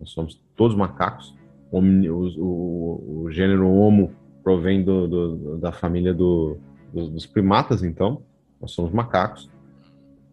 Nós 0.00 0.10
somos 0.10 0.40
todos 0.56 0.76
macacos. 0.76 1.34
Os- 1.70 2.36
O, 2.36 3.22
o 3.24 3.30
gênero 3.30 3.68
Homo 3.70 4.12
provém 4.42 4.82
do, 4.82 5.06
do- 5.06 5.58
da 5.58 5.70
família 5.72 6.12
do- 6.12 6.58
dos, 6.92 7.08
dos 7.08 7.26
primatas, 7.26 7.82
então. 7.82 8.22
Nós 8.60 8.72
somos 8.72 8.92
macacos. 8.92 9.50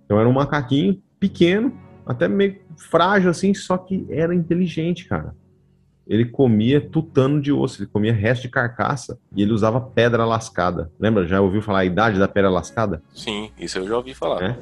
Então 0.06 0.20
era 0.20 0.28
um 0.28 0.34
macaquinho 0.34 1.02
pequeno, 1.20 1.74
até 2.06 2.28
meio 2.28 2.58
frágil 2.78 3.30
assim, 3.30 3.54
só 3.54 3.78
que 3.78 4.06
era 4.10 4.34
inteligente, 4.34 5.06
cara. 5.06 5.36
Ele 6.08 6.26
comia 6.26 6.82
tutano 6.82 7.40
de 7.40 7.52
osso, 7.52 7.82
ele 7.82 7.90
comia 7.90 8.12
resto 8.12 8.44
de 8.44 8.50
carcaça 8.50 9.20
e 9.36 9.44
ele 9.44 9.52
usava 9.52 9.80
pedra 9.80 10.26
lascada. 10.26 10.92
Lembra? 11.00 11.28
Já 11.28 11.40
ouviu 11.40 11.62
falar 11.62 11.80
a 11.80 11.86
idade 11.86 12.18
da 12.18 12.28
pedra 12.28 12.50
lascada? 12.50 13.04
sim, 13.14 13.52
isso 13.60 13.78
eu 13.78 13.88
já 13.88 13.96
ouvi 13.96 14.16
falar. 14.16 14.44
É. 14.44 14.60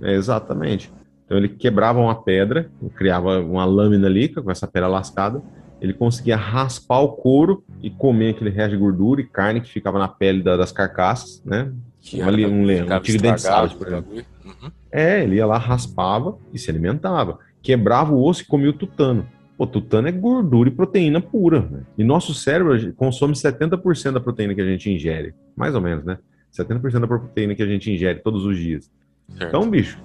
É, 0.00 0.14
exatamente. 0.14 0.90
Então 1.24 1.36
ele 1.36 1.48
quebrava 1.48 1.98
uma 1.98 2.14
pedra, 2.14 2.70
criava 2.94 3.40
uma 3.40 3.64
lâmina 3.64 4.06
ali 4.06 4.28
com 4.28 4.50
essa 4.50 4.66
pedra 4.66 4.88
lascada, 4.88 5.42
ele 5.80 5.92
conseguia 5.92 6.36
raspar 6.36 7.00
o 7.00 7.08
couro 7.12 7.64
e 7.82 7.90
comer 7.90 8.30
aquele 8.30 8.50
resto 8.50 8.70
de 8.72 8.76
gordura 8.78 9.20
e 9.20 9.24
carne 9.26 9.60
que 9.60 9.68
ficava 9.70 9.98
na 9.98 10.08
pele 10.08 10.42
da- 10.42 10.56
das 10.56 10.72
carcaças, 10.72 11.42
né? 11.44 11.72
Que 12.00 12.22
Um 12.22 12.28
ali, 12.28 12.46
um 12.46 12.64
leão, 12.64 12.86
um 12.86 13.00
tigre 13.00 13.20
dente 13.22 13.40
sabre, 13.42 13.74
por 13.76 13.86
exemplo. 13.88 14.12
Uhum. 14.44 14.70
É, 14.90 15.22
ele 15.22 15.36
ia 15.36 15.46
lá, 15.46 15.58
raspava 15.58 16.36
e 16.52 16.58
se 16.58 16.70
alimentava. 16.70 17.38
Quebrava 17.62 18.12
o 18.14 18.22
osso 18.24 18.42
e 18.42 18.46
comia 18.46 18.70
o 18.70 18.72
tutano. 18.72 19.26
Pô, 19.58 19.66
tutano 19.66 20.06
é 20.06 20.12
gordura 20.12 20.68
e 20.68 20.72
proteína 20.72 21.20
pura. 21.20 21.60
né? 21.62 21.80
E 21.98 22.04
nosso 22.04 22.32
cérebro 22.34 22.92
consome 22.94 23.34
70% 23.34 24.12
da 24.12 24.20
proteína 24.20 24.54
que 24.54 24.60
a 24.60 24.66
gente 24.66 24.90
ingere. 24.90 25.34
Mais 25.56 25.74
ou 25.74 25.80
menos, 25.80 26.04
né? 26.04 26.18
70% 26.52 27.00
da 27.00 27.06
proteína 27.06 27.54
que 27.54 27.62
a 27.62 27.66
gente 27.66 27.90
ingere 27.90 28.20
todos 28.20 28.44
os 28.44 28.56
dias. 28.56 28.90
Certo. 29.30 29.48
Então, 29.48 29.68
bicho, 29.68 29.98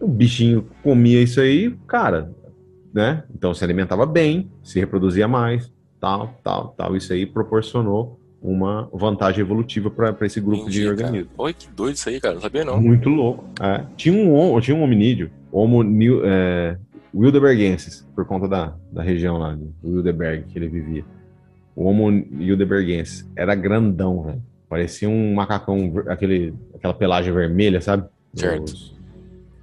o 0.00 0.08
bichinho 0.08 0.66
comia 0.82 1.22
isso 1.22 1.40
aí, 1.40 1.74
cara, 1.86 2.30
né? 2.94 3.24
Então 3.34 3.52
se 3.52 3.64
alimentava 3.64 4.06
bem, 4.06 4.48
se 4.62 4.78
reproduzia 4.78 5.26
mais, 5.26 5.70
tal, 6.00 6.38
tal, 6.44 6.68
tal. 6.76 6.96
Isso 6.96 7.12
aí 7.12 7.26
proporcionou 7.26 8.20
uma 8.40 8.88
vantagem 8.92 9.40
evolutiva 9.40 9.90
para 9.90 10.14
esse 10.26 10.40
grupo 10.40 10.70
de 10.70 10.82
Entendi, 10.82 10.96
cara. 10.96 11.06
organismos. 11.08 11.34
Oi, 11.38 11.52
que 11.54 11.68
doido 11.74 11.94
isso 11.96 12.08
aí, 12.08 12.20
cara. 12.20 12.34
Não 12.34 12.40
sabia 12.42 12.64
não. 12.64 12.80
Muito 12.80 13.08
louco. 13.08 13.44
É. 13.60 13.84
Tinha, 13.96 14.14
um, 14.14 14.60
tinha 14.60 14.76
um 14.76 14.82
hominídeo, 14.82 15.30
Homo 15.50 15.82
nil- 15.82 16.20
é, 16.24 16.76
Wildebergensis, 17.14 18.06
por 18.14 18.24
conta 18.26 18.46
da, 18.46 18.74
da 18.92 19.02
região 19.02 19.38
lá 19.38 19.54
de 19.54 19.66
Wildeberg 19.82 20.44
que 20.48 20.58
ele 20.58 20.68
vivia. 20.68 21.04
O 21.74 21.84
Homo 21.86 22.04
Wildebergensis 22.06 23.28
era 23.34 23.54
grandão, 23.54 24.22
velho. 24.22 24.42
Parecia 24.68 25.08
um 25.08 25.34
macacão, 25.34 25.92
aquele, 26.08 26.52
aquela 26.74 26.92
pelagem 26.94 27.32
vermelha, 27.32 27.80
sabe? 27.80 28.04
Certo. 28.34 28.64
Os- 28.64 28.94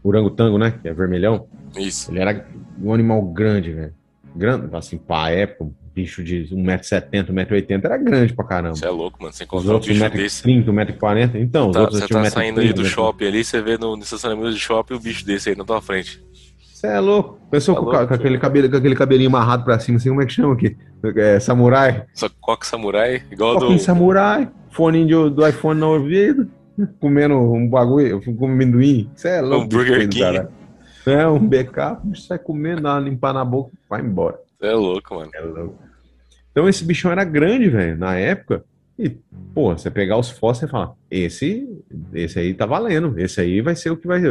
Orangotango, 0.04 0.58
né? 0.58 0.74
Que 0.82 0.88
é 0.90 0.94
vermelhão. 0.94 1.48
Isso. 1.78 2.12
Ele 2.12 2.20
era 2.20 2.46
um 2.82 2.94
animal 2.94 3.22
grande, 3.22 3.72
velho. 3.72 3.94
Grande, 4.36 4.74
assim, 4.76 4.98
pra 4.98 5.30
época, 5.30 5.66
um 5.66 5.74
bicho 5.94 6.24
de 6.24 6.48
1,70m, 6.54 7.32
1,80m, 7.32 7.82
era 7.84 7.98
grande 7.98 8.34
pra 8.34 8.46
caramba. 8.46 8.76
Você 8.76 8.86
é 8.86 8.90
louco, 8.90 9.18
mano. 9.22 9.34
Você 9.34 9.44
Os 9.44 9.48
encontrar 9.48 9.72
um 9.72 9.74
outros 9.76 9.92
bicho 9.98 10.10
desse. 10.12 10.44
1,30m, 10.48 10.66
1,40m. 10.98 11.36
Então, 11.42 11.68
os 11.70 11.74
Tá, 11.74 11.82
outros 11.82 12.00
você 12.00 12.08
tá 12.08 12.22
1,30m, 12.22 12.30
saindo 12.30 12.60
aí 12.62 12.72
do 12.74 12.82
1,40m. 12.84 12.86
shopping 12.86 13.26
ali, 13.28 13.44
você 13.44 13.62
vê 13.62 13.78
no, 13.78 13.96
no 13.98 14.04
estacionamento 14.04 14.52
de 14.54 14.60
shopping 14.60 14.94
o 14.96 15.00
bicho 15.00 15.26
desse 15.26 15.50
aí 15.50 15.56
na 15.56 15.66
tua 15.66 15.82
frente. 15.82 16.24
Você 16.74 16.88
é 16.88 17.00
louco. 17.00 17.40
Pessoa 17.52 17.76
Tá 17.76 17.84
com, 17.84 17.92
louco, 17.92 18.08
com 18.08 18.14
aquele 18.14 18.38
cabelo, 18.40 18.70
com 18.72 18.78
aquele 18.78 18.96
cabelinho 18.96 19.30
amarrado 19.30 19.64
pra 19.66 19.78
cima, 19.80 19.98
assim, 19.98 20.10
como 20.10 20.22
é 20.22 20.26
que 20.26 20.34
chama 20.34 20.54
aqui? 20.54 20.76
É, 21.18 21.40
samurai. 21.40 22.06
Só 22.14 22.28
que 22.30 22.36
coque 22.40 22.66
samurai, 22.66 23.22
igual 23.30 23.54
do. 23.56 23.60
Coquinho 23.60 23.80
samurai, 23.80 24.50
fone 24.72 25.06
de- 25.06 25.30
do 25.30 25.48
iPhone 25.48 25.80
no 25.80 25.90
ouvido. 25.94 26.50
Comendo 27.00 27.36
um 27.36 27.68
bagulho, 27.68 28.22
comendo 28.22 28.46
amendoim. 28.46 29.10
Você 29.16 29.30
é 29.30 29.42
louco. 29.42 29.66
Um 29.66 29.68
Burger 29.70 30.00
King. 30.10 30.20
Cara. 30.20 30.52
É, 31.06 31.28
um 31.28 31.40
BK, 31.40 31.98
você 32.06 32.28
vai 32.30 32.40
comer, 32.40 32.80
dá 32.80 33.00
limpar 33.00 33.34
na 33.34 33.44
boca, 33.44 33.72
vai 33.90 34.02
embora. 34.02 34.40
Você 34.60 34.68
é 34.68 34.74
louco, 34.74 35.16
mano. 35.16 35.32
É 35.34 35.42
louco. 35.42 35.76
Então 36.52 36.70
esse 36.70 36.84
bichão 36.84 37.12
era 37.12 37.24
grande, 37.24 37.70
velho, 37.70 37.98
na 37.98 38.16
época. 38.16 38.64
E, 39.00 39.10
pô, 39.54 39.76
você 39.76 39.90
pegar 39.90 40.18
os 40.18 40.30
fósseis 40.30 40.70
e 40.70 40.72
falar, 40.72 40.92
esse, 41.10 41.68
esse 42.14 42.38
aí 42.38 42.54
tá 42.54 42.68
valendo, 42.68 43.18
esse 43.20 43.42
aí 43.42 43.62
vai 43.62 43.76
ser 43.76 43.90
o 43.90 43.98
que 43.98 44.06
vai. 44.06 44.22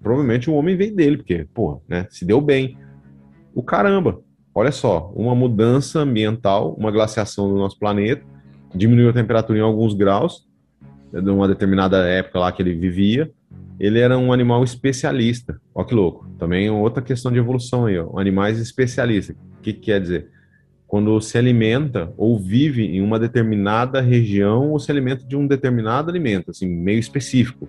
Provavelmente 0.00 0.48
o 0.48 0.54
homem 0.54 0.76
veio 0.76 0.94
dele, 0.94 1.16
porque, 1.16 1.46
pô, 1.52 1.82
né, 1.88 2.06
se 2.10 2.24
deu 2.24 2.40
bem. 2.40 2.78
O 3.52 3.62
caramba, 3.62 4.20
olha 4.54 4.70
só, 4.70 5.12
uma 5.16 5.34
mudança 5.34 6.00
ambiental, 6.00 6.74
uma 6.78 6.92
glaciação 6.92 7.48
do 7.48 7.56
nosso 7.56 7.76
planeta, 7.78 8.22
diminuiu 8.72 9.10
a 9.10 9.12
temperatura 9.12 9.58
em 9.58 9.62
alguns 9.62 9.94
graus, 9.94 10.46
de 11.12 11.30
uma 11.30 11.48
determinada 11.48 12.06
época 12.06 12.38
lá 12.38 12.52
que 12.52 12.62
ele 12.62 12.74
vivia. 12.74 13.30
Ele 13.78 13.98
era 13.98 14.18
um 14.18 14.32
animal 14.32 14.62
especialista. 14.62 15.60
Olha 15.74 15.86
que 15.86 15.94
louco. 15.94 16.28
Também 16.38 16.68
outra 16.70 17.02
questão 17.02 17.32
de 17.32 17.38
evolução 17.38 17.86
aí, 17.86 17.98
ó. 17.98 18.18
Animais 18.18 18.58
especialistas. 18.58 19.34
O 19.58 19.62
que, 19.62 19.72
que 19.72 19.80
quer 19.80 20.00
dizer? 20.00 20.28
quando 20.90 21.20
se 21.20 21.38
alimenta 21.38 22.12
ou 22.16 22.36
vive 22.36 22.84
em 22.84 23.00
uma 23.00 23.16
determinada 23.16 24.00
região 24.00 24.72
ou 24.72 24.78
se 24.80 24.90
alimenta 24.90 25.24
de 25.24 25.36
um 25.36 25.46
determinado 25.46 26.10
alimento, 26.10 26.50
assim, 26.50 26.66
meio 26.66 26.98
específico. 26.98 27.68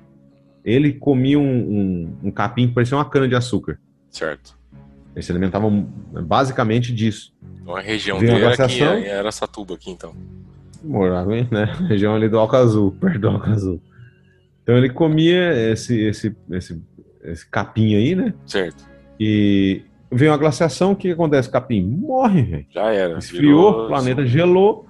Ele 0.65 0.91
comia 0.91 1.37
um, 1.37 1.43
um, 1.43 2.17
um 2.23 2.31
capim 2.31 2.67
que 2.67 2.73
parecia 2.73 2.97
uma 2.97 3.07
cana 3.07 3.27
de 3.27 3.35
açúcar. 3.35 3.79
Certo. 4.09 4.57
Ele 5.15 5.21
se 5.21 5.31
alimentava 5.31 5.69
basicamente 6.25 6.91
disso. 6.91 7.31
Então 7.61 7.75
a 7.75 7.79
região 7.79 8.17
dele 8.17 8.43
era, 8.43 8.65
aqui, 8.65 8.81
era 8.81 9.31
Satuba 9.31 9.75
aqui, 9.75 9.91
então. 9.91 10.15
Morava, 10.83 11.31
né? 11.31 11.45
região 11.87 12.15
ali 12.15 12.27
do 12.27 12.39
Alcazul, 12.39 12.91
perto 12.91 13.19
do 13.19 13.29
Alcazul. 13.29 13.81
Então 14.63 14.77
ele 14.77 14.89
comia 14.89 15.71
esse, 15.71 15.99
esse, 15.99 16.35
esse, 16.51 16.81
esse 17.23 17.49
capim 17.49 17.95
aí, 17.95 18.15
né? 18.15 18.33
Certo. 18.45 18.89
E 19.19 19.83
Vem 20.13 20.27
uma 20.27 20.37
glaciação, 20.37 20.91
o 20.91 20.95
que 20.95 21.11
acontece? 21.11 21.49
Capim 21.49 21.81
morre, 21.81 22.41
velho. 22.41 22.65
Já 22.69 22.91
era. 22.91 23.17
Esfriou, 23.17 23.71
virou... 23.71 23.85
o 23.85 23.87
planeta 23.87 24.25
gelou, 24.25 24.85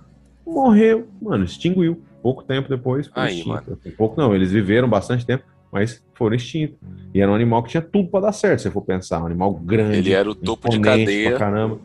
morreu. 0.46 1.08
Mano, 1.22 1.44
extinguiu. 1.46 2.02
Pouco 2.24 2.44
tempo 2.44 2.68
depois 2.68 3.08
foi 3.08 3.22
Aí, 3.22 3.38
extinto. 3.38 3.50
Mano. 3.50 3.78
Pouco 3.96 4.20
não, 4.20 4.34
eles 4.34 4.52
viveram 4.52 4.90
bastante 4.90 5.24
tempo, 5.24 5.44
mas 5.72 6.04
foram 6.16 6.36
extintos. 6.36 6.76
E 7.14 7.22
era 7.22 7.32
um 7.32 7.36
animal 7.36 7.62
que 7.62 7.70
tinha 7.70 7.82
tudo 7.82 8.10
para 8.10 8.22
dar 8.22 8.32
certo, 8.32 8.60
se 8.60 8.64
você 8.64 8.72
for 8.72 8.82
pensar. 8.82 9.22
Um 9.22 9.28
animal 9.28 9.54
grande. 9.54 9.98
Ele 10.00 10.12
era 10.12 10.28
o 10.28 10.34
topo 10.34 10.68
de 10.70 10.80
cadeia. 10.80 11.38
caramba. 11.38 11.78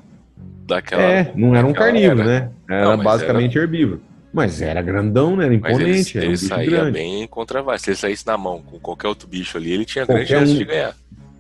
Daquela, 0.67 1.03
é, 1.03 1.33
não 1.37 1.55
era 1.55 1.67
um 1.67 1.73
carnívoro, 1.73 2.23
era. 2.23 2.41
né? 2.41 2.51
Era 2.69 2.97
não, 2.97 3.03
basicamente 3.03 3.57
era... 3.57 3.65
herbívoro. 3.65 4.01
Mas 4.33 4.61
era 4.61 4.83
grandão, 4.83 5.37
né? 5.37 5.47
Era 5.47 5.55
imponente. 5.55 5.83
Mas 5.83 6.15
ele, 6.15 6.25
ele 6.27 6.35
um 6.35 6.37
saía 6.37 6.71
grande. 6.71 6.91
bem 6.93 7.27
contra 7.27 7.79
Se 7.79 7.91
ele 7.91 7.97
saísse 7.97 8.27
na 8.27 8.37
mão 8.37 8.61
com 8.61 8.79
qualquer 8.79 9.09
outro 9.09 9.27
bicho 9.29 9.57
ali, 9.57 9.73
ele 9.73 9.85
tinha 9.85 10.05
grande 10.05 10.27
chance 10.27 10.53
um... 10.53 10.59
de 10.59 10.65
ganhar. 10.65 10.95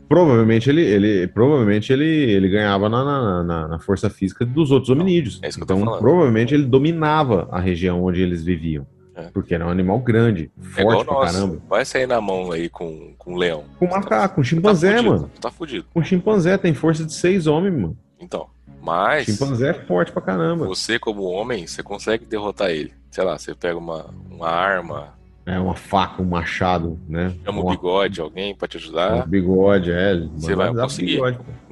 Provavelmente 0.09 0.71
ele, 0.71 0.83
ele, 0.83 1.27
provavelmente 1.27 1.93
ele, 1.93 2.07
ele 2.07 2.49
ganhava 2.49 2.89
na, 2.89 3.43
na, 3.43 3.69
na 3.69 3.79
força 3.81 4.09
física 4.09 4.47
dos 4.47 4.71
outros 4.71 4.89
hominídeos. 4.89 5.41
É 5.43 5.49
então, 5.49 5.83
provavelmente 5.99 6.55
ele 6.55 6.65
dominava 6.65 7.49
a 7.51 7.59
região 7.59 8.05
onde 8.05 8.23
eles 8.23 8.45
viviam. 8.45 8.87
É. 9.17 9.31
Porque 9.33 9.55
era 9.55 9.67
um 9.67 9.71
animal 9.71 9.99
grande, 9.99 10.51
é 10.59 10.83
forte 10.83 11.01
é 11.01 11.05
pra 11.05 11.15
nosso. 11.15 11.35
caramba. 11.35 11.63
Vai 11.69 11.85
sair 11.85 12.07
na 12.07 12.21
mão 12.21 12.53
aí 12.53 12.69
com, 12.69 13.15
com 13.19 13.33
um 13.33 13.37
leão. 13.37 13.65
Com 13.79 13.89
macaco, 13.89 14.37
com 14.37 14.45
chimpanzé, 14.45 14.97
tá 14.97 15.03
mano. 15.03 15.31
Tá 15.41 15.51
fudido. 15.51 15.87
Com 15.93 16.05
chimpanzé, 16.05 16.57
tem 16.59 16.75
força 16.75 17.03
de 17.05 17.15
seis 17.15 17.47
homens, 17.47 17.75
mano. 17.75 17.99
Então, 18.21 18.47
mas. 18.87 19.27
Chimpanzé 19.27 19.71
é 19.71 19.75
forte 19.75 20.13
pra 20.13 20.23
caramba. 20.23 20.65
Você, 20.67 20.97
como 20.97 21.25
homem, 21.25 21.67
você 21.67 21.83
consegue 21.83 22.25
derrotar 22.25 22.71
ele. 22.71 22.93
Sei 23.11 23.25
lá, 23.25 23.37
você 23.37 23.53
pega 23.53 23.77
uma, 23.77 24.15
uma 24.31 24.49
arma, 24.49 25.17
é, 25.45 25.59
uma 25.59 25.75
faca, 25.75 26.23
um 26.23 26.27
machado, 26.27 26.99
né? 27.09 27.35
Chama 27.45 27.61
uma... 27.61 27.67
o 27.67 27.71
bigode, 27.71 28.21
alguém 28.21 28.55
pra 28.55 28.69
te 28.69 28.77
ajudar. 28.77 29.27
Bigode, 29.27 29.91
é. 29.91 30.17
Você 30.37 30.55
vai 30.55 30.73
conseguir. 30.73 31.21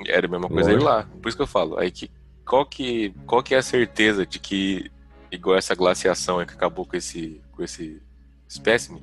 Era 0.07 0.27
a 0.27 0.31
mesma 0.31 0.49
coisa 0.49 0.70
aí 0.70 0.78
lá. 0.78 1.07
Por 1.23 1.28
isso 1.28 1.36
que 1.36 1.43
eu 1.43 1.47
falo. 1.47 1.78
Aí 1.78 1.91
que, 1.91 2.11
qual, 2.45 2.66
que, 2.66 3.15
qual 3.27 3.43
que 3.43 3.55
é 3.55 3.59
a 3.59 3.62
certeza 3.62 4.27
de 4.27 4.41
que, 4.41 4.91
igual 5.31 5.57
essa 5.57 5.74
glaciação 5.74 6.45
que 6.45 6.55
acabou 6.55 6.85
com 6.85 6.97
esse, 6.97 7.41
com 7.53 7.62
esse 7.62 8.03
espécime, 8.49 9.01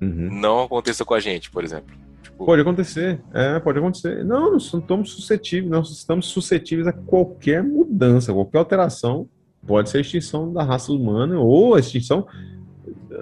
uhum. 0.00 0.28
não 0.30 0.62
aconteça 0.62 1.04
com 1.04 1.14
a 1.14 1.20
gente, 1.20 1.50
por 1.50 1.64
exemplo? 1.64 2.01
Tipo... 2.42 2.46
Pode 2.46 2.62
acontecer, 2.62 3.20
é, 3.32 3.60
pode 3.60 3.78
acontecer. 3.78 4.24
Não, 4.24 4.52
nós 4.52 4.64
estamos 4.64 5.10
suscetíveis, 5.12 5.70
nós 5.70 5.90
estamos 5.90 6.26
suscetíveis 6.26 6.86
a 6.86 6.92
qualquer 6.92 7.62
mudança, 7.62 8.32
qualquer 8.32 8.58
alteração. 8.58 9.28
Pode 9.66 9.90
ser 9.90 9.98
a 9.98 10.00
extinção 10.00 10.52
da 10.52 10.64
raça 10.64 10.92
humana 10.92 11.38
ou 11.38 11.76
a 11.76 11.78
extinção 11.78 12.26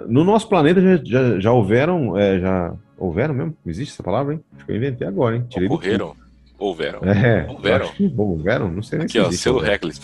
no 0.07 0.23
nosso 0.23 0.47
planeta 0.47 0.81
já, 0.81 0.97
já, 1.03 1.39
já 1.39 1.51
houveram, 1.51 2.17
é, 2.17 2.39
já 2.39 2.73
houveram 2.97 3.33
mesmo? 3.33 3.57
Existe 3.65 3.93
essa 3.93 4.03
palavra, 4.03 4.33
hein? 4.33 4.43
Acho 4.55 4.65
que 4.65 4.71
eu 4.71 4.75
inventei 4.75 5.07
agora, 5.07 5.35
hein? 5.35 5.45
Tirei 5.49 5.67
Ocorreram? 5.67 6.15
Houveram. 6.57 6.99
É, 7.03 7.47
houveram. 7.49 7.89
houveram? 8.17 8.71
Não 8.71 8.83
sei 8.83 8.99
nem 8.99 9.05
Aqui, 9.05 9.13
se 9.13 9.19
ó, 9.19 9.27
existe, 9.27 9.43
selo 9.43 9.59
Reckless. 9.59 10.01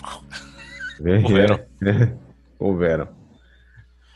É, 1.06 1.18
houveram. 1.18 1.60
É, 1.84 2.14
houveram. 2.60 3.08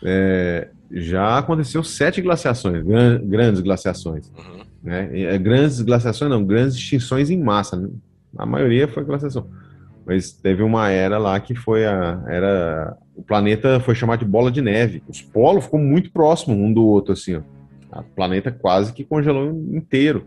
É, 0.03 0.69
já 0.91 1.37
aconteceu 1.37 1.83
sete 1.83 2.21
glaciações, 2.21 2.83
gran, 2.83 3.21
grandes 3.23 3.61
glaciações. 3.61 4.31
Uhum. 4.37 4.60
Né? 4.83 5.09
É, 5.21 5.37
grandes 5.37 5.81
glaciações 5.81 6.29
não, 6.29 6.43
grandes 6.43 6.75
extinções 6.75 7.29
em 7.29 7.41
massa. 7.41 7.75
Né? 7.77 7.89
A 8.37 8.45
maioria 8.45 8.87
foi 8.87 9.03
glaciação. 9.03 9.47
Mas 10.05 10.31
teve 10.31 10.63
uma 10.63 10.89
era 10.89 11.17
lá 11.17 11.39
que 11.39 11.53
foi 11.53 11.85
a 11.85 12.23
era 12.27 12.97
o 13.15 13.21
planeta 13.21 13.79
foi 13.79 13.93
chamado 13.93 14.19
de 14.19 14.25
bola 14.25 14.51
de 14.51 14.61
neve. 14.61 15.03
Os 15.07 15.21
polos 15.21 15.65
ficou 15.65 15.79
muito 15.79 16.11
próximo 16.11 16.55
um 16.55 16.73
do 16.73 16.83
outro 16.83 17.13
assim, 17.13 17.35
ó. 17.35 17.41
O 17.99 18.03
planeta 18.15 18.51
quase 18.51 18.93
que 18.93 19.03
congelou 19.03 19.49
inteiro. 19.73 20.25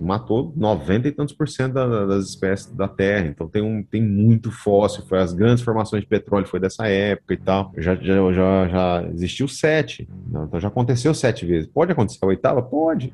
Matou 0.00 0.52
90 0.56 1.08
e 1.08 1.12
tantos 1.12 1.34
por 1.34 1.46
cento 1.46 1.74
das 1.74 2.24
espécies 2.24 2.72
da 2.72 2.88
Terra. 2.88 3.26
Então 3.26 3.46
tem, 3.46 3.60
um, 3.60 3.82
tem 3.82 4.00
muito 4.00 4.50
fóssil. 4.50 5.04
Foi 5.06 5.18
as 5.18 5.34
grandes 5.34 5.62
formações 5.62 6.02
de 6.02 6.08
petróleo 6.08 6.46
foi 6.46 6.58
dessa 6.58 6.86
época 6.86 7.34
e 7.34 7.36
tal. 7.36 7.70
Já, 7.76 7.94
já, 7.96 8.32
já, 8.32 8.68
já 8.68 9.08
existiu 9.12 9.46
sete. 9.46 10.08
Então 10.28 10.58
já 10.58 10.68
aconteceu 10.68 11.12
sete 11.12 11.44
vezes. 11.44 11.68
Pode 11.68 11.92
acontecer 11.92 12.18
a 12.22 12.28
oitava? 12.28 12.62
Pode 12.62 13.12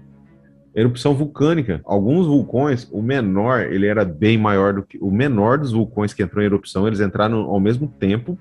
erupção 0.80 1.14
vulcânica. 1.14 1.80
Alguns 1.84 2.26
vulcões, 2.26 2.88
o 2.92 3.02
menor, 3.02 3.60
ele 3.62 3.86
era 3.86 4.05
bem 4.05 4.38
maior 4.38 4.72
do 4.74 4.82
que 4.82 4.98
o 4.98 5.10
menor 5.10 5.59
dos 5.59 5.72
vulcões 5.72 6.12
que 6.12 6.22
entrou 6.22 6.42
em 6.42 6.46
erupção, 6.46 6.86
eles 6.86 7.00
entraram 7.00 7.40
ao 7.40 7.59
mesmo 7.59 7.88
tempo, 7.88 8.38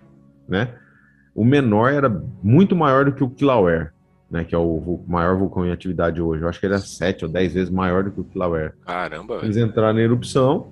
né? 0.47 0.69
O 1.33 1.45
menor 1.45 1.91
era 1.91 2.09
muito 2.41 2.75
maior 2.75 3.05
do 3.05 3.11
que 3.11 3.23
o 3.23 3.29
Kilauea, 3.29 3.91
né, 4.29 4.43
que 4.43 4.55
é 4.55 4.57
o 4.57 5.03
maior 5.07 5.37
vulcão 5.37 5.65
em 5.65 5.71
atividade 5.71 6.19
hoje. 6.21 6.41
Eu 6.41 6.49
acho 6.49 6.59
que 6.59 6.65
ele 6.65 6.73
era 6.73 6.81
sete 6.81 7.25
ou 7.25 7.31
dez 7.31 7.53
vezes 7.53 7.69
maior 7.69 8.03
do 8.03 8.11
que 8.11 8.21
o 8.21 8.23
Kilauea. 8.23 8.73
Caramba. 8.85 9.39
Eles 9.43 9.55
entraram 9.55 9.99
em 9.99 10.03
erupção, 10.03 10.67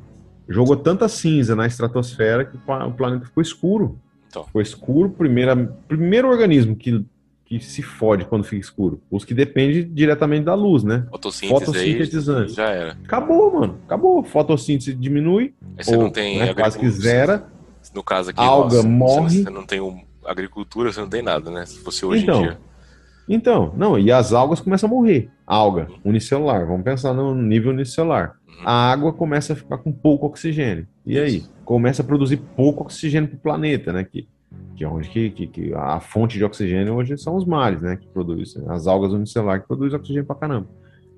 jogou 0.49 0.75
tanta 0.75 1.07
cinza 1.07 1.55
na 1.55 1.67
estratosfera 1.67 2.45
que 2.45 2.57
o 2.57 2.91
planeta 2.91 3.25
ficou 3.25 3.41
escuro. 3.41 3.99
Então. 4.27 4.43
Ficou 4.43 4.61
escuro, 4.61 5.09
primeira, 5.11 5.55
primeiro 5.87 6.27
organismo 6.27 6.75
que 6.75 7.05
que 7.59 7.65
se 7.65 7.81
fode 7.81 8.25
quando 8.25 8.43
fica 8.43 8.61
escuro. 8.61 9.01
Os 9.09 9.25
que 9.25 9.33
dependem 9.33 9.87
diretamente 9.91 10.45
da 10.45 10.53
luz, 10.53 10.83
né? 10.83 11.05
Fotossíntese 11.09 11.65
Fotossintetizante. 11.65 12.53
já 12.53 12.69
era. 12.69 12.97
Acabou, 13.03 13.59
mano. 13.59 13.79
Acabou. 13.85 14.23
Fotossíntese 14.23 14.93
diminui. 14.93 15.53
Aí 15.77 15.83
você 15.83 15.95
ou, 15.95 16.03
não 16.03 16.09
tem 16.09 16.39
né, 16.39 16.53
quase 16.53 16.77
que 16.77 16.89
zera. 16.89 17.47
No 17.93 18.03
caso 18.03 18.31
aqui, 18.31 18.39
alga 18.39 18.77
nossa, 18.77 18.87
morre. 18.87 19.43
Você 19.43 19.49
não 19.49 19.65
tem 19.65 19.79
um, 19.79 20.03
agricultura, 20.25 20.91
você 20.91 20.99
não 20.99 21.09
tem 21.09 21.21
nada, 21.21 21.49
né? 21.51 21.65
Se 21.65 21.79
fosse 21.79 22.05
hoje 22.05 22.23
então, 22.23 22.39
em 22.39 22.43
dia. 22.43 22.57
Então, 23.27 23.73
não, 23.75 23.97
e 23.97 24.11
as 24.11 24.33
algas 24.33 24.59
começam 24.59 24.87
a 24.87 24.91
morrer. 24.91 25.29
Alga, 25.45 25.87
unicelular. 26.03 26.65
Vamos 26.67 26.83
pensar 26.83 27.13
no 27.13 27.33
nível 27.33 27.71
unicelular. 27.71 28.35
Uhum. 28.47 28.63
A 28.63 28.91
água 28.91 29.13
começa 29.13 29.53
a 29.53 29.55
ficar 29.55 29.77
com 29.77 29.91
pouco 29.91 30.27
oxigênio. 30.27 30.87
E 31.05 31.19
aí? 31.19 31.43
Começa 31.63 32.01
a 32.01 32.05
produzir 32.05 32.37
pouco 32.37 32.83
oxigênio 32.83 33.29
para 33.29 33.37
o 33.37 33.41
planeta, 33.41 33.91
né? 33.91 34.03
Que 34.03 34.27
que 34.75 34.83
é 34.83 34.87
onde 34.87 35.09
que, 35.09 35.29
que, 35.29 35.47
que, 35.47 35.73
a 35.73 35.99
fonte 35.99 36.37
de 36.37 36.43
oxigênio 36.43 36.95
hoje 36.95 37.17
são 37.17 37.35
os 37.35 37.45
mares, 37.45 37.81
né, 37.81 37.95
que 37.95 38.07
produzem, 38.07 38.63
as 38.67 38.87
algas 38.87 39.13
unicelulares 39.13 39.61
que 39.61 39.67
produzem 39.67 39.97
oxigênio 39.97 40.25
pra 40.25 40.35
caramba. 40.35 40.67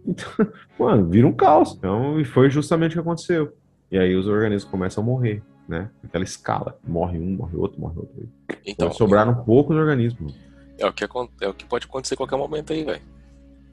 Então, 0.05 0.27
mano, 0.79 1.07
vira 1.07 1.27
um 1.27 1.33
caos. 1.33 1.75
Então, 1.75 2.19
e 2.19 2.25
foi 2.25 2.49
justamente 2.49 2.91
o 2.91 2.93
que 2.93 2.99
aconteceu. 2.99 3.53
E 3.91 3.97
aí 3.97 4.15
os 4.15 4.27
organismos 4.27 4.69
começam 4.69 5.03
a 5.03 5.05
morrer, 5.05 5.41
né, 5.67 5.89
aquela 6.03 6.23
escala. 6.23 6.77
Morre 6.87 7.17
um, 7.19 7.35
morre 7.35 7.57
outro, 7.57 7.79
morre 7.81 7.97
outro. 7.97 8.29
Então, 8.49 8.61
então 8.65 8.91
sobraram 8.91 9.43
poucos 9.43 9.75
organismos. 9.75 10.35
É 10.77 10.85
o, 10.85 10.93
que, 10.93 11.03
é 11.03 11.47
o 11.47 11.53
que 11.53 11.65
pode 11.65 11.87
acontecer 11.87 12.13
a 12.13 12.17
qualquer 12.17 12.37
momento 12.37 12.71
aí, 12.71 12.83
velho. 12.83 13.01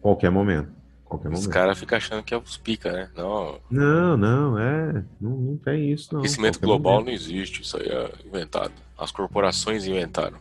Qualquer 0.00 0.30
momento. 0.30 0.83
Qualquer 1.18 1.38
os 1.38 1.46
caras 1.46 1.78
ficam 1.78 1.96
achando 1.96 2.22
que 2.22 2.34
é 2.34 2.36
os 2.36 2.56
pica, 2.56 2.90
né? 2.90 3.08
Não, 3.16 3.58
não, 3.70 4.16
não 4.16 4.58
é. 4.58 5.04
Não, 5.20 5.30
não 5.30 5.56
tem 5.56 5.92
isso, 5.92 6.12
não. 6.12 6.20
Aquecimento 6.20 6.60
global 6.60 6.94
momento. 6.94 7.06
não 7.06 7.14
existe, 7.14 7.62
isso 7.62 7.76
aí 7.76 7.88
é 7.88 8.10
inventado. 8.26 8.72
As 8.98 9.10
corporações 9.10 9.86
inventaram. 9.86 10.38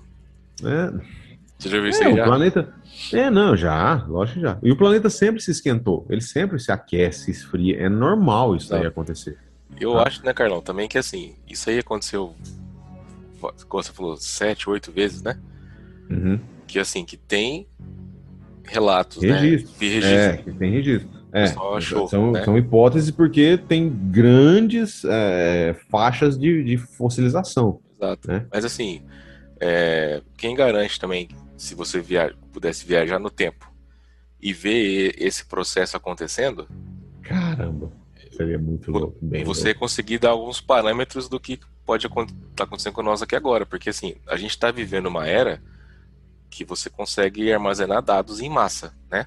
É. 0.63 0.91
Você 1.57 1.69
já 1.69 1.77
viu 1.77 1.85
é, 1.85 1.89
isso 1.89 2.03
aí? 2.03 2.13
O 2.13 2.23
planeta. 2.23 2.73
É, 3.13 3.29
não, 3.29 3.55
já, 3.55 4.03
lógico 4.07 4.39
já. 4.39 4.57
E 4.61 4.71
o 4.71 4.75
planeta 4.75 5.09
sempre 5.09 5.41
se 5.41 5.51
esquentou. 5.51 6.05
Ele 6.09 6.21
sempre 6.21 6.59
se 6.59 6.71
aquece, 6.71 7.25
se 7.25 7.31
esfria. 7.31 7.77
É 7.77 7.89
normal 7.89 8.55
isso 8.55 8.69
tá. 8.69 8.77
aí 8.77 8.85
acontecer. 8.85 9.37
Eu 9.79 9.97
ah. 9.97 10.07
acho, 10.07 10.25
né, 10.25 10.33
Carlão, 10.33 10.61
também 10.61 10.87
que 10.87 10.97
assim, 10.97 11.35
isso 11.47 11.69
aí 11.69 11.79
aconteceu, 11.79 12.35
como 13.67 13.83
você 13.83 13.91
falou, 13.91 14.17
sete, 14.17 14.69
oito 14.69 14.91
vezes, 14.91 15.21
né? 15.21 15.39
Uhum. 16.09 16.39
Que 16.67 16.79
assim, 16.79 17.05
que 17.05 17.17
tem 17.17 17.67
relatos, 18.63 19.21
registro. 19.21 19.71
né? 19.71 19.77
Registro. 19.79 20.09
É, 20.09 20.37
que 20.37 20.51
tem 20.53 20.71
registro. 20.71 21.23
É, 21.35 21.45
achou, 21.75 22.07
são, 22.07 22.31
né? 22.31 22.43
são 22.43 22.55
hipóteses 22.55 23.09
porque 23.09 23.57
tem 23.57 23.89
grandes 23.89 25.03
é, 25.03 25.75
faixas 25.89 26.37
de, 26.37 26.63
de, 26.63 26.77
fossilização. 26.77 27.79
Exato. 27.95 28.27
Né? 28.27 28.45
Mas 28.53 28.63
assim, 28.63 29.01
é, 29.59 30.21
quem 30.37 30.55
garante 30.55 30.99
também, 30.99 31.27
se 31.57 31.73
você 31.73 31.99
viaja, 31.99 32.35
pudesse 32.51 32.85
viajar 32.85 33.17
no 33.17 33.31
tempo 33.31 33.73
e 34.39 34.53
ver 34.53 35.15
esse 35.17 35.43
processo 35.45 35.97
acontecendo? 35.97 36.67
Caramba, 37.23 37.91
seria 38.31 38.59
muito 38.59 38.91
louco. 38.91 39.17
e 39.31 39.43
você 39.43 39.69
louco. 39.69 39.79
conseguir 39.79 40.19
dar 40.19 40.29
alguns 40.29 40.61
parâmetros 40.61 41.27
do 41.27 41.39
que 41.39 41.59
pode 41.83 42.05
estar 42.05 42.25
tá 42.55 42.63
acontecendo 42.65 42.93
com 42.93 43.01
nós 43.01 43.23
aqui 43.23 43.35
agora. 43.35 43.65
Porque 43.65 43.89
assim, 43.89 44.13
a 44.27 44.37
gente 44.37 44.51
está 44.51 44.69
vivendo 44.69 45.07
uma 45.07 45.25
era 45.25 45.59
que 46.53 46.65
você 46.65 46.89
consegue 46.89 47.51
armazenar 47.51 48.01
dados 48.01 48.39
em 48.39 48.49
massa, 48.49 48.93
né? 49.09 49.25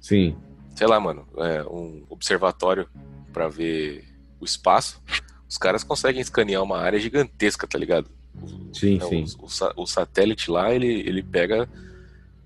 Sim 0.00 0.36
sei 0.80 0.86
lá, 0.86 0.98
mano, 0.98 1.28
é, 1.36 1.62
um 1.64 2.04
observatório 2.08 2.88
para 3.34 3.48
ver 3.48 4.02
o 4.40 4.46
espaço, 4.46 5.02
os 5.46 5.58
caras 5.58 5.84
conseguem 5.84 6.22
escanear 6.22 6.62
uma 6.62 6.78
área 6.78 6.98
gigantesca, 6.98 7.66
tá 7.66 7.78
ligado? 7.78 8.08
Sim, 8.72 8.94
então, 8.94 9.08
sim. 9.10 9.24
O, 9.38 9.82
o, 9.82 9.86
satélite 9.86 10.50
lá, 10.50 10.72
ele, 10.72 10.86
ele 10.86 11.22
pega. 11.22 11.68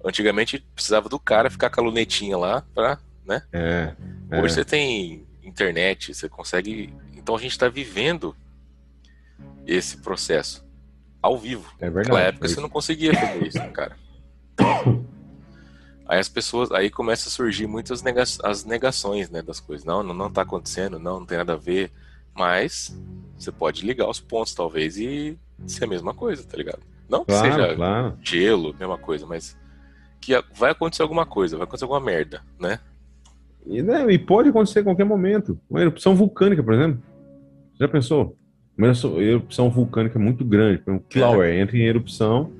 Antigamente 0.05 0.59
precisava 0.75 1.09
do 1.09 1.19
cara 1.19 1.49
ficar 1.49 1.71
com 1.71 1.81
a 1.81 1.85
lunetinha 1.85 2.37
lá 2.37 2.65
pra. 2.75 2.99
né? 3.25 3.43
É, 3.53 3.95
é. 4.31 4.43
Hoje 4.43 4.55
você 4.55 4.65
tem 4.65 5.25
internet, 5.45 6.13
você 6.13 6.29
consegue. 6.29 6.93
Então 7.17 7.37
a 7.37 7.39
gente 7.39 7.57
tá 7.57 7.69
vivendo 7.69 8.35
esse 9.65 9.99
processo 9.99 10.65
ao 11.23 11.39
vivo. 11.39 11.73
É 11.79 11.85
verdade. 11.85 12.09
Naquela 12.09 12.21
época 12.21 12.47
é 12.47 12.49
você 12.49 12.61
não 12.61 12.69
conseguia 12.69 13.15
fazer 13.15 13.47
isso, 13.47 13.71
cara. 13.71 13.97
Aí 16.07 16.19
as 16.19 16.29
pessoas, 16.29 16.71
aí 16.71 16.91
começa 16.91 17.29
a 17.29 17.33
surgir 17.33 17.67
muitas 17.67 18.03
nega, 18.03 18.23
as 18.23 18.65
negações, 18.67 19.31
né, 19.31 19.41
das 19.41 19.59
coisas. 19.59 19.87
Não, 19.87 20.03
não, 20.03 20.13
não 20.13 20.31
tá 20.31 20.43
acontecendo, 20.43 20.99
não, 20.99 21.21
não 21.21 21.27
tem 21.27 21.39
nada 21.39 21.55
a 21.55 21.57
ver. 21.57 21.91
Mas 22.37 22.95
você 23.39 23.51
pode 23.51 23.87
ligar 23.87 24.09
os 24.09 24.21
pontos, 24.21 24.55
talvez, 24.55 24.99
e 24.99 25.39
ser 25.67 25.85
a 25.85 25.87
mesma 25.87 26.13
coisa, 26.13 26.45
tá 26.45 26.57
ligado? 26.57 26.81
Não 27.09 27.25
que 27.25 27.33
claro, 27.33 27.53
seja 27.53 27.75
claro. 27.75 28.19
gelo, 28.23 28.75
mesma 28.79 28.99
coisa, 28.99 29.27
mas 29.27 29.57
que 30.21 30.33
vai 30.55 30.73
acontecer 30.73 31.03
alguma 31.03 31.25
coisa, 31.25 31.57
vai 31.57 31.65
acontecer 31.65 31.85
alguma 31.85 32.01
merda, 32.01 32.43
né? 32.59 32.81
E, 33.67 33.83
né, 33.83 34.05
e 34.13 34.19
pode 34.19 34.49
acontecer 34.51 34.81
a 34.81 34.85
qualquer 34.85 35.05
momento. 35.05 35.59
Uma 35.71 35.81
erupção 35.81 36.15
vulcânica, 36.15 36.63
por 36.63 36.75
exemplo. 36.75 37.03
Já 37.79 37.89
pensou? 37.89 38.37
Uma 38.77 38.93
erupção 39.21 39.71
vulcânica 39.71 40.19
muito 40.19 40.45
grande, 40.45 40.83
um 40.87 40.99
Clower 40.99 41.49
é. 41.49 41.61
entra 41.61 41.77
em 41.77 41.83
erupção 41.83 42.51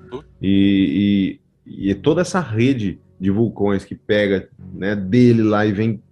e, 0.41 1.41
e, 1.41 1.41
e 1.67 1.95
toda 1.95 2.21
essa 2.21 2.41
rede 2.41 2.99
de 3.19 3.31
vulcões 3.31 3.85
que 3.85 3.95
pega 3.95 4.49
né, 4.73 4.95
dele 4.95 5.43
lá 5.43 5.65
e 5.65 5.73
vem 5.73 6.03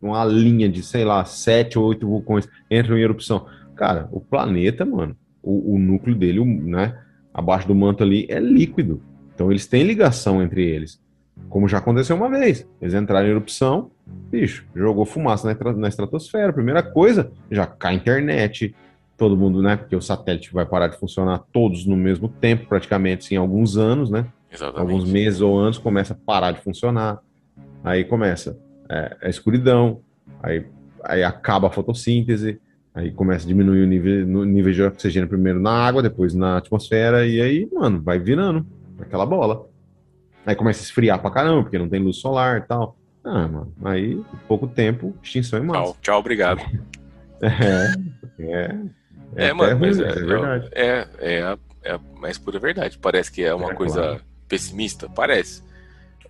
uma 0.00 0.24
linha 0.24 0.68
de, 0.68 0.82
sei 0.82 1.04
lá, 1.04 1.24
sete 1.24 1.78
ou 1.78 1.86
oito 1.86 2.06
vulcões 2.06 2.48
entram 2.70 2.98
em 2.98 3.02
erupção. 3.02 3.46
Cara, 3.76 4.08
o 4.10 4.20
planeta, 4.20 4.84
mano, 4.84 5.16
o, 5.42 5.74
o 5.74 5.78
núcleo 5.78 6.14
dele, 6.14 6.44
né, 6.44 6.98
abaixo 7.32 7.68
do 7.68 7.74
manto 7.74 8.02
ali, 8.02 8.26
é 8.28 8.38
líquido. 8.38 9.00
Então 9.34 9.50
eles 9.50 9.66
têm 9.66 9.84
ligação 9.84 10.42
entre 10.42 10.64
eles. 10.64 11.00
Como 11.48 11.68
já 11.68 11.78
aconteceu 11.78 12.16
uma 12.16 12.28
vez. 12.28 12.66
Eles 12.80 12.94
entraram 12.94 13.26
em 13.26 13.30
erupção, 13.30 13.90
bicho, 14.30 14.66
jogou 14.74 15.04
fumaça 15.04 15.52
na, 15.52 15.72
na 15.72 15.88
estratosfera. 15.88 16.52
Primeira 16.52 16.82
coisa, 16.82 17.30
já 17.50 17.66
cai 17.66 17.94
a 17.94 17.96
internet, 17.96 18.74
todo 19.16 19.36
mundo, 19.36 19.62
né? 19.62 19.76
Porque 19.76 19.96
o 19.96 20.02
satélite 20.02 20.52
vai 20.52 20.66
parar 20.66 20.88
de 20.88 20.98
funcionar 20.98 21.42
todos 21.52 21.86
no 21.86 21.96
mesmo 21.96 22.28
tempo, 22.28 22.66
praticamente, 22.66 23.34
em 23.34 23.36
alguns 23.36 23.76
anos, 23.76 24.10
né? 24.10 24.26
Exatamente. 24.52 24.80
Alguns 24.80 25.10
meses 25.10 25.40
ou 25.40 25.58
anos 25.58 25.78
começa 25.78 26.12
a 26.12 26.16
parar 26.16 26.52
de 26.52 26.60
funcionar. 26.60 27.20
Aí 27.82 28.04
começa 28.04 28.58
é, 28.88 29.16
a 29.22 29.28
escuridão, 29.28 30.00
aí, 30.42 30.66
aí 31.02 31.24
acaba 31.24 31.68
a 31.68 31.70
fotossíntese, 31.70 32.60
aí 32.94 33.10
começa 33.10 33.44
a 33.44 33.48
diminuir 33.48 33.82
o 33.82 33.86
nível, 33.86 34.26
no 34.26 34.44
nível 34.44 34.72
de 34.72 34.82
oxigênio 34.82 35.28
primeiro 35.28 35.60
na 35.60 35.72
água, 35.72 36.02
depois 36.02 36.34
na 36.34 36.58
atmosfera, 36.58 37.26
e 37.26 37.40
aí, 37.40 37.68
mano, 37.72 38.00
vai 38.02 38.18
virando 38.18 38.66
aquela 39.00 39.24
bola. 39.24 39.66
Aí 40.44 40.54
começa 40.54 40.82
a 40.82 40.84
esfriar 40.84 41.20
pra 41.20 41.30
caramba, 41.30 41.62
porque 41.62 41.78
não 41.78 41.88
tem 41.88 42.00
luz 42.00 42.18
solar 42.18 42.58
e 42.58 42.62
tal. 42.62 42.96
Ah, 43.24 43.48
mano, 43.48 43.72
aí, 43.84 44.20
pouco 44.46 44.66
tempo, 44.66 45.14
extinção 45.22 45.58
em 45.58 45.66
massa. 45.66 45.80
Tchau, 45.80 45.96
tchau, 46.02 46.18
obrigado. 46.18 46.60
é, 47.40 48.42
é. 48.42 48.78
É, 49.34 49.46
é 49.46 49.52
mano, 49.54 49.78
ruim, 49.78 49.88
mas 49.88 49.98
é, 49.98 50.08
é, 50.08 50.12
verdade. 50.12 50.68
É, 50.72 51.08
é, 51.20 51.42
a, 51.42 51.58
é 51.82 51.92
a 51.92 52.00
mais 52.20 52.36
pura 52.36 52.58
verdade. 52.58 52.98
Parece 52.98 53.32
que 53.32 53.42
é 53.42 53.54
uma 53.54 53.70
é, 53.70 53.74
coisa 53.74 54.02
claro 54.02 54.31
pessimista? 54.52 55.08
Parece. 55.08 55.62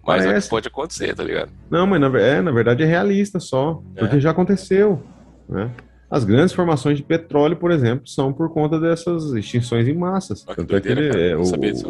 Mas 0.07 0.25
Parece. 0.25 0.29
é 0.29 0.41
que 0.41 0.49
pode 0.49 0.69
acontecer, 0.69 1.15
tá 1.15 1.25
ligado? 1.25 1.51
Não, 1.69 1.87
mas 1.87 2.01
na, 2.01 2.21
é, 2.21 2.41
na 2.41 2.53
verdade 2.53 2.85
é 2.85 2.87
realista 2.87 3.41
só. 3.41 3.83
Porque 3.97 4.17
é. 4.17 4.21
já 4.21 4.31
aconteceu. 4.31 5.03
Né? 5.49 5.71
As 6.09 6.25
grandes 6.25 6.53
formações 6.55 6.97
de 6.97 7.03
petróleo, 7.03 7.57
por 7.57 7.73
exemplo, 7.73 8.07
são 8.07 8.33
por 8.33 8.49
conta 8.51 8.79
dessas 8.79 9.33
extinções 9.33 9.89
em 9.89 9.95
massas. 9.95 10.45
Ah, 10.47 10.55
Tanto 10.55 10.77
é 10.77 10.81
que 10.81 10.89
ele, 10.89 11.31
é, 11.31 11.37
o, 11.37 11.43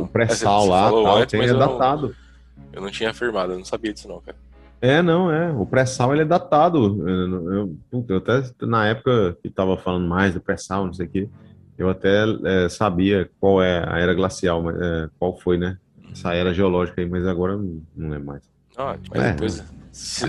o 0.03 0.09
pré-sal 0.09 0.67
lá 0.67 0.91
tal, 0.91 1.17
antes, 1.17 1.33
tem, 1.33 1.43
é 1.43 1.53
datado. 1.53 2.09
Não, 2.57 2.65
eu 2.73 2.83
não 2.83 2.91
tinha 2.91 3.11
afirmado, 3.11 3.53
eu 3.53 3.59
não 3.59 3.65
sabia 3.65 3.93
disso 3.93 4.09
não, 4.09 4.21
cara. 4.21 4.37
É, 4.81 5.03
não, 5.03 5.31
é. 5.31 5.51
O 5.53 5.67
pré-sal 5.67 6.13
ele 6.13 6.23
é 6.23 6.27
datado. 6.27 7.09
Eu, 7.09 7.77
eu, 7.93 8.05
eu, 8.09 8.17
até 8.17 8.43
na 8.63 8.87
época 8.87 9.37
que 9.43 9.51
tava 9.51 9.77
falando 9.77 10.09
mais 10.09 10.33
do 10.33 10.41
pré-sal, 10.41 10.87
não 10.87 10.95
sei 10.95 11.07
o 11.07 11.11
quê, 11.11 11.29
eu 11.77 11.91
até 11.91 12.25
é, 12.45 12.69
sabia 12.69 13.31
qual 13.41 13.63
é 13.63 13.85
a 13.87 13.99
era 13.99 14.15
glacial, 14.15 14.63
mas, 14.63 14.77
é, 14.81 15.09
qual 15.19 15.39
foi, 15.39 15.57
né? 15.59 15.77
Essa 16.13 16.35
era 16.35 16.53
geológica 16.53 17.01
aí, 17.01 17.09
mas 17.09 17.27
agora 17.27 17.59
não 17.97 18.15
é 18.15 18.19
mais. 18.19 18.43
Ah, 18.77 18.97
mas 19.11 19.23
é, 19.23 19.33
depois. 19.33 19.65
Se, 19.93 20.25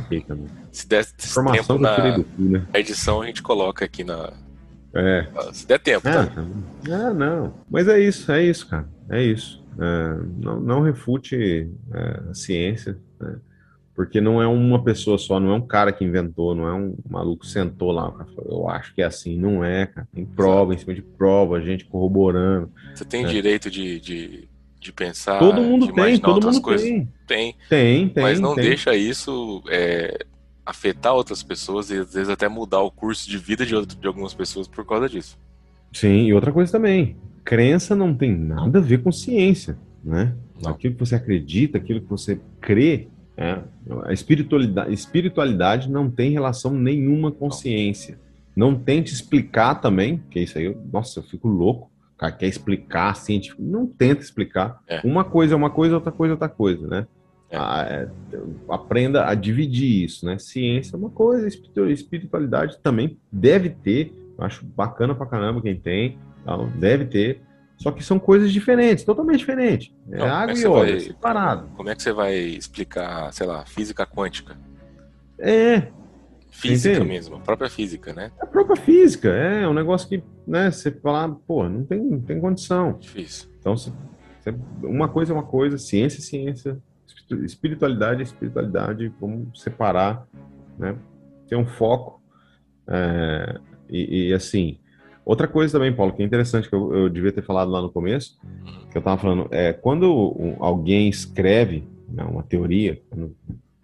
se 0.72 0.88
der 0.88 1.06
Informação 1.24 1.78
tempo 1.78 1.82
na 1.82 2.18
do 2.18 2.26
né? 2.38 2.68
edição, 2.74 3.22
a 3.22 3.26
gente 3.26 3.42
coloca 3.42 3.86
aqui 3.86 4.04
na. 4.04 4.34
É. 4.94 5.28
Se 5.54 5.66
der 5.66 5.80
tempo, 5.80 6.08
é, 6.08 6.12
tá? 6.12 6.46
É, 6.88 7.14
não. 7.14 7.54
Mas 7.70 7.88
é 7.88 8.00
isso, 8.00 8.32
é 8.32 8.44
isso, 8.44 8.68
cara. 8.68 8.88
É 9.10 9.22
isso. 9.24 9.64
É, 9.80 10.18
não, 10.38 10.60
não 10.60 10.82
refute 10.82 11.70
é, 11.94 12.22
a 12.30 12.34
ciência, 12.34 13.00
né? 13.20 13.38
porque 13.96 14.20
não 14.20 14.42
é 14.42 14.48
uma 14.48 14.84
pessoa 14.84 15.18
só, 15.18 15.40
não 15.40 15.52
é 15.52 15.56
um 15.56 15.66
cara 15.66 15.92
que 15.92 16.04
inventou, 16.04 16.54
não 16.54 16.68
é 16.68 16.74
um 16.74 16.96
maluco 17.10 17.44
que 17.44 17.52
sentou 17.52 17.92
lá, 17.92 18.14
eu 18.46 18.68
acho 18.70 18.94
que 18.94 19.02
é 19.02 19.06
assim, 19.06 19.38
não 19.38 19.64
é, 19.64 19.86
cara. 19.86 20.08
Tem 20.14 20.26
prova 20.26 20.74
Exato. 20.74 20.74
em 20.74 20.78
cima 20.80 20.96
de 20.96 21.02
prova, 21.02 21.62
gente 21.62 21.86
corroborando. 21.86 22.72
Você 22.94 23.06
tem 23.06 23.26
direito 23.26 23.70
de, 23.70 24.00
de 24.00 24.50
de 24.84 24.92
pensar. 24.92 25.40
Todo 25.40 25.62
mundo 25.62 25.88
de 25.88 25.94
tem, 25.94 26.20
todo 26.20 26.46
mundo 26.46 26.62
coisas. 26.62 26.88
tem. 26.88 27.08
Tem. 27.26 27.56
Tem, 27.70 28.10
tem. 28.10 28.24
Mas 28.24 28.40
não 28.40 28.54
tem. 28.54 28.66
deixa 28.66 28.96
isso 28.96 29.64
é, 29.70 30.26
afetar 30.66 31.14
outras 31.14 31.42
pessoas 31.42 31.90
e 31.90 31.98
às 31.98 32.14
vezes 32.14 32.30
até 32.30 32.48
mudar 32.48 32.82
o 32.82 32.92
curso 32.92 33.30
de 33.30 33.38
vida 33.38 33.66
de, 33.66 33.76
outro, 33.76 33.98
de 33.98 34.08
algumas 34.08 34.34
pessoas 34.34 34.68
por 34.68 34.86
causa 34.86 35.10
disso. 35.10 35.38
Sim, 35.92 36.26
e 36.26 36.34
outra 36.34 36.52
coisa 36.52 36.72
também. 36.72 37.16
Crença 37.44 37.96
não 37.96 38.14
tem 38.14 38.36
nada 38.36 38.80
a 38.80 38.82
ver 38.82 39.02
com 39.02 39.12
ciência, 39.12 39.78
né? 40.04 40.36
Não. 40.62 40.72
Aquilo 40.72 40.94
que 40.94 41.00
você 41.00 41.16
acredita, 41.16 41.78
aquilo 41.78 42.02
que 42.02 42.10
você 42.10 42.40
crê, 42.62 43.08
é, 43.36 43.60
a 44.04 44.14
espiritualidade, 44.14 44.94
espiritualidade 44.94 45.90
não 45.90 46.10
tem 46.10 46.32
relação 46.32 46.74
nenhuma 46.74 47.32
com 47.32 47.46
não. 47.46 47.52
ciência. 47.52 48.20
Não 48.56 48.76
tente 48.76 49.14
explicar 49.14 49.76
também, 49.76 50.22
que 50.30 50.40
isso 50.40 50.58
aí, 50.58 50.66
eu, 50.66 50.80
nossa, 50.92 51.20
eu 51.20 51.24
fico 51.24 51.48
louco 51.48 51.92
cara 52.24 52.32
quer 52.32 52.48
explicar 52.48 53.16
científico, 53.16 53.62
não 53.62 53.86
tenta 53.86 54.22
explicar. 54.22 54.80
É. 54.88 55.02
Uma 55.04 55.24
coisa 55.24 55.54
é 55.54 55.58
uma 55.58 55.70
coisa, 55.70 55.96
outra 55.96 56.12
coisa 56.12 56.32
é 56.32 56.36
outra 56.36 56.50
coisa, 56.50 56.88
né? 56.88 57.08
É. 57.50 57.58
Ah, 57.58 57.86
é, 57.88 58.08
aprenda 58.70 59.28
a 59.28 59.36
dividir 59.36 60.06
isso, 60.06 60.26
né? 60.26 60.38
Ciência 60.40 60.96
é 60.96 60.98
uma 60.98 61.10
coisa, 61.10 61.48
espiritualidade 61.48 62.78
também 62.82 63.18
deve 63.32 63.70
ter. 63.70 64.14
Acho 64.40 64.66
bacana 64.66 65.14
pra 65.14 65.26
caramba 65.26 65.62
quem 65.62 65.76
tem, 65.76 66.18
deve 66.76 67.06
ter. 67.06 67.42
Só 67.78 67.92
que 67.92 68.04
são 68.04 68.18
coisas 68.18 68.52
diferentes, 68.52 69.04
totalmente 69.04 69.40
diferentes. 69.40 69.94
É 70.10 70.18
não, 70.20 70.26
água 70.26 70.56
é 70.56 70.58
e 70.58 70.66
óleo, 70.66 71.02
separado. 71.02 71.68
Como 71.76 71.90
é 71.90 71.96
que 71.96 72.02
você 72.02 72.14
vai 72.14 72.36
explicar, 72.36 73.32
sei 73.34 73.46
lá, 73.46 73.66
física 73.66 74.06
quântica? 74.06 74.58
É, 75.38 75.92
Física 76.54 76.96
Entende? 76.96 77.10
mesmo, 77.10 77.36
a 77.38 77.40
própria 77.40 77.70
física, 77.70 78.14
né? 78.14 78.32
A 78.40 78.46
própria 78.46 78.76
física, 78.76 79.30
é, 79.30 79.64
é 79.64 79.68
um 79.68 79.74
negócio 79.74 80.08
que, 80.08 80.24
né, 80.46 80.70
você 80.70 80.92
falar, 80.92 81.28
pô, 81.30 81.68
não 81.68 81.84
tem, 81.84 82.00
não 82.00 82.22
tem 82.22 82.40
condição. 82.40 82.98
Difícil. 83.00 83.50
Então, 83.60 83.76
você, 83.76 83.92
uma 84.84 85.10
coisa 85.10 85.34
é 85.34 85.36
uma 85.36 85.44
coisa, 85.44 85.80
ciência 85.80 86.20
é 86.20 86.22
ciência, 86.22 86.78
espiritualidade 87.44 88.20
é 88.20 88.24
espiritualidade, 88.24 89.12
vamos 89.20 89.62
separar, 89.62 90.28
né? 90.78 90.96
Ter 91.50 91.56
um 91.56 91.66
foco. 91.66 92.22
É, 92.88 93.60
e, 93.90 94.30
e, 94.30 94.34
assim, 94.34 94.78
outra 95.26 95.48
coisa 95.48 95.74
também, 95.74 95.94
Paulo, 95.94 96.14
que 96.14 96.22
é 96.22 96.26
interessante, 96.26 96.70
que 96.70 96.76
eu, 96.76 96.94
eu 96.94 97.10
devia 97.10 97.32
ter 97.32 97.44
falado 97.44 97.72
lá 97.72 97.82
no 97.82 97.92
começo, 97.92 98.40
uhum. 98.44 98.88
que 98.92 98.98
eu 98.98 99.02
tava 99.02 99.20
falando, 99.20 99.48
é 99.52 99.74
quando 99.74 100.56
alguém 100.60 101.10
escreve 101.10 101.84
né, 102.08 102.24
uma 102.24 102.44
teoria, 102.44 103.02
quando 103.10 103.36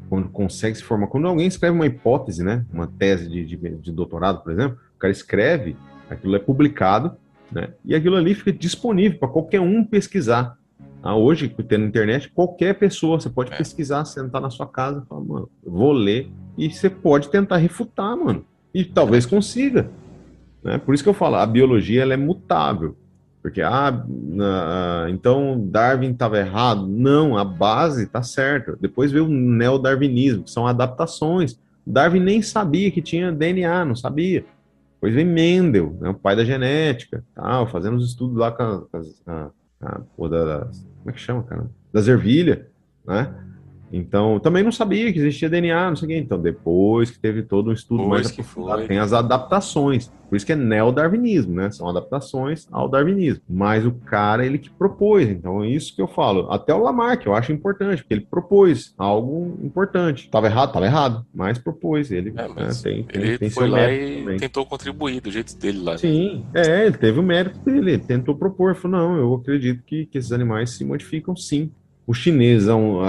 quando 0.07 0.30
consegue 0.30 0.76
se 0.77 0.84
formar. 0.84 1.07
Quando 1.07 1.27
alguém 1.27 1.47
escreve 1.47 1.76
uma 1.76 1.85
hipótese, 1.85 2.43
né, 2.43 2.65
uma 2.71 2.88
tese 2.88 3.27
de, 3.27 3.45
de, 3.45 3.57
de 3.57 3.91
doutorado, 3.91 4.41
por 4.41 4.51
exemplo, 4.51 4.77
o 4.95 4.99
cara 4.99 5.11
escreve, 5.11 5.76
aquilo 6.09 6.35
é 6.35 6.39
publicado, 6.39 7.13
né, 7.51 7.69
e 7.84 7.93
aquilo 7.95 8.15
ali 8.15 8.34
fica 8.34 8.51
disponível 8.51 9.19
para 9.19 9.27
qualquer 9.27 9.59
um 9.59 9.84
pesquisar. 9.84 10.57
Ah, 11.01 11.15
hoje, 11.15 11.47
tendo 11.67 11.85
internet, 11.85 12.30
qualquer 12.30 12.77
pessoa, 12.77 13.19
você 13.19 13.30
pode 13.30 13.53
É. 13.53 13.57
pesquisar, 13.57 14.03
sentar 14.05 14.41
na 14.41 14.49
sua 14.49 14.67
casa 14.67 15.01
e 15.03 15.07
falar, 15.07 15.21
mano, 15.21 15.49
vou 15.65 15.93
ler, 15.93 16.30
e 16.57 16.69
você 16.69 16.89
pode 16.89 17.30
tentar 17.30 17.57
refutar, 17.57 18.17
mano. 18.17 18.45
E 18.73 18.84
talvez 18.84 19.26
consiga. 19.26 19.89
Né? 20.61 20.77
Por 20.77 20.93
isso 20.93 21.01
que 21.03 21.09
eu 21.09 21.13
falo, 21.13 21.35
a 21.38 21.45
biologia 21.45 22.01
ela 22.01 22.13
é 22.13 22.17
mutável. 22.17 22.97
Porque, 23.41 23.61
ah, 23.61 24.03
na- 24.10 25.07
então 25.10 25.66
Darwin 25.72 26.11
estava 26.11 26.38
errado. 26.38 26.86
Não, 26.88 27.38
a 27.38 27.44
base 27.45 28.03
está 28.03 28.22
certa. 28.22 28.78
Depois 28.80 29.11
veio 29.11 29.26
o 29.26 29.30
neodarwinismo, 29.30 30.44
que 30.44 30.52
são 30.52 30.68
adaptações. 30.68 31.57
Darwin 31.88 32.20
nem 32.20 32.41
sabia 32.41 32.91
que 32.91 33.02
tinha 33.02 33.32
DNA, 33.32 33.86
não 33.86 33.95
sabia. 33.95 34.44
Depois 34.95 35.14
vem 35.16 35.26
Mendel, 35.26 35.95
né, 36.02 36.10
o 36.10 36.14
pai 36.14 36.36
da 36.36 36.44
genética, 36.44 37.24
tal, 37.34 37.66
fazendo 37.68 37.95
os 37.95 38.10
estudos 38.10 38.36
lá 38.38 38.52
com 38.52 38.86
as- 38.91 39.22
a- 39.26 39.49
a- 39.82 40.02
pô, 40.18 40.28
das, 40.28 40.86
como 40.98 41.10
é 41.10 41.14
que 41.14 41.20
chama, 41.22 41.44
cara? 41.44 41.66
Das 41.94 42.07
ervilhas, 42.10 42.60
né? 43.07 43.34
Então, 43.91 44.40
também 44.40 44.64
não 44.64 44.72
sabia 44.72 45.11
que 45.11 45.20
existia 45.20 45.49
DNA, 45.49 45.90
não 45.90 45.95
sei 45.95 46.06
o 46.06 46.10
quê. 46.10 46.18
Então, 46.18 46.40
depois 46.40 47.10
que 47.11 47.20
teve 47.20 47.44
todo 47.44 47.70
um 47.70 47.74
estudo 47.74 48.03
Depois 48.03 48.22
mais 48.22 48.32
aprofundado, 48.32 48.88
tem 48.88 48.99
as 48.99 49.14
adaptações. 49.14 50.11
Por 50.30 50.36
isso 50.36 50.45
que 50.45 50.52
é 50.52 50.56
neodarwinismo, 50.56 51.56
né? 51.56 51.72
São 51.72 51.90
adaptações 51.90 52.68
ao 52.72 52.88
darwinismo. 52.88 53.41
Mas 53.49 53.84
o 53.84 53.91
cara, 53.91 54.45
ele 54.45 54.60
que 54.60 54.70
propôs. 54.70 55.28
Então, 55.28 55.64
é 55.64 55.70
isso 55.70 55.95
que 55.95 56.02
eu 56.02 56.07
falo. 56.07 56.52
Até 56.52 56.72
o 56.74 56.84
Lamarck, 56.84 57.26
eu 57.26 57.34
acho 57.34 57.52
importante, 57.52 58.03
porque 58.03 58.14
ele 58.14 58.28
propôs 58.30 58.94
algo 58.95 59.57
importante. 59.64 60.30
Tava 60.30 60.45
errado? 60.45 60.72
Tava 60.72 60.86
errado. 60.86 61.26
Mas 61.34 61.57
propôs. 61.57 62.11
Ele, 62.11 62.32
É, 62.36 62.48
mas 62.48 62.84
né, 62.84 62.91
tem, 62.91 63.03
tem, 63.03 63.22
Ele 63.22 63.38
tem 63.40 63.49
foi 63.49 63.68
lá 63.68 63.91
e 63.91 64.20
também. 64.20 64.38
tentou 64.38 64.66
contribuir 64.68 65.20
do 65.20 65.32
jeito 65.32 65.57
dele 65.57 65.80
lá. 65.80 65.94
né? 65.94 65.98
Sim, 65.98 66.45
é, 66.53 66.86
ele 66.86 66.98
teve 66.98 67.20
o 67.20 67.24
mérito 67.24 67.60
dele, 67.61 67.94
ele 67.94 67.98
tentou 68.03 68.36
propor, 68.36 68.76
falou, 68.76 68.98
não, 68.99 69.18
eu 69.18 69.34
acredito 69.34 69.82
que, 69.84 70.06
que 70.06 70.18
esses 70.20 70.32
animais 70.32 70.72
se 70.72 70.86
modificam 70.86 71.36
sim. 71.36 71.72
Os 72.10 72.18
chineses, 72.18 72.68
há, 72.68 72.76
um- 72.76 73.02
há- 73.02 73.06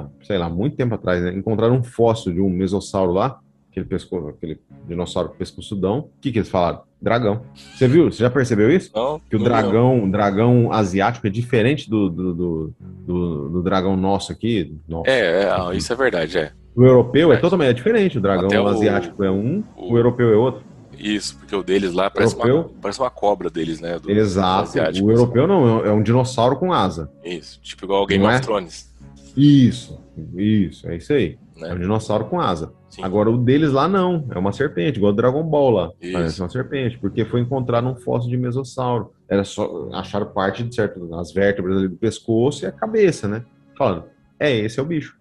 há, 0.00 0.24
sei 0.24 0.38
lá, 0.38 0.48
muito 0.48 0.74
tempo 0.74 0.94
atrás, 0.94 1.22
né, 1.22 1.34
encontraram 1.34 1.76
um 1.76 1.82
fóssil 1.84 2.32
de 2.32 2.40
um 2.40 2.48
mesossauro 2.48 3.12
lá, 3.12 3.38
aquele, 3.70 3.84
pesco, 3.84 4.28
aquele 4.28 4.58
dinossauro 4.88 5.28
pescoçudão. 5.38 5.98
O 5.98 6.10
que, 6.18 6.32
que 6.32 6.38
eles 6.38 6.48
falaram? 6.48 6.80
Dragão. 7.00 7.42
Você 7.54 7.86
viu? 7.86 8.10
Você 8.10 8.20
já 8.22 8.30
percebeu 8.30 8.70
isso? 8.70 8.90
Não, 8.94 9.20
Que 9.28 9.36
o 9.36 9.38
não- 9.38 9.44
dragão, 9.44 10.04
o 10.04 10.10
dragão 10.10 10.72
asiático 10.72 11.26
é 11.26 11.30
diferente 11.30 11.90
do, 11.90 12.08
do, 12.08 12.34
do, 12.34 12.74
do- 13.06 13.48
do 13.50 13.62
dragão 13.62 13.98
nosso 13.98 14.32
aqui. 14.32 14.74
Nosso. 14.88 15.10
É, 15.10 15.42
é, 15.44 15.76
isso 15.76 15.92
é 15.92 15.96
verdade, 15.96 16.38
é. 16.38 16.50
O 16.74 16.82
europeu 16.84 17.24
é 17.24 17.34
Verdade. 17.34 17.40
totalmente 17.42 17.76
diferente. 17.76 18.16
O 18.16 18.20
dragão 18.20 18.46
Até 18.46 18.60
o- 18.60 18.66
asiático 18.66 19.22
é 19.22 19.30
um, 19.30 19.62
o- 19.76 19.92
o 19.92 19.96
europeu 19.98 20.32
é 20.32 20.36
outro. 20.36 20.62
Isso, 20.98 21.36
porque 21.38 21.54
o 21.54 21.62
deles 21.62 21.92
lá 21.92 22.10
parece, 22.10 22.34
uma, 22.34 22.64
parece 22.82 23.00
uma 23.00 23.10
cobra 23.10 23.48
deles, 23.48 23.80
né? 23.80 23.98
do- 23.98 24.10
Exato. 24.10 24.62
asiáticos. 24.70 25.00
O 25.00 25.10
europeu 25.10 25.46
não, 25.46 25.84
é 25.84 25.92
um 25.92 26.02
dinossauro 26.02 26.56
com 26.56 26.72
asa. 26.72 27.10
Isso, 27.24 27.60
tipo 27.62 27.84
igual 27.84 28.02
o 28.02 28.06
Game 28.06 28.22
Não 28.22 28.30
of 28.30 28.38
é? 28.38 28.40
Thrones. 28.40 28.94
Isso, 29.36 30.00
isso, 30.36 30.88
é 30.88 30.96
isso 30.96 31.12
aí. 31.12 31.38
Né? 31.56 31.70
É 31.70 31.74
um 31.74 31.78
dinossauro 31.78 32.24
com 32.24 32.40
asa. 32.40 32.72
Sim. 32.90 33.02
Agora, 33.04 33.30
o 33.30 33.36
deles 33.38 33.70
lá 33.70 33.86
não, 33.86 34.26
é 34.30 34.38
uma 34.38 34.52
serpente, 34.52 34.96
igual 34.96 35.12
o 35.12 35.14
Dragon 35.16 35.42
Ball 35.44 35.70
lá. 35.70 35.92
Isso. 36.00 36.12
Parece 36.12 36.40
uma 36.42 36.48
serpente, 36.48 36.98
porque 36.98 37.24
foi 37.24 37.40
encontrado 37.40 37.86
um 37.86 37.94
fóssil 37.94 38.30
de 38.30 38.36
mesossauro. 38.36 39.12
Era 39.28 39.44
só 39.44 39.88
acharam 39.92 40.26
parte 40.26 40.62
de 40.64 40.74
certo, 40.74 41.14
as 41.14 41.30
vértebras 41.32 41.76
ali 41.76 41.88
do 41.88 41.96
pescoço 41.96 42.64
e 42.64 42.66
a 42.66 42.72
cabeça, 42.72 43.28
né? 43.28 43.44
Falando, 43.76 44.04
é, 44.40 44.56
esse 44.56 44.80
é 44.80 44.82
o 44.82 44.86
bicho. 44.86 45.16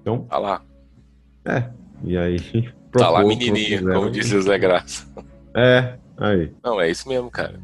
Então, 0.00 0.24
Tá 0.28 0.38
lá, 0.38 0.62
é. 1.44 1.70
E 2.04 2.16
aí. 2.16 2.36
Tá 2.92 3.10
lá 3.10 3.20
propuseram. 3.20 3.94
como 3.94 4.10
disse 4.10 4.36
o 4.36 4.42
Zé 4.42 4.58
Graça. 4.58 5.06
É, 5.54 5.94
aí. 6.18 6.52
Não, 6.62 6.80
é 6.80 6.90
isso 6.90 7.08
mesmo, 7.08 7.30
cara. 7.30 7.60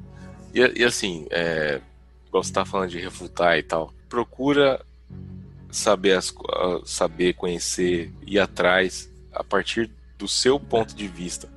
E, 0.55 0.81
e 0.81 0.85
assim, 0.85 1.27
é, 1.31 1.81
igual 2.27 2.43
você 2.43 2.53
tá 2.53 2.65
falando 2.65 2.91
de 2.91 2.99
refutar 2.99 3.57
e 3.59 3.63
tal, 3.63 3.93
procura 4.09 4.81
saber, 5.71 6.13
as, 6.15 6.35
saber 6.85 7.35
conhecer, 7.35 8.13
ir 8.27 8.39
atrás 8.39 9.11
a 9.33 9.45
partir 9.45 9.91
do 10.19 10.27
seu 10.27 10.59
ponto 10.59 10.95
de 10.95 11.07
vista. 11.07 11.49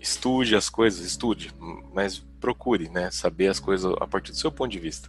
Estude 0.00 0.54
as 0.54 0.68
coisas, 0.68 1.04
estude, 1.04 1.52
mas 1.92 2.18
procure, 2.40 2.88
né? 2.88 3.10
Saber 3.10 3.48
as 3.48 3.58
coisas 3.58 3.92
a 4.00 4.06
partir 4.06 4.30
do 4.30 4.38
seu 4.38 4.52
ponto 4.52 4.70
de 4.70 4.78
vista. 4.78 5.08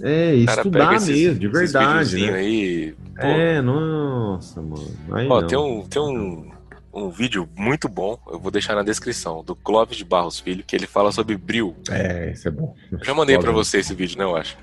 É, 0.00 0.34
estudar 0.34 0.94
esses- 0.94 1.08
mesmo, 1.08 1.38
de 1.40 1.48
verdade. 1.48 2.30
Né? 2.30 2.34
aí, 2.38 2.94
pô, 3.14 3.22
É, 3.26 3.60
nossa, 3.62 4.60
mano. 4.60 4.90
Aí 5.12 5.26
Ó, 5.28 5.40
não. 5.40 5.46
tem 5.46 5.58
um, 5.58 5.82
tem 5.86 6.02
um, 6.02 6.50
um 6.96 7.10
vídeo 7.10 7.48
muito 7.54 7.88
bom, 7.88 8.18
eu 8.28 8.38
vou 8.38 8.50
deixar 8.50 8.74
na 8.74 8.82
descrição, 8.82 9.44
do 9.44 9.54
Clóvis 9.54 9.96
de 9.96 10.04
Barros 10.04 10.40
Filho, 10.40 10.64
que 10.64 10.74
ele 10.74 10.86
fala 10.86 11.12
sobre 11.12 11.36
bril. 11.36 11.76
É, 11.90 12.30
isso 12.32 12.48
é 12.48 12.50
bom. 12.50 12.74
Eu 12.90 13.04
já 13.04 13.14
mandei 13.14 13.36
Clóvis. 13.36 13.68
você 13.68 13.78
esse 13.78 13.94
vídeo, 13.94 14.18
né, 14.18 14.24
eu 14.24 14.34
acho. 14.34 14.56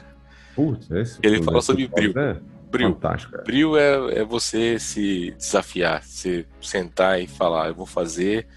Putz, 0.55 0.89
esse 0.91 1.19
Ele 1.23 1.37
pô, 1.39 1.45
fala 1.45 1.57
esse 1.59 1.67
sobre. 1.67 1.89
É 1.95 2.35
Bril. 2.71 2.93
fantástico, 2.93 3.31
cara. 3.33 3.43
Bril 3.43 3.77
é, 3.77 4.21
é 4.21 4.25
você 4.25 4.79
se 4.79 5.31
desafiar, 5.37 6.01
você 6.03 6.43
sentar 6.59 7.21
e 7.21 7.27
falar, 7.27 7.67
eu 7.67 7.75
vou 7.75 7.85
fazer, 7.85 8.47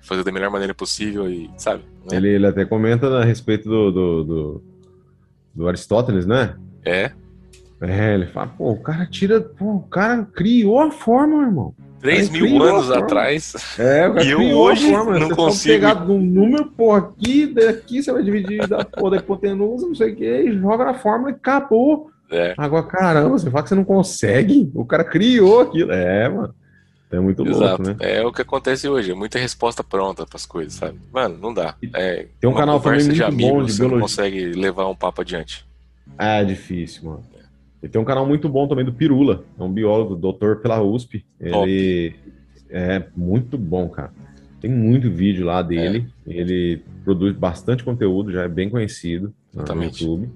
fazer 0.00 0.24
da 0.24 0.32
melhor 0.32 0.50
maneira 0.50 0.74
possível 0.74 1.30
e, 1.30 1.50
sabe? 1.58 1.84
né? 2.10 2.16
Ele, 2.16 2.28
ele 2.28 2.46
até 2.46 2.64
comenta 2.64 3.06
a 3.18 3.24
respeito 3.24 3.68
do, 3.68 3.90
do, 3.92 4.24
do, 4.24 4.64
do 5.54 5.68
Aristóteles, 5.68 6.24
né? 6.24 6.56
É, 6.84 7.12
É, 7.80 8.14
ele 8.14 8.26
fala, 8.26 8.46
pô, 8.46 8.70
o 8.72 8.80
cara 8.80 9.04
tira, 9.06 9.40
pô, 9.40 9.74
o 9.76 9.82
cara 9.82 10.24
criou 10.34 10.80
a 10.80 10.90
forma, 10.90 11.42
irmão. 11.42 11.74
3 12.00 12.28
É 12.28 12.32
mil 12.32 12.62
anos 12.62 12.90
atrás, 12.90 13.54
É, 13.78 14.06
o 14.08 14.14
cara 14.14 14.24
E 14.24 14.30
eu 14.30 14.40
hoje 14.58 14.86
a 14.94 14.98
forma. 14.98 15.18
não 15.18 15.28
Você 15.28 15.34
consigo. 15.34 15.74
Pegar 15.74 16.02
um 16.10 16.18
número, 16.20 16.66
pô, 16.66 16.92
aqui, 16.92 17.46
daqui 17.46 18.02
você 18.02 18.12
vai 18.12 18.22
dividir 18.22 18.66
da, 18.68 18.84
pô, 18.84 19.10
da 19.10 19.16
hipotenusa, 19.16 19.86
não 19.86 19.94
sei 19.94 20.12
o 20.12 20.16
que, 20.16 20.24
e 20.42 20.58
joga 20.58 20.84
na 20.84 20.94
fórmula 20.94 21.30
e 21.30 21.34
acabou. 21.34 22.10
é, 22.30 22.54
Agora, 22.56 22.86
caramba, 22.86 23.30
você 23.38 23.50
fala 23.50 23.62
que 23.62 23.68
você 23.70 23.74
não 23.74 23.84
consegue? 23.84 24.70
O 24.74 24.84
cara 24.84 25.04
criou 25.04 25.60
aquilo. 25.62 25.92
É, 25.92 26.28
mano. 26.28 26.54
É 27.10 27.20
muito 27.20 27.44
louco, 27.44 27.62
exato. 27.64 27.82
né? 27.82 27.96
É 28.00 28.24
o 28.26 28.32
que 28.32 28.42
acontece 28.42 28.88
hoje, 28.88 29.12
é 29.12 29.14
muita 29.14 29.38
resposta 29.38 29.82
pronta 29.84 30.26
pras 30.26 30.44
coisas, 30.44 30.74
sabe? 30.74 30.98
Mano, 31.12 31.38
não 31.40 31.54
dá. 31.54 31.74
É, 31.94 32.26
Tem 32.40 32.50
um 32.50 32.52
canal 32.54 32.80
também 32.80 32.98
conversa 33.00 33.12
de 33.12 33.22
muito 33.22 33.36
bom 33.42 33.48
amigos, 33.52 33.66
de 33.66 33.72
você 33.74 33.82
não 33.82 33.88
biologia. 33.90 34.02
consegue 34.02 34.44
levar 34.52 34.88
um 34.88 34.94
papo 34.94 35.20
adiante. 35.20 35.64
É 36.18 36.42
difícil, 36.44 37.04
mano. 37.04 37.24
E 37.86 37.88
tem 37.88 38.00
um 38.00 38.04
canal 38.04 38.26
muito 38.26 38.48
bom 38.48 38.66
também 38.66 38.84
do 38.84 38.92
Pirula, 38.92 39.44
é 39.56 39.62
um 39.62 39.72
biólogo, 39.72 40.16
doutor 40.16 40.56
pela 40.56 40.82
USP. 40.82 41.24
Ele 41.40 42.16
é 42.68 43.04
muito 43.16 43.56
bom, 43.56 43.88
cara. 43.88 44.12
Tem 44.60 44.68
muito 44.68 45.08
vídeo 45.08 45.46
lá 45.46 45.62
dele. 45.62 46.08
Ele 46.26 46.82
produz 47.04 47.32
bastante 47.36 47.84
conteúdo, 47.84 48.32
já 48.32 48.42
é 48.42 48.48
bem 48.48 48.68
conhecido 48.68 49.32
no 49.54 49.60
Exatamente. 49.60 50.02
YouTube. 50.02 50.28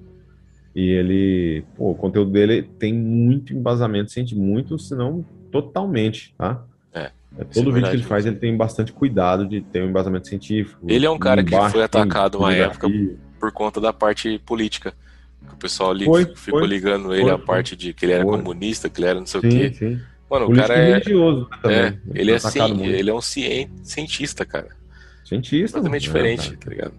E 0.73 0.91
ele, 0.91 1.65
pô, 1.75 1.91
o 1.91 1.95
conteúdo 1.95 2.31
dele 2.31 2.63
tem 2.79 2.93
muito 2.93 3.53
embasamento, 3.53 4.13
sente 4.13 4.33
muito, 4.33 4.79
se 4.79 4.95
não 4.95 5.25
totalmente, 5.51 6.33
tá? 6.37 6.63
É, 6.93 7.11
É, 7.37 7.41
é 7.41 7.43
todo 7.43 7.73
vídeo 7.73 7.89
que 7.89 7.97
ele 7.97 8.03
faz, 8.03 8.25
ele 8.25 8.37
tem 8.37 8.55
bastante 8.55 8.93
cuidado 8.93 9.45
de 9.45 9.59
ter 9.59 9.83
um 9.83 9.89
embasamento 9.89 10.25
científico. 10.29 10.85
Ele 10.87 11.05
é 11.05 11.09
um 11.09 11.19
cara 11.19 11.43
que 11.43 11.53
foi 11.69 11.83
atacado 11.83 12.37
uma 12.37 12.53
época 12.53 12.87
por 13.37 13.51
conta 13.51 13.81
da 13.81 13.91
parte 13.91 14.39
política. 14.45 14.93
Que 15.47 15.53
o 15.53 15.57
pessoal 15.57 15.93
li- 15.93 16.05
Foi, 16.05 16.25
ficou 16.35 16.59
foi. 16.59 16.67
ligando 16.67 17.13
ele 17.13 17.23
Foi, 17.23 17.31
foi. 17.37 17.45
parte 17.45 17.75
de 17.75 17.93
que 17.93 18.05
ele 18.05 18.13
era 18.13 18.23
comunista, 18.23 18.89
que 18.89 18.99
ele 19.01 19.07
era 19.09 19.19
não 19.19 19.25
sei 19.25 19.39
o 19.39 19.41
Sim, 19.43 19.49
quê. 19.49 19.73
sim. 19.73 20.01
Mano, 20.29 20.45
o 20.45 20.47
Político 20.47 20.67
cara 20.69 20.79
é, 20.79 20.93
religioso 20.93 21.49
também. 21.61 21.77
é, 21.77 21.97
ele 22.15 22.31
é, 22.31 22.39
foi 22.39 22.49
atacado 22.49 22.69
ci- 22.73 22.79
muito. 22.79 22.95
ele 22.95 23.09
é 23.09 23.13
um 23.13 23.21
cien- 23.21 23.69
cientista, 23.83 24.45
cara. 24.45 24.69
Cientista. 25.25 25.77
Completamente 25.79 26.07
né, 26.07 26.13
diferente, 26.13 26.47
cara? 26.51 26.57
tá 26.59 26.69
ligado? 26.69 26.93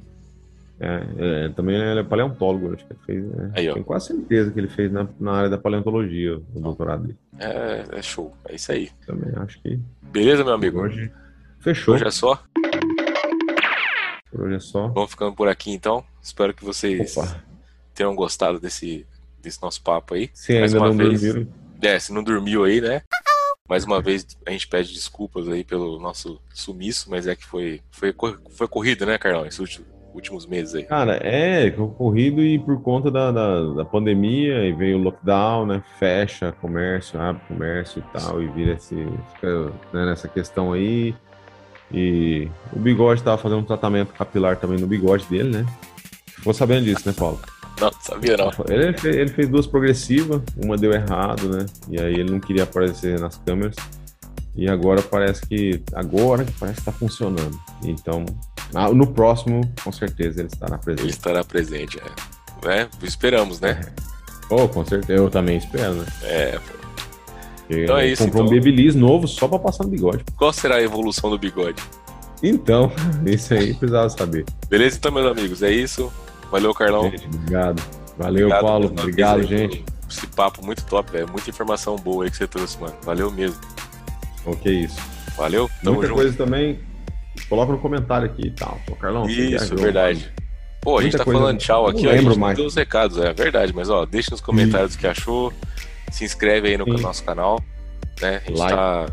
É, 0.81 1.02
é, 1.44 1.48
também 1.51 1.77
ele 1.77 2.01
é 2.01 2.02
paleontólogo, 2.02 2.74
acho 2.74 2.85
que 2.85 2.93
ele 2.93 3.01
fez. 3.06 3.24
né? 3.36 3.52
Aí, 3.55 3.69
ó. 3.70 3.74
Tenho 3.74 3.85
quase 3.85 4.09
certeza 4.09 4.51
que 4.51 4.59
ele 4.59 4.69
fez 4.69 4.90
na, 4.93 5.06
na 5.20 5.32
área 5.32 5.48
da 5.51 5.56
paleontologia, 5.56 6.36
o 6.55 6.60
doutorado 6.60 7.05
dele. 7.05 7.19
É, 7.39 7.85
é 7.93 8.02
show. 8.02 8.35
É 8.48 8.55
isso 8.56 8.70
aí. 8.73 8.90
Também 9.06 9.31
acho 9.36 9.60
que 9.62 9.78
Beleza, 10.02 10.43
meu 10.44 10.52
amigo? 10.55 10.81
hoje 10.81 11.10
fechou. 11.60 11.94
Hoje 11.94 12.05
é 12.06 12.10
só. 12.10 12.43
Por 14.31 14.40
hoje 14.43 14.56
é 14.56 14.60
só. 14.60 14.89
Vamos 14.89 15.10
ficando 15.10 15.32
por 15.35 15.48
aqui 15.48 15.70
então. 15.70 16.05
Espero 16.23 16.52
que 16.52 16.64
vocês 16.64 17.16
Opa. 17.16 17.43
Tenham 17.94 18.14
gostado 18.14 18.59
desse, 18.60 19.06
desse 19.40 19.60
nosso 19.62 19.82
papo 19.82 20.14
aí. 20.14 20.31
Se 20.35 20.59
Mais 20.59 20.74
ainda 20.74 20.86
uma 20.86 20.94
não 20.94 20.97
vez. 21.09 21.20
dormiram, 21.23 21.48
É, 21.82 21.98
se 21.98 22.12
não 22.12 22.23
dormiu 22.23 22.64
aí, 22.64 22.81
né? 22.81 23.02
Mais 23.69 23.85
uma 23.85 24.02
vez 24.02 24.27
a 24.47 24.51
gente 24.51 24.69
pede 24.69 24.93
desculpas 24.93 25.48
aí 25.48 25.64
pelo 25.64 25.98
nosso 25.98 26.40
sumiço, 26.52 27.09
mas 27.10 27.27
é 27.27 27.35
que 27.35 27.44
foi, 27.47 27.81
foi, 27.90 28.14
foi 28.51 28.69
corrido, 28.69 29.06
né, 29.06 29.16
Carlão? 29.19 29.47
Esses 29.47 29.60
últimos, 29.60 29.89
últimos 30.12 30.47
meses 30.47 30.74
aí. 30.74 30.85
cara, 30.85 31.16
é 31.23 31.70
corrido 31.70 32.43
e 32.43 32.59
por 32.59 32.82
conta 32.82 33.10
da, 33.10 33.31
da, 33.31 33.62
da 33.74 33.85
pandemia 33.85 34.64
e 34.66 34.73
veio 34.73 34.98
o 34.98 35.02
lockdown, 35.02 35.64
né? 35.66 35.82
Fecha 35.98 36.52
comércio, 36.52 37.19
abre 37.20 37.40
comércio 37.48 38.01
e 38.06 38.19
tal, 38.19 38.43
e 38.43 38.48
vira 38.48 38.73
esse, 38.74 38.94
fica 39.35 39.66
né, 39.93 40.05
nessa 40.06 40.28
questão 40.28 40.73
aí. 40.73 41.14
E 41.90 42.48
o 42.73 42.78
bigode 42.78 43.23
tava 43.23 43.39
fazendo 43.39 43.60
um 43.60 43.64
tratamento 43.64 44.12
capilar 44.12 44.56
também 44.56 44.78
no 44.78 44.86
bigode 44.86 45.24
dele, 45.27 45.51
né? 45.59 45.66
Ficou 46.27 46.52
sabendo 46.52 46.85
disso, 46.85 47.06
né, 47.06 47.14
Paulo? 47.16 47.39
Não, 47.81 47.90
sabia 48.01 48.36
não. 48.36 48.51
Ele 48.69 48.97
fez, 48.97 49.16
ele 49.16 49.31
fez 49.31 49.49
duas 49.49 49.66
progressivas, 49.66 50.40
uma 50.57 50.77
deu 50.77 50.93
errado, 50.93 51.49
né? 51.49 51.66
E 51.89 52.01
aí 52.01 52.15
ele 52.15 52.31
não 52.31 52.39
queria 52.40 52.62
aparecer 52.65 53.19
nas 53.19 53.36
câmeras. 53.39 53.74
E 54.55 54.69
agora 54.69 55.01
parece 55.03 55.47
que. 55.47 55.82
Agora 55.94 56.47
parece 56.61 56.78
que 56.81 56.85
tá 56.85 56.93
funcionando. 56.93 57.59
Então, 57.82 58.24
ah, 58.74 58.90
no 58.90 59.07
próximo, 59.07 59.62
com 59.82 59.90
certeza, 59.90 60.40
ele 60.40 60.49
estará 60.53 60.74
Ele 60.74 60.82
presente. 60.85 61.11
estará 61.11 61.44
presente, 61.44 61.99
é. 61.99 62.32
É, 62.69 62.89
esperamos, 63.03 63.61
né? 63.61 63.81
Oh, 64.51 64.69
com 64.69 64.85
certeza. 64.85 65.15
Eu 65.20 65.31
também 65.31 65.57
espero, 65.57 65.94
né? 65.94 66.07
É, 66.23 66.59
Então 67.70 67.97
é 67.97 68.09
isso. 68.09 68.23
Comprou 68.24 68.44
então. 68.44 68.55
um 68.55 68.59
Babyliss 68.59 68.94
novo 68.94 69.27
só 69.27 69.49
pra 69.49 69.59
passar 69.59 69.85
no 69.85 69.90
bigode. 69.90 70.23
Qual 70.36 70.53
será 70.53 70.77
a 70.77 70.82
evolução 70.82 71.31
do 71.31 71.39
bigode? 71.39 71.82
Então, 72.43 72.93
isso 73.24 73.55
aí 73.55 73.73
precisava 73.74 74.11
saber. 74.11 74.44
Beleza, 74.69 74.99
então, 74.99 75.11
meus 75.11 75.27
amigos, 75.27 75.62
é 75.62 75.70
isso. 75.73 76.12
Valeu, 76.52 76.74
Carlão. 76.74 77.10
Gente, 77.10 77.26
obrigado. 77.26 77.82
Valeu, 78.18 78.46
obrigado, 78.46 78.60
Paulo. 78.62 78.86
Obrigado, 78.88 79.42
gente. 79.42 79.84
Esse 80.08 80.26
papo 80.26 80.64
muito 80.64 80.84
top, 80.84 81.16
é 81.16 81.24
muita 81.24 81.48
informação 81.48 81.96
boa 81.96 82.24
aí 82.24 82.30
que 82.30 82.36
você 82.36 82.46
trouxe, 82.46 82.78
mano. 82.78 82.94
Valeu 83.02 83.30
mesmo. 83.30 83.58
Ok, 84.44 84.70
isso. 84.70 85.00
Valeu, 85.36 85.70
tamo 85.82 85.96
Muita 85.96 86.08
junto. 86.08 86.20
coisa 86.20 86.36
também, 86.36 86.78
coloca 87.48 87.72
no 87.72 87.78
comentário 87.78 88.26
aqui 88.26 88.48
e 88.48 88.50
tal. 88.50 88.78
Ô, 88.90 88.94
Carlão, 88.94 89.26
Isso, 89.26 89.74
verdade. 89.76 90.30
Pô, 90.82 90.98
a 90.98 91.02
gente 91.02 91.16
tá 91.16 91.24
falando 91.24 91.58
tchau 91.58 91.88
aqui, 91.88 92.06
ó, 92.06 92.10
a 92.10 92.16
gente 92.18 92.38
mais. 92.38 92.58
os 92.58 92.74
recados, 92.74 93.16
é 93.16 93.32
verdade, 93.32 93.72
mas 93.72 93.88
ó, 93.88 94.04
deixa 94.04 94.32
nos 94.32 94.40
comentários 94.42 94.94
o 94.94 94.98
que 94.98 95.06
achou, 95.06 95.52
se 96.10 96.24
inscreve 96.24 96.68
aí 96.68 96.76
no 96.76 96.84
Sim. 96.84 97.02
nosso 97.02 97.24
canal, 97.24 97.62
né? 98.20 98.42
A 98.44 98.48
gente 98.48 98.58
like. 98.58 98.74
tá. 98.74 99.06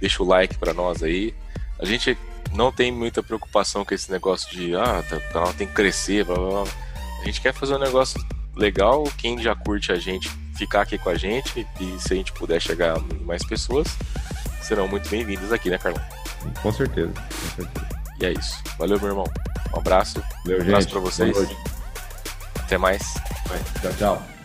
Deixa 0.00 0.22
o 0.22 0.26
like 0.26 0.58
pra 0.58 0.74
nós 0.74 1.02
aí. 1.02 1.32
A 1.78 1.86
gente 1.86 2.18
não 2.52 2.72
tem 2.72 2.90
muita 2.90 3.22
preocupação 3.22 3.84
com 3.84 3.94
esse 3.94 4.10
negócio 4.10 4.50
de 4.50 4.74
ah, 4.74 5.04
tá, 5.08 5.16
o 5.16 5.32
canal 5.32 5.52
tem 5.54 5.66
que 5.66 5.72
crescer, 5.72 6.24
blá, 6.24 6.36
blá, 6.36 6.48
blá. 6.48 6.72
A 7.20 7.24
gente 7.24 7.40
quer 7.40 7.52
fazer 7.52 7.74
um 7.74 7.78
negócio 7.78 8.20
legal, 8.56 9.04
quem 9.16 9.40
já 9.40 9.54
curte 9.54 9.92
a 9.92 9.96
gente, 9.96 10.28
ficar 10.56 10.82
aqui 10.82 10.98
com 10.98 11.10
a 11.10 11.14
gente 11.14 11.66
e 11.80 12.00
se 12.00 12.12
a 12.12 12.16
gente 12.16 12.32
puder 12.32 12.60
chegar 12.60 12.96
a 12.96 13.00
mais 13.24 13.44
pessoas, 13.44 13.88
serão 14.62 14.88
muito 14.88 15.08
bem-vindos 15.08 15.52
aqui, 15.52 15.70
né, 15.70 15.78
Carlão? 15.78 16.02
Com 16.62 16.72
certeza, 16.72 17.12
com 17.12 17.62
certeza. 17.62 18.00
E 18.20 18.26
é 18.26 18.32
isso. 18.32 18.62
Valeu, 18.78 18.98
meu 18.98 19.08
irmão. 19.08 19.24
Um 19.74 19.78
abraço. 19.78 20.22
Valeu, 20.44 20.58
um 20.58 20.62
abraço 20.62 20.88
pra 20.90 21.00
vocês. 21.00 21.36
Até 22.56 22.76
mais. 22.76 23.02
Vai. 23.46 23.58
Tchau, 23.80 23.92
tchau. 23.98 24.39